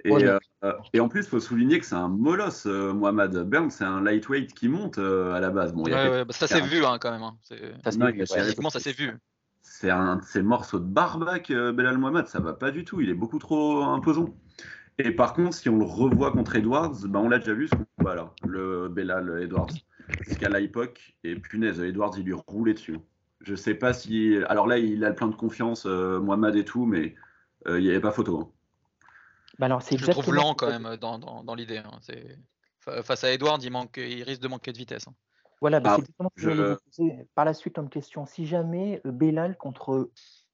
Et, 0.03 0.11
ouais, 0.11 0.25
euh, 0.63 0.73
et, 0.93 0.99
en 0.99 1.09
plus, 1.09 1.21
il 1.21 1.29
faut 1.29 1.39
souligner 1.39 1.79
que 1.79 1.85
c'est 1.85 1.95
un 1.95 2.07
molosse, 2.07 2.65
euh, 2.65 2.93
Mohamed 2.93 3.31
Burns, 3.43 3.71
c'est 3.71 3.83
un 3.83 4.01
lightweight 4.01 4.53
qui 4.53 4.67
monte 4.67 4.97
euh, 4.97 5.33
à 5.33 5.39
la 5.39 5.49
base. 5.49 5.73
Bon, 5.73 5.83
ouais, 5.83 5.91
ouais, 5.91 6.25
bah 6.25 6.33
ça 6.33 6.47
s'est 6.47 6.61
vu 6.61 6.83
hein, 6.85 6.97
quand 6.99 7.11
même. 7.11 7.23
Hein. 7.23 7.37
Ça, 7.43 7.55
non, 7.97 8.11
vu, 8.11 8.25
ça 8.25 8.79
s'est 8.79 8.93
vu. 8.93 9.11
C'est 9.61 9.89
un 9.89 10.17
de 10.17 10.23
ces 10.23 10.41
morceaux 10.41 10.79
de 10.79 10.85
barbac, 10.85 11.51
Belal 11.51 11.97
Mohamed, 11.97 12.27
ça 12.27 12.39
va 12.39 12.53
pas 12.53 12.71
du 12.71 12.83
tout, 12.83 13.01
il 13.01 13.09
est 13.09 13.15
beaucoup 13.15 13.39
trop 13.39 13.83
imposant. 13.83 14.35
Et 14.97 15.11
par 15.11 15.33
contre, 15.33 15.55
si 15.55 15.69
on 15.69 15.77
le 15.77 15.85
revoit 15.85 16.31
contre 16.31 16.55
Edwards, 16.55 16.95
bah, 17.05 17.19
on 17.19 17.29
l'a 17.29 17.39
déjà 17.39 17.53
vu 17.53 17.67
ce 17.67 17.75
combat 17.97 18.15
là, 18.15 18.31
le 18.45 18.89
Belal 18.89 19.41
Edwards. 19.41 19.73
Parce 20.25 20.37
qu'à 20.37 20.49
l'époque, 20.49 21.15
et 21.23 21.35
punaise, 21.35 21.79
Edwards, 21.79 22.13
il 22.17 22.25
lui 22.25 22.33
roulait 22.33 22.73
dessus. 22.73 22.97
Je 23.39 23.55
sais 23.55 23.75
pas 23.75 23.93
si. 23.93 24.37
Alors 24.49 24.67
là, 24.67 24.77
il 24.77 25.03
a 25.05 25.11
plein 25.11 25.27
de 25.27 25.35
confiance, 25.35 25.85
Mohamed 25.85 26.55
et 26.55 26.65
tout, 26.65 26.85
mais 26.85 27.15
il 27.67 27.79
n'y 27.79 27.89
avait 27.89 28.01
pas 28.01 28.11
photo. 28.11 28.39
Hein. 28.39 28.60
Bah 29.59 29.65
alors, 29.65 29.81
je 29.81 29.95
le 29.95 30.07
trouve 30.13 30.33
lent 30.33 30.55
quand 30.55 30.67
même 30.67 30.97
dans, 30.97 31.19
dans, 31.19 31.43
dans 31.43 31.55
l'idée. 31.55 31.77
Hein. 31.77 31.99
Face 33.03 33.23
à 33.23 33.31
Edward, 33.31 33.61
il, 33.63 33.71
manque, 33.71 33.97
il 33.97 34.23
risque 34.23 34.41
de 34.41 34.47
manquer 34.47 34.71
de 34.71 34.77
vitesse. 34.77 35.07
Hein. 35.07 35.13
Voilà, 35.59 35.79
bah, 35.79 35.91
ah, 35.91 35.95
c'est 35.95 36.01
exactement 36.01 36.31
ce 36.35 36.41
que 36.41 36.49
je 36.49 36.61
vais 36.61 36.69
vous 36.71 36.79
poser 36.85 37.27
par 37.35 37.45
la 37.45 37.53
suite 37.53 37.75
comme 37.75 37.89
question. 37.89 38.25
Si 38.25 38.47
jamais 38.47 38.99
euh, 39.05 39.11
Bellal 39.11 39.55
contre 39.57 40.09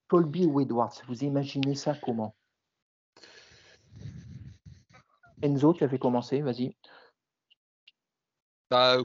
Colby 0.09 0.45
ou 0.45 0.59
Edwards, 0.59 0.93
vous 1.07 1.23
imaginez 1.23 1.75
ça 1.75 1.95
comment? 2.01 2.35
Enzo, 5.41 5.73
tu 5.73 5.83
avais 5.83 5.99
commencé, 5.99 6.41
vas-y. 6.41 6.75
Bah, 8.69 8.97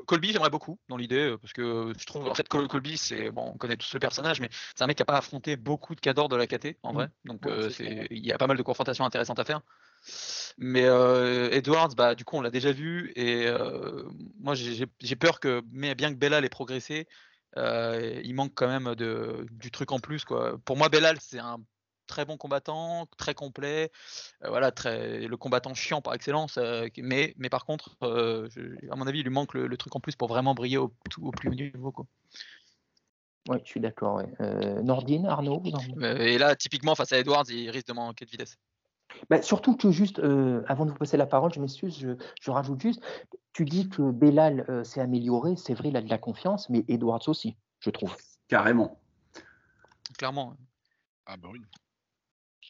Colby, 0.00 0.32
j'aimerais 0.32 0.50
beaucoup 0.50 0.78
dans 0.88 0.96
l'idée, 0.96 1.36
parce 1.40 1.52
que 1.52 1.92
je 1.98 2.06
trouve, 2.06 2.28
en 2.28 2.34
fait, 2.34 2.48
Colby, 2.48 2.96
c'est, 2.96 3.30
bon, 3.30 3.52
on 3.54 3.56
connaît 3.56 3.76
tous 3.76 3.92
le 3.94 4.00
personnage, 4.00 4.40
mais 4.40 4.48
c'est 4.74 4.82
un 4.82 4.86
mec 4.86 4.96
qui 4.96 5.02
n'a 5.02 5.06
pas 5.06 5.16
affronté 5.16 5.56
beaucoup 5.56 5.94
de 5.94 6.00
cadors 6.00 6.28
de 6.28 6.36
la 6.36 6.46
KT, 6.46 6.76
en 6.82 6.92
vrai. 6.92 7.08
Donc, 7.24 7.42
il 7.78 8.26
y 8.26 8.32
a 8.32 8.38
pas 8.38 8.46
mal 8.46 8.56
de 8.56 8.62
confrontations 8.62 9.04
intéressantes 9.04 9.38
à 9.38 9.44
faire. 9.44 9.60
Mais 10.58 10.84
Edwards, 11.52 11.94
bah, 11.96 12.14
du 12.14 12.24
coup, 12.24 12.36
on 12.36 12.40
l'a 12.40 12.50
déjà 12.50 12.72
vu, 12.72 13.12
et 13.16 13.46
moi, 14.40 14.54
j'ai 14.54 15.16
peur 15.16 15.40
que, 15.40 15.62
mais 15.72 15.94
bien 15.94 16.12
que 16.12 16.18
Bellal 16.18 16.44
ait 16.44 16.48
progressé, 16.48 17.08
il 17.56 18.32
manque 18.34 18.52
quand 18.54 18.68
même 18.68 18.94
de, 18.94 19.46
du 19.50 19.70
truc 19.70 19.92
en 19.92 20.00
plus. 20.00 20.24
Quoi. 20.24 20.58
Pour 20.64 20.76
moi, 20.76 20.88
Bellal, 20.88 21.18
c'est 21.20 21.38
un 21.38 21.58
très 22.06 22.24
bon 22.24 22.36
combattant, 22.36 23.06
très 23.16 23.34
complet, 23.34 23.90
voilà, 24.40 24.70
très, 24.70 25.26
le 25.26 25.36
combattant 25.36 25.74
chiant 25.74 26.00
par 26.00 26.14
excellence. 26.14 26.58
mais, 26.98 27.34
mais 27.36 27.48
par 27.48 27.64
contre, 27.64 27.96
à 28.00 28.96
mon 28.96 29.06
avis, 29.06 29.20
il 29.20 29.24
lui 29.24 29.30
manque 29.30 29.54
le, 29.54 29.76
truc 29.76 29.94
en 29.96 30.00
plus 30.00 30.16
pour 30.16 30.28
vraiment 30.28 30.54
briller 30.54 30.78
au, 30.78 30.92
au 31.20 31.30
plus 31.30 31.48
haut 31.48 31.54
niveau. 31.54 31.92
Quoi. 31.92 32.06
Oui, 33.48 33.58
je 33.64 33.68
suis 33.68 33.80
d'accord. 33.80 34.22
Nordine, 34.82 35.26
Arnaud 35.26 35.62
Et 36.00 36.38
là, 36.38 36.56
typiquement, 36.56 36.94
face 36.94 37.12
à 37.12 37.18
Edwards, 37.18 37.44
il 37.48 37.70
risque 37.70 37.88
de 37.88 37.92
manquer 37.92 38.24
de 38.24 38.30
vitesse. 38.30 38.56
Bah, 39.30 39.42
surtout 39.42 39.76
que 39.76 39.90
juste, 39.90 40.20
avant 40.66 40.86
de 40.86 40.90
vous 40.90 40.96
passer 40.96 41.16
la 41.16 41.26
parole, 41.26 41.52
je 41.52 41.60
m'excuse, 41.60 41.98
je, 41.98 42.10
je, 42.40 42.50
rajoute 42.50 42.80
juste, 42.80 43.02
tu 43.52 43.64
dis 43.64 43.88
que 43.88 44.10
Bellal 44.10 44.84
s'est 44.84 45.00
amélioré, 45.00 45.56
c'est 45.56 45.74
vrai, 45.74 45.88
il 45.88 45.96
a 45.96 46.02
de 46.02 46.10
la 46.10 46.18
confiance, 46.18 46.68
mais 46.70 46.84
Edwards 46.88 47.28
aussi, 47.28 47.56
je 47.80 47.90
trouve. 47.90 48.16
Carrément. 48.48 49.00
Clairement. 50.18 50.56
Ah 51.26 51.36
bah 51.36 51.48
oui. 51.50 51.60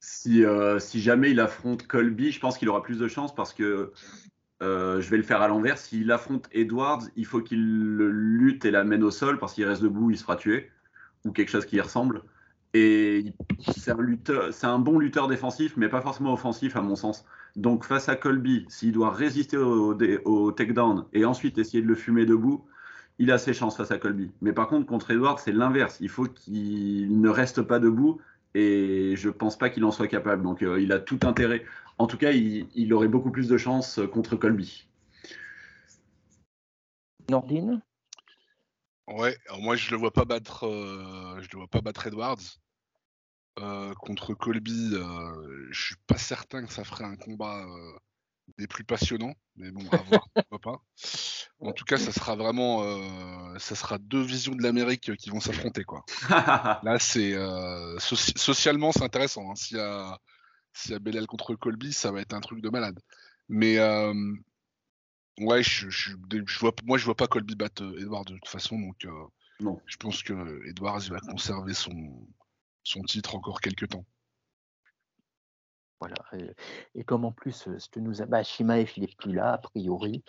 Si, 0.07 0.45
si 0.79 1.01
jamais 1.01 1.31
il 1.31 1.41
affronte 1.41 1.87
Colby, 1.87 2.31
je 2.31 2.39
pense 2.39 2.59
qu'il 2.59 2.69
aura 2.69 2.83
plus 2.83 2.99
de 2.99 3.09
chance 3.09 3.35
parce 3.35 3.55
que 3.55 3.93
je 4.61 5.09
vais 5.09 5.17
le 5.17 5.23
faire 5.23 5.41
à 5.41 5.49
l'envers. 5.49 5.79
S'il 5.79 6.13
affronte 6.13 6.47
Edwards, 6.53 7.03
il 7.17 7.25
faut 7.25 7.41
qu'il 7.41 7.97
lutte 7.97 8.67
et 8.67 8.71
l'amène 8.71 9.03
au 9.03 9.11
sol 9.11 9.39
parce 9.39 9.55
qu'il 9.55 9.65
reste 9.65 9.83
debout, 9.83 10.11
il 10.11 10.19
se 10.19 10.23
fera 10.23 10.37
tuer 10.37 10.71
ou 11.25 11.33
quelque 11.33 11.51
chose 11.51 11.65
qui 11.65 11.77
y 11.77 11.81
ressemble. 11.81 12.23
Et 12.75 13.33
c'est 13.61 13.93
un, 14.67 14.79
bon 14.81 14.99
lutteur 14.99 15.29
défensif, 15.29 15.77
mais 15.77 15.89
pas 15.89 16.03
forcément 16.03 16.33
offensif 16.33 16.77
à 16.77 16.83
mon 16.83 16.97
sens. 16.97 17.25
Donc 17.55 17.85
face 17.85 18.09
à 18.09 18.17
Colby, 18.17 18.67
s'il 18.69 18.93
doit 18.93 19.11
résister 19.11 19.57
au, 19.57 19.97
au 20.25 20.53
takedown 20.53 21.07
et 21.13 21.25
ensuite 21.25 21.57
essayer 21.57 21.83
de 21.83 21.87
le 21.87 21.95
fumer 21.95 22.27
debout, 22.27 22.67
il 23.21 23.31
a 23.31 23.39
ses 23.39 23.55
chances 23.55 23.77
face 23.77 23.93
à 23.93 23.99
Colby. 23.99 24.33
Mais 24.41 24.53
par 24.53 24.67
contre, 24.67 24.87
contre 24.87 25.13
Edward, 25.13 25.39
c'est 25.39 25.53
l'inverse. 25.53 25.99
Il 26.01 26.09
faut 26.09 26.25
qu'il 26.25 27.21
ne 27.21 27.29
reste 27.29 27.63
pas 27.63 27.79
debout 27.79 28.21
et 28.55 29.15
je 29.17 29.29
pense 29.29 29.59
pas 29.59 29.71
qu'il 29.71 29.85
en 29.85 29.91
soit 29.91 30.09
capable. 30.09 30.43
Donc 30.43 30.63
euh, 30.63 30.81
il 30.81 30.93
a 30.93 30.99
tout 30.99 31.21
intérêt. 31.23 31.65
En 31.99 32.07
tout 32.07 32.17
cas, 32.17 32.33
il, 32.33 32.67
il, 32.75 32.93
aurait 32.93 33.09
beaucoup 33.09 33.31
plus 33.31 33.49
de 33.49 33.57
chances 33.57 34.01
contre 34.13 34.37
Colby. 34.37 34.87
Nordine? 37.31 37.81
Ouais, 39.07 39.37
alors 39.49 39.61
moi 39.61 39.77
je 39.77 39.91
le 39.91 39.97
vois 39.97 40.13
pas 40.13 40.25
battre, 40.25 40.67
euh, 40.67 41.41
je 41.41 41.49
le 41.53 41.59
vois 41.59 41.69
pas 41.69 41.81
battre 41.81 42.07
Edwards. 42.07 42.59
Euh, 43.61 43.95
contre 43.95 44.35
Colby, 44.35 44.91
euh, 44.95 45.69
je 45.71 45.87
suis 45.87 45.97
pas 46.07 46.19
certain 46.19 46.65
que 46.65 46.73
ça 46.73 46.83
ferait 46.83 47.05
un 47.05 47.17
combat 47.17 47.65
euh, 47.65 47.99
des 48.59 48.67
plus 48.67 48.85
passionnants, 48.85 49.35
mais 49.57 49.71
bon, 49.71 49.83
à 49.91 49.97
voir, 49.99 50.29
pourquoi 50.35 50.59
pas. 50.59 50.83
En 51.61 51.73
tout 51.73 51.85
cas, 51.85 51.97
ça 51.97 52.13
sera 52.13 52.37
vraiment, 52.37 52.83
euh, 52.83 53.59
ça 53.59 53.75
sera 53.75 53.99
deux 53.99 54.23
visions 54.23 54.55
de 54.55 54.63
l'Amérique 54.63 55.17
qui 55.17 55.31
vont 55.31 55.41
s'affronter, 55.41 55.85
quoi. 55.85 56.05
Là, 56.83 56.99
c'est 56.99 57.35
soci 57.99 58.33
socialement, 58.37 58.93
c'est 58.93 59.03
intéressant. 59.03 59.51
Hein. 59.51 59.55
S'il 59.55 59.79
y 59.79 59.81
a, 59.81 60.19
s'il 60.73 60.93
y 60.93 60.95
a 60.95 60.99
Bellal 60.99 61.27
contre 61.27 61.55
Colby, 61.55 61.93
ça 61.93 62.13
va 62.13 62.21
être 62.21 62.35
un 62.35 62.41
truc 62.41 62.61
de 62.61 62.69
malade. 62.69 62.99
Mais 63.49 63.79
ouais, 65.39 65.63
je, 65.63 65.89
je, 65.89 66.13
je, 66.47 66.59
vois, 66.59 66.73
moi, 66.85 66.99
je 66.99 67.05
vois 67.05 67.17
pas 67.17 67.27
Colby 67.27 67.55
battre 67.55 67.83
Edward 67.99 68.27
de 68.27 68.35
toute 68.35 68.49
façon, 68.49 68.79
donc 68.79 69.07
non. 69.61 69.81
je 69.87 69.97
pense 69.97 70.23
que 70.23 70.69
Edwards 70.69 71.01
il 71.05 71.13
va 71.13 71.21
conserver 71.21 71.75
son 71.75 72.27
son 72.85 73.03
titre 73.03 73.35
encore 73.35 73.61
quelques 73.61 73.89
temps. 73.89 74.05
Voilà. 76.01 76.17
Et, 76.95 77.05
comme 77.05 77.25
en 77.25 77.33
plus, 77.33 77.69
ce 77.79 77.99
nous 77.99 78.21
a, 78.21 78.27
bah, 78.27 78.43
Shimaev, 78.43 78.91
il 78.97 79.05
est 79.05 79.17
plus 79.17 79.33
là, 79.33 79.55
a 79.55 79.59
priori. 79.59 80.23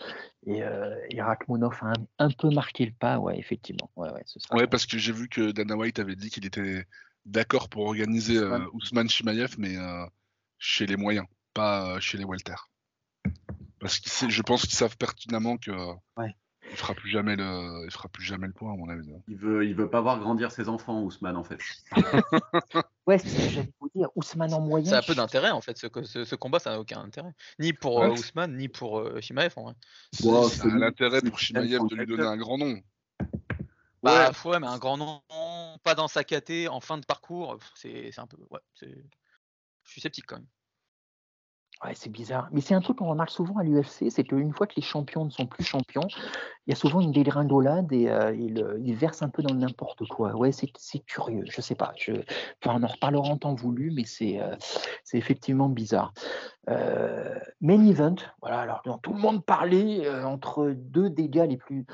Et, 0.45 0.63
euh, 0.63 0.95
a 1.20 1.38
un, 1.82 1.93
un, 2.20 2.30
peu 2.30 2.49
marqué 2.49 2.86
le 2.86 2.93
pas, 2.93 3.20
ouais, 3.20 3.38
effectivement. 3.38 3.91
Ouais, 3.95 4.09
ouais, 4.11 4.22
ce 4.26 4.39
ouais 4.53 4.68
parce 4.68 4.86
que 4.86 4.97
j'ai 4.97 5.11
vu 5.11 5.28
que 5.28 5.51
Dana 5.51 5.76
White 5.76 5.99
avait 5.99 6.16
dit 6.16 6.30
qu'il 6.30 6.45
était 6.45 6.86
d'accord 7.26 7.70
pour 7.70 7.86
organiser 7.86 8.38
euh, 8.38 8.59
Ousmane 8.74 9.09
Shimaev, 9.09 9.55
mais 9.57 9.76
euh, 9.76 10.05
chez 10.59 10.86
les 10.86 10.97
moyens, 10.97 11.26
pas 11.53 11.99
chez 11.99 12.18
les 12.18 12.24
Walter. 12.24 12.55
Parce 13.80 13.99
que 13.99 14.30
je 14.30 14.41
pense 14.41 14.61
qu'ils 14.61 14.78
savent 14.78 14.97
pertinemment 14.97 15.57
que 15.57 15.72
ouais. 16.18 16.36
Il 16.72 16.78
fera 16.78 16.95
plus 16.95 17.09
jamais 17.09 17.36
le, 17.36 17.86
il 17.86 17.91
fera 17.91 18.09
plus 18.09 18.24
jamais 18.24 18.47
le 18.47 18.53
point 18.53 18.74
à 18.74 18.76
mon 18.76 18.89
avis. 18.89 19.07
Il 19.28 19.38
veut, 19.38 19.66
il 19.66 19.76
veut 19.76 19.89
pas 19.89 20.01
voir 20.01 20.20
grandir 20.20 20.51
ses 20.51 20.68
enfants, 20.68 21.03
Ousmane 21.03 21.38
en 21.38 21.43
fait. 21.43 21.59
ouais, 23.05 23.17
c'est 23.17 23.29
ce 23.29 23.35
que 23.35 23.49
j'allais 23.49 23.73
vous 23.79 23.89
dire. 23.95 24.09
Ousmane 24.15 24.53
en 24.53 24.61
moyen. 24.61 24.89
Ça 24.89 24.97
a 24.97 25.01
peu 25.01 25.15
d'intérêt 25.15 25.51
en 25.51 25.61
fait. 25.61 25.77
Ce, 25.77 25.87
ce, 26.03 26.25
ce 26.25 26.35
combat, 26.35 26.59
ça 26.59 26.71
n'a 26.71 26.79
aucun 26.79 26.99
intérêt, 26.99 27.33
ni 27.59 27.73
pour 27.73 27.97
ouais. 27.97 28.07
euh, 28.07 28.11
Ousmane, 28.11 28.57
ni 28.57 28.67
pour 28.67 28.99
euh, 28.99 29.21
Shimaev 29.21 29.53
en 29.55 29.63
vrai. 29.63 29.73
Wow, 30.23 30.49
ça 30.49 30.65
a 30.65 30.77
l'intérêt 30.77 31.21
pour 31.21 31.39
Shimaev 31.39 31.87
de 31.87 31.95
lui 31.95 32.05
donner 32.05 32.23
un 32.23 32.37
grand 32.37 32.57
nom. 32.57 32.79
Bah 34.03 34.29
ouais, 34.29 34.51
ouais 34.51 34.59
mais 34.59 34.67
un 34.67 34.77
grand 34.77 34.97
nom, 34.97 35.21
pas 35.83 35.95
dans 35.95 36.07
sa 36.07 36.23
KT, 36.23 36.67
en 36.69 36.79
fin 36.79 36.99
de 36.99 37.05
parcours, 37.05 37.57
c'est 37.73 38.11
un 38.19 38.27
peu, 38.27 38.37
ouais, 38.51 38.59
je 38.79 38.87
suis 39.83 40.01
sceptique 40.01 40.25
quand 40.27 40.35
même. 40.35 40.47
Ouais, 41.84 41.91
c'est 41.93 42.09
bizarre. 42.09 42.47
Mais 42.51 42.61
c'est 42.61 42.73
un 42.73 42.80
truc 42.80 42.97
qu'on 42.99 43.09
remarque 43.09 43.32
souvent 43.32 43.57
à 43.57 43.63
l'UFC, 43.63 44.09
c'est 44.09 44.23
qu'une 44.23 44.53
fois 44.53 44.65
que 44.65 44.76
les 44.78 44.82
champions 44.82 45.26
ne 45.26 45.30
sont 45.30 45.45
plus 45.45 45.63
champions, 45.65 46.07
il 46.65 46.71
y 46.71 46.73
a 46.73 46.76
souvent 46.76 47.01
une 47.01 47.11
dégringolade 47.11 47.91
et 47.91 48.09
euh, 48.09 48.34
ils, 48.34 48.95
versent 48.95 49.21
un 49.21 49.30
peu 49.30 49.43
dans 49.43 49.53
n'importe 49.53 50.07
quoi. 50.07 50.36
Ouais, 50.36 50.51
c'est 50.53 50.99
curieux. 51.05 51.43
Je 51.49 51.59
sais 51.59 51.76
pas. 51.76 51.93
Je... 51.97 52.13
On 52.65 52.82
en 52.82 52.88
reparlera 52.88 53.28
en 53.28 53.38
temps 53.38 53.55
voulu, 53.55 53.91
mais 53.91 54.05
c'est 54.05 54.41
euh, 54.41 54.55
effectivement 55.13 55.67
bizarre. 55.67 56.13
Euh, 56.69 57.38
main 57.59 57.86
event, 57.86 58.15
voilà. 58.41 58.61
Alors, 58.61 58.82
dont 58.86 58.97
tout 58.97 59.13
le 59.13 59.19
monde 59.19 59.45
parlait 59.45 60.09
entre 60.23 60.73
deux 60.76 61.09
dégâts 61.09 61.45
les 61.47 61.57
plus 61.57 61.86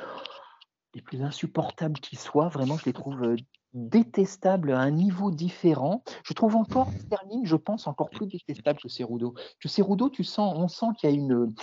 les 0.93 1.01
plus 1.01 1.23
insupportables 1.23 1.99
qui 1.99 2.17
soient. 2.17 2.49
Vraiment, 2.49 2.77
je 2.77 2.85
les 2.85 2.93
trouve 2.93 3.35
détestable 3.73 4.71
à 4.71 4.79
un 4.79 4.91
niveau 4.91 5.31
différent. 5.31 6.03
Je 6.23 6.33
trouve 6.33 6.55
encore 6.55 6.91
Sterling, 6.91 7.45
je 7.45 7.55
pense, 7.55 7.87
encore 7.87 8.09
plus 8.09 8.27
détestable 8.27 8.79
que 8.79 8.89
Cerudo. 8.89 9.33
Que 9.59 9.69
Cerudo, 9.69 10.09
tu 10.09 10.23
sens, 10.23 10.53
on 10.57 10.67
sent 10.67 10.87
qu'il 10.97 11.09
y 11.09 11.13
a 11.13 11.15
une, 11.15 11.53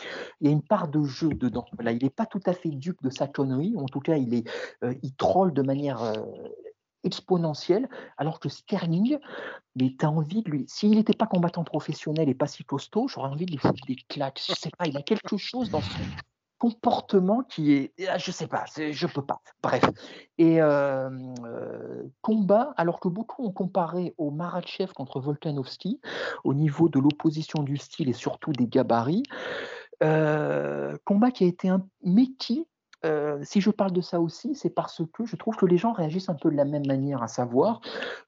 il 0.41 0.47
y 0.47 0.51
a 0.51 0.53
une 0.53 0.63
part 0.63 0.89
de 0.89 1.03
jeu 1.03 1.29
dedans. 1.29 1.67
Là, 1.81 1.93
il 1.93 2.03
n'est 2.03 2.11
pas 2.11 2.27
tout 2.27 2.41
à 2.47 2.53
fait 2.53 2.71
dupe 2.71 3.03
de 3.03 3.11
sa 3.11 3.27
connerie. 3.27 3.75
En 3.77 3.87
tout 3.87 4.01
cas, 4.01 4.17
il 4.17 4.35
est, 4.35 4.49
euh, 4.85 4.95
il 5.03 5.15
troll 5.15 5.53
de 5.53 5.63
manière 5.63 6.03
euh, 6.03 6.15
exponentielle, 7.05 7.89
alors 8.17 8.41
que 8.41 8.49
Sterling, 8.49 9.19
mais 9.77 9.95
tu 9.99 10.05
as 10.05 10.11
envie 10.11 10.43
de 10.43 10.51
lui. 10.51 10.65
S'il 10.69 10.93
n'était 10.93 11.15
pas 11.15 11.27
combattant 11.27 11.65
professionnel 11.65 12.29
et 12.29 12.35
pas 12.35 12.47
si 12.47 12.65
costaud, 12.65 13.09
j'aurais 13.09 13.29
envie 13.29 13.47
de 13.47 13.53
lui 13.53 13.59
foutre 13.59 13.87
des 13.87 13.97
claques. 14.09 14.43
Je 14.47 14.55
sais 14.55 14.71
pas, 14.77 14.87
il 14.87 14.97
a 14.97 15.03
quelque 15.03 15.37
chose 15.37 15.71
dans 15.71 15.81
son 15.81 16.01
comportement 16.59 17.43
qui 17.43 17.73
est, 17.73 17.93
ah, 18.09 18.19
je 18.19 18.31
sais 18.31 18.47
pas, 18.47 18.65
je 18.77 19.07
peux 19.07 19.25
pas. 19.25 19.41
Bref. 19.63 19.85
Et 20.39 20.59
combat, 22.21 22.75
alors 22.77 23.01
que 23.01 23.09
beaucoup 23.09 23.45
ont 23.45 23.53
comparé 23.53 24.15
au 24.19 24.31
Maratchev 24.31 24.93
contre 24.93 25.21
Volkanovski 25.21 26.01
au 26.45 26.55
niveau 26.55 26.89
de 26.89 26.99
l'opposition 26.99 27.63
du 27.63 27.77
style 27.77 28.09
et 28.09 28.15
surtout 28.15 28.53
des 28.53 28.67
gabarits, 28.67 29.25
combat 30.01 31.31
qui 31.33 31.45
a 31.45 31.47
été 31.47 31.69
un 31.69 31.87
mais 32.03 32.27
qui 32.39 32.67
si 33.42 33.61
je 33.61 33.70
parle 33.70 33.92
de 33.92 34.01
ça 34.01 34.20
aussi, 34.20 34.55
c'est 34.55 34.70
parce 34.70 35.03
que 35.12 35.24
je 35.24 35.36
trouve 35.36 35.57
que 35.57 35.66
les 35.66 35.78
gens 35.78 35.92
réagissent 35.92 36.28
un 36.28 36.34
peu 36.34 36.51
de 36.51 36.57
la 36.57 36.64
même 36.64 36.86
manière, 36.86 37.22
à 37.22 37.28
savoir, 37.28 37.80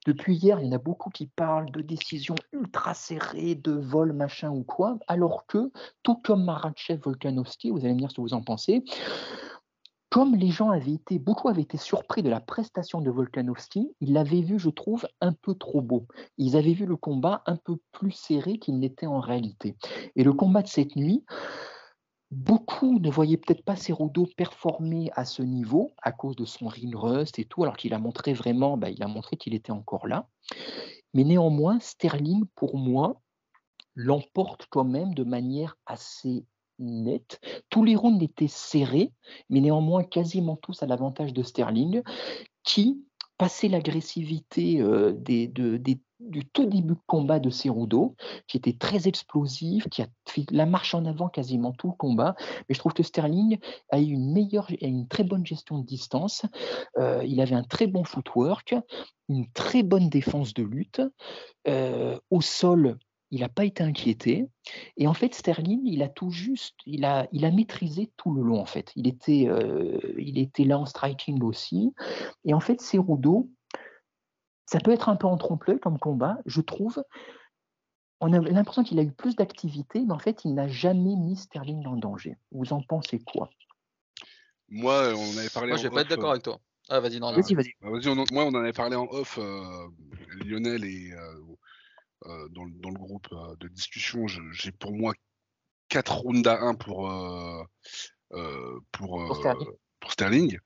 depuis 0.07 0.37
hier, 0.37 0.61
il 0.61 0.67
y 0.67 0.69
en 0.69 0.73
a 0.73 0.79
beaucoup 0.79 1.11
qui 1.11 1.27
parlent 1.27 1.71
de 1.71 1.81
décisions 1.81 2.37
ultra 2.53 2.95
serrées, 2.95 3.55
de 3.55 3.73
vol, 3.73 4.13
machin 4.13 4.51
ou 4.51 4.63
quoi, 4.63 4.99
alors 5.09 5.47
que, 5.47 5.71
tout 6.03 6.17
comme 6.17 6.45
Maratchev, 6.45 7.01
Volkanovski, 7.03 7.71
vous 7.71 7.85
allez 7.85 7.95
me 7.95 7.99
dire 7.99 8.11
ce 8.11 8.17
que 8.17 8.21
vous 8.21 8.35
en 8.35 8.43
pensez, 8.43 8.85
comme 10.11 10.35
les 10.35 10.51
gens 10.51 10.71
avaient 10.71 10.95
été, 10.95 11.21
beaucoup 11.21 11.49
avaient 11.49 11.63
été 11.63 11.79
surpris 11.79 12.23
de 12.23 12.29
la 12.29 12.41
prestation 12.41 13.01
de 13.01 13.11
Volkanovski, 13.11 13.95
ils 14.01 14.13
l'avaient 14.13 14.43
vu, 14.43 14.59
je 14.59 14.69
trouve, 14.69 15.07
un 15.21 15.33
peu 15.33 15.55
trop 15.55 15.83
beau. 15.83 16.07
Ils 16.37 16.57
avaient 16.57 16.73
vu 16.73 16.85
le 16.85 16.97
combat 16.97 17.43
un 17.47 17.57
peu 17.57 17.77
plus 17.93 18.11
serré 18.11 18.59
qu'il 18.59 18.81
n'était 18.81 19.07
en 19.07 19.21
réalité. 19.21 19.77
Et 20.17 20.25
le 20.25 20.33
combat 20.33 20.63
de 20.63 20.69
cette 20.69 20.97
nuit, 20.97 21.25
Beaucoup 22.31 23.01
ne 23.01 23.11
voyaient 23.11 23.37
peut-être 23.37 23.65
pas 23.65 23.77
Cerudo 23.77 24.27
performer 24.37 25.11
à 25.15 25.25
ce 25.25 25.43
niveau 25.43 25.91
à 26.01 26.13
cause 26.13 26.37
de 26.37 26.45
son 26.45 26.69
ring 26.69 26.95
rust 26.95 27.39
et 27.39 27.45
tout, 27.45 27.65
alors 27.65 27.77
qu'il 27.77 27.93
a 27.93 27.99
montré 27.99 28.33
vraiment, 28.33 28.77
bah, 28.77 28.89
il 28.89 29.03
a 29.03 29.09
montré 29.09 29.37
qu'il 29.37 29.55
était 29.55 29.73
encore 29.73 30.07
là. 30.07 30.29
Mais 31.13 31.25
néanmoins, 31.25 31.81
Sterling, 31.81 32.45
pour 32.55 32.77
moi, 32.77 33.21
l'emporte 33.97 34.67
quand 34.71 34.85
même 34.85 35.15
de 35.15 35.25
manière 35.25 35.77
assez 35.87 36.47
nette. 36.79 37.41
Tous 37.69 37.85
les 37.85 37.97
rounds 37.97 38.23
étaient 38.23 38.49
serrés, 38.49 39.13
mais 39.49 39.61
néanmoins 39.61 40.05
quasiment 40.05 40.57
tous 40.57 40.83
à 40.83 40.87
l'avantage 40.87 41.33
de 41.33 41.43
Sterling, 41.43 42.03
qui, 42.63 43.05
passé 43.41 43.71
l'agressivité 43.71 44.83
euh, 44.83 45.13
du 45.15 46.45
tout 46.45 46.67
début 46.67 46.93
de 46.93 47.01
combat 47.07 47.41
de 47.41 47.49
Cerudo, 47.49 48.15
qui 48.47 48.59
était 48.59 48.75
très 48.75 49.09
explosif, 49.09 49.89
qui 49.89 50.03
a 50.03 50.09
fait 50.29 50.45
la 50.51 50.67
marche 50.67 50.95
en 50.95 51.07
avant 51.07 51.31
quasiment 51.31 51.73
tout 51.73 51.87
le 51.87 51.95
combat. 51.95 52.35
Mais 52.69 52.75
je 52.75 52.79
trouve 52.79 52.93
que 52.93 53.03
Sterling 53.03 53.59
a 53.89 53.99
eu 53.99 54.11
une 54.13 54.35
meilleure, 54.35 54.67
a 54.71 54.87
une 54.87 55.09
très 55.09 55.25
bonne 55.25 55.47
gestion 55.47 55.79
de 55.79 55.87
distance. 55.87 56.45
Euh, 56.99 57.25
il 57.27 57.41
avait 57.41 57.55
un 57.55 57.63
très 57.63 57.87
bon 57.87 58.05
footwork, 58.05 58.75
une 59.31 59.51
très 59.53 59.83
bonne 59.83 60.11
défense 60.11 60.53
de 60.53 60.63
lutte. 60.63 61.01
Euh, 61.67 62.19
au 62.29 62.43
sol, 62.43 62.99
il 63.31 63.41
n'a 63.41 63.49
pas 63.49 63.65
été 63.65 63.83
inquiété. 63.83 64.49
Et 64.97 65.07
en 65.07 65.15
fait, 65.15 65.35
Sterling, 65.35 65.83
il 65.85 66.03
a 66.03 66.09
tout 66.09 66.31
juste, 66.31 66.77
il 66.87 67.05
a, 67.05 67.29
il 67.33 67.45
a 67.45 67.51
maîtrisé 67.51 68.11
tout 68.17 68.35
le 68.35 68.43
long, 68.43 68.61
en 68.61 68.67
fait. 68.67 68.93
Il 68.97 69.07
était, 69.07 69.47
euh, 69.49 69.99
il 70.19 70.39
était 70.39 70.65
là 70.65 70.79
en 70.79 70.87
striking 70.87 71.43
aussi. 71.43 71.95
Et 72.45 72.55
en 72.55 72.61
fait, 72.61 72.81
Cerudo, 72.81 73.49
ça 74.67 74.81
peut 74.81 74.93
être 74.93 75.09
un 75.09 75.17
peu 75.17 75.27
en 75.27 75.37
trompe-l'œil 75.37 75.81
comme 75.81 75.99
combat, 75.99 76.39
je 76.47 76.61
trouve. 76.61 77.03
On 78.21 78.33
a 78.33 78.39
l'impression 78.39 78.85
qu'il 78.85 78.99
a 78.99 79.03
eu 79.03 79.13
plus 79.13 79.37
d'activité, 79.37 80.01
mais 80.01 80.13
en 80.13 80.19
fait, 80.19 80.45
il 80.45 80.55
n'a 80.55 80.69
jamais 80.69 81.17
mis 81.17 81.37
Sterling 81.37 81.87
en 81.87 81.97
danger. 81.97 82.37
Vous 82.53 82.73
en 82.73 82.83
pensez 82.83 83.19
quoi? 83.19 83.49
Moi, 84.69 85.15
on 85.17 85.39
avait 85.39 85.49
parlé 85.49 85.69
Moi, 85.69 85.79
en 85.79 85.83
je 85.83 85.89
vais 85.89 85.95
pas 85.95 86.03
être 86.03 86.07
off, 86.07 86.17
d'accord 86.17 86.29
euh, 86.29 86.33
avec 86.33 86.43
toi. 86.43 86.61
Ah, 86.89 87.01
vas-y, 87.01 87.19
non, 87.19 87.33
non. 87.33 87.41
Vas-y, 87.41 87.55
vas-y. 87.55 87.73
bah, 87.81 87.91
vas-y, 87.91 88.09
on 88.09 88.17
moi, 88.17 88.45
on 88.45 88.49
en 88.49 88.57
avait 88.57 88.73
parlé 88.73 88.97
en 88.97 89.07
off, 89.07 89.39
euh, 89.39 89.89
Lionel 90.45 90.85
et 90.85 91.13
euh, 91.13 91.35
euh, 92.27 92.49
dans, 92.51 92.65
le- 92.65 92.73
dans 92.81 92.91
le 92.91 92.99
groupe 92.99 93.29
euh, 93.33 93.55
de 93.61 93.69
discussion. 93.69 94.27
J'ai 94.53 94.73
pour 94.73 94.93
moi 94.93 95.15
4 95.89 96.13
rounds 96.19 96.47
à 96.49 96.61
1 96.61 96.75
pour, 96.75 97.11
euh, 97.11 97.63
pour, 98.93 99.25
Pour 99.27 99.37
Sterling. 99.37 99.69
pour 100.01 100.13
Sterling. 100.13 100.59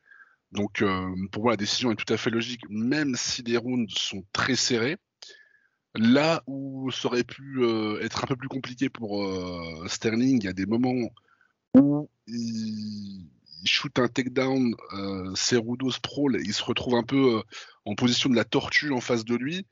Donc, 0.53 0.85
pour 1.33 1.43
moi, 1.43 1.53
la 1.53 1.57
décision 1.57 1.91
est 1.91 1.97
tout 1.97 2.13
à 2.13 2.17
fait 2.17 2.31
logique, 2.31 2.63
même 2.69 3.17
si 3.17 3.43
les 3.43 3.57
rounds 3.57 3.93
sont 3.99 4.25
très 4.33 4.55
serrés. 4.55 4.97
Là 5.97 6.43
où 6.47 6.91
ça 6.93 7.09
aurait 7.09 7.25
pu 7.25 7.65
être 8.01 8.23
un 8.25 8.27
peu 8.27 8.37
plus 8.37 8.49
compliqué 8.49 8.89
pour 8.89 9.25
Sterling, 9.89 10.39
il 10.43 10.45
y 10.45 10.49
a 10.49 10.53
des 10.53 10.67
moments 10.67 11.09
où 11.77 12.09
il, 12.29 13.27
il 13.63 13.69
shoot 13.69 13.99
un 13.99 14.07
takedown, 14.09 14.75
euh, 14.93 15.35
Cerudo 15.35 15.91
sprawl, 15.91 16.37
et 16.37 16.43
il 16.45 16.53
se 16.55 16.63
retrouve 16.63 16.95
un 16.95 17.03
peu 17.03 17.43
en 17.85 17.95
position 17.97 18.29
de 18.31 18.37
la 18.37 18.45
tortue 18.45 18.93
en 18.93 19.01
face 19.01 19.25
de 19.25 19.35
lui. 19.35 19.67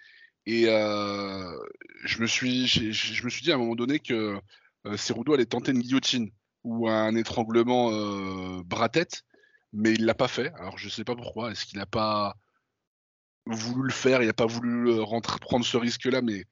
Et 0.47 0.65
euh, 0.69 1.57
je, 2.05 2.21
me 2.21 2.27
suis, 2.27 2.67
je 2.67 3.25
me 3.25 3.31
suis 3.31 3.43
dit 3.43 3.53
à 3.53 3.55
un 3.55 3.59
moment 3.59 3.77
donné 3.77 4.01
que 4.01 4.41
euh, 4.87 4.97
Cerudo 4.97 5.35
allait 5.35 5.47
tenter 5.47 5.73
une 5.73 5.81
guillotine 5.81 6.31
ou 6.65 6.89
un 6.89 7.15
étranglement 7.15 7.91
euh, 7.93 8.63
bras-tête, 8.65 9.23
mais 9.73 9.93
il 9.95 10.05
l'a 10.05 10.15
pas 10.15 10.29
fait. 10.29 10.53
Alors 10.55 10.79
je 10.79 10.89
sais 10.89 11.05
pas 11.05 11.17
pourquoi. 11.17 11.51
Est-ce 11.53 11.67
qu'il 11.67 11.79
n'a 11.79 11.87
pas 11.87 12.35
voulu 13.47 13.85
le 13.85 13.93
faire? 13.93 14.23
Il 14.23 14.27
n'a 14.27 14.33
pas 14.33 14.47
voulu 14.47 14.91
euh, 14.91 15.05
prendre 15.41 15.65
ce 15.65 15.77
risque-là, 15.77 16.23
mais 16.23 16.45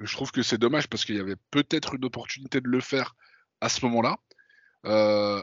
je 0.00 0.12
trouve 0.14 0.32
que 0.32 0.42
c'est 0.42 0.58
dommage 0.58 0.88
parce 0.88 1.04
qu'il 1.04 1.16
y 1.16 1.20
avait 1.20 1.36
peut-être 1.50 1.94
une 1.94 2.04
opportunité 2.04 2.60
de 2.60 2.68
le 2.68 2.80
faire 2.80 3.14
à 3.60 3.68
ce 3.68 3.84
moment-là. 3.86 4.18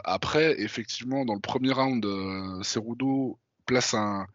Après, 0.06 0.60
effectivement, 0.62 1.26
dans 1.26 1.36
le 1.36 1.42
premier 1.42 1.72
round, 1.72 2.04
Cerudo 2.64 3.38
place 3.66 3.94
un, 3.94 4.26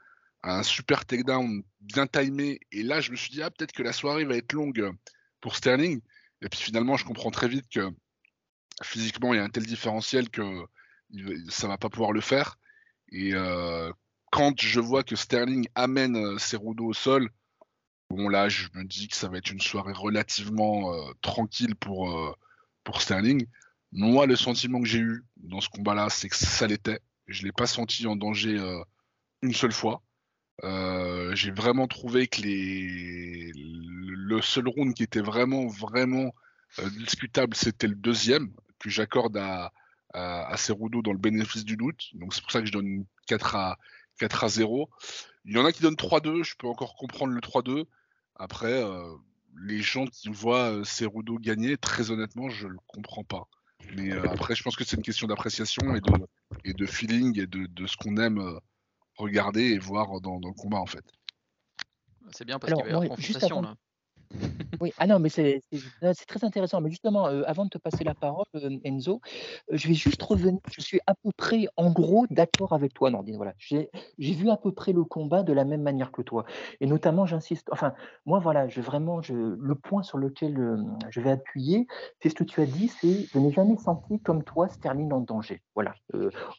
un 0.42 0.62
super 0.62 1.04
takedown 1.04 1.62
bien 1.80 2.06
timé. 2.06 2.60
Et 2.72 2.82
là, 2.82 3.00
je 3.00 3.10
me 3.10 3.16
suis 3.16 3.30
dit, 3.30 3.42
ah, 3.42 3.50
peut-être 3.50 3.72
que 3.72 3.82
la 3.82 3.92
soirée 3.92 4.24
va 4.24 4.36
être 4.36 4.52
longue 4.52 4.90
pour 5.40 5.56
Sterling. 5.56 6.00
Et 6.42 6.48
puis 6.48 6.60
finalement, 6.60 6.96
je 6.96 7.04
comprends 7.04 7.30
très 7.30 7.48
vite 7.48 7.66
que 7.68 7.90
physiquement, 8.82 9.34
il 9.34 9.38
y 9.38 9.40
a 9.40 9.44
un 9.44 9.50
tel 9.50 9.66
différentiel 9.66 10.30
que 10.30 10.64
ça 11.48 11.68
va 11.68 11.78
pas 11.78 11.88
pouvoir 11.88 12.12
le 12.12 12.20
faire. 12.20 12.58
Et 13.10 13.34
euh, 13.34 13.92
quand 14.30 14.60
je 14.60 14.80
vois 14.80 15.02
que 15.02 15.16
Sterling 15.16 15.68
amène 15.74 16.16
euh, 16.16 16.38
Cerudo 16.38 16.86
au 16.86 16.92
sol, 16.92 17.28
bon 18.08 18.28
là, 18.28 18.48
je 18.48 18.68
me 18.74 18.84
dis 18.84 19.08
que 19.08 19.16
ça 19.16 19.28
va 19.28 19.38
être 19.38 19.50
une 19.50 19.60
soirée 19.60 19.92
relativement 19.92 20.94
euh, 20.94 21.12
tranquille 21.20 21.74
pour, 21.74 22.36
pour 22.84 23.02
Sterling. 23.02 23.46
Moi, 23.92 24.26
le 24.26 24.36
sentiment 24.36 24.80
que 24.80 24.88
j'ai 24.88 25.00
eu 25.00 25.24
dans 25.36 25.60
ce 25.60 25.68
combat-là, 25.68 26.08
c'est 26.10 26.28
que 26.28 26.36
ça 26.36 26.66
l'était. 26.66 27.00
Je 27.26 27.42
l'ai 27.42 27.52
pas 27.52 27.66
senti 27.66 28.06
en 28.06 28.16
danger 28.16 28.56
une 29.42 29.52
seule 29.52 29.72
fois. 29.72 30.02
Euh, 30.62 31.34
j'ai 31.34 31.50
vraiment 31.50 31.86
trouvé 31.86 32.26
que 32.26 32.42
le 32.42 34.42
seul 34.42 34.68
round 34.68 34.94
qui 34.94 35.02
était 35.02 35.20
vraiment, 35.20 35.66
vraiment 35.66 36.34
euh, 36.78 36.88
discutable, 36.90 37.54
c'était 37.54 37.86
le 37.86 37.94
deuxième, 37.94 38.52
que 38.78 38.90
j'accorde 38.90 39.36
à, 39.36 39.72
à, 40.12 40.56
Cerudo 40.56 41.02
dans 41.02 41.12
le 41.12 41.18
bénéfice 41.18 41.64
du 41.64 41.76
doute. 41.76 42.10
Donc 42.14 42.34
c'est 42.34 42.42
pour 42.42 42.50
ça 42.50 42.60
que 42.60 42.66
je 42.66 42.72
donne 42.72 43.04
4 43.26 43.56
à, 43.56 43.78
4 44.18 44.44
à 44.44 44.48
0. 44.48 44.90
Il 45.46 45.54
y 45.54 45.58
en 45.58 45.64
a 45.64 45.72
qui 45.72 45.82
donnent 45.82 45.94
3-2, 45.94 46.42
je 46.42 46.54
peux 46.56 46.66
encore 46.66 46.94
comprendre 46.94 47.32
le 47.32 47.40
3-2. 47.40 47.84
Après, 48.36 48.82
euh, 48.82 49.14
les 49.62 49.80
gens 49.80 50.06
qui 50.06 50.28
voient 50.28 50.84
Cerudo 50.84 51.38
gagner, 51.38 51.76
très 51.76 52.10
honnêtement, 52.10 52.50
je 52.50 52.68
le 52.68 52.78
comprends 52.86 53.24
pas. 53.24 53.48
Mais 53.96 54.12
après, 54.12 54.54
je 54.54 54.62
pense 54.62 54.76
que 54.76 54.84
c'est 54.84 54.96
une 54.96 55.02
question 55.02 55.26
d'appréciation 55.26 55.82
et 56.64 56.74
de, 56.74 56.86
feeling 56.86 57.40
et 57.40 57.46
de, 57.46 57.86
ce 57.86 57.96
qu'on 57.96 58.18
aime 58.18 58.60
regarder 59.20 59.62
et 59.62 59.78
voir 59.78 60.20
dans, 60.20 60.40
dans 60.40 60.48
le 60.48 60.54
combat 60.54 60.78
en 60.78 60.86
fait. 60.86 61.04
C'est 62.32 62.44
bien 62.44 62.58
parce 62.58 62.72
qu'il 62.72 62.82
va 62.82 62.88
y 62.88 62.92
avoir 62.92 63.08
confrontation 63.08 63.58
avant- 63.58 63.68
là. 63.68 63.76
Oui, 64.80 64.92
ah 64.96 65.06
non, 65.06 65.18
mais 65.18 65.28
c'est 65.28 65.60
très 66.26 66.44
intéressant. 66.44 66.80
Mais 66.80 66.90
justement, 66.90 67.26
avant 67.26 67.64
de 67.64 67.70
te 67.70 67.78
passer 67.78 68.02
la 68.04 68.14
parole, 68.14 68.46
euh, 68.54 68.78
Enzo, 68.84 69.20
je 69.70 69.88
vais 69.88 69.94
juste 69.94 70.22
revenir. 70.22 70.60
Je 70.72 70.80
suis 70.80 71.00
à 71.06 71.14
peu 71.14 71.30
près, 71.36 71.66
en 71.76 71.90
gros, 71.90 72.26
d'accord 72.30 72.72
avec 72.72 72.94
toi, 72.94 73.10
Nordine. 73.10 73.36
Voilà, 73.36 73.52
j'ai 73.58 73.90
vu 74.18 74.48
à 74.48 74.56
peu 74.56 74.72
près 74.72 74.92
le 74.92 75.04
combat 75.04 75.42
de 75.42 75.52
la 75.52 75.64
même 75.64 75.82
manière 75.82 76.12
que 76.12 76.22
toi. 76.22 76.44
Et 76.80 76.86
notamment, 76.86 77.26
j'insiste. 77.26 77.68
Enfin, 77.72 77.92
moi, 78.24 78.38
voilà, 78.38 78.68
je 78.68 78.80
vraiment, 78.80 79.20
le 79.28 79.74
point 79.74 80.02
sur 80.02 80.16
lequel 80.18 80.82
je 81.10 81.20
vais 81.20 81.30
appuyer, 81.30 81.86
c'est 82.22 82.30
ce 82.30 82.34
que 82.34 82.44
tu 82.44 82.60
as 82.60 82.66
dit. 82.66 82.88
C'est, 82.88 83.26
je 83.32 83.38
n'ai 83.38 83.52
jamais 83.52 83.76
senti 83.76 84.20
comme 84.20 84.44
toi 84.44 84.68
Sterling 84.68 85.12
en 85.12 85.20
danger. 85.20 85.60
Voilà. 85.74 85.94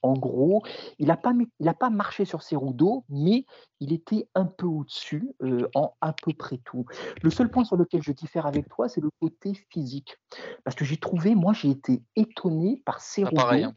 En 0.04 0.14
gros, 0.14 0.62
il 1.00 1.08
n'a 1.08 1.18
pas, 1.18 1.34
pas 1.80 1.90
marché 1.90 2.26
sur 2.26 2.44
ses 2.44 2.56
roues 2.56 2.74
d'eau, 2.74 3.04
mais 3.10 3.46
il 3.80 3.94
était 3.94 4.28
un 4.36 4.46
peu 4.46 4.68
au-dessus 4.68 5.32
en 5.74 5.94
à 6.02 6.14
peu 6.14 6.34
près 6.34 6.60
tout. 6.60 6.86
Le 7.24 7.32
seul 7.32 7.50
point 7.50 7.61
sur 7.64 7.78
lequel 7.78 8.02
je 8.02 8.12
diffère 8.12 8.46
avec 8.46 8.68
toi, 8.70 8.90
c'est 8.90 9.02
le 9.02 9.10
côté 9.20 9.54
physique. 9.72 10.18
Parce 10.64 10.76
que 10.76 10.86
j'ai 10.86 10.98
trouvé, 10.98 11.36
moi, 11.36 11.54
j'ai 11.54 11.70
été 11.70 12.02
étonné 12.16 12.82
par 12.86 12.98
Ah, 12.98 13.00
Cerudo. 13.02 13.36
pareil. 13.36 13.64
hein. 13.64 13.76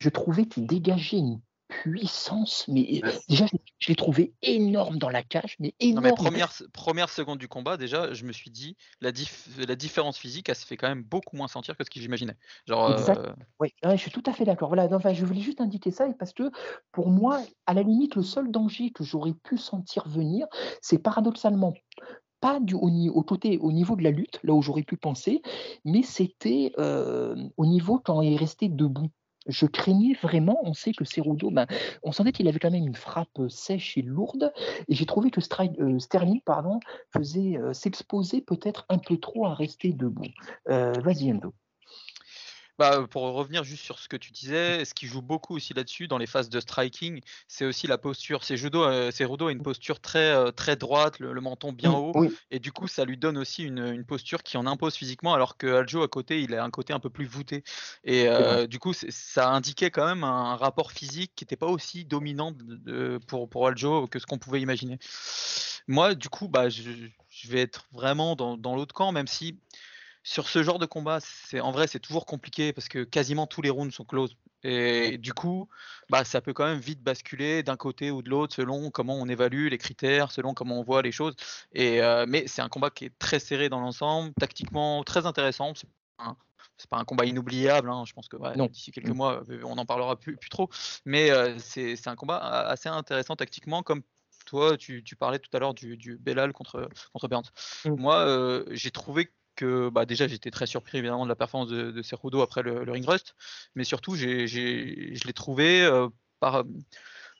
Je 0.00 0.08
trouvais 0.10 0.46
qu'il 0.46 0.66
dégageait 0.66 1.18
une 1.18 1.40
puissance, 1.68 2.68
mais 2.68 3.00
Ouais. 3.02 3.12
déjà, 3.28 3.46
je, 3.46 3.56
je 3.78 3.88
l'ai 3.88 3.96
trouvé 3.96 4.34
énorme 4.42 4.98
dans 4.98 5.08
la 5.08 5.22
cage, 5.22 5.56
mais 5.58 5.68
Non, 5.68 5.74
énorme. 5.80 6.04
mais 6.04 6.12
première, 6.12 6.52
première 6.72 7.08
seconde 7.08 7.38
du 7.38 7.48
combat, 7.48 7.76
déjà, 7.76 8.12
je 8.12 8.24
me 8.24 8.32
suis 8.32 8.50
dit, 8.50 8.76
la, 9.00 9.10
dif- 9.10 9.66
la 9.66 9.74
différence 9.74 10.18
physique, 10.18 10.48
elle 10.48 10.54
se 10.54 10.66
fait 10.66 10.76
quand 10.76 10.88
même 10.88 11.02
beaucoup 11.02 11.36
moins 11.36 11.48
sentir 11.48 11.76
que 11.76 11.82
ce 11.82 11.90
que 11.90 11.98
j'imaginais. 11.98 12.36
Genre, 12.66 12.86
euh, 12.86 13.14
Oui, 13.58 13.72
je 13.84 13.96
suis 13.96 14.10
tout 14.10 14.22
à 14.26 14.32
fait 14.32 14.44
d'accord. 14.44 14.68
Voilà, 14.68 14.86
non, 14.86 14.98
enfin, 14.98 15.12
je 15.12 15.24
voulais 15.24 15.40
juste 15.40 15.60
indiquer 15.60 15.90
ça 15.90 16.06
et 16.06 16.14
parce 16.14 16.32
que 16.32 16.50
pour 16.92 17.10
moi, 17.10 17.42
à 17.64 17.74
la 17.74 17.82
limite, 17.82 18.14
le 18.14 18.22
seul 18.22 18.50
danger 18.50 18.90
que 18.90 19.02
j'aurais 19.02 19.34
pu 19.34 19.56
sentir 19.56 20.06
venir, 20.08 20.46
c'est 20.82 20.98
paradoxalement 20.98 21.74
pas 22.46 22.60
du, 22.60 22.76
au, 22.76 23.22
côté, 23.24 23.58
au 23.58 23.72
niveau 23.72 23.96
de 23.96 24.04
la 24.04 24.12
lutte, 24.12 24.38
là 24.44 24.54
où 24.54 24.62
j'aurais 24.62 24.84
pu 24.84 24.96
penser, 24.96 25.42
mais 25.84 26.04
c'était 26.04 26.70
euh, 26.78 27.34
au 27.56 27.66
niveau 27.66 27.98
quand 27.98 28.22
il 28.22 28.34
est 28.34 28.36
resté 28.36 28.68
debout. 28.68 29.10
Je 29.48 29.66
craignais 29.66 30.14
vraiment, 30.22 30.56
on 30.62 30.72
sait 30.72 30.92
que 30.92 31.04
Cerudo, 31.04 31.50
ben, 31.50 31.66
on 32.04 32.12
sentait 32.12 32.30
qu'il 32.30 32.46
avait 32.46 32.60
quand 32.60 32.70
même 32.70 32.86
une 32.86 32.94
frappe 32.94 33.40
euh, 33.40 33.48
sèche 33.48 33.98
et 33.98 34.02
lourde, 34.02 34.52
et 34.86 34.94
j'ai 34.94 35.06
trouvé 35.06 35.32
que 35.32 35.40
euh, 35.40 35.98
Sterling 35.98 36.40
pardon, 36.44 36.78
faisait 37.12 37.58
s'exposer 37.72 38.42
peut-être 38.42 38.86
un 38.90 38.98
peu 38.98 39.16
trop 39.16 39.46
à 39.46 39.54
rester 39.54 39.92
debout. 39.92 40.30
Vas-y, 40.66 41.32
Endo. 41.32 41.52
Bah, 42.78 43.06
pour 43.08 43.22
revenir 43.32 43.64
juste 43.64 43.82
sur 43.82 43.98
ce 43.98 44.06
que 44.06 44.18
tu 44.18 44.32
disais, 44.32 44.84
ce 44.84 44.92
qui 44.92 45.06
joue 45.06 45.22
beaucoup 45.22 45.56
aussi 45.56 45.72
là-dessus 45.72 46.08
dans 46.08 46.18
les 46.18 46.26
phases 46.26 46.50
de 46.50 46.60
striking, 46.60 47.22
c'est 47.48 47.64
aussi 47.64 47.86
la 47.86 47.96
posture. 47.96 48.44
C'est 48.44 48.58
judo, 48.58 48.84
euh, 48.84 49.10
Cerudo 49.10 49.46
a 49.46 49.52
une 49.52 49.62
posture 49.62 49.98
très 49.98 50.30
euh, 50.32 50.50
très 50.50 50.76
droite, 50.76 51.18
le, 51.18 51.32
le 51.32 51.40
menton 51.40 51.72
bien 51.72 51.90
Oui, 51.90 51.96
haut, 51.96 52.12
oui. 52.16 52.28
et 52.50 52.58
du 52.58 52.72
coup 52.72 52.86
ça 52.86 53.06
lui 53.06 53.16
donne 53.16 53.38
aussi 53.38 53.64
une, 53.64 53.78
une 53.78 54.04
posture 54.04 54.42
qui 54.42 54.58
en 54.58 54.66
impose 54.66 54.94
physiquement, 54.94 55.32
alors 55.32 55.56
que 55.56 55.66
Aljo 55.66 56.02
à 56.02 56.08
côté, 56.08 56.42
il 56.42 56.54
a 56.54 56.62
un 56.62 56.70
côté 56.70 56.92
un 56.92 57.00
peu 57.00 57.08
plus 57.08 57.24
voûté. 57.24 57.64
Et 58.04 58.28
euh, 58.28 58.66
du 58.66 58.78
coup, 58.78 58.92
ça 58.92 59.50
indiquait 59.50 59.90
quand 59.90 60.04
même 60.06 60.22
un 60.24 60.56
rapport 60.56 60.92
physique 60.92 61.32
qui 61.34 61.44
n'était 61.44 61.56
pas 61.56 61.68
aussi 61.68 62.04
dominant 62.04 62.52
de- 62.52 63.18
pour 63.26 63.48
pour 63.48 63.66
Aljo 63.66 64.06
que 64.06 64.18
ce 64.18 64.26
qu'on 64.26 64.38
pouvait 64.38 64.60
imaginer. 64.60 64.98
Moi, 65.88 66.14
du 66.14 66.28
coup, 66.28 66.48
bah, 66.48 66.68
je, 66.68 66.90
je 67.28 67.48
vais 67.48 67.60
être 67.60 67.86
vraiment 67.92 68.34
dans, 68.36 68.56
dans 68.56 68.74
l'autre 68.74 68.94
camp, 68.94 69.12
même 69.12 69.26
si 69.28 69.58
sur 70.26 70.48
ce 70.48 70.64
genre 70.64 70.80
de 70.80 70.86
combat, 70.86 71.20
c'est 71.20 71.60
en 71.60 71.70
vrai, 71.70 71.86
c'est 71.86 72.00
toujours 72.00 72.26
compliqué 72.26 72.72
parce 72.72 72.88
que 72.88 73.04
quasiment 73.04 73.46
tous 73.46 73.62
les 73.62 73.70
rounds 73.70 73.94
sont 73.94 74.04
close. 74.04 74.36
Et 74.64 75.18
du 75.18 75.32
coup, 75.32 75.68
bah, 76.10 76.24
ça 76.24 76.40
peut 76.40 76.52
quand 76.52 76.66
même 76.66 76.80
vite 76.80 77.00
basculer 77.00 77.62
d'un 77.62 77.76
côté 77.76 78.10
ou 78.10 78.22
de 78.22 78.28
l'autre 78.28 78.56
selon 78.56 78.90
comment 78.90 79.14
on 79.14 79.28
évalue 79.28 79.68
les 79.68 79.78
critères, 79.78 80.32
selon 80.32 80.52
comment 80.52 80.80
on 80.80 80.82
voit 80.82 81.00
les 81.00 81.12
choses. 81.12 81.36
Et, 81.72 82.02
euh, 82.02 82.26
mais 82.28 82.48
c'est 82.48 82.60
un 82.60 82.68
combat 82.68 82.90
qui 82.90 83.04
est 83.04 83.16
très 83.20 83.38
serré 83.38 83.68
dans 83.68 83.78
l'ensemble, 83.78 84.32
tactiquement 84.34 85.04
très 85.04 85.26
intéressant. 85.26 85.74
C'est 85.76 85.86
un- 86.18 86.36
pas 86.90 86.98
un 86.98 87.04
combat 87.04 87.24
inoubliable, 87.24 87.88
hein, 87.88 88.02
je 88.04 88.12
pense 88.12 88.26
que 88.26 88.36
ouais, 88.36 88.68
d'ici 88.68 88.90
quelques 88.90 89.08
mois, 89.10 89.44
euh, 89.48 89.60
on 89.62 89.76
n'en 89.76 89.86
parlera 89.86 90.16
plus, 90.16 90.36
plus 90.36 90.50
trop. 90.50 90.68
Mais 91.04 91.30
euh, 91.30 91.56
c'est 91.58 92.08
un 92.08 92.16
combat 92.16 92.38
assez 92.38 92.88
intéressant 92.88 93.36
tactiquement, 93.36 93.84
comme 93.84 94.02
toi, 94.44 94.76
tu, 94.76 95.04
tu 95.04 95.14
parlais 95.14 95.38
tout 95.38 95.56
à 95.56 95.60
l'heure 95.60 95.74
du, 95.74 95.96
du 95.96 96.16
Bellal 96.16 96.52
contre, 96.52 96.88
contre 97.12 97.28
Burns. 97.28 97.50
Mm. 97.84 97.94
Moi, 97.94 98.16
euh, 98.26 98.64
j'ai 98.72 98.90
trouvé 98.90 99.30
que 99.56 99.88
bah, 99.88 100.06
déjà 100.06 100.28
j'étais 100.28 100.50
très 100.50 100.66
surpris 100.66 100.98
évidemment 100.98 101.24
de 101.24 101.28
la 101.28 101.36
performance 101.36 101.68
de, 101.70 101.90
de 101.90 102.40
après 102.40 102.62
le, 102.62 102.84
le 102.84 102.92
ring 102.92 103.06
rust, 103.06 103.34
mais 103.74 103.84
surtout 103.84 104.14
je 104.14 105.26
l'ai 105.26 105.32
trouvé 105.32 105.82
euh, 105.82 106.08
par 106.40 106.56
euh, 106.56 106.62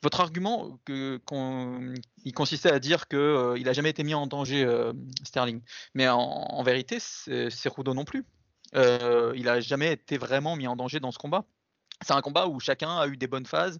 votre 0.03 0.19
argument 0.19 0.79
que, 0.85 1.17
qu'on- 1.25 1.93
il 2.23 2.33
consistait 2.33 2.71
à 2.71 2.79
dire 2.79 3.07
que 3.07 3.17
euh, 3.17 3.57
il 3.57 3.69
a 3.69 3.73
jamais 3.73 3.89
été 3.89 4.03
mis 4.03 4.13
en 4.13 4.27
danger 4.27 4.63
euh, 4.63 4.93
Sterling, 5.23 5.61
mais 5.93 6.07
en, 6.09 6.19
en 6.19 6.63
vérité 6.63 6.99
Cerudo 6.99 7.93
non 7.93 8.05
plus. 8.05 8.25
Il 8.73 9.47
a 9.49 9.59
jamais 9.61 9.93
été 9.93 10.17
vraiment 10.17 10.55
mis 10.55 10.67
en 10.67 10.75
danger 10.75 10.99
dans 10.99 11.11
ce 11.11 11.17
combat. 11.17 11.45
C'est 12.05 12.13
un 12.13 12.21
combat 12.21 12.47
où 12.47 12.59
chacun 12.59 12.97
a 12.97 13.07
eu 13.07 13.17
des 13.17 13.27
bonnes 13.27 13.45
phases, 13.45 13.79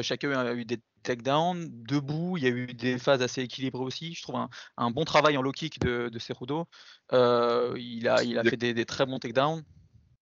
chacun 0.00 0.32
a 0.32 0.54
eu 0.54 0.64
des 0.64 0.80
takedowns, 1.02 1.68
debout, 1.70 2.36
il 2.36 2.44
y 2.44 2.46
a 2.46 2.50
eu 2.50 2.66
des 2.66 2.98
phases 2.98 3.22
assez 3.22 3.42
équilibrées 3.42 3.82
aussi. 3.82 4.14
Je 4.14 4.22
trouve 4.22 4.36
un, 4.36 4.48
un 4.76 4.90
bon 4.90 5.04
travail 5.04 5.36
en 5.36 5.42
low 5.42 5.52
kick 5.52 5.80
de, 5.80 6.08
de 6.08 6.18
Cerudo. 6.18 6.66
Euh, 7.12 7.74
il 7.78 8.08
a, 8.08 8.22
il 8.22 8.38
a 8.38 8.42
Il 8.42 8.44
y 8.44 8.48
a- 8.48 8.50
fait 8.50 8.56
des, 8.56 8.74
des 8.74 8.84
très 8.86 9.06
bons 9.06 9.18
takedowns. 9.18 9.62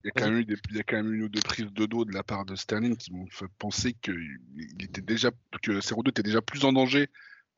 Il 0.04 0.08
y, 0.08 0.10
a 0.10 0.12
quand 0.20 0.30
même 0.30 0.40
eu 0.40 0.46
des, 0.46 0.58
il 0.70 0.76
y 0.76 0.80
a 0.80 0.84
quand 0.84 0.98
même 0.98 1.14
eu 1.14 1.18
une 1.18 1.24
ou 1.24 1.30
deux 1.30 1.40
prises 1.40 1.72
de 1.72 1.86
dos 1.86 2.04
de 2.04 2.12
la 2.12 2.24
part 2.24 2.44
de 2.44 2.58
Sterling 2.58 2.98
qui 2.98 3.14
m'ont 3.14 3.26
fait 3.32 3.46
penser 3.58 3.94
que, 3.94 4.12
il 4.12 4.84
était 4.84 5.02
déjà, 5.02 5.32
que 5.62 5.80
Cerudo 5.80 6.10
était 6.10 6.24
déjà 6.24 6.42
plus 6.42 6.66
en 6.66 6.74
danger 6.74 7.08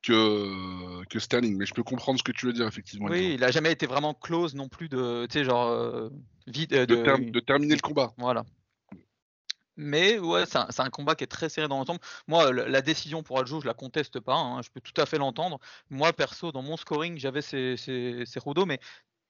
que, 0.04 1.04
que 1.06 1.18
Sterling. 1.18 1.58
Mais 1.58 1.66
je 1.66 1.74
peux 1.74 1.82
comprendre 1.82 2.20
ce 2.20 2.24
que 2.24 2.32
tu 2.32 2.46
veux 2.46 2.54
dire, 2.54 2.68
effectivement. 2.68 3.08
Oui, 3.10 3.34
il 3.34 3.44
a 3.44 3.50
jamais 3.50 3.72
été 3.72 3.88
vraiment 3.88 4.14
close 4.14 4.54
non 4.54 4.70
plus 4.70 4.90
de, 4.90 5.28
genre 5.44 5.70
euh, 5.70 6.10
vide. 6.46 6.74
euh, 6.74 6.86
de, 6.86 6.96
de- 6.96 7.04
ter- 7.04 7.32
de 7.32 7.40
terminer 7.40 7.76
le 7.76 7.82
combat. 7.82 8.14
Voilà. 8.18 8.46
Mais 9.78 10.20
ouais, 10.20 10.46
c'est 10.46 10.80
un, 10.82 10.90
combat 10.90 11.16
qui 11.16 11.24
est 11.26 11.28
très 11.28 11.50
serré 11.50 11.68
dans 11.68 11.78
l'ensemble. 11.80 12.00
Moi, 12.28 12.52
la 12.54 12.82
décision 12.82 13.24
pour 13.24 13.40
Aljo, 13.40 13.60
je 13.62 13.68
la 13.68 13.74
conteste 13.74 14.20
pas. 14.22 14.36
hein, 14.36 14.62
je 14.62 14.70
peux 14.70 14.80
tout 14.82 15.00
à 15.02 15.06
fait 15.06 15.18
l'entendre. 15.18 15.60
Moi, 15.90 16.14
perso, 16.14 16.52
dans 16.54 16.62
mon 16.62 16.78
scoring, 16.78 17.18
j'avais 17.18 17.42
ces, 17.42 17.76
ces, 17.78 18.24
ces 18.26 18.40
mais 18.66 18.80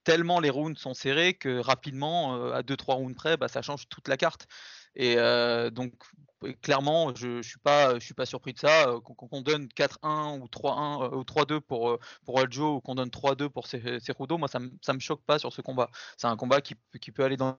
tellement 0.04 0.40
les 0.40 0.50
rounds 0.50 0.78
sont 0.80 0.94
serrés 0.94 1.34
que 1.34 1.58
rapidement, 1.60 2.36
euh, 2.36 2.52
à 2.54 2.62
2-3 2.62 2.94
rounds 2.96 3.16
près, 3.16 3.36
bah, 3.36 3.48
ça 3.48 3.62
change 3.62 3.88
toute 3.88 4.08
la 4.08 4.16
carte. 4.16 4.46
Et 4.94 5.16
euh, 5.18 5.70
donc, 5.70 5.94
clairement, 6.62 7.14
je, 7.14 7.40
pas, 7.58 7.94
je 7.98 8.04
suis 8.04 8.14
pas 8.14 8.26
surpris 8.26 8.52
de 8.52 8.58
ça. 8.58 8.88
euh, 8.88 9.00
Qu'on 9.00 9.42
donne 9.42 9.68
4-1 9.74 10.38
ou 10.40 10.46
3-1 10.48 11.02
euh, 11.12 11.16
ou 11.16 11.24
3-2 11.24 11.60
pour 11.60 11.98
pour 12.24 12.38
Aljo 12.40 12.76
ou 12.76 12.80
qu'on 12.80 12.94
donne 12.94 13.10
3-2 13.10 13.48
pour 13.50 13.66
ces 13.66 14.00
Cerudo, 14.00 14.38
moi 14.38 14.48
ça 14.48 14.60
ça 14.82 14.92
me 14.94 15.00
choque 15.00 15.24
pas 15.24 15.38
sur 15.38 15.52
ce 15.52 15.60
combat. 15.62 15.90
C'est 16.18 16.26
un 16.28 16.36
combat 16.36 16.60
qui, 16.60 16.74
qui 17.00 17.12
peut 17.12 17.24
aller 17.24 17.36
dans 17.36 17.58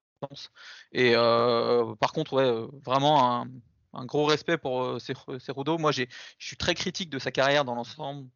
Et 0.91 1.13
euh, 1.15 1.95
par 1.95 2.13
contre, 2.13 2.33
ouais, 2.33 2.43
euh, 2.43 2.67
vraiment 2.85 3.45
un, 3.93 4.05
gros 4.05 4.25
respect 4.25 4.57
pour 4.57 4.83
euh, 4.83 4.97
Cer- 4.99 5.39
Cerudo. 5.39 5.77
Moi, 5.77 5.91
je 5.91 6.03
suis 6.39 6.57
très 6.57 6.75
critique 6.75 7.09
de 7.09 7.19
sa 7.19 7.31
carrière 7.31 7.65
dans 7.65 7.75
l'ensemble. 7.75 8.29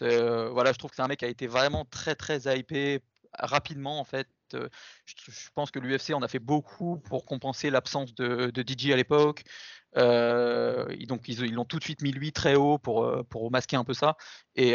Voilà, 0.00 0.72
je 0.72 0.78
trouve 0.78 0.90
que 0.90 0.96
c'est 0.96 1.02
un 1.02 1.08
mec 1.08 1.20
qui 1.20 1.24
a 1.24 1.28
été 1.28 1.46
vraiment 1.46 1.84
très 1.84 2.14
très 2.14 2.40
hypé 2.58 3.00
rapidement 3.38 4.00
en 4.00 4.04
fait. 4.04 4.28
Je, 4.52 5.48
pense 5.54 5.70
que 5.70 5.78
l'UFC 5.78 6.14
en 6.14 6.22
a 6.22 6.28
fait 6.28 6.38
beaucoup 6.38 6.98
pour 6.98 7.24
compenser 7.26 7.70
l'absence 7.70 8.14
de, 8.14 8.52
DJ 8.54 8.90
à 8.90 8.96
l'époque. 8.96 9.44
Donc 9.94 11.28
ils 11.28 11.54
l'ont 11.54 11.64
tout 11.64 11.78
de 11.78 11.84
suite 11.84 12.02
mis 12.02 12.12
lui 12.12 12.32
très 12.32 12.54
haut 12.54 12.78
pour, 12.78 13.50
masquer 13.50 13.76
un 13.76 13.84
peu 13.84 13.94
ça. 13.94 14.16
Et 14.56 14.74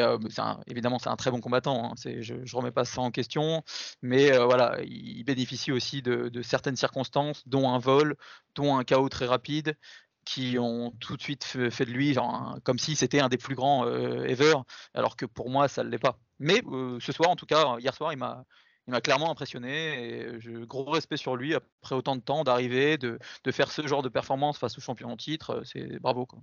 évidemment 0.67 0.99
c'est 0.99 1.09
un 1.09 1.15
très 1.15 1.31
bon 1.31 1.41
combattant. 1.41 1.91
hein. 1.91 1.95
Je, 2.21 2.35
je 2.43 2.55
remets 2.55 2.71
pas 2.71 2.85
ça 2.85 3.01
en 3.01 3.11
question. 3.11 3.63
Mais 4.01 4.37
voilà, 4.37 4.77
il 4.83 5.23
bénéficie 5.23 5.71
aussi 5.71 6.01
de, 6.01 6.41
certaines 6.41 6.77
circonstances, 6.77 7.47
dont 7.47 7.69
un 7.69 7.79
vol, 7.79 8.15
dont 8.55 8.77
un 8.77 8.83
chaos 8.83 9.09
très 9.09 9.25
rapide, 9.25 9.77
qui 10.25 10.57
ont 10.59 10.91
tout 10.99 11.17
de 11.17 11.21
suite 11.21 11.43
fait, 11.43 11.85
de 11.85 11.91
lui 11.91 12.15
comme 12.63 12.77
si 12.79 12.95
c'était 12.95 13.19
un 13.19 13.29
des 13.29 13.37
plus 13.37 13.55
grands 13.55 13.87
ever, 13.87 14.55
alors 14.93 15.15
que 15.15 15.25
pour 15.25 15.49
moi 15.49 15.67
ça 15.67 15.83
ne 15.83 15.89
l'est 15.89 15.97
pas. 15.97 16.19
Mais 16.39 16.61
ce 16.99 17.11
soir, 17.11 17.29
en 17.29 17.35
tout 17.35 17.45
cas, 17.45 17.77
hier 17.79 17.93
soir, 17.93 18.13
il 18.13 18.17
m'a 18.17 18.45
il 18.89 18.91
m'a 18.91 19.01
clairement 19.01 19.29
impressionné 19.29 20.03
et 20.03 20.41
je, 20.41 20.65
gros 20.65 20.89
respect 20.89 21.17
sur 21.17 21.35
lui 21.35 21.53
après 21.53 21.93
autant 21.93 22.15
de 22.15 22.21
temps 22.21 22.43
d'arriver, 22.43 22.97
de, 22.97 23.19
faire 23.51 23.71
ce 23.71 23.85
genre 23.85 24.01
de 24.01 24.09
performance 24.09 24.57
face 24.57 24.79
au 24.79 24.81
champion 24.81 25.11
en 25.11 25.17
titre, 25.17 25.51
euh, 25.57 25.63
c'est 25.63 25.99
bravo 25.99 26.25
quoi. 26.25 26.39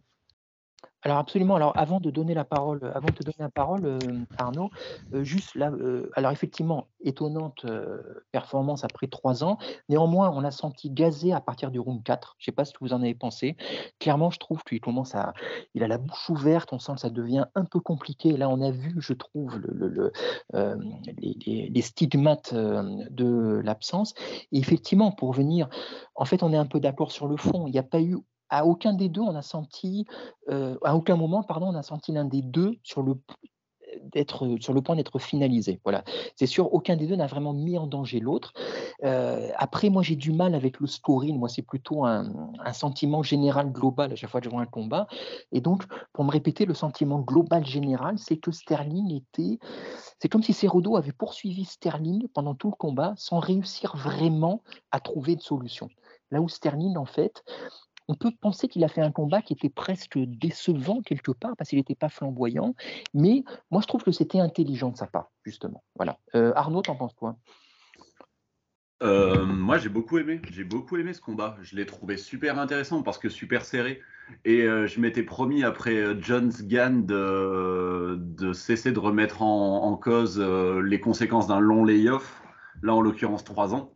Alors 1.02 1.18
absolument. 1.18 1.54
Alors 1.54 1.72
avant 1.76 2.00
de 2.00 2.10
donner 2.10 2.34
la 2.34 2.44
parole, 2.44 2.90
avant 2.94 3.10
de 3.10 3.14
te 3.14 3.22
donner 3.22 3.36
la 3.38 3.48
parole, 3.50 3.86
euh, 3.86 4.24
Arnaud, 4.38 4.70
euh, 5.14 5.22
juste 5.22 5.54
là, 5.54 5.70
euh, 5.70 6.10
alors 6.14 6.32
effectivement, 6.32 6.88
étonnante 7.00 7.64
euh, 7.64 8.24
performance 8.32 8.82
après 8.82 9.06
trois 9.06 9.44
ans. 9.44 9.56
Néanmoins, 9.88 10.30
on 10.34 10.42
a 10.42 10.50
senti 10.50 10.90
gazé 10.90 11.32
à 11.32 11.40
partir 11.40 11.70
du 11.70 11.78
round 11.78 12.02
4. 12.02 12.34
Je 12.38 12.42
ne 12.42 12.52
sais 12.52 12.56
pas 12.56 12.64
ce 12.64 12.72
que 12.72 12.78
vous 12.80 12.92
en 12.92 13.02
avez 13.02 13.14
pensé. 13.14 13.56
Clairement, 14.00 14.30
je 14.30 14.38
trouve 14.38 14.64
qu'il 14.64 14.80
commence 14.80 15.14
à, 15.14 15.32
il 15.74 15.84
a 15.84 15.88
la 15.88 15.98
bouche 15.98 16.28
ouverte. 16.28 16.72
On 16.72 16.80
sent 16.80 16.94
que 16.94 17.00
ça 17.00 17.10
devient 17.10 17.44
un 17.54 17.64
peu 17.66 17.78
compliqué. 17.78 18.36
Là, 18.36 18.48
on 18.48 18.60
a 18.60 18.72
vu, 18.72 18.94
je 18.98 19.12
trouve, 19.12 19.58
le, 19.58 19.68
le- 19.72 19.88
le, 19.88 20.12
euh, 20.54 20.76
les, 21.18 21.68
les- 21.70 21.82
stigmates 21.82 22.52
euh, 22.52 22.82
de 23.10 23.60
l'absence. 23.62 24.12
Et 24.50 24.58
effectivement, 24.58 25.12
pour 25.12 25.32
venir, 25.32 25.68
en 26.16 26.24
fait, 26.24 26.42
on 26.42 26.52
est 26.52 26.56
un 26.56 26.66
peu 26.66 26.80
d'accord 26.80 27.12
sur 27.12 27.28
le 27.28 27.36
fond. 27.36 27.66
Il 27.68 27.72
n'y 27.72 27.78
a 27.78 27.82
pas 27.84 28.00
eu 28.00 28.16
à 28.48 28.66
aucun 28.66 28.92
des 28.92 29.08
deux, 29.08 29.20
on 29.20 29.34
a 29.34 29.42
senti, 29.42 30.06
à 30.48 30.96
aucun 30.96 31.16
moment, 31.16 31.42
pardon, 31.42 31.68
on 31.68 31.74
a 31.74 31.82
senti 31.82 32.12
l'un 32.12 32.24
des 32.24 32.42
deux 32.42 32.76
sur 32.82 33.02
le 33.02 33.14
d'être 34.02 34.56
sur 34.60 34.72
le 34.72 34.82
point 34.82 34.96
d'être 34.96 35.18
finalisé. 35.18 35.80
Voilà, 35.84 36.04
c'est 36.34 36.46
sûr, 36.46 36.72
aucun 36.72 36.96
des 36.96 37.06
deux 37.06 37.16
n'a 37.16 37.26
vraiment 37.26 37.52
mis 37.52 37.78
en 37.78 37.86
danger 37.86 38.20
l'autre. 38.20 38.52
Après, 39.02 39.90
moi, 39.90 40.02
j'ai 40.02 40.16
du 40.16 40.32
mal 40.32 40.54
avec 40.54 40.80
le 40.80 40.86
scoring. 40.86 41.38
Moi, 41.38 41.48
c'est 41.48 41.62
plutôt 41.62 42.04
un, 42.04 42.32
sentiment 42.72 43.22
général 43.22 43.72
global 43.72 44.12
à 44.12 44.16
chaque 44.16 44.30
fois 44.30 44.40
que 44.40 44.46
je 44.46 44.50
vois 44.50 44.60
un 44.60 44.66
combat. 44.66 45.06
Et 45.52 45.60
donc, 45.60 45.84
pour 46.12 46.24
me 46.24 46.30
répéter, 46.30 46.66
le 46.66 46.74
sentiment 46.74 47.20
global 47.20 47.64
général, 47.64 48.18
c'est 48.18 48.36
que 48.36 48.50
Sterling 48.50 49.12
était, 49.12 49.58
c'est 50.20 50.28
comme 50.28 50.42
si 50.42 50.52
Cerudo 50.52 50.96
avait 50.96 51.12
poursuivi 51.12 51.64
Sterling 51.64 52.28
pendant 52.34 52.54
tout 52.54 52.68
le 52.68 52.76
combat 52.76 53.14
sans 53.16 53.38
réussir 53.38 53.96
vraiment 53.96 54.62
à 54.90 55.00
trouver 55.00 55.36
de 55.36 55.42
solution. 55.42 55.88
Là 56.30 56.40
où 56.40 56.48
Sterling, 56.48 56.96
en 56.96 57.06
fait, 57.06 57.44
on 58.08 58.14
peut 58.14 58.30
penser 58.40 58.68
qu'il 58.68 58.84
a 58.84 58.88
fait 58.88 59.00
un 59.00 59.10
combat 59.10 59.42
qui 59.42 59.52
était 59.52 59.68
presque 59.68 60.18
décevant 60.18 61.02
quelque 61.02 61.32
part 61.32 61.56
parce 61.56 61.70
qu'il 61.70 61.78
n'était 61.78 61.94
pas 61.94 62.08
flamboyant, 62.08 62.74
mais 63.14 63.44
moi 63.70 63.80
je 63.80 63.86
trouve 63.86 64.02
que 64.02 64.12
c'était 64.12 64.40
intelligent 64.40 64.90
de 64.90 64.96
sa 64.96 65.06
part, 65.06 65.30
justement. 65.44 65.82
Voilà. 65.96 66.18
Euh, 66.34 66.52
Arnaud, 66.54 66.82
t'en 66.82 66.96
penses 66.96 67.14
quoi? 67.14 67.36
Euh, 69.02 69.44
moi, 69.44 69.76
j'ai 69.76 69.90
beaucoup 69.90 70.16
aimé. 70.16 70.40
J'ai 70.50 70.64
beaucoup 70.64 70.96
aimé 70.96 71.12
ce 71.12 71.20
combat. 71.20 71.58
Je 71.60 71.76
l'ai 71.76 71.84
trouvé 71.84 72.16
super 72.16 72.58
intéressant 72.58 73.02
parce 73.02 73.18
que 73.18 73.28
super 73.28 73.62
serré. 73.62 74.00
Et 74.46 74.62
euh, 74.62 74.86
je 74.86 75.00
m'étais 75.00 75.22
promis 75.22 75.64
après 75.64 76.18
Jones 76.22 76.52
Gann 76.62 77.04
de, 77.04 78.52
cesser 78.54 78.92
de 78.92 78.98
remettre 78.98 79.42
en, 79.42 79.94
cause 79.96 80.40
les 80.40 80.98
conséquences 80.98 81.46
d'un 81.46 81.60
long 81.60 81.84
layoff. 81.84 82.42
Là, 82.82 82.94
en 82.94 83.02
l'occurrence, 83.02 83.44
trois 83.44 83.74
ans 83.74 83.92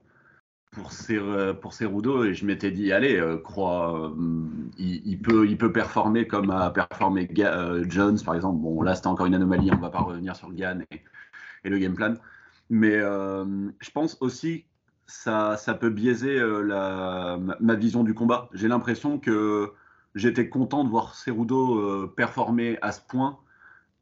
pour 0.70 0.92
Cer- 0.92 1.54
pour 1.60 1.72
Cerudo. 1.74 2.24
Et 2.24 2.34
je 2.34 2.44
m'étais 2.46 2.70
dit, 2.70 2.92
allez, 2.92 3.16
euh, 3.16 3.38
crois, 3.38 4.10
euh, 4.10 4.46
il, 4.78 5.20
peut, 5.20 5.46
il 5.46 5.58
peut 5.58 5.72
performer 5.72 6.26
comme 6.26 6.50
a 6.50 6.70
performé 6.70 7.28
euh, 7.38 7.84
Jones, 7.88 8.18
par 8.24 8.34
exemple. 8.34 8.60
Bon, 8.60 8.82
là, 8.82 8.94
c'était 8.94 9.08
encore 9.08 9.26
une 9.26 9.34
anomalie. 9.34 9.70
On 9.72 9.78
va 9.78 9.90
pas 9.90 10.00
revenir 10.00 10.36
sur 10.36 10.52
Gann 10.52 10.84
et, 10.90 11.02
et 11.64 11.70
le 11.70 11.78
game 11.78 11.94
plan. 11.94 12.14
Mais 12.70 12.94
euh, 12.94 13.44
je 13.80 13.90
pense 13.90 14.16
aussi 14.20 14.64
ça, 15.06 15.56
ça 15.56 15.74
peut 15.74 15.90
biaiser 15.90 16.38
euh, 16.38 16.62
la, 16.62 17.38
ma, 17.60 17.74
vision 17.74 18.04
du 18.04 18.14
combat. 18.14 18.48
J'ai 18.52 18.68
l'impression 18.68 19.18
que 19.18 19.72
j'étais 20.14 20.48
content 20.48 20.84
de 20.84 20.88
voir 20.88 21.14
Cerudo 21.16 21.78
euh, 21.78 22.12
performer 22.16 22.78
à 22.80 22.92
ce 22.92 23.00
point, 23.00 23.38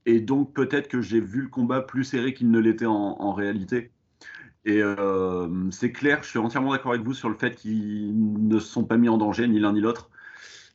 et 0.06 0.20
donc 0.20 0.54
peut-être 0.54 0.88
que 0.88 1.00
j'ai 1.00 1.20
vu 1.20 1.42
le 1.42 1.48
combat 1.48 1.80
plus 1.80 2.04
serré 2.04 2.34
qu'il 2.34 2.50
ne 2.50 2.58
l'était 2.58 2.86
en 2.86 3.32
réalité. 3.32 3.90
Et 4.68 4.82
euh, 4.82 5.48
c'est 5.70 5.92
clair, 5.92 6.22
je 6.22 6.28
suis 6.28 6.38
entièrement 6.38 6.72
d'accord 6.72 6.92
avec 6.92 7.02
vous 7.02 7.14
sur 7.14 7.30
le 7.30 7.36
fait 7.36 7.54
qu'ils 7.54 8.12
ne 8.14 8.58
se 8.58 8.68
sont 8.68 8.84
pas 8.84 8.98
mis 8.98 9.08
en 9.08 9.16
danger, 9.16 9.48
ni 9.48 9.58
l'un 9.58 9.72
ni 9.72 9.80
l'autre. 9.80 10.10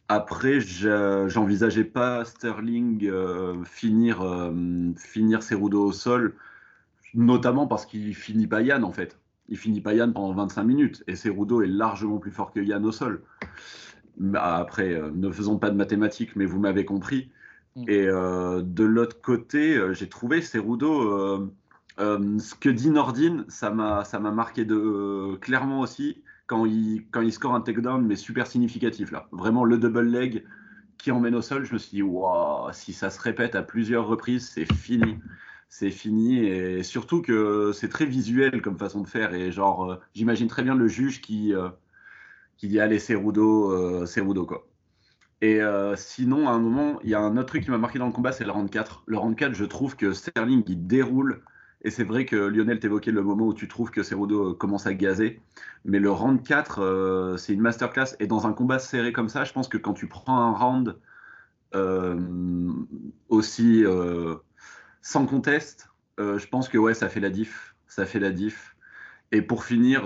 Après, 0.08 0.60
je- 0.60 1.28
j'envisageais 1.28 1.84
pas 1.84 2.26
Sterling 2.26 3.06
euh, 3.06 3.64
finir, 3.66 4.22
euh, 4.22 4.52
finir 4.98 5.44
Cerudo 5.44 5.86
au 5.86 5.92
sol, 5.92 6.34
notamment 7.14 7.68
parce 7.68 7.86
qu'il 7.86 8.16
finit 8.16 8.48
pas 8.48 8.62
Yann 8.64 8.84
en 8.84 8.92
fait 8.92 9.20
il 9.50 9.58
finit 9.58 9.82
pas 9.82 9.94
Yann 9.94 10.12
pendant 10.12 10.34
25 10.34 10.64
minutes 10.64 11.04
et 11.06 11.16
Cerudo 11.16 11.62
est 11.62 11.68
largement 11.68 12.18
plus 12.18 12.32
fort 12.32 12.52
que 12.52 12.62
Yann 12.62 12.84
au 12.86 12.92
sol. 12.94 13.22
Bah, 14.18 14.56
Après, 14.56 15.00
ne 15.14 15.30
faisons 15.32 15.60
pas 15.60 15.70
de 15.70 15.76
mathématiques, 15.76 16.36
mais 16.36 16.46
vous 16.46 16.60
m'avez 16.60 16.86
compris. 16.86 17.30
Mm. 17.76 17.84
Et 17.90 18.06
de 18.08 18.84
l'autre 18.84 19.22
côté, 19.22 19.80
j'ai 19.92 20.08
trouvé 20.08 20.42
Cerudo. 20.42 21.52
Euh, 22.00 22.40
ce 22.40 22.56
que 22.56 22.70
dit 22.70 22.90
Nordin, 22.90 23.46
ça 23.48 23.70
m'a 23.70 24.04
ça 24.04 24.20
m'a 24.20 24.32
marqué 24.32 24.66
de 24.66 24.76
euh, 24.76 25.38
clairement 25.38 25.82
aussi 25.82 26.24
quand 26.48 26.66
il 26.66 27.06
quand 27.12 27.22
il 27.22 27.32
score 27.32 27.54
un 27.54 27.62
takedown 27.62 28.06
mais 28.06 28.16
super 28.16 28.48
significatif 28.48 29.12
là. 29.12 29.28
Vraiment 29.32 29.64
le 29.64 29.78
double 29.78 30.02
leg 30.02 30.44
qui 30.98 31.12
emmène 31.12 31.36
au 31.36 31.42
sol. 31.42 31.66
Je 31.66 31.74
me 31.74 31.78
suis 31.78 31.98
dit 31.98 32.02
waouh, 32.02 32.72
si 32.74 32.94
ça 32.94 33.10
se 33.10 33.22
répète 33.22 33.56
à 33.56 33.62
plusieurs 33.62 34.08
reprises, 34.08 34.50
c'est 34.50 34.72
fini 34.74 35.20
c'est 35.70 35.92
fini 35.92 36.46
et 36.46 36.84
surtout 36.84 37.22
que 37.22 37.72
c'est 37.74 37.90
très 37.90 38.06
visuel 38.06 38.62
comme 38.62 38.78
façon 38.78 39.02
de 39.02 39.08
faire 39.08 39.34
et 39.34 39.52
genre 39.52 39.92
euh, 39.92 39.96
j'imagine 40.14 40.48
très 40.48 40.62
bien 40.64 40.76
le 40.76 40.88
juge 40.88 41.22
qui 41.22 41.54
qui 42.58 42.68
dit 42.68 42.80
allez 42.80 43.00
Cerudo 43.00 43.72
euh, 43.72 44.06
Cerudo 44.06 44.46
quoi 44.46 44.68
Et 45.42 45.60
sinon, 45.96 46.48
à 46.48 46.52
un 46.54 46.60
moment, 46.60 47.00
il 47.04 47.10
y 47.10 47.16
a 47.16 47.20
un 47.20 47.38
autre 47.38 47.48
truc 47.48 47.64
qui 47.66 47.72
m'a 47.72 47.78
marqué 47.78 48.00
dans 48.00 48.08
le 48.08 48.14
combat, 48.14 48.32
c'est 48.32 48.46
le 48.46 48.52
round 48.52 48.70
4. 48.70 49.04
Le 49.08 49.18
round 49.18 49.36
4, 49.36 49.54
je 49.54 49.66
trouve 49.66 49.96
que 49.96 50.14
Sterling, 50.14 50.64
il 50.68 50.88
déroule. 50.88 51.44
Et 51.84 51.92
c'est 51.92 52.04
vrai 52.04 52.26
que 52.26 52.36
Lionel 52.36 52.80
t'évoquait 52.80 53.12
le 53.12 53.24
moment 53.24 53.48
où 53.48 53.54
tu 53.54 53.68
trouves 53.68 53.92
que 53.92 54.04
Cerudo 54.04 54.52
euh, 54.52 54.54
commence 54.54 54.88
à 54.88 54.94
gazer. 54.94 55.42
Mais 55.86 56.00
le 56.00 56.12
round 56.12 56.42
4, 56.44 56.80
euh, 56.82 57.38
c'est 57.38 57.54
une 57.54 57.62
masterclass. 57.62 58.16
Et 58.20 58.28
dans 58.28 58.48
un 58.48 58.54
combat 58.54 58.80
serré 58.80 59.12
comme 59.12 59.30
ça, 59.30 59.44
je 59.44 59.54
pense 59.54 59.68
que 59.68 59.78
quand 59.78 59.94
tu 59.94 60.08
prends 60.08 60.38
un 60.38 60.52
round 60.52 60.98
aussi 63.30 63.84
sans 65.02 65.26
conteste, 65.26 65.90
je 66.20 66.48
pense 66.48 66.70
que 66.70 66.78
ouais, 66.78 66.94
ça 66.94 67.10
fait 67.10 67.20
la 67.20 67.32
diff. 67.32 67.76
Ça 67.88 68.06
fait 68.06 68.20
la 68.20 68.30
diff. 68.30 68.76
Et 69.32 69.42
pour 69.42 69.64
finir, 69.64 70.04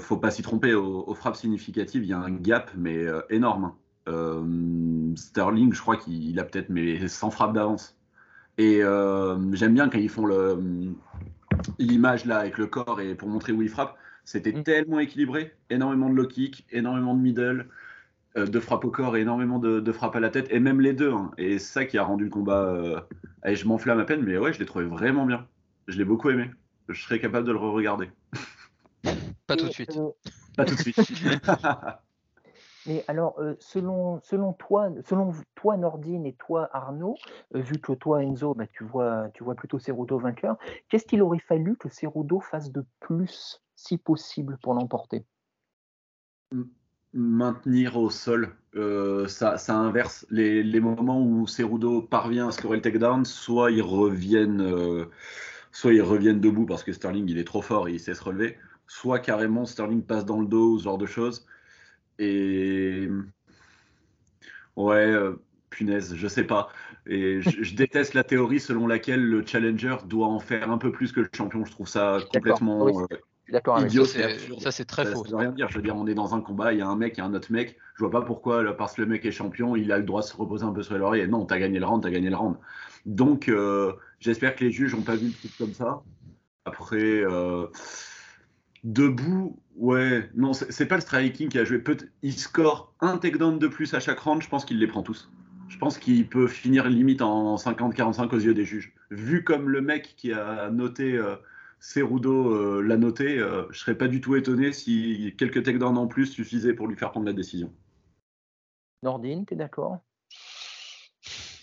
faut 0.00 0.16
pas 0.16 0.30
s'y 0.30 0.42
tromper, 0.42 0.74
aux, 0.74 1.12
frappes 1.16 1.34
significatives, 1.34 2.04
il 2.04 2.10
y 2.10 2.12
a 2.12 2.18
un 2.18 2.30
gap, 2.30 2.70
mais 2.76 3.04
énorme. 3.30 3.64
hein. 3.64 3.76
Euh, 4.08 5.14
Sterling, 5.16 5.72
je 5.72 5.80
crois 5.80 5.96
qu'il 5.96 6.38
a 6.38 6.44
peut-être 6.44 6.68
mais 6.70 7.06
100 7.06 7.30
frappes 7.30 7.52
d'avance. 7.52 7.96
Et 8.58 8.82
euh, 8.82 9.36
j'aime 9.54 9.74
bien 9.74 9.88
quand 9.88 9.98
ils 9.98 10.08
font 10.08 10.26
l'image 11.78 12.24
là 12.24 12.38
avec 12.38 12.58
le 12.58 12.66
corps 12.66 13.00
et 13.00 13.14
pour 13.14 13.28
montrer 13.28 13.52
où 13.52 13.62
il 13.62 13.68
frappe. 13.68 13.96
C'était 14.24 14.52
Mm. 14.52 14.62
tellement 14.62 14.98
équilibré, 15.00 15.54
énormément 15.70 16.08
de 16.08 16.14
low 16.14 16.26
kick, 16.26 16.64
énormément 16.70 17.14
de 17.14 17.20
middle, 17.20 17.68
euh, 18.36 18.46
de 18.46 18.60
frappe 18.60 18.84
au 18.84 18.90
corps 18.90 19.16
et 19.16 19.20
énormément 19.22 19.58
de, 19.58 19.80
de 19.80 19.92
frappe 19.92 20.14
à 20.16 20.20
la 20.20 20.30
tête, 20.30 20.46
et 20.50 20.60
même 20.60 20.80
les 20.80 20.92
deux. 20.92 21.12
hein. 21.12 21.32
Et 21.38 21.58
c'est 21.58 21.72
ça 21.72 21.84
qui 21.84 21.98
a 21.98 22.04
rendu 22.04 22.24
le 22.24 22.30
combat. 22.30 22.62
euh, 22.66 23.00
allez, 23.42 23.56
je 23.56 23.66
m'enflamme 23.66 23.98
à 23.98 24.04
peine, 24.04 24.22
mais 24.22 24.38
ouais, 24.38 24.52
je 24.52 24.58
l'ai 24.60 24.66
trouvé 24.66 24.84
vraiment 24.84 25.26
bien. 25.26 25.46
Je 25.88 25.98
l'ai 25.98 26.04
beaucoup 26.04 26.30
aimé. 26.30 26.50
Je 26.88 27.02
serais 27.02 27.18
capable 27.20 27.46
de 27.46 27.52
le 27.52 27.58
re-regarder. 27.58 28.10
Pas 29.46 29.56
tout 29.56 29.66
de 29.66 29.72
suite. 29.72 29.96
euh, 29.96 30.10
Pas 30.56 30.64
tout 30.64 30.74
de 30.74 30.80
suite. 30.80 30.96
Mais 32.86 33.04
alors, 33.06 33.38
euh, 33.38 33.54
selon, 33.60 34.20
selon 34.22 34.52
toi, 34.54 34.90
selon 35.04 35.32
toi 35.54 35.76
Nordine 35.76 36.26
et 36.26 36.34
toi 36.34 36.68
Arnaud, 36.72 37.16
euh, 37.54 37.60
vu 37.60 37.78
que 37.78 37.92
toi 37.92 38.22
Enzo, 38.22 38.54
bah, 38.54 38.66
tu 38.66 38.84
vois, 38.84 39.28
tu 39.34 39.44
vois 39.44 39.54
plutôt 39.54 39.78
Cerudo 39.78 40.18
vainqueur, 40.18 40.56
qu'est-ce 40.88 41.06
qu'il 41.06 41.22
aurait 41.22 41.38
fallu 41.38 41.76
que 41.76 41.88
Cerudo 41.88 42.40
fasse 42.40 42.72
de 42.72 42.84
plus, 42.98 43.62
si 43.76 43.98
possible, 43.98 44.58
pour 44.62 44.74
l'emporter? 44.74 45.24
Maintenir 47.12 47.96
au 47.96 48.10
sol. 48.10 48.56
Euh, 48.74 49.28
ça, 49.28 49.56
inverse 49.68 50.26
les, 50.30 50.80
moments 50.80 51.22
où 51.22 51.46
Cerudo 51.46 52.02
parvient 52.02 52.48
à 52.48 52.52
scorer 52.52 52.76
le 52.76 52.82
takedown, 52.82 53.24
soit 53.24 53.70
ils 53.70 53.82
reviennent, 53.82 55.06
soit 55.70 55.92
ils 55.92 56.02
reviennent 56.02 56.40
debout 56.40 56.66
parce 56.66 56.82
que 56.82 56.92
Sterling 56.92 57.28
il 57.28 57.38
est 57.38 57.44
trop 57.44 57.62
fort 57.62 57.86
et 57.86 57.92
il 57.92 58.00
sait 58.00 58.14
se 58.14 58.24
relever, 58.24 58.56
soit 58.88 59.20
carrément 59.20 59.66
Sterling 59.66 60.02
passe 60.02 60.24
dans 60.24 60.40
le 60.40 60.46
dos 60.46 60.78
ce 60.78 60.84
genre 60.84 60.98
de 60.98 61.06
choses. 61.06 61.46
Et 62.18 63.08
ouais, 64.76 65.06
euh, 65.06 65.42
punaise, 65.70 66.14
je 66.14 66.28
sais 66.28 66.44
pas. 66.44 66.68
Et 67.06 67.40
je, 67.40 67.62
je 67.62 67.74
déteste 67.74 68.14
la 68.14 68.24
théorie 68.24 68.60
selon 68.60 68.86
laquelle 68.86 69.22
le 69.24 69.44
challenger 69.44 69.96
doit 70.06 70.28
en 70.28 70.38
faire 70.38 70.70
un 70.70 70.78
peu 70.78 70.92
plus 70.92 71.12
que 71.12 71.20
le 71.20 71.28
champion. 71.34 71.64
Je 71.64 71.72
trouve 71.72 71.88
ça 71.88 72.18
complètement 72.32 72.84
Oui, 72.84 72.92
euh, 73.10 73.80
idiot. 73.80 74.04
Ça, 74.04 74.70
c'est 74.70 74.84
très 74.84 75.04
Ça, 75.04 75.12
faux. 75.12 75.24
ça 75.24 75.30
veut 75.30 75.36
rien 75.36 75.52
dire. 75.52 75.68
Je 75.68 75.76
veux 75.76 75.82
dire, 75.82 75.96
on 75.96 76.06
est 76.06 76.14
dans 76.14 76.34
un 76.34 76.40
combat, 76.40 76.72
il 76.72 76.78
y 76.78 76.82
a 76.82 76.86
un 76.86 76.96
mec 76.96 77.18
et 77.18 77.22
un 77.22 77.34
autre 77.34 77.50
mec. 77.50 77.76
Je 77.96 78.04
vois 78.04 78.10
pas 78.10 78.22
pourquoi, 78.22 78.62
là, 78.62 78.72
parce 78.72 78.94
que 78.94 79.02
le 79.02 79.08
mec 79.08 79.24
est 79.24 79.32
champion, 79.32 79.74
il 79.76 79.90
a 79.92 79.98
le 79.98 80.04
droit 80.04 80.22
de 80.22 80.26
se 80.26 80.36
reposer 80.36 80.64
un 80.64 80.72
peu 80.72 80.82
sur 80.82 80.96
lauriers. 80.96 81.26
Non, 81.26 81.44
t'as 81.44 81.58
gagné 81.58 81.78
le 81.78 81.86
round, 81.86 82.02
t'as 82.02 82.10
gagné 82.10 82.30
le 82.30 82.36
round. 82.36 82.56
Donc, 83.04 83.48
euh, 83.48 83.92
j'espère 84.20 84.54
que 84.54 84.64
les 84.64 84.70
juges 84.70 84.94
ont 84.94 85.02
pas 85.02 85.16
vu 85.16 85.26
le 85.26 85.32
truc 85.32 85.56
comme 85.58 85.74
ça. 85.74 86.02
Après, 86.64 87.20
euh, 87.24 87.66
debout, 88.84 89.58
ouais, 89.76 90.28
non, 90.34 90.52
c'est 90.52 90.86
pas 90.86 90.96
le 90.96 91.00
striking 91.00 91.48
qui 91.48 91.58
a 91.58 91.64
joué. 91.64 91.78
Peut 91.78 91.96
il 92.22 92.32
score 92.34 92.94
un 93.00 93.18
takedown 93.18 93.58
de 93.58 93.68
plus 93.68 93.94
à 93.94 94.00
chaque 94.00 94.20
round, 94.20 94.42
je 94.42 94.48
pense 94.48 94.64
qu'il 94.64 94.78
les 94.78 94.86
prend 94.86 95.02
tous. 95.02 95.30
Je 95.68 95.78
pense 95.78 95.98
qu'il 95.98 96.28
peut 96.28 96.48
finir 96.48 96.88
limite 96.88 97.22
en 97.22 97.56
50-45 97.56 98.34
aux 98.34 98.38
yeux 98.38 98.54
des 98.54 98.64
juges. 98.64 98.92
Vu 99.10 99.42
comme 99.42 99.68
le 99.68 99.80
mec 99.80 100.14
qui 100.16 100.32
a 100.32 100.70
noté 100.70 101.16
euh, 101.16 101.36
Cerudo 101.80 102.50
euh, 102.54 102.82
l'a 102.82 102.96
noté, 102.96 103.38
euh, 103.38 103.64
je 103.70 103.78
serais 103.78 103.96
pas 103.96 104.08
du 104.08 104.20
tout 104.20 104.36
étonné 104.36 104.72
si 104.72 105.34
quelques 105.38 105.62
takedowns 105.62 105.96
en 105.96 106.06
plus 106.06 106.26
suffisaient 106.26 106.74
pour 106.74 106.88
lui 106.88 106.96
faire 106.96 107.10
prendre 107.10 107.26
la 107.26 107.32
décision. 107.32 107.72
Nordine, 109.02 109.46
tu 109.46 109.54
es 109.54 109.56
d'accord? 109.56 109.98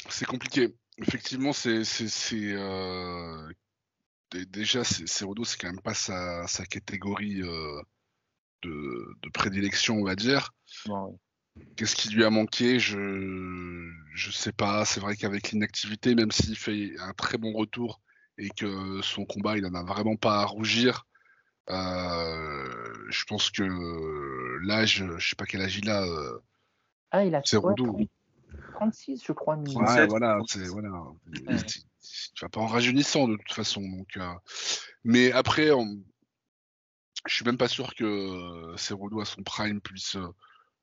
C'est 0.10 0.26
compliqué. 0.26 0.76
Effectivement, 0.98 1.54
c'est 1.54 1.84
c'est- 1.84 2.10
c'est, 2.10 2.54
euh, 2.54 3.48
dé- 3.48 3.56
déjà 4.32 4.84
c'est- 4.84 5.08
Cerudo, 5.08 5.44
c'est 5.44 5.58
quand 5.60 5.68
même 5.68 5.82
pas 5.82 5.94
sa, 5.94 6.46
sa 6.48 6.66
catégorie 6.66 7.42
euh, 7.42 7.82
de, 8.64 9.16
de 9.22 9.30
prédilection, 9.30 9.96
on 9.98 10.04
va 10.04 10.16
dire. 10.16 10.52
Qu'est-ce 11.76 11.96
qui 11.96 12.10
lui 12.10 12.24
a 12.24 12.30
manqué? 12.30 12.80
Je 12.80 13.90
je 14.14 14.32
sais 14.32 14.52
pas. 14.54 14.86
C'est 14.86 15.00
vrai 15.00 15.16
qu'avec 15.16 15.52
l'inactivité, 15.52 16.16
même 16.16 16.32
s'il 16.32 16.56
fait 16.58 16.94
un 17.00 17.14
très 17.14 17.38
bon 17.38 17.54
retour 17.54 18.02
et 18.38 18.50
que 18.50 19.02
son 19.02 19.26
combat, 19.26 19.58
il 19.58 19.66
en 19.66 19.74
a 19.74 19.84
vraiment 19.84 20.16
pas 20.16 20.40
à 20.42 20.46
rougir. 20.46 21.06
euh, 21.70 22.94
je 23.10 23.24
pense 23.26 23.50
que 23.52 23.64
l'âge, 24.66 25.04
je 25.18 25.30
sais 25.30 25.36
pas 25.36 25.46
quel 25.46 25.62
âge 25.62 25.78
il 25.78 25.90
a. 25.90 26.04
euh, 26.04 26.40
Ah, 27.12 27.26
il 27.26 27.36
a 27.36 27.42
C'est 27.44 27.58
quoi, 27.60 27.72
Roudou. 27.72 28.08
36, 28.74 29.24
je 29.26 29.32
crois. 29.34 29.56
mais- 29.58 29.70
Ouais, 29.76 29.86
37, 29.86 30.10
voilà, 30.10 30.36
36. 30.38 30.60
c'est 30.60 30.68
voilà. 30.68 30.90
Il- 31.34 31.48
Ouais. 31.48 31.58
Tu 32.36 32.46
vas 32.46 32.50
pas 32.50 32.62
en 32.62 32.68
rajeunissant 32.68 33.28
de 33.28 33.36
toute 33.38 33.54
façon. 33.54 33.82
Donc, 33.82 34.18
euh, 34.18 34.34
mais 35.04 35.32
après, 35.32 35.72
on- 35.72 36.04
je 37.28 37.36
suis 37.36 37.46
même 37.46 37.58
pas 37.58 37.68
sûr 37.68 37.94
que 37.96 38.04
euh, 38.04 39.22
à 39.22 39.26
son 39.26 39.44
prime 39.44 39.82
puisse 39.82 40.16
euh, 40.16 40.28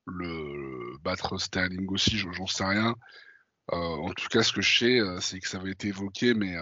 le 0.06 0.98
battre 1.01 1.38
Sterling 1.38 1.86
aussi. 1.90 2.18
je- 2.18 2.30
J'en 2.32 2.47
sais 2.47 2.64
rien. 2.64 2.94
Euh, 3.72 3.76
en 3.76 4.12
tout 4.14 4.28
cas, 4.28 4.43
ce 4.43 4.52
que 4.52 4.62
je 4.62 4.78
sais, 4.78 5.01
c'est 5.20 5.40
que 5.40 5.48
ça 5.48 5.59
avait 5.59 5.72
été 5.72 5.88
évoqué, 5.88 6.34
mais 6.34 6.55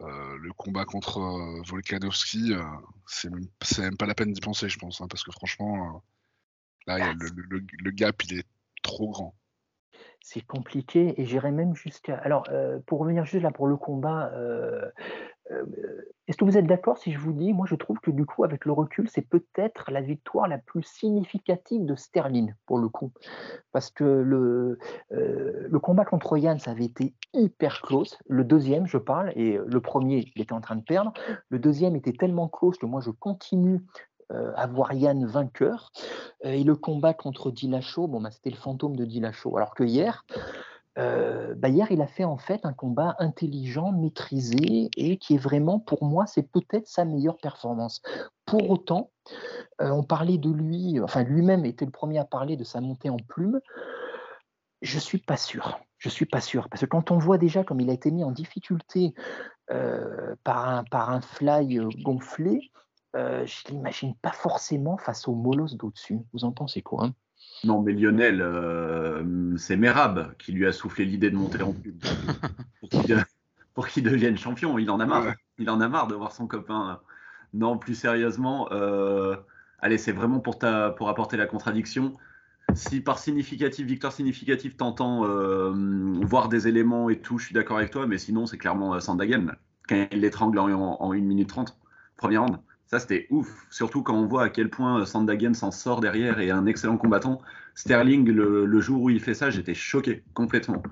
le 0.00 0.52
combat 0.54 0.84
contre 0.84 1.20
Volkanovski, 1.68 2.52
c'est 3.06 3.30
même, 3.30 3.46
même 3.78 3.96
pas 3.96 4.06
la 4.06 4.14
peine 4.14 4.32
d'y 4.32 4.40
penser, 4.40 4.68
je 4.68 4.78
pense, 4.78 5.00
hein, 5.00 5.06
parce 5.08 5.24
que 5.24 5.32
franchement, 5.32 6.02
là, 6.86 7.12
le, 7.14 7.28
le- 7.36 7.66
le 7.78 7.90
gap, 7.92 8.22
il 8.24 8.38
est 8.40 8.46
trop 8.82 9.10
grand. 9.10 9.36
C'est 10.24 10.40
compliqué 10.46 11.20
et 11.20 11.24
j'irais 11.24 11.50
même 11.50 11.74
jusqu'à. 11.74 12.16
Alors, 12.16 12.44
euh, 12.50 12.78
pour 12.86 13.00
revenir 13.00 13.24
juste 13.24 13.42
là 13.42 13.50
pour 13.50 13.66
le 13.66 13.76
combat, 13.76 14.30
euh, 14.34 14.88
euh, 15.50 15.64
est-ce 16.28 16.36
que 16.36 16.44
vous 16.44 16.56
êtes 16.56 16.66
d'accord 16.66 16.96
si 16.96 17.12
je 17.12 17.18
vous 17.18 17.32
dis, 17.32 17.52
moi 17.52 17.66
je 17.68 17.74
trouve 17.74 17.98
que 17.98 18.12
du 18.12 18.24
coup, 18.24 18.44
avec 18.44 18.64
le 18.64 18.72
recul, 18.72 19.08
c'est 19.08 19.28
peut-être 19.28 19.90
la 19.90 20.00
victoire 20.00 20.46
la 20.46 20.58
plus 20.58 20.84
significative 20.84 21.84
de 21.84 21.96
Sterling 21.96 22.54
pour 22.66 22.78
le 22.78 22.88
coup. 22.88 23.12
Parce 23.72 23.90
que 23.90 24.04
le, 24.04 24.78
le 25.10 25.78
combat 25.80 26.04
contre 26.04 26.38
Yann, 26.38 26.60
ça 26.60 26.70
avait 26.70 26.84
été 26.84 27.14
hyper 27.34 27.82
close. 27.82 28.16
Le 28.28 28.44
deuxième, 28.44 28.86
je 28.86 28.98
parle, 28.98 29.32
et 29.34 29.58
le 29.66 29.80
premier, 29.80 30.30
il 30.36 30.42
était 30.42 30.52
en 30.52 30.60
train 30.60 30.76
de 30.76 30.84
perdre. 30.84 31.12
Le 31.48 31.58
deuxième 31.58 31.96
était 31.96 32.12
tellement 32.12 32.48
close 32.48 32.78
que 32.78 32.86
moi 32.86 33.00
je 33.00 33.10
continue 33.10 33.80
euh, 34.32 34.52
à 34.56 34.66
voir 34.66 34.92
Yann 34.92 35.26
vainqueur. 35.26 35.92
Euh, 36.44 36.52
et 36.52 36.64
le 36.64 36.76
combat 36.76 37.14
contre 37.14 37.50
Dillashaw, 37.50 38.06
bon, 38.06 38.20
bah, 38.20 38.30
c'était 38.30 38.50
le 38.50 38.56
fantôme 38.56 38.96
de 38.96 39.04
Dillashaw. 39.04 39.56
Alors 39.56 39.74
que 39.74 39.84
hier, 39.84 40.24
euh, 40.98 41.54
bah, 41.54 41.68
hier, 41.68 41.90
il 41.90 42.00
a 42.00 42.06
fait 42.06 42.24
en 42.24 42.38
fait 42.38 42.64
un 42.64 42.72
combat 42.72 43.14
intelligent, 43.18 43.92
maîtrisé, 43.92 44.90
et 44.96 45.18
qui 45.18 45.34
est 45.34 45.38
vraiment, 45.38 45.80
pour 45.80 46.04
moi, 46.04 46.26
c'est 46.26 46.50
peut-être 46.50 46.86
sa 46.86 47.04
meilleure 47.04 47.36
performance. 47.38 48.00
Pour 48.46 48.70
autant, 48.70 49.10
on 49.78 50.02
parlait 50.02 50.38
de 50.38 50.50
lui, 50.50 51.00
enfin 51.00 51.22
lui-même 51.22 51.64
était 51.64 51.84
le 51.84 51.90
premier 51.90 52.18
à 52.18 52.24
parler 52.24 52.56
de 52.56 52.64
sa 52.64 52.80
montée 52.80 53.08
en 53.08 53.16
plume. 53.16 53.60
Je 54.82 54.98
suis 54.98 55.18
pas 55.18 55.36
sûr. 55.36 55.80
Je 55.98 56.08
suis 56.08 56.26
pas 56.26 56.40
sûr 56.40 56.68
parce 56.68 56.80
que 56.80 56.86
quand 56.86 57.12
on 57.12 57.18
voit 57.18 57.38
déjà 57.38 57.62
comme 57.62 57.80
il 57.80 57.88
a 57.88 57.92
été 57.92 58.10
mis 58.10 58.24
en 58.24 58.32
difficulté 58.32 59.14
par 59.68 60.68
un 60.68 60.84
par 60.84 61.10
un 61.10 61.20
fly 61.20 61.78
gonflé, 62.02 62.72
euh, 63.16 63.44
je 63.46 63.68
l'imagine 63.72 64.14
pas 64.16 64.32
forcément 64.32 64.96
face 64.96 65.28
au 65.28 65.34
molosse 65.34 65.76
d'au-dessus. 65.76 66.18
Vous 66.32 66.44
en 66.44 66.52
pensez 66.52 66.82
quoi? 66.82 67.04
Hein 67.04 67.14
Non, 67.64 67.82
mais 67.82 67.92
Lionel, 67.92 68.40
euh, 68.40 69.56
c'est 69.56 69.76
Merab 69.76 70.34
qui 70.38 70.52
lui 70.52 70.66
a 70.66 70.72
soufflé 70.72 71.04
l'idée 71.04 71.30
de 71.30 71.36
monter 71.36 71.62
en 71.62 71.72
pub 71.72 72.02
pour 73.74 73.86
qu'il 73.88 74.02
de- 74.04 74.10
devienne 74.10 74.36
champion. 74.36 74.78
Il 74.78 74.90
en 74.90 75.00
a 75.00 75.06
marre. 75.06 75.34
Il 75.58 75.68
en 75.70 75.80
a 75.80 75.88
marre 75.88 76.06
de 76.06 76.14
voir 76.14 76.32
son 76.32 76.46
copain. 76.46 77.00
Non, 77.54 77.76
plus 77.76 77.94
sérieusement, 77.94 78.68
euh, 78.72 79.36
allez, 79.80 79.98
c'est 79.98 80.12
vraiment 80.12 80.40
pour, 80.40 80.58
ta, 80.58 80.90
pour 80.90 81.08
apporter 81.08 81.36
la 81.36 81.46
contradiction. 81.46 82.16
Si 82.74 83.02
par 83.02 83.18
significatif, 83.18 83.86
victoire 83.86 84.12
significative, 84.12 84.76
t'entends 84.76 85.26
euh, 85.26 85.72
voir 86.22 86.48
des 86.48 86.68
éléments 86.68 87.10
et 87.10 87.18
tout, 87.18 87.36
je 87.38 87.46
suis 87.46 87.54
d'accord 87.54 87.76
avec 87.76 87.90
toi, 87.90 88.06
mais 88.06 88.16
sinon, 88.16 88.46
c'est 88.46 88.56
clairement 88.56 88.98
Sandagen. 89.00 89.52
Quand 89.86 90.06
il 90.10 90.20
l'étrangle 90.20 90.58
en, 90.58 90.70
en 90.70 91.12
1 91.12 91.20
minute 91.20 91.48
30, 91.50 91.76
première 92.16 92.42
ronde. 92.42 92.58
Ça, 92.92 93.00
c'était 93.00 93.26
ouf. 93.30 93.66
Surtout 93.70 94.02
quand 94.02 94.14
on 94.14 94.26
voit 94.26 94.44
à 94.44 94.50
quel 94.50 94.68
point 94.68 95.00
euh, 95.00 95.04
Sandagen 95.06 95.54
s'en 95.54 95.70
sort 95.70 96.02
derrière 96.02 96.40
et 96.40 96.50
un 96.50 96.66
excellent 96.66 96.98
combattant. 96.98 97.40
Sterling, 97.74 98.28
le, 98.28 98.66
le 98.66 98.80
jour 98.82 99.00
où 99.00 99.08
il 99.08 99.18
fait 99.18 99.32
ça, 99.32 99.48
j'étais 99.48 99.72
choqué 99.72 100.22
complètement. 100.34 100.82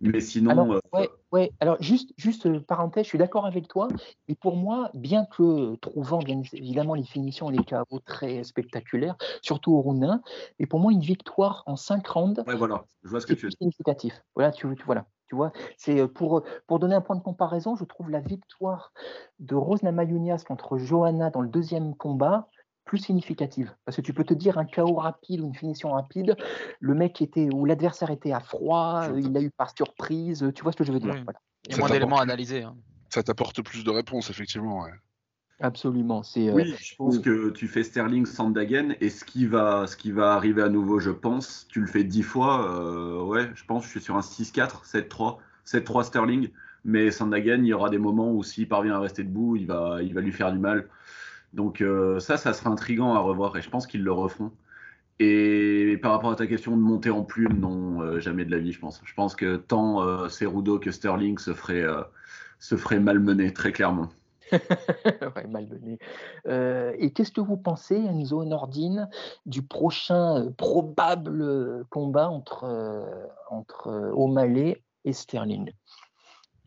Mais 0.00 0.20
sinon, 0.20 0.50
Alors, 0.50 0.72
euh, 0.72 0.80
ouais, 0.92 1.08
ouais. 1.30 1.52
Alors, 1.60 1.80
juste, 1.80 2.10
juste 2.16 2.58
parenthèse, 2.66 3.04
je 3.04 3.10
suis 3.10 3.18
d'accord 3.18 3.46
avec 3.46 3.68
toi. 3.68 3.86
Et 4.26 4.34
pour 4.34 4.56
moi, 4.56 4.90
bien 4.94 5.24
que 5.24 5.76
trouvant 5.76 6.18
bien 6.18 6.42
évidemment 6.52 6.94
les 6.94 7.04
finitions 7.04 7.48
et 7.50 7.56
les 7.58 7.64
KO 7.64 8.00
très 8.00 8.42
spectaculaires, 8.42 9.14
surtout 9.40 9.72
au 9.72 9.80
round 9.82 10.02
1, 10.02 10.22
et 10.58 10.66
pour 10.66 10.80
moi, 10.80 10.90
une 10.90 11.00
victoire 11.00 11.62
en 11.66 11.76
5 11.76 12.06
rounds, 12.08 12.42
ouais, 12.44 12.56
voilà, 12.56 12.84
je 13.04 13.08
vois 13.08 13.20
ce 13.20 13.26
que 13.26 13.34
tu 13.34 13.46
veux 13.46 13.52
significatif. 13.52 14.20
Voilà, 14.34 14.50
tu, 14.50 14.66
tu- 14.74 14.84
voilà, 14.84 15.06
tu 15.28 15.34
vois, 15.34 15.52
c'est 15.76 16.06
pour, 16.08 16.42
pour 16.66 16.78
donner 16.78 16.94
un 16.94 17.00
point 17.00 17.16
de 17.16 17.22
comparaison, 17.22 17.76
je 17.76 17.84
trouve 17.84 18.10
la 18.10 18.20
victoire 18.20 18.92
de 19.38 19.54
Rose 19.54 19.82
Namajunas 19.82 20.44
contre 20.46 20.78
Johanna 20.78 21.30
dans 21.30 21.40
le 21.40 21.48
deuxième 21.48 21.94
combat 21.94 22.48
plus 22.84 22.98
significative. 22.98 23.74
Parce 23.84 23.96
que 23.96 24.02
tu 24.02 24.14
peux 24.14 24.24
te 24.24 24.34
dire 24.34 24.58
un 24.58 24.64
KO 24.64 24.94
rapide 24.94 25.40
ou 25.40 25.48
une 25.48 25.54
finition 25.54 25.90
rapide, 25.90 26.36
le 26.78 26.94
mec 26.94 27.20
était, 27.20 27.48
ou 27.52 27.64
l'adversaire 27.64 28.10
était 28.10 28.32
à 28.32 28.40
froid, 28.40 29.08
il 29.16 29.32
l'a 29.32 29.40
eu 29.40 29.50
par 29.50 29.76
surprise, 29.76 30.50
tu 30.54 30.62
vois 30.62 30.70
ce 30.72 30.76
que 30.76 30.84
je 30.84 30.92
veux 30.92 31.00
dire? 31.00 31.14
Oui. 31.14 31.22
Voilà. 31.24 31.40
Il 31.66 31.72
y 31.72 31.74
a 31.74 31.78
moins 31.78 31.88
t'apporte 31.88 31.92
d'éléments 32.00 32.16
à 32.18 32.22
plus. 32.22 32.30
analyser. 32.30 32.62
hein. 32.62 32.76
Ça 33.08 33.22
t'apporte 33.24 33.60
plus 33.62 33.82
de 33.82 33.90
réponses, 33.90 34.30
effectivement. 34.30 34.82
ouais. 34.82 34.92
Absolument. 35.60 36.22
C'est, 36.22 36.48
euh, 36.48 36.52
Oui, 36.52 36.74
je 36.78 36.94
pense 36.96 37.16
oui. 37.16 37.22
que 37.22 37.50
tu 37.50 37.66
fais 37.66 37.82
Sterling 37.82 38.26
Sandagen 38.26 38.94
et 39.00 39.08
ce 39.08 39.24
qui 39.24 39.46
va, 39.46 39.86
ce 39.86 39.96
qui 39.96 40.12
va 40.12 40.34
arriver 40.34 40.62
à 40.62 40.68
nouveau, 40.68 41.00
je 41.00 41.10
pense, 41.10 41.66
tu 41.70 41.80
le 41.80 41.86
fais 41.86 42.04
10 42.04 42.22
fois, 42.22 42.70
euh, 42.70 43.22
ouais, 43.22 43.50
je 43.54 43.64
pense, 43.64 43.84
je 43.84 43.88
suis 43.88 44.00
sur 44.00 44.16
un 44.16 44.20
6-4, 44.20 44.84
7-3, 44.84 45.38
7-3 45.64 46.04
Sterling, 46.04 46.50
mais 46.84 47.10
Sandagen, 47.10 47.64
il 47.64 47.68
y 47.68 47.72
aura 47.72 47.88
des 47.88 47.98
moments 47.98 48.32
où 48.32 48.42
s'il 48.42 48.68
parvient 48.68 48.94
à 48.96 49.00
rester 49.00 49.24
debout, 49.24 49.56
il 49.56 49.66
va, 49.66 50.02
il 50.02 50.12
va 50.12 50.20
lui 50.20 50.32
faire 50.32 50.52
du 50.52 50.58
mal. 50.58 50.88
Donc 51.54 51.80
euh, 51.80 52.20
ça, 52.20 52.36
ça 52.36 52.52
sera 52.52 52.68
intriguant 52.70 53.14
à 53.14 53.18
revoir 53.20 53.56
et 53.56 53.62
je 53.62 53.70
pense 53.70 53.86
qu'ils 53.86 54.04
le 54.04 54.12
referont. 54.12 54.52
Et 55.18 55.98
par 56.02 56.12
rapport 56.12 56.30
à 56.30 56.36
ta 56.36 56.46
question 56.46 56.76
de 56.76 56.82
monter 56.82 57.08
en 57.08 57.22
plume, 57.24 57.58
non, 57.58 58.02
euh, 58.02 58.20
jamais 58.20 58.44
de 58.44 58.50
la 58.50 58.58
vie, 58.58 58.72
je 58.72 58.78
pense. 58.80 59.00
Je 59.06 59.14
pense 59.14 59.34
que 59.34 59.56
tant 59.56 60.28
Cerudo 60.28 60.78
que 60.78 60.90
Sterling 60.90 61.38
se 61.38 61.54
feraient, 61.54 61.86
se 62.58 62.76
feraient 62.76 63.00
malmener, 63.00 63.54
très 63.54 63.72
clairement. 63.72 64.10
ouais, 65.36 65.46
malmené. 65.48 65.98
Euh, 66.46 66.94
et 66.98 67.12
qu'est-ce 67.12 67.32
que 67.32 67.40
vous 67.40 67.56
pensez, 67.56 67.96
Enzo 67.96 68.44
Nordine, 68.44 69.08
du 69.44 69.62
prochain 69.62 70.44
euh, 70.44 70.50
probable 70.50 71.42
euh, 71.42 71.86
combat 71.90 72.28
entre, 72.28 72.64
entre 73.50 74.12
O'Malley 74.14 74.82
et 75.04 75.12
Sterling? 75.12 75.72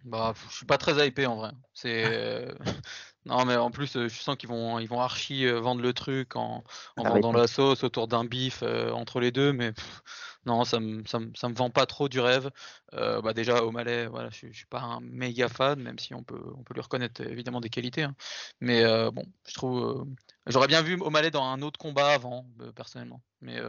Bah, 0.06 0.34
je 0.49 0.56
suis 0.56 0.65
pas 0.65 0.77
très 0.77 1.07
hypé 1.07 1.26
en 1.26 1.35
vrai. 1.35 1.51
C'est 1.73 2.47
non 3.25 3.43
mais 3.45 3.55
en 3.57 3.69
plus 3.69 3.95
euh, 3.95 4.07
je 4.07 4.19
sens 4.19 4.37
qu'ils 4.37 4.49
vont 4.49 4.79
ils 4.79 4.87
vont 4.87 5.01
archi 5.01 5.45
euh, 5.45 5.59
vendre 5.59 5.81
le 5.81 5.93
truc 5.93 6.35
en, 6.35 6.63
être 6.97 7.07
vendant 7.07 7.33
la 7.33 7.47
sauce 7.47 7.83
autour 7.83 8.07
d'un 8.07 8.23
bif 8.23 8.61
euh, 8.63 8.91
entre 8.91 9.19
les 9.19 9.31
deux, 9.31 9.51
mais 9.51 9.73
pff, 9.73 10.01
non 10.45 10.63
ça 10.63 10.79
me 10.79 11.03
ça 11.05 11.19
me 11.19 11.31
ça 11.35 11.49
me 11.49 11.53
vend 11.53 11.69
pas 11.69 11.85
trop 11.85 12.07
du 12.07 12.21
rêve. 12.21 12.49
Euh, 12.93 13.21
bah 13.21 13.33
déjà 13.33 13.63
O'Malley 13.63 14.07
voilà 14.07 14.29
je, 14.31 14.47
je 14.47 14.57
suis 14.57 14.65
pas 14.65 14.79
un 14.79 15.01
méga 15.01 15.49
fan 15.49 15.81
même 15.81 15.99
si 15.99 16.13
on 16.13 16.23
peut 16.23 16.41
on 16.57 16.63
peut 16.63 16.73
lui 16.73 16.81
reconnaître 16.81 17.21
évidemment 17.21 17.59
des 17.59 17.69
qualités. 17.69 18.03
hein. 18.03 18.15
Mais 18.61 18.83
euh, 18.83 19.11
bon 19.11 19.25
je 19.47 19.53
trouve 19.53 20.07
j'aurais 20.47 20.67
bien 20.67 20.81
vu 20.81 20.97
O'Malley 21.01 21.29
dans 21.29 21.43
un 21.43 21.61
autre 21.61 21.77
combat 21.77 22.13
avant 22.13 22.45
personnellement. 22.75 23.21
Mais 23.41 23.59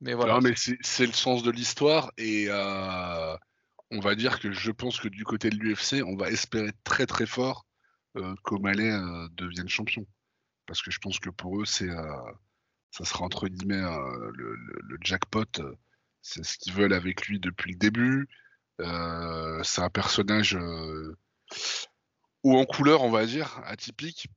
mais 0.00 0.14
voilà. 0.14 0.34
Non, 0.34 0.40
mais 0.40 0.54
c'est 0.56 1.06
le 1.06 1.12
sens 1.12 1.44
de 1.44 1.52
l'histoire 1.52 2.10
et 2.18 2.48
on 2.50 4.00
va 4.00 4.14
dire 4.16 4.40
que 4.40 4.50
je 4.50 4.72
pense 4.72 4.98
que 4.98 5.06
du 5.06 5.22
côté 5.22 5.50
de 5.50 5.56
l'UFC, 5.56 6.02
on 6.04 6.16
va 6.16 6.30
espérer 6.30 6.72
très 6.82 7.06
très 7.06 7.26
fort 7.26 7.66
euh, 8.16 8.34
qu'O'Malley 8.44 8.90
euh, 8.90 9.28
devienne 9.32 9.68
champion. 9.68 10.06
Parce 10.66 10.82
que 10.82 10.90
je 10.90 10.98
pense 10.98 11.18
que 11.18 11.30
pour 11.30 11.60
eux, 11.60 11.64
c'est 11.64 11.88
euh, 11.90 12.32
ça 12.90 13.04
sera 13.04 13.24
entre 13.24 13.48
guillemets 13.48 13.82
euh, 13.82 14.30
le, 14.34 14.54
le- 14.54 14.80
le 14.82 14.98
jackpot. 15.02 15.44
euh, 15.60 15.74
C'est 16.22 16.44
ce 16.44 16.56
qu'ils 16.58 16.72
veulent 16.74 16.92
avec 16.94 17.26
lui 17.26 17.40
depuis 17.40 17.72
le 17.72 17.78
début. 17.78 18.28
Euh, 18.80 19.62
c'est 19.64 19.82
un 19.82 19.90
personnage 19.90 20.54
euh, 20.56 21.16
haut 22.42 22.56
en 22.58 22.64
couleur, 22.64 23.02
on 23.02 23.10
va 23.10 23.26
dire, 23.26 23.60
atypique. 23.64 24.28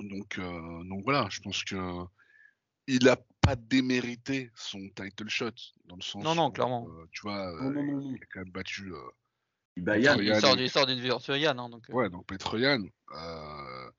Donc, 0.00 0.38
euh, 0.38 0.84
donc 0.84 1.04
voilà, 1.04 1.28
je 1.30 1.40
pense 1.40 1.62
que 1.64 1.76
il 2.88 3.08
a 3.08 3.16
pas 3.40 3.54
démérité 3.56 4.50
son 4.54 4.80
title 4.96 5.28
shot 5.28 5.50
dans 5.84 5.96
le 5.96 6.02
sens 6.02 6.24
Non, 6.24 6.34
non, 6.34 6.48
où, 6.48 6.52
clairement. 6.52 6.88
euh, 6.88 7.06
tu 7.12 7.22
vois, 7.22 7.52
euh, 7.54 7.60
Non, 7.62 7.70
non, 7.70 7.82
non, 7.84 8.00
non. 8.00 8.14
il 8.16 8.22
a 8.22 8.26
quand 8.32 8.40
même 8.40 8.50
battu 8.52 8.92
euh, 8.92 8.98
Bah, 9.76 9.98
Yann, 9.98 10.18
il 10.20 10.26
Yann, 10.26 10.40
sort, 10.40 10.54
il- 10.56 10.62
il 10.62 10.70
sort 10.70 10.86
d'une 10.86 10.98
victoire 11.00 11.20
sur 11.20 11.36
Yann, 11.36 11.58
hein, 11.58 11.68
donc. 11.68 11.88
euh, 11.88 11.92
ouais 11.94 12.10
donc 12.10 12.26
Petroyan 12.26 12.82
euh, 13.14 13.90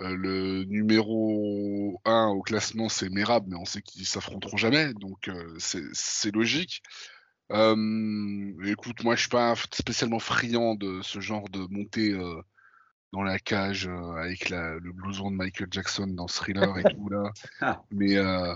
euh, 0.00 0.14
le 0.16 0.64
numéro 0.64 2.00
1 2.04 2.28
au 2.28 2.42
classement 2.42 2.88
c'est 2.88 3.08
Merab 3.10 3.44
mais 3.48 3.56
on 3.56 3.64
sait 3.64 3.82
qu'ils 3.82 4.06
s'affronteront 4.06 4.56
jamais 4.56 4.92
donc 4.94 5.28
euh, 5.28 5.56
c'est 5.58 6.34
logique 6.34 6.82
Euh, 7.52 8.52
écoute 8.64 9.02
moi 9.02 9.16
je 9.16 9.22
suis 9.22 9.28
pas 9.28 9.54
spécialement 9.72 10.20
friand 10.20 10.76
de 10.76 11.00
ce 11.02 11.18
genre 11.20 11.48
de 11.48 11.66
montée 11.68 12.12
euh, 12.12 12.40
dans 13.12 13.22
la 13.24 13.40
cage 13.40 13.88
euh, 13.88 14.12
avec 14.22 14.50
la- 14.50 14.74
le 14.78 14.92
blouson 14.92 15.30
de 15.32 15.36
Michael 15.36 15.66
Jackson 15.70 16.06
dans 16.06 16.26
Thriller 16.28 16.78
et 16.78 16.84
tout 16.84 17.08
là 17.08 17.24
Ah. 17.60 17.82
mais 17.90 18.16
euh, 18.16 18.54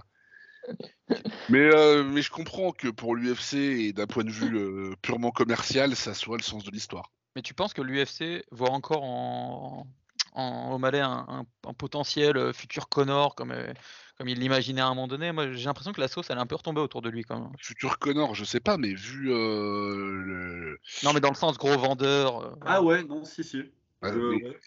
mais, 1.49 1.59
euh, 1.74 2.05
mais 2.05 2.23
je 2.23 2.31
comprends 2.31 2.73
que 2.73 2.89
pour 2.89 3.16
l'UFC 3.16 3.55
et 3.55 3.93
d'un 3.93 4.07
point 4.07 4.24
de 4.24 4.31
vue 4.31 4.57
euh, 4.57 4.95
purement 5.03 5.31
commercial, 5.31 5.95
ça 5.97 6.15
soit 6.15 6.36
le 6.36 6.43
sens 6.43 6.65
de 6.65 6.70
l'histoire. 6.70 7.11
Mais 7.36 7.43
tu 7.43 7.55
penses 7.55 7.74
que 7.74 7.82
l'UFC 7.82 8.45
voit 8.53 8.70
encore 8.70 9.03
en, 9.03 9.86
en 10.35 10.73
O'Malley 10.73 11.01
un, 11.01 11.24
un- 11.28 11.47
un 11.66 11.74
potentiel 11.74 12.36
euh, 12.36 12.53
futur 12.53 12.89
Connor 12.89 13.35
comme, 13.35 13.51
euh, 13.51 13.73
comme 14.19 14.28
il 14.28 14.39
l'imaginait 14.39 14.81
à 14.81 14.86
un 14.86 14.95
moment 14.95 15.09
donné? 15.09 15.32
Moi, 15.32 15.53
j'ai 15.53 15.65
l'impression 15.65 15.93
que 15.93 16.01
la 16.01 16.09
sauce, 16.09 16.31
elle 16.31 16.39
est 16.39 16.41
un 16.41 16.47
peu 16.47 16.55
retombée 16.55 16.81
autour 16.81 17.03
de 17.03 17.11
lui 17.11 17.24
quand 17.24 17.41
même. 17.41 17.51
Futur 17.59 17.99
Connor, 17.99 18.35
je 18.35 18.45
sais 18.45 18.61
pas, 18.61 18.78
mais 18.78 18.95
vu 18.95 19.32
euh, 19.32 20.23
le... 20.24 20.78
Non, 21.03 21.12
mais 21.12 21.20
dans 21.20 21.31
le 21.31 21.35
sens 21.35 21.59
gros 21.59 21.77
vendeur. 21.77 22.41
euh, 22.41 22.55
Ah 22.65 22.82
ouais, 22.82 23.03
non, 23.05 23.24
si, 23.24 23.43
si. 23.43 23.59
Ouais, 23.59 24.12
mais- 24.12 24.45
ouais. 24.45 24.59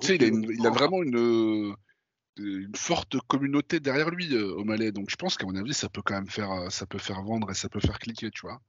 tu 0.00 0.06
sais, 0.06 0.16
il 0.16 0.24
a, 0.24 0.28
une- 0.28 0.50
il 0.50 0.66
a 0.66 0.70
vraiment 0.70 1.02
une, 1.02 1.16
euh, 1.16 1.74
une 2.36 2.74
forte 2.74 3.16
communauté 3.28 3.80
derrière 3.80 4.10
lui, 4.10 4.34
euh, 4.34 4.54
O'Malley. 4.56 4.92
Donc 4.92 5.10
je 5.10 5.16
pense 5.16 5.36
qu'à 5.36 5.46
mon 5.46 5.54
avis, 5.56 5.74
ça 5.74 5.88
peut 5.88 6.02
quand 6.02 6.14
même 6.14 6.28
faire, 6.28 6.50
euh, 6.50 6.70
ça 6.70 6.86
peut 6.86 6.98
faire 6.98 7.22
vendre 7.22 7.50
et 7.50 7.54
ça 7.54 7.68
peut 7.68 7.80
faire 7.80 7.98
cliquer, 7.98 8.30
tu 8.30 8.42
vois. 8.42 8.60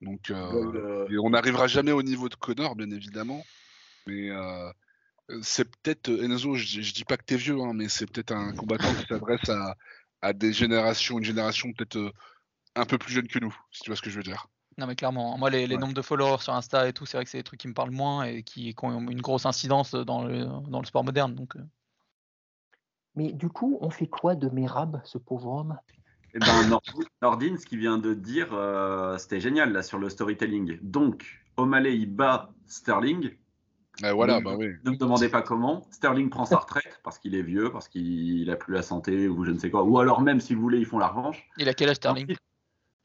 Donc 0.00 0.30
euh, 0.30 1.06
et 1.08 1.18
on 1.18 1.30
n'arrivera 1.30 1.66
jamais 1.66 1.92
au 1.92 2.02
niveau 2.02 2.28
de 2.28 2.34
Connor, 2.34 2.74
bien 2.76 2.90
évidemment. 2.90 3.44
Mais 4.06 4.30
euh, 4.30 4.70
c'est 5.42 5.64
peut-être 5.64 6.10
Enzo. 6.10 6.54
Je, 6.56 6.82
je 6.82 6.92
dis 6.92 7.04
pas 7.04 7.16
que 7.16 7.24
t'es 7.24 7.36
vieux, 7.36 7.60
hein, 7.60 7.72
mais 7.74 7.88
c'est 7.88 8.06
peut-être 8.06 8.32
un 8.32 8.52
combattant 8.52 8.92
qui 8.94 9.06
s'adresse 9.06 9.48
à, 9.48 9.76
à 10.20 10.32
des 10.32 10.52
générations, 10.52 11.18
une 11.18 11.24
génération 11.24 11.72
peut-être 11.72 12.12
un 12.74 12.84
peu 12.84 12.98
plus 12.98 13.12
jeune 13.12 13.28
que 13.28 13.38
nous, 13.38 13.56
si 13.70 13.82
tu 13.82 13.90
vois 13.90 13.96
ce 13.96 14.02
que 14.02 14.10
je 14.10 14.16
veux 14.16 14.22
dire. 14.24 14.48
Non, 14.76 14.88
mais 14.88 14.96
clairement, 14.96 15.38
moi, 15.38 15.50
les, 15.50 15.68
les 15.68 15.76
Ouais. 15.76 15.80
nombres 15.80 15.94
de 15.94 16.02
followers 16.02 16.40
sur 16.42 16.52
Insta 16.52 16.88
et 16.88 16.92
tout, 16.92 17.06
c'est 17.06 17.16
vrai 17.16 17.24
que 17.24 17.30
c'est 17.30 17.38
des 17.38 17.44
trucs 17.44 17.60
qui 17.60 17.68
me 17.68 17.74
parlent 17.74 17.92
moins 17.92 18.24
et 18.24 18.42
qui, 18.42 18.74
qui 18.74 18.84
ont 18.84 19.08
une 19.08 19.20
grosse 19.20 19.46
incidence 19.46 19.92
dans 19.94 20.24
le, 20.24 20.46
dans 20.68 20.80
le 20.80 20.84
sport 20.86 21.04
moderne. 21.04 21.36
Donc, 21.36 21.54
euh. 21.54 21.60
Mais 23.16 23.32
du 23.32 23.48
coup, 23.48 23.78
on 23.80 23.90
fait 23.90 24.06
quoi 24.08 24.34
de 24.34 24.48
Merab, 24.48 25.00
ce 25.04 25.18
pauvre 25.18 25.48
homme? 25.48 25.78
Eh 26.34 26.38
ben, 26.40 26.68
Nordin, 26.68 26.92
Nordin, 27.22 27.56
ce 27.58 27.64
qu'il 27.66 27.78
vient 27.78 27.98
de 27.98 28.12
dire, 28.12 28.48
euh, 28.52 29.16
c'était 29.18 29.40
génial 29.40 29.72
là 29.72 29.82
sur 29.82 29.98
le 29.98 30.08
storytelling. 30.08 30.78
Donc, 30.82 31.24
O'Malley, 31.56 31.96
il 31.96 32.06
bat 32.12 32.50
Sterling. 32.66 33.30
Ah, 34.02 34.12
voilà, 34.12 34.40
Ne- 34.40 34.44
bah 34.44 34.56
oui. 34.58 34.72
Ne 34.84 34.90
me 34.90 34.96
demandez 34.96 35.28
pas 35.28 35.42
comment. 35.42 35.86
Sterling 35.92 36.28
prend 36.28 36.44
sa 36.44 36.56
retraite 36.56 36.98
parce 37.04 37.20
qu'il 37.20 37.36
est 37.36 37.42
vieux, 37.42 37.70
parce 37.70 37.88
qu'il 37.88 38.50
a 38.50 38.56
plus 38.56 38.74
la 38.74 38.82
santé 38.82 39.28
ou 39.28 39.44
je 39.44 39.52
ne 39.52 39.58
sais 39.58 39.70
quoi. 39.70 39.84
Ou 39.84 39.96
alors 40.00 40.20
même, 40.20 40.40
si 40.40 40.54
vous 40.54 40.62
voulez, 40.62 40.78
ils 40.78 40.86
font 40.86 40.98
la 40.98 41.06
revanche. 41.06 41.48
il 41.56 41.68
a 41.68 41.74
quel 41.74 41.88
âge 41.90 41.96
Sterling? 41.96 42.24
Ensuite- 42.24 42.40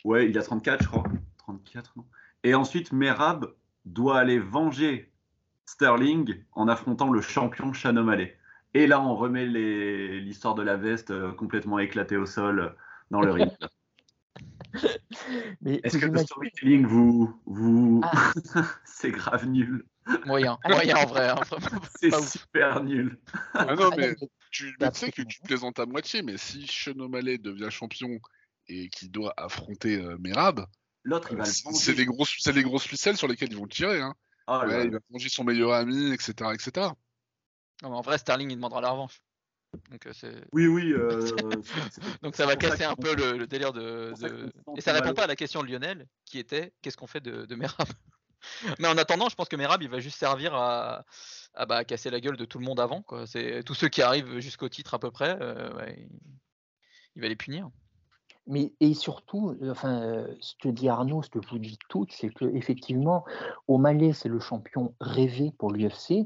Ouais, 0.06 0.28
il 0.28 0.36
a 0.38 0.42
34, 0.42 0.82
je 0.84 0.88
crois. 0.88 1.04
34, 1.38 1.94
non 1.98 2.06
Et 2.44 2.56
ensuite, 2.56 2.92
Merab 2.94 3.54
doit 3.86 4.18
aller 4.18 4.40
venger 4.40 5.12
Sterling 5.68 6.44
en 6.54 6.68
affrontant 6.68 7.12
le 7.12 7.22
champion 7.22 7.74
Sean 7.74 7.96
O'Malley. 7.98 8.36
Et 8.74 8.86
là, 8.88 9.02
on 9.02 9.16
remet 9.16 9.46
les- 9.46 10.20
l'histoire 10.22 10.56
de 10.56 10.62
la 10.64 10.78
veste 10.78 11.12
euh, 11.12 11.32
complètement 11.32 11.80
éclatée 11.80 12.18
au 12.18 12.26
sol 12.26 12.60
euh, 12.60 12.70
dans 13.12 13.22
le 13.22 13.32
ring. 13.32 13.50
Est-ce 15.66 15.98
que 15.98 16.06
le 16.06 16.18
storytelling 16.20 16.86
vous. 16.86 17.40
vous... 17.46 18.02
Ah. 18.04 18.32
C'est 18.86 19.12
grave 19.12 19.48
nul? 19.48 19.86
Moyen, 20.26 20.58
moyen 20.68 20.96
en 20.98 21.06
vrai. 21.06 21.30
hein. 21.30 21.36
C'est 22.00 22.16
ouf. 22.16 22.30
super 22.32 22.84
nul. 22.84 23.20
Ah 23.54 23.76
non, 23.76 23.90
Ah, 23.92 23.96
mais 23.98 24.10
mais- 24.10 24.16
tu, 24.52 24.66
mais 24.80 24.88
mais 24.88 24.92
tu 24.92 25.00
sais 25.00 25.12
que 25.12 25.22
tu 25.22 25.40
plaisantes 25.42 25.80
à 25.80 25.86
moitié, 25.86 26.22
mais 26.24 26.38
si 26.38 26.68
O'Malley 26.98 27.38
devient 27.38 27.70
champion 27.70 28.20
et 28.68 28.90
qu'il 28.90 29.12
doit 29.12 29.34
affronter 29.38 29.98
euh, 29.98 30.18
Merab, 30.20 30.66
L'autre, 31.04 31.30
il 31.32 31.38
va 31.38 31.44
euh, 31.44 31.74
c'est 31.74 31.94
des 31.94 32.06
grosses, 32.06 32.36
c'est 32.40 32.54
des 32.54 32.64
grosses 32.64 32.86
ficelles 32.86 33.18
sur 33.18 33.28
lesquelles 33.28 33.52
ils 33.52 33.58
vont 33.58 33.68
tirer. 33.68 34.02
Hein. 34.02 34.14
Oh 34.48 34.62
Ouais, 34.66 34.86
il 34.86 34.92
va 34.92 35.00
venger 35.12 35.30
son 35.30 35.44
meilleur 35.44 35.74
ami, 35.74 36.12
etc., 36.12 36.34
etc. 36.54 36.88
Non, 37.82 37.90
mais 37.92 37.96
en 37.98 38.02
vrai, 38.02 38.18
Sterling, 38.18 38.52
il 38.52 38.56
demandera 38.56 38.82
la 38.82 38.90
revanche. 38.92 39.22
Donc, 39.92 40.08
euh. 40.08 40.42
Oui, 40.52 40.68
oui. 40.68 40.94
euh, 40.94 41.32
Donc 42.24 42.36
ça 42.36 42.46
va 42.46 42.56
casser 42.56 42.84
un 42.84 42.96
peu 42.96 43.16
le, 43.16 43.38
le 43.38 43.48
délire 43.48 43.72
de. 43.72 44.14
Et 44.76 44.82
ça 44.82 44.94
répond 44.94 45.14
pas 45.14 45.24
à 45.26 45.28
la 45.28 45.36
question 45.36 45.62
de 45.62 45.68
Lionel, 45.68 46.08
qui 46.26 46.40
était 46.40 46.74
qu'est-ce 46.82 46.98
qu'on 46.98 47.08
fait 47.08 47.22
de, 47.22 47.46
de 47.46 47.56
Merab? 47.56 47.88
Mais 48.80 48.88
en 48.88 48.98
attendant, 48.98 49.30
je 49.30 49.36
pense 49.36 49.50
que 49.50 49.56
Merab, 49.56 49.82
il 49.84 49.90
va 49.90 50.00
juste 50.00 50.18
servir 50.18 50.56
à, 50.56 51.06
à, 51.54 51.66
bah, 51.66 51.84
casser 51.84 52.10
la 52.10 52.20
gueule 52.20 52.38
de 52.38 52.46
tout 52.46 52.58
le 52.58 52.66
monde 52.66 52.80
avant. 52.80 53.02
Quoi. 53.04 53.26
Tous 53.66 53.76
ceux 53.76 53.90
qui 53.90 54.02
arrivent 54.02 54.40
jusqu'au 54.40 54.70
titre 54.70 54.94
à 54.94 55.00
peu 55.00 55.12
près, 55.12 55.38
euh, 55.42 55.74
ouais, 55.76 55.96
il... 56.00 56.20
il 57.16 57.22
va 57.22 57.28
les 57.28 57.36
punir. 57.36 57.70
Mais 58.48 58.74
et 58.80 58.94
surtout, 58.94 59.52
heu, 59.62 59.72
enfin, 59.72 60.02
heu, 60.02 60.38
ce 60.40 60.56
que 60.62 60.70
dit 60.70 60.90
Arnaud, 60.90 61.22
ce 61.22 61.30
que 61.30 61.40
vous 61.40 61.60
dites 61.60 61.80
toutes, 61.90 62.12
c'est 62.12 62.30
qu'effectivement, 62.30 63.24
O'Malley, 63.68 64.14
c'est 64.14 64.30
le 64.30 64.40
champion 64.40 64.96
rêvé 65.00 65.52
pour 65.58 65.72
l'UFC 65.72 66.26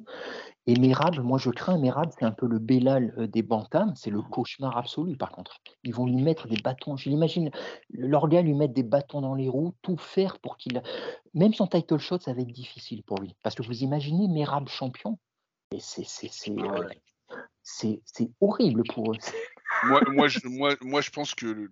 et 0.66 0.76
Merab, 0.78 1.20
moi 1.20 1.38
je 1.38 1.50
crains 1.50 1.78
Merab, 1.78 2.12
c'est 2.18 2.26
un 2.26 2.32
peu 2.32 2.48
le 2.48 2.60
Belal, 2.60 3.14
heu, 3.18 3.28
des 3.28 3.42
bantams, 3.44 3.94
c'est 3.96 4.10
le 4.10 4.22
cauchemar 4.22 4.78
absolu 4.78 5.18
par 5.18 5.32
contre. 5.32 5.58
Ils 5.84 5.94
vont 5.94 6.06
lui 6.06 6.16
mettre 6.16 6.48
des 6.48 6.62
bâtons, 6.62 6.96
je 6.96 7.10
l'imagine, 7.10 7.52
leur 7.90 8.30
gars 8.30 8.42
lui 8.42 8.54
mettre 8.54 8.74
des 8.74 8.84
bâtons 8.84 9.22
dans 9.22 9.36
les 9.36 9.50
roues, 9.50 9.74
tout 9.82 9.98
faire 9.98 10.40
pour 10.40 10.58
qu'il 10.58 10.82
même 11.34 11.54
son 11.54 11.68
title 11.68 11.98
shot, 11.98 12.20
ça 12.20 12.34
va 12.34 12.42
être 12.42 12.52
difficile 12.52 13.04
pour 13.04 13.20
lui. 13.20 13.36
Parce 13.44 13.56
que 13.56 13.64
vous 13.64 13.84
imaginez 13.84 14.28
Merab 14.30 14.70
champion? 14.70 15.20
Ah 16.58 16.88
c'est 17.64 18.32
horrible 18.42 18.84
pour 18.84 19.12
eux. 19.12 19.18
Moi, 19.82 20.02
moi, 20.08 20.28
je, 20.28 20.40
moi, 20.48 20.76
moi, 20.82 21.02
je 21.02 21.10
pense 21.10 21.36
que 21.36 21.70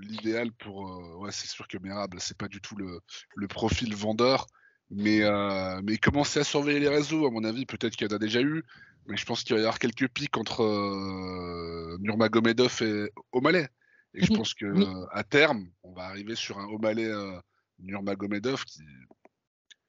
l'idéal 0.00 0.50
pour. 0.52 0.88
euh, 0.88 1.16
ouais, 1.18 1.32
c'est 1.32 1.46
sûr 1.48 1.68
que 1.68 1.78
Merab, 1.78 2.14
c'est 2.18 2.36
pas 2.36 2.48
du 2.48 2.60
tout 2.60 2.76
le, 2.76 3.00
le 3.36 3.48
profil 3.48 3.94
vendeur. 3.94 4.46
Mais, 4.90 5.22
euh, 5.22 5.80
mais 5.84 5.96
commencer 5.96 6.40
à 6.40 6.44
surveiller 6.44 6.80
les 6.80 6.88
réseaux, 6.88 7.26
à 7.26 7.30
mon 7.30 7.44
avis, 7.44 7.64
peut-être 7.64 7.96
qu'il 7.96 8.10
y 8.10 8.12
en 8.12 8.16
a 8.16 8.18
déjà 8.18 8.40
eu. 8.42 8.64
Mais 9.06 9.16
je 9.16 9.24
pense 9.24 9.42
qu'il 9.42 9.54
va 9.54 9.60
y 9.60 9.64
avoir 9.64 9.78
quelques 9.78 10.08
pics 10.08 10.36
entre 10.36 10.62
euh, 10.62 11.96
Nurmagomedov 12.00 12.82
et 12.82 13.10
O'Malley. 13.32 13.68
Et 14.14 14.24
je 14.24 14.32
pense 14.34 14.54
que 14.54 14.66
euh, 14.66 15.06
à 15.12 15.24
terme, 15.24 15.70
on 15.82 15.92
va 15.92 16.04
arriver 16.04 16.34
sur 16.34 16.58
un 16.58 16.66
O'Malley 16.66 17.06
euh, 17.06 17.38
Nurmagomedov 17.78 18.64
qui, 18.64 18.82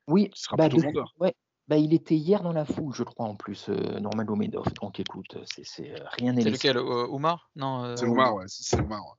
Oui, 0.08 0.30
qui 0.30 0.42
sera 0.42 0.56
bah, 0.56 0.64
plutôt 0.70 0.78
depuis- 0.78 0.94
vendeur. 0.94 1.14
ouais, 1.20 1.36
bah, 1.68 1.78
il 1.78 1.94
était 1.94 2.16
hier 2.16 2.42
dans 2.44 2.52
la 2.54 2.66
foule, 2.66 2.94
je 2.94 3.04
crois, 3.04 3.26
en 3.26 3.36
plus, 3.36 3.70
euh, 3.70 4.00
Norman 4.00 4.26
Omedov. 4.28 4.66
Donc 4.82 5.00
écoute, 5.00 5.38
c'est, 5.46 5.92
euh, 5.92 6.04
rien 6.18 6.34
n'est 6.34 6.44
C'est 6.44 6.50
lequel? 6.52 6.78
euh, 6.78 7.08
Oumar? 7.08 7.50
Non. 7.56 7.84
euh, 7.86 7.96
C'est 7.96 8.06
Omar, 8.06 8.36
ouais. 8.36 8.46
C'est 8.48 8.80
Omar. 8.80 9.00
ouais. 9.02 9.14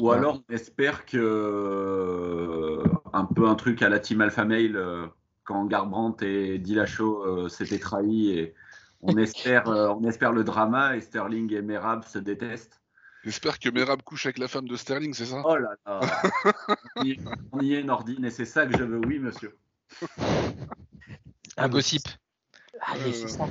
Ou 0.00 0.08
Ouais. 0.08 0.16
alors, 0.16 0.40
on 0.48 0.52
espère 0.54 1.04
que 1.04 1.18
euh, 1.18 2.84
un 3.12 3.24
peu 3.26 3.46
un 3.48 3.54
truc 3.54 3.82
à 3.82 3.88
la 3.88 3.98
Team 4.00 4.20
Alpha 4.22 4.44
Male, 4.44 5.10
quand 5.44 5.66
Garbrandt 5.66 6.24
et 6.24 6.58
Dillashaw 6.58 7.24
euh, 7.24 7.48
s'étaient 7.48 7.78
trahis, 7.78 8.30
et 8.30 8.54
on 9.02 9.16
espère, 9.16 9.68
euh, 9.68 9.88
on 9.90 10.02
espère 10.04 10.32
le 10.32 10.42
drama 10.44 10.96
et 10.96 11.00
Sterling 11.00 11.52
et 11.52 11.60
Merab 11.62 12.04
se 12.04 12.18
détestent. 12.18 12.80
J'espère 13.24 13.58
que 13.58 13.68
Merab 13.68 14.00
couche 14.02 14.24
avec 14.26 14.38
la 14.38 14.48
femme 14.48 14.66
de 14.66 14.76
Sterling, 14.76 15.12
c'est 15.12 15.26
ça? 15.26 15.42
Oh 15.44 15.56
là 15.56 15.74
là, 15.84 16.00
on 16.96 17.04
y, 17.04 17.18
on 17.52 17.60
y 17.60 17.74
est 17.74 17.82
Nordine 17.82 18.24
et 18.24 18.30
c'est 18.30 18.46
ça 18.46 18.64
que 18.66 18.72
je 18.74 18.82
veux, 18.84 19.00
oui 19.06 19.18
monsieur. 19.18 19.58
Ah, 21.56 21.64
Un 21.64 21.68
gossip. 21.68 22.02
c'est- 22.06 22.78
Ah, 22.80 22.94
Euh, 22.96 23.12
c'est 23.12 23.28
ça. 23.28 23.46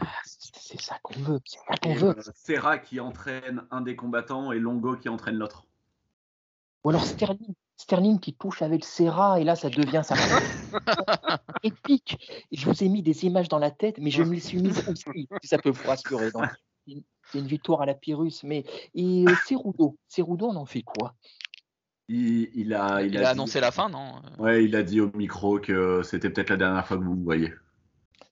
Ah, 0.00 0.06
c'est 0.24 0.80
ça 0.80 0.98
qu'on 1.02 1.18
veut. 1.20 1.40
C'est 1.44 1.58
ça 1.58 1.74
qu'on 1.82 1.90
Et, 1.90 1.94
veut. 1.94 2.16
euh, 2.18 2.32
Serra 2.34 2.78
qui 2.78 3.00
entraîne 3.00 3.66
un 3.70 3.80
des 3.80 3.96
combattants 3.96 4.52
et 4.52 4.58
Longo 4.58 4.96
qui 4.96 5.08
entraîne 5.08 5.36
l'autre. 5.36 5.64
Ou 6.84 6.90
alors 6.90 7.04
Sterling. 7.04 7.54
Sterling 7.78 8.18
qui 8.20 8.32
touche 8.34 8.62
avec 8.62 8.84
Serra 8.84 9.38
et 9.40 9.44
là 9.44 9.54
ça 9.56 9.68
devient 9.68 10.02
ça. 10.04 10.14
épique. 11.62 12.18
Et 12.50 12.56
je 12.56 12.66
vous 12.68 12.82
ai 12.84 12.88
mis 12.88 13.02
des 13.02 13.24
images 13.24 13.48
dans 13.48 13.58
la 13.58 13.70
tête, 13.70 13.98
mais 13.98 14.10
je 14.10 14.22
me 14.22 14.34
les 14.34 14.40
suis 14.40 14.58
mises 14.58 14.82
aussi, 14.88 15.28
si 15.42 15.48
ça 15.48 15.58
peut 15.58 15.70
vous 15.70 15.86
rassurer. 15.88 16.30
Donc, 16.30 16.44
c'est 16.86 16.92
une- 16.92 17.02
c'est 17.32 17.38
une 17.38 17.46
victoire 17.46 17.82
à 17.82 17.86
la 17.86 17.94
Pyrrhus. 17.94 18.42
Mais 18.44 18.64
et 18.94 19.24
euh, 19.26 19.34
Cerudo, 19.46 19.96
Cerudo, 20.08 20.46
on 20.46 20.56
en 20.56 20.66
fait 20.66 20.82
quoi? 20.82 21.14
Il, 22.08 22.50
il 22.54 22.72
a, 22.74 23.02
Il, 23.02 23.08
il 23.08 23.16
a, 23.18 23.20
a 23.20 23.24
dit- 23.24 23.30
annoncé 23.30 23.60
la 23.60 23.70
fin, 23.72 23.88
non 23.88 24.22
Ouais, 24.38 24.64
il 24.64 24.76
a 24.76 24.82
dit 24.82 25.00
au 25.00 25.10
micro 25.12 25.58
que 25.58 26.02
c'était 26.04 26.30
peut-être 26.30 26.50
la 26.50 26.56
dernière 26.56 26.86
fois 26.86 26.96
que 26.98 27.02
vous 27.02 27.14
me 27.16 27.24
voyez. 27.24 27.52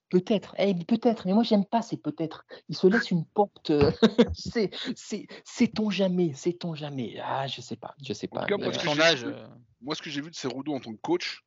Peut-être, 0.09 0.55
eh, 0.59 0.73
peut-être, 0.85 1.25
mais 1.25 1.33
moi 1.33 1.43
j'aime 1.43 1.65
pas 1.65 1.81
ces 1.81 1.97
peut-être. 1.97 2.45
Il 2.69 2.75
se 2.77 2.87
laisse 2.87 3.11
une 3.11 3.25
porte. 3.25 3.71
euh, 3.71 3.91
c'est, 4.33 4.69
c'est, 4.95 5.27
sait-on 5.43 5.89
jamais, 5.89 6.33
sait-on 6.33 6.73
jamais? 6.75 7.17
Ah, 7.21 7.47
je 7.47 7.59
sais 7.59 7.75
pas, 7.75 7.95
je 8.05 8.13
sais 8.13 8.27
En 8.31 8.35
pas. 8.35 8.41
tout 8.41 8.47
cas, 8.47 8.57
mais, 8.57 8.65
moi, 8.65 8.73
Avec 8.75 8.81
ce 8.81 8.89
euh, 8.89 8.95
que 8.95 9.01
âge. 9.01 9.25
vu- 9.25 9.31
euh, 9.33 9.47
Moi, 9.81 9.95
ce 9.95 10.01
que 10.01 10.09
j'ai 10.09 10.21
vu 10.21 10.29
de 10.29 10.35
Cerudo 10.35 10.73
en 10.73 10.79
tant 10.79 10.93
que 10.93 11.01
coach, 11.01 11.43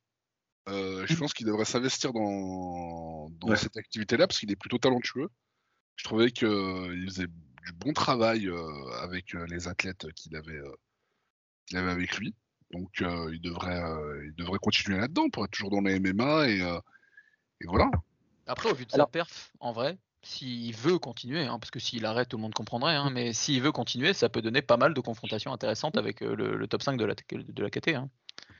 euh, 0.67 1.05
je 1.07 1.15
pense 1.15 1.33
qu'il 1.33 1.47
devrait 1.47 1.65
s'investir 1.65 2.13
dans, 2.13 3.29
dans 3.39 3.47
Ouais. 3.47 3.55
cette 3.57 3.75
activité-là 3.77 4.27
parce 4.27 4.39
qu'il 4.39 4.51
est 4.51 4.55
plutôt 4.57 4.77
talentueux. 4.77 5.29
Je 5.95 6.03
trouvais 6.03 6.29
qu'il 6.29 7.05
faisait 7.07 7.27
du 7.27 7.73
bon 7.73 7.93
travail 7.93 8.47
euh, 8.47 8.91
avec 9.01 9.33
euh, 9.35 9.45
les 9.49 9.67
athlètes 9.67 10.11
qu'il 10.13 10.35
avait, 10.35 10.59
qu'il 11.69 11.77
avait 11.77 11.91
avec 11.91 12.17
lui. 12.17 12.33
Donc, 12.71 13.01
euh, 13.01 13.29
il, 13.33 13.41
devrait, 13.41 13.81
euh, 13.81 14.25
il 14.27 14.35
devrait 14.35 14.59
continuer 14.59 14.97
là-dedans 14.99 15.29
pour 15.29 15.45
être 15.45 15.51
toujours 15.51 15.71
dans 15.71 15.81
les 15.81 15.99
MMA. 15.99 16.47
Et, 16.49 16.61
euh, 16.61 16.77
et 17.61 17.67
voilà. 17.67 17.89
Après, 18.47 18.69
au 18.71 18.75
vu 18.75 18.85
de 18.85 18.93
Alors- 18.93 19.07
sa 19.07 19.11
perf, 19.11 19.51
en 19.59 19.71
vrai, 19.71 19.97
s'il 20.21 20.75
veut 20.75 20.99
continuer, 20.99 21.45
hein, 21.45 21.57
parce 21.59 21.71
que 21.71 21.79
s'il 21.79 22.05
arrête, 22.05 22.29
tout 22.29 22.37
le 22.37 22.41
monde 22.43 22.53
comprendrait, 22.53 22.95
hein, 22.95 23.09
mais 23.11 23.31
s'il 23.33 23.61
veut 23.61 23.71
continuer, 23.71 24.13
ça 24.13 24.27
peut 24.29 24.41
donner 24.41 24.61
pas 24.61 24.77
mal 24.77 24.93
de 24.93 24.99
confrontations 25.01 25.53
intéressantes 25.53 25.97
avec 25.97 26.21
euh, 26.21 26.35
le, 26.35 26.57
le 26.57 26.67
top 26.67 26.81
5 26.83 26.97
de 26.97 27.05
la, 27.05 27.13
de 27.31 27.63
la 27.63 27.69
KT. 27.69 27.89
hein. 27.95 28.09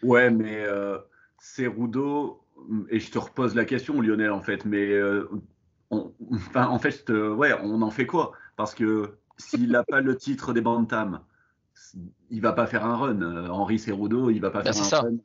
Ouais, 0.02 0.30
mais 0.30 0.56
euh, 0.57 0.98
Cerudo, 1.40 2.41
et 2.90 2.99
je 2.99 3.11
te 3.11 3.18
repose 3.18 3.56
la 3.56 3.65
question, 3.65 3.99
Lionel, 4.02 4.31
en 4.31 4.41
fait, 4.41 4.64
mais 4.65 4.88
euh, 4.91 5.30
on, 5.91 6.14
enfin, 6.34 6.68
en 6.68 6.80
fait, 6.80 7.10
euh, 7.10 7.34
ouais, 7.34 7.53
on 7.61 7.81
en 7.81 7.91
fait 7.91 8.06
quoi? 8.06 8.31
Parce 8.56 8.73
que 8.76 9.18
s'il 9.38 9.69
n'a 9.72 9.84
pas 9.84 10.02
le 10.02 10.15
titre 10.18 10.53
des 10.53 10.61
Bantam, 10.61 11.22
il 12.30 12.41
va 12.41 12.53
pas 12.53 12.68
faire 12.68 12.85
un 12.85 12.95
run. 12.95 13.22
Euh, 13.22 13.47
Henri 13.47 13.80
Cerudo, 13.80 14.30
il 14.30 14.39
va 14.39 14.51
pas 14.51 14.61
Bah, 14.64 14.73
faire 14.73 14.81
un 14.81 14.85
ça. 14.85 14.99
run. 15.01 15.18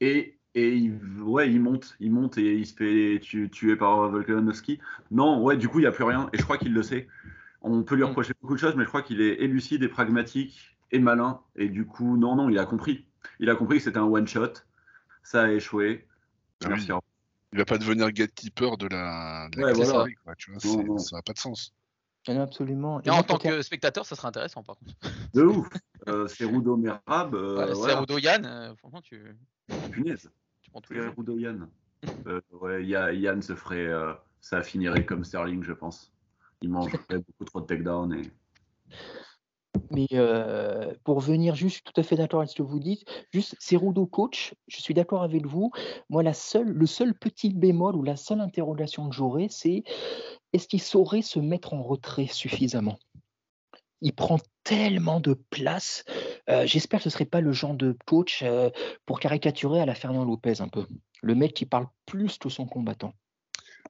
Et, 0.00 0.38
et 0.54 0.74
il, 0.74 0.98
ouais, 1.22 1.50
il 1.50 1.60
monte, 1.60 1.96
il 2.00 2.10
monte 2.12 2.38
et 2.38 2.54
il 2.56 2.66
se 2.66 2.74
fait 2.74 3.20
tu- 3.20 3.48
tuer 3.50 3.76
par 3.76 4.08
Volkanovski. 4.08 4.80
Non, 5.10 5.42
ouais, 5.42 5.56
du 5.56 5.68
coup, 5.68 5.78
il 5.78 5.82
n'y 5.82 5.88
a 5.88 5.92
plus 5.92 6.04
rien, 6.04 6.28
et 6.32 6.38
je 6.38 6.42
crois 6.42 6.58
qu'il 6.58 6.72
le 6.74 6.82
sait. 6.82 7.06
On 7.62 7.82
peut 7.82 7.94
lui 7.94 8.02
Mm. 8.02 8.06
reprocher 8.06 8.32
beaucoup 8.40 8.54
de 8.54 8.60
choses, 8.60 8.74
mais 8.76 8.84
je 8.84 8.88
crois 8.88 9.02
qu'il 9.02 9.20
est 9.20 9.36
lucide 9.46 9.82
et 9.82 9.88
pragmatique 9.88 10.76
et 10.92 10.98
malin. 10.98 11.40
Et 11.56 11.68
du 11.68 11.84
coup, 11.86 12.16
non, 12.16 12.34
non, 12.36 12.48
il 12.48 12.58
a 12.58 12.64
compris. 12.66 13.06
Il 13.38 13.50
a 13.50 13.54
compris 13.54 13.78
que 13.78 13.84
c'était 13.84 13.98
un 13.98 14.04
one-shot. 14.04 14.52
Ça 15.22 15.42
a 15.42 15.50
échoué. 15.50 16.06
Ah 16.64 16.68
oui. 16.68 16.70
Merci. 16.70 16.90
Il 17.52 17.58
va 17.58 17.64
pas 17.64 17.78
devenir 17.78 18.10
gatekeeper 18.12 18.76
de 18.78 18.86
la, 18.86 19.48
de 19.50 19.60
la 19.60 19.66
Ouais, 19.66 19.72
KT, 19.72 19.84
voilà. 19.84 20.04
quoi, 20.24 20.34
tu 20.36 20.50
vois, 20.52 20.60
Non, 20.64 20.78
c'est- 20.78 20.84
non. 20.84 20.98
ça 20.98 21.16
n'a 21.16 21.22
pas 21.22 21.32
de 21.32 21.38
sens. 21.38 21.74
Non, 22.28 22.40
absolument. 22.42 23.00
Et 23.02 23.08
Et 23.08 23.10
en 23.10 23.22
tant 23.22 23.38
que 23.38 23.62
spectateur, 23.62 24.04
ça 24.06 24.16
serait 24.16 24.28
intéressant 24.28 24.62
par 24.62 24.76
contre. 24.76 24.94
De 25.34 25.42
ouf. 25.42 25.68
Euh, 26.08 26.26
Cerudo 26.28 26.78
Merab, 26.78 27.34
euh, 27.34 27.58
Ouais, 27.58 27.74
voilà, 27.74 27.94
Cerudo 27.94 28.16
Yann, 28.16 28.46
euh, 28.46 28.74
franchement, 28.76 29.02
tu, 29.02 29.36
punaise. 29.92 30.30
tu 30.62 30.70
prends 30.70 30.80
jours. 30.90 31.12
Cerudo 31.12 31.36
Yann. 31.36 31.68
Euh, 32.26 32.40
ouais, 32.52 32.82
Yann 32.86 33.42
se 33.42 33.54
ferait. 33.54 33.86
euh, 33.86 34.14
ça 34.40 34.62
finirait 34.62 35.04
comme 35.04 35.24
Sterling, 35.24 35.62
je 35.62 35.74
pense. 35.74 36.10
Il 36.62 36.70
mangerait 36.70 36.98
beaucoup 37.10 37.44
trop 37.44 37.60
de 37.60 37.66
takedown. 37.66 38.14
Et... 38.14 38.30
Mais 39.90 40.06
euh, 40.14 40.92
pour 41.04 41.20
venir 41.20 41.54
juste, 41.54 41.70
je 41.70 41.74
suis 41.82 41.92
tout 41.92 42.00
à 42.00 42.02
fait 42.02 42.16
d'accord 42.16 42.40
avec 42.40 42.50
ce 42.50 42.56
que 42.56 42.62
vous 42.62 42.78
dites. 42.80 43.04
Juste, 43.32 43.56
Cerudo 43.60 44.06
coach, 44.06 44.54
je 44.68 44.80
suis 44.80 44.94
d'accord 44.94 45.22
avec 45.22 45.46
vous. 45.46 45.70
Moi, 46.08 46.22
la 46.22 46.32
seule, 46.32 46.68
le 46.68 46.86
seul 46.86 47.14
petit 47.14 47.52
bémol 47.52 47.94
ou 47.96 48.02
la 48.02 48.16
seule 48.16 48.40
interrogation 48.40 49.08
que 49.08 49.14
j'aurais, 49.14 49.48
c'est 49.50 49.84
est-ce 50.52 50.68
qu'il 50.68 50.80
saurait 50.82 51.22
se 51.22 51.38
mettre 51.38 51.72
en 51.74 51.82
retrait 51.82 52.26
suffisamment? 52.26 52.98
Il 54.02 54.14
prend 54.14 54.38
tellement 54.64 55.20
de 55.20 55.34
place. 55.50 56.04
Euh, 56.48 56.66
J'espère 56.66 57.00
que 57.00 57.04
ce 57.04 57.08
ne 57.08 57.12
serait 57.12 57.24
pas 57.26 57.40
le 57.42 57.52
genre 57.52 57.74
de 57.74 57.96
coach 58.06 58.40
euh, 58.42 58.70
pour 59.04 59.20
caricaturer 59.20 59.80
à 59.80 59.86
la 59.86 59.94
Fernand 59.94 60.24
Lopez 60.24 60.60
un 60.60 60.68
peu. 60.68 60.86
Le 61.22 61.34
mec 61.34 61.52
qui 61.52 61.66
parle 61.66 61.86
plus 62.06 62.38
que 62.38 62.48
son 62.48 62.66
combattant. 62.66 63.12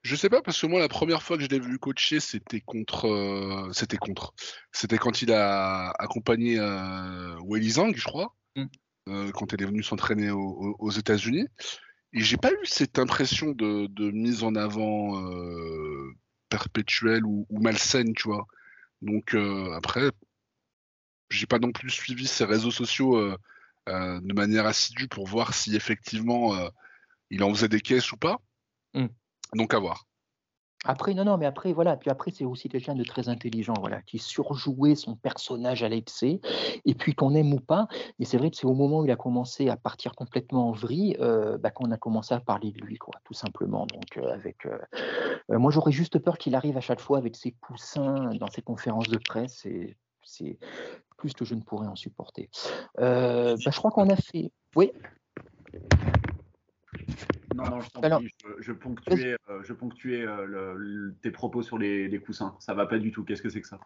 Je 0.03 0.17
sais 0.17 0.29
pas 0.31 0.41
parce 0.43 0.61
que 0.61 0.67
moi 0.67 0.81
la 0.81 0.89
première 0.89 1.23
fois 1.23 1.37
que 1.37 1.43
je 1.43 1.49
l'ai 1.49 1.59
vu 1.61 1.79
coacher 1.79 2.21
c'était 2.21 2.61
contre 2.61 3.07
euh, 3.07 3.71
c'était 3.73 3.99
contre 3.99 4.33
c'était 4.73 4.97
quand 4.99 5.21
il 5.21 5.31
a 5.33 5.91
accompagné 5.99 6.59
Weili 7.45 7.71
Zhang 7.71 7.93
je 7.95 8.05
crois 8.05 8.35
Mm. 8.57 9.31
quand 9.33 9.53
elle 9.53 9.63
est 9.63 9.67
venue 9.67 9.83
s'entraîner 9.83 10.31
au- 10.31 10.39
au- 10.41 10.77
aux 10.79 10.91
États-Unis 10.91 11.47
et 12.13 12.21
j'ai 12.21 12.37
pas 12.37 12.51
eu 12.51 12.65
cette 12.65 12.99
impression 12.99 13.51
de, 13.53 13.87
de 13.89 14.11
mise 14.11 14.43
en 14.43 14.55
avant 14.57 15.21
perpétuelle 16.51 17.25
ou, 17.25 17.47
ou 17.49 17.61
malsaine 17.61 18.13
tu 18.15 18.25
vois. 18.25 18.47
Donc 19.01 19.35
euh, 19.35 19.73
après 19.75 20.11
j'ai 21.31 21.47
pas 21.47 21.59
non 21.59 21.73
plus 21.73 21.91
suivi 21.91 22.27
ses 22.27 22.45
réseaux 22.45 22.71
sociaux 22.71 23.17
euh, 23.17 23.37
euh, 23.89 24.21
de 24.21 24.35
manière 24.35 24.67
assidue 24.67 25.09
pour 25.09 25.27
voir 25.27 25.55
si 25.55 25.75
effectivement 25.75 26.55
il 27.31 27.43
en 27.43 27.55
faisait 27.55 27.69
des 27.69 27.81
caisses 27.81 28.13
ou 28.13 28.17
pas. 28.17 28.39
Mm. 28.93 29.07
donc 29.55 29.73
à 29.73 29.79
voir 29.79 30.05
Après, 30.87 31.13
non, 31.13 31.25
non, 31.25 31.37
mais 31.37 31.45
après, 31.45 31.73
voilà. 31.75 31.97
Puis 31.97 32.11
après, 32.11 32.31
c'est 32.31 32.45
aussi 32.45 32.69
quelqu'un 32.69 32.95
de 32.95 33.05
très 33.05 33.29
intelligent, 33.29 33.75
voilà, 33.81 34.01
qui 34.01 34.19
surjouait 34.19 34.95
son 34.95 35.15
personnage 35.15 35.83
à 35.83 35.89
l'excès, 35.89 36.41
et 36.87 36.95
puis 36.95 37.15
qu'on 37.15 37.35
aime 37.35 37.53
ou 37.53 37.61
pas. 37.61 37.87
Et 38.19 38.25
c'est 38.25 38.39
vrai 38.39 38.51
que 38.51 38.57
c'est 38.57 38.67
au 38.67 38.73
moment 38.73 39.01
où 39.01 39.05
il 39.05 39.11
a 39.11 39.17
commencé 39.17 39.69
à 39.69 39.77
partir 39.77 40.15
complètement 40.15 40.69
en 40.69 40.73
vrille 40.73 41.17
euh, 41.21 41.59
bah, 41.59 41.71
qu'on 41.71 41.91
a 41.91 41.99
commencé 41.99 42.33
à 42.33 42.41
parler 42.41 42.73
de 42.73 42.81
lui, 42.81 42.97
quoi, 42.97 43.13
tout 43.25 43.35
simplement. 43.35 43.87
Donc, 43.87 44.17
euh, 44.17 44.33
avec, 44.33 44.65
euh, 44.65 44.79
moi, 45.51 45.71
j'aurais 45.71 45.93
juste 45.93 46.19
peur 46.19 46.39
qu'il 46.39 46.55
arrive 46.55 46.79
à 46.79 46.81
chaque 46.81 47.01
fois 47.01 47.19
avec 47.19 47.37
ses 47.37 47.51
poussins 47.51 48.31
dans 48.35 48.49
ses 48.49 48.63
conférences 48.63 49.09
de 49.09 49.19
presse, 49.19 49.67
et 49.67 49.97
c'est 50.23 50.59
plus 51.19 51.35
que 51.35 51.45
je 51.45 51.55
ne 51.55 51.61
pourrais 51.61 51.89
en 51.89 51.97
supporter. 51.97 52.49
Bah, 52.97 53.55
je 53.57 53.77
crois 53.77 53.91
qu'on 53.91 54.09
a 54.09 54.17
fait. 54.17 54.51
Oui. 54.77 54.93
Non, 57.55 57.69
non, 57.69 57.81
je 57.81 57.91
t'en 57.91 58.01
prie, 58.01 58.31
je, 58.45 58.63
je 58.63 58.73
ponctuais, 58.73 59.37
euh, 59.49 59.63
je 59.63 59.73
ponctuais 59.73 60.27
euh, 60.27 60.45
le- 60.45 60.77
le- 60.77 61.15
tes 61.21 61.31
propos 61.31 61.63
sur 61.63 61.79
les, 61.79 62.09
les 62.09 62.19
coussins. 62.21 62.57
Ça 62.61 62.75
va 62.75 62.87
pas 62.87 62.99
du 62.99 63.11
tout. 63.11 63.25
Qu'est-ce 63.25 63.43
que 63.43 63.49
c'est 63.49 63.61
que 63.61 63.69
ça? 63.69 63.81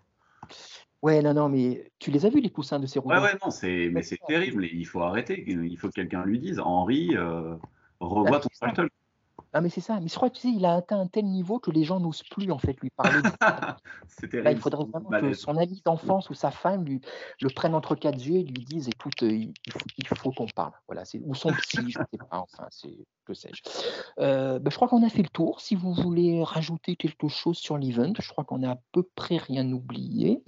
Ouais, 1.03 1.23
non, 1.23 1.35
non, 1.35 1.49
mais 1.49 1.91
tu 1.99 2.11
les 2.11 2.25
as 2.27 2.31
vus 2.31 2.41
les 2.41 2.51
coussins 2.51 2.79
de 2.81 2.87
Cerudo 2.87 3.15
Ouais, 3.15 3.21
ouais, 3.21 3.39
non, 3.45 3.51
c'est, 3.51 3.91
mais 3.93 4.03
c'est 4.03 4.19
terrible. 4.27 4.65
Il 4.65 4.87
faut 4.87 5.03
arrêter. 5.03 5.45
Il 5.47 5.77
faut 5.79 5.89
que 5.89 5.95
quelqu'un 5.95 6.25
lui 6.25 6.39
dise 6.39 6.61
Henri, 6.61 7.11
euh, 7.15 7.57
revois 8.01 8.39
Bah, 8.39 8.41
ton 8.41 8.49
c'est 8.53 8.73
talk. 8.73 8.91
Ah, 9.53 9.61
mais 9.61 9.69
c'est 9.69 9.81
ça. 9.81 10.01
Mais 10.01 10.09
je 10.09 10.15
crois 10.15 10.31
que 10.31 10.35
tu 10.35 10.49
sais, 10.49 10.49
il 10.49 10.65
a 10.65 10.75
atteint 10.75 10.99
un 10.99 11.07
tel 11.07 11.27
niveau 11.27 11.61
que 11.61 11.71
les 11.71 11.85
gens 11.85 12.01
n'osent 12.01 12.25
plus 12.25 12.51
en 12.51 12.59
fait 12.59 12.77
lui 12.81 12.91
parler. 12.91 13.21
c'est 14.09 14.27
Là, 14.27 14.43
terrible. 14.43 14.59
il 14.59 14.61
faudrait 14.61 14.85
vraiment 14.85 15.11
que 15.11 15.33
son 15.33 15.57
ami 15.57 15.81
d'enfance 15.85 16.29
ou 16.29 16.35
sa 16.35 16.51
femme 16.51 16.85
lui, 16.85 17.01
le 17.41 17.51
prenne 17.51 17.75
entre 17.75 17.95
quatre 17.95 18.19
yeux 18.19 18.39
et 18.39 18.43
lui 18.43 18.65
dise 18.65 18.89
écoute, 18.89 19.23
euh, 19.23 19.31
il, 19.31 19.55
il 19.97 20.09
faut, 20.09 20.33
qu'on 20.33 20.47
parle. 20.47 20.73
Voilà, 20.89 21.05
c'est, 21.05 21.21
ou 21.23 21.35
son 21.37 21.53
psy, 21.53 21.91
je 21.91 21.99
sais 21.99 22.19
pas, 22.19 22.39
enfin, 22.39 22.67
c'est, 22.71 22.97
que 23.25 23.35
sais-je. 23.35 23.63
Euh, 24.21 24.59
bah, 24.59 24.71
je 24.71 24.77
crois 24.77 24.89
qu'on 24.89 25.03
a 25.03 25.09
fait 25.09 25.23
le 25.23 25.29
tour. 25.29 25.61
Si 25.61 25.75
vous 25.75 25.93
voulez 25.93 26.43
rajouter 26.43 26.97
quelque 26.97 27.29
chose 27.29 27.57
sur 27.59 27.79
l'event, 27.79 28.13
je 28.19 28.29
crois 28.29 28.45
qu'on 28.45 28.63
a 28.63 28.73
à 28.73 28.79
peu 28.93 29.03
près 29.03 29.37
rien 29.37 29.71
oublié. 29.73 30.43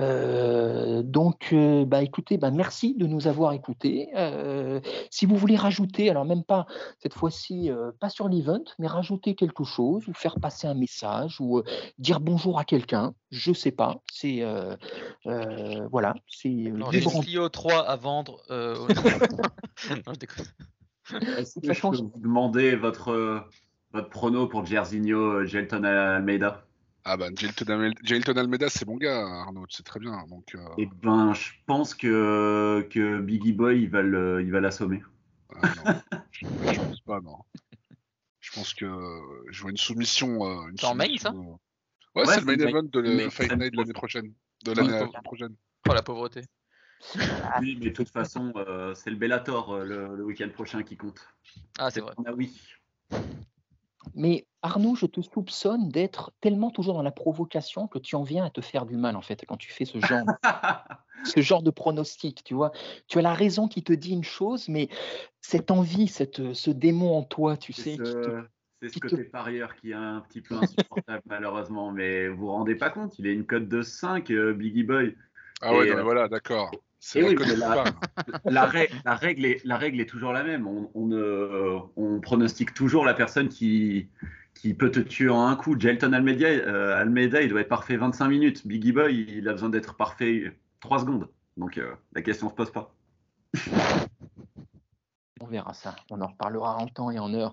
Euh, 0.00 1.02
donc, 1.02 1.50
euh, 1.52 1.84
bah, 1.84 2.02
écoutez, 2.02 2.38
bah, 2.38 2.50
merci 2.50 2.94
de 2.94 3.06
nous 3.06 3.26
avoir 3.26 3.52
écoutés. 3.52 4.08
Euh, 4.16 4.80
si 5.10 5.26
vous 5.26 5.36
voulez 5.36 5.56
rajouter, 5.56 6.10
alors 6.10 6.24
même 6.24 6.44
pas 6.44 6.66
cette 6.98 7.14
fois-ci, 7.14 7.70
pas 8.00 8.08
sur 8.08 8.28
l'event, 8.28 8.64
mais 8.78 8.86
rajouter 8.86 9.34
quelque 9.34 9.64
chose 9.64 10.06
ou 10.08 10.14
faire 10.14 10.36
passer 10.40 10.66
un 10.66 10.74
message 10.74 11.40
ou 11.40 11.62
dire 11.98 12.20
bonjour 12.20 12.58
à 12.58 12.64
quelqu'un, 12.64 13.14
je 13.30 13.52
sais 13.52 13.70
pas. 13.72 14.00
C'est 14.12 14.42
voilà, 15.24 16.14
c'est 16.28 16.72
J'ai 16.90 17.06
en- 17.06 17.20
Clio 17.20 17.48
3 17.48 17.80
à 17.88 17.96
vendre. 17.96 18.42
non, 18.50 20.12
je 20.12 20.18
déconne. 20.18 20.46
Est-ce 21.38 21.60
que 21.60 21.72
je 21.72 21.80
peux 21.80 21.96
vous 21.96 22.12
demander 22.16 22.76
votre, 22.76 23.08
euh, 23.10 23.40
votre 23.92 24.08
prono 24.08 24.46
pour 24.48 24.64
Jairzinho, 24.66 25.18
euh, 25.18 25.46
Gelton 25.46 25.84
Almeida? 25.84 26.66
Ah 27.04 27.16
bah, 27.16 27.28
Jailton 27.34 27.66
Alme- 27.66 27.94
Jailton 28.02 28.36
Almeida, 28.36 28.68
c'est 28.68 28.86
mon 28.86 28.96
gars, 28.96 29.26
Arnaud, 29.26 29.66
sais 29.68 29.82
très 29.82 29.98
bien. 29.98 30.24
Donc, 30.28 30.54
euh, 30.54 30.60
Eh 30.78 30.86
ben, 30.86 31.34
je 31.34 31.50
pense 31.66 31.94
que, 31.94 32.86
que 32.90 33.20
Biggie 33.20 33.52
Boy, 33.52 33.82
il 33.82 33.90
va 33.90 34.02
le- 34.02 34.42
il 34.42 34.50
va 34.52 34.60
l'assommer. 34.60 35.02
euh, 35.56 35.56
non, 35.76 36.00
je, 36.30 36.46
je 36.60 36.78
pense 36.78 37.00
pas, 37.00 37.20
non. 37.20 37.38
Je 38.40 38.50
pense 38.52 38.74
que 38.74 38.86
je 39.50 39.62
vois 39.62 39.70
une 39.70 39.76
soumission. 39.76 40.44
euh, 40.44 40.68
une 40.68 40.76
C'est 40.78 40.86
en 40.86 40.90
soumission, 40.90 41.18
ça? 41.18 41.30
euh, 41.30 41.40
Ouais, 42.14 42.26
Ouais, 42.26 42.34
c'est 42.34 42.40
le 42.40 42.46
main 42.46 42.56
c'est 42.58 42.68
event 42.68 42.82
de 42.82 43.00
le 43.00 43.30
Fight. 43.30 43.52
Night 43.52 43.72
de 43.72 43.78
l'année 43.78 43.92
prochaine. 43.92 44.32
De 44.64 44.72
l'année 44.72 45.08
prochaine. 45.24 45.54
Oh 45.88 45.94
la 45.94 46.02
pauvreté. 46.02 46.42
Oui, 47.60 47.76
mais 47.78 47.86
de 47.86 47.90
toute 47.90 48.08
façon, 48.08 48.52
euh, 48.56 48.94
c'est 48.94 49.10
le 49.10 49.16
Bellator 49.16 49.72
euh, 49.72 49.84
le, 49.84 50.16
le 50.16 50.24
week-end 50.24 50.48
prochain 50.48 50.82
qui 50.82 50.96
compte. 50.96 51.26
Ah, 51.78 51.90
c'est 51.90 52.00
vrai. 52.00 52.14
Ah 52.24 52.32
oui. 52.34 52.58
Mais 54.14 54.46
Arnaud, 54.62 54.94
je 54.94 55.06
te 55.06 55.20
soupçonne 55.20 55.88
d'être 55.88 56.32
tellement 56.40 56.70
toujours 56.70 56.94
dans 56.94 57.02
la 57.02 57.12
provocation 57.12 57.88
que 57.88 57.98
tu 57.98 58.14
en 58.16 58.22
viens 58.22 58.44
à 58.44 58.50
te 58.50 58.60
faire 58.60 58.86
du 58.86 58.96
mal 58.96 59.16
en 59.16 59.22
fait 59.22 59.44
quand 59.46 59.56
tu 59.56 59.72
fais 59.72 59.84
ce 59.84 59.98
genre, 60.00 60.26
ce 61.24 61.40
genre 61.40 61.62
de 61.62 61.70
pronostic. 61.70 62.44
Tu 62.44 62.54
vois, 62.54 62.72
tu 63.08 63.18
as 63.18 63.22
la 63.22 63.34
raison 63.34 63.68
qui 63.68 63.82
te 63.82 63.92
dit 63.92 64.12
une 64.12 64.24
chose, 64.24 64.68
mais 64.68 64.88
cette 65.40 65.70
envie, 65.70 66.08
cette, 66.08 66.52
ce 66.52 66.70
démon 66.70 67.16
en 67.16 67.22
toi, 67.22 67.56
tu 67.56 67.72
sais, 67.72 67.96
C'est 67.96 68.04
ce, 68.04 68.44
c'est 68.80 68.88
ce 68.88 68.92
qui 68.94 69.00
te- 69.00 69.08
côté 69.08 69.24
parieur 69.24 69.76
qui 69.76 69.90
est 69.90 69.94
un 69.94 70.20
petit 70.20 70.40
peu 70.40 70.56
insupportable 70.56 71.22
malheureusement, 71.26 71.90
mais 71.90 72.28
vous 72.28 72.38
vous 72.38 72.50
rendez 72.50 72.74
pas 72.74 72.90
compte, 72.90 73.18
il 73.18 73.26
a 73.26 73.30
une 73.30 73.46
cote 73.46 73.68
de 73.68 73.82
5, 73.82 74.30
euh, 74.30 74.52
Biggie 74.52 74.84
Boy. 74.84 75.16
Ah 75.60 75.72
ouais, 75.74 75.86
Et, 75.86 75.90
non, 75.90 75.98
euh, 75.98 76.02
voilà, 76.02 76.28
d'accord. 76.28 76.70
Et 77.16 77.20
la 77.20 77.28
oui, 77.28 77.34
cote 77.34 77.46
mais 77.48 77.54
de 77.54 77.60
la- 77.60 77.66
Coupard. 77.84 77.94
La, 78.44 78.64
règle, 78.66 78.94
la, 79.04 79.14
règle 79.16 79.44
est, 79.46 79.64
la 79.64 79.76
règle 79.76 80.00
est 80.00 80.06
toujours 80.08 80.32
la 80.32 80.44
même. 80.44 80.66
On, 80.68 80.90
on, 80.94 81.06
ne- 81.06 81.78
on 81.96 82.20
pronostique 82.20 82.74
toujours 82.74 83.04
la 83.04 83.14
personne 83.14 83.48
qui, 83.48 84.08
qui 84.54 84.72
peut 84.74 84.90
te 84.90 85.00
tuer 85.00 85.28
en 85.28 85.46
un 85.46 85.56
coup. 85.56 85.78
Gelton 85.78 86.12
Almeida, 86.12 86.46
euh, 86.46 86.96
Almeida, 86.96 87.42
il 87.42 87.48
doit 87.48 87.60
être 87.60 87.68
parfait 87.68 87.96
25 87.96 88.28
minutes. 88.28 88.66
Biggie 88.66 88.92
Boy, 88.92 89.26
il 89.28 89.48
a 89.48 89.52
besoin 89.52 89.68
d'être 89.68 89.96
parfait 89.96 90.56
3 90.80 91.00
secondes. 91.00 91.28
Donc 91.56 91.76
euh, 91.78 91.92
la 92.14 92.22
question 92.22 92.48
se 92.48 92.54
pose 92.54 92.70
pas. 92.70 92.94
On 95.40 95.46
verra 95.46 95.74
ça. 95.74 95.96
On 96.10 96.20
en 96.20 96.28
reparlera 96.28 96.76
en 96.76 96.86
temps 96.86 97.10
et 97.10 97.18
en 97.18 97.34
heure. 97.34 97.52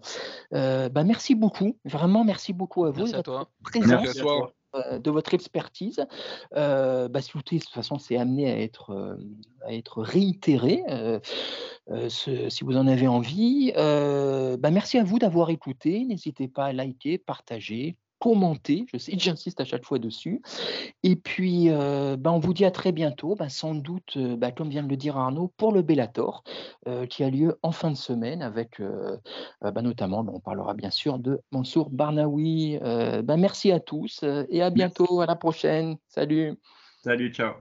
Euh, 0.54 0.90
bah, 0.90 1.04
merci 1.04 1.34
beaucoup. 1.34 1.76
Vraiment, 1.86 2.24
merci 2.24 2.54
beaucoup 2.54 2.86
à 2.86 2.92
vous. 2.92 3.00
Merci 3.00 3.16
à 3.16 3.24
toi. 3.24 3.50
présence. 3.64 3.90
Merci 3.90 4.20
à 4.20 4.22
toi. 4.22 4.54
Euh, 4.76 5.00
de 5.00 5.10
votre 5.10 5.34
expertise. 5.34 6.06
Euh, 6.56 7.08
bah, 7.08 7.22
écoutez, 7.28 7.58
de 7.58 7.64
toute 7.64 7.74
façon, 7.74 7.98
c'est 7.98 8.18
amené 8.18 8.52
à 8.52 8.60
être, 8.60 8.92
euh, 8.92 9.16
à 9.66 9.74
être 9.74 10.02
réitéré 10.02 10.84
euh, 10.90 11.20
si 12.10 12.64
vous 12.64 12.78
en 12.78 12.86
avez 12.86 13.08
envie. 13.08 13.72
Bah, 13.76 14.72
merci 14.72 14.98
à 14.98 15.04
vous 15.04 15.18
d'avoir 15.18 15.50
écouté. 15.50 16.06
N'hésitez 16.06 16.48
pas 16.48 16.66
à 16.66 16.74
liker, 16.74 17.18
partager, 17.18 17.98
commenter. 18.20 18.86
Je 18.92 18.98
sais 18.98 19.14
j'insiste 19.18 19.60
à 19.62 19.66
chaque 19.66 19.86
fois 19.86 20.00
dessus. 20.00 20.42
Et 21.04 21.16
puis, 21.16 21.70
euh, 21.70 22.18
bah, 22.18 22.32
on 22.32 22.40
vous 22.40 22.54
dit 22.54 22.66
à 22.66 22.72
très 22.72 22.92
bientôt, 22.92 23.36
bah, 23.36 23.50
sans 23.50 23.74
doute, 23.74 24.18
euh, 24.18 24.36
bah, 24.36 24.52
comme 24.52 24.70
vient 24.70 24.84
de 24.84 24.90
le 24.90 24.98
dire 24.98 25.18
Arnaud, 25.18 25.52
pour 25.58 25.72
le 25.72 25.82
Bellator, 25.82 26.44
euh, 26.88 27.06
qui 27.06 27.24
a 27.24 27.30
lieu 27.30 27.58
en 27.64 27.72
fin 27.72 27.92
de 27.92 27.98
semaine, 27.98 28.42
avec 28.42 28.80
euh, 28.80 29.18
euh, 29.64 29.72
bah, 29.72 29.82
notamment, 29.82 30.24
bah, 30.24 30.32
on 30.36 30.40
parlera 30.40 30.74
bien 30.74 30.92
sûr 30.92 31.20
de 31.20 31.42
Mansour 31.52 31.90
Barnaoui. 31.90 32.78
Euh, 32.82 33.22
bah, 33.22 33.38
merci 33.38 33.72
à 33.72 33.80
tous 33.80 34.24
et 34.50 34.62
à 34.62 34.70
bientôt, 34.70 35.22
à 35.22 35.26
la 35.26 35.36
prochaine. 35.36 35.98
Salut. 36.08 36.58
Salut, 37.04 37.32
ciao. 37.34 37.54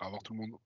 Au 0.00 0.04
revoir 0.04 0.22
tout 0.22 0.32
le 0.32 0.40
monde. 0.40 0.65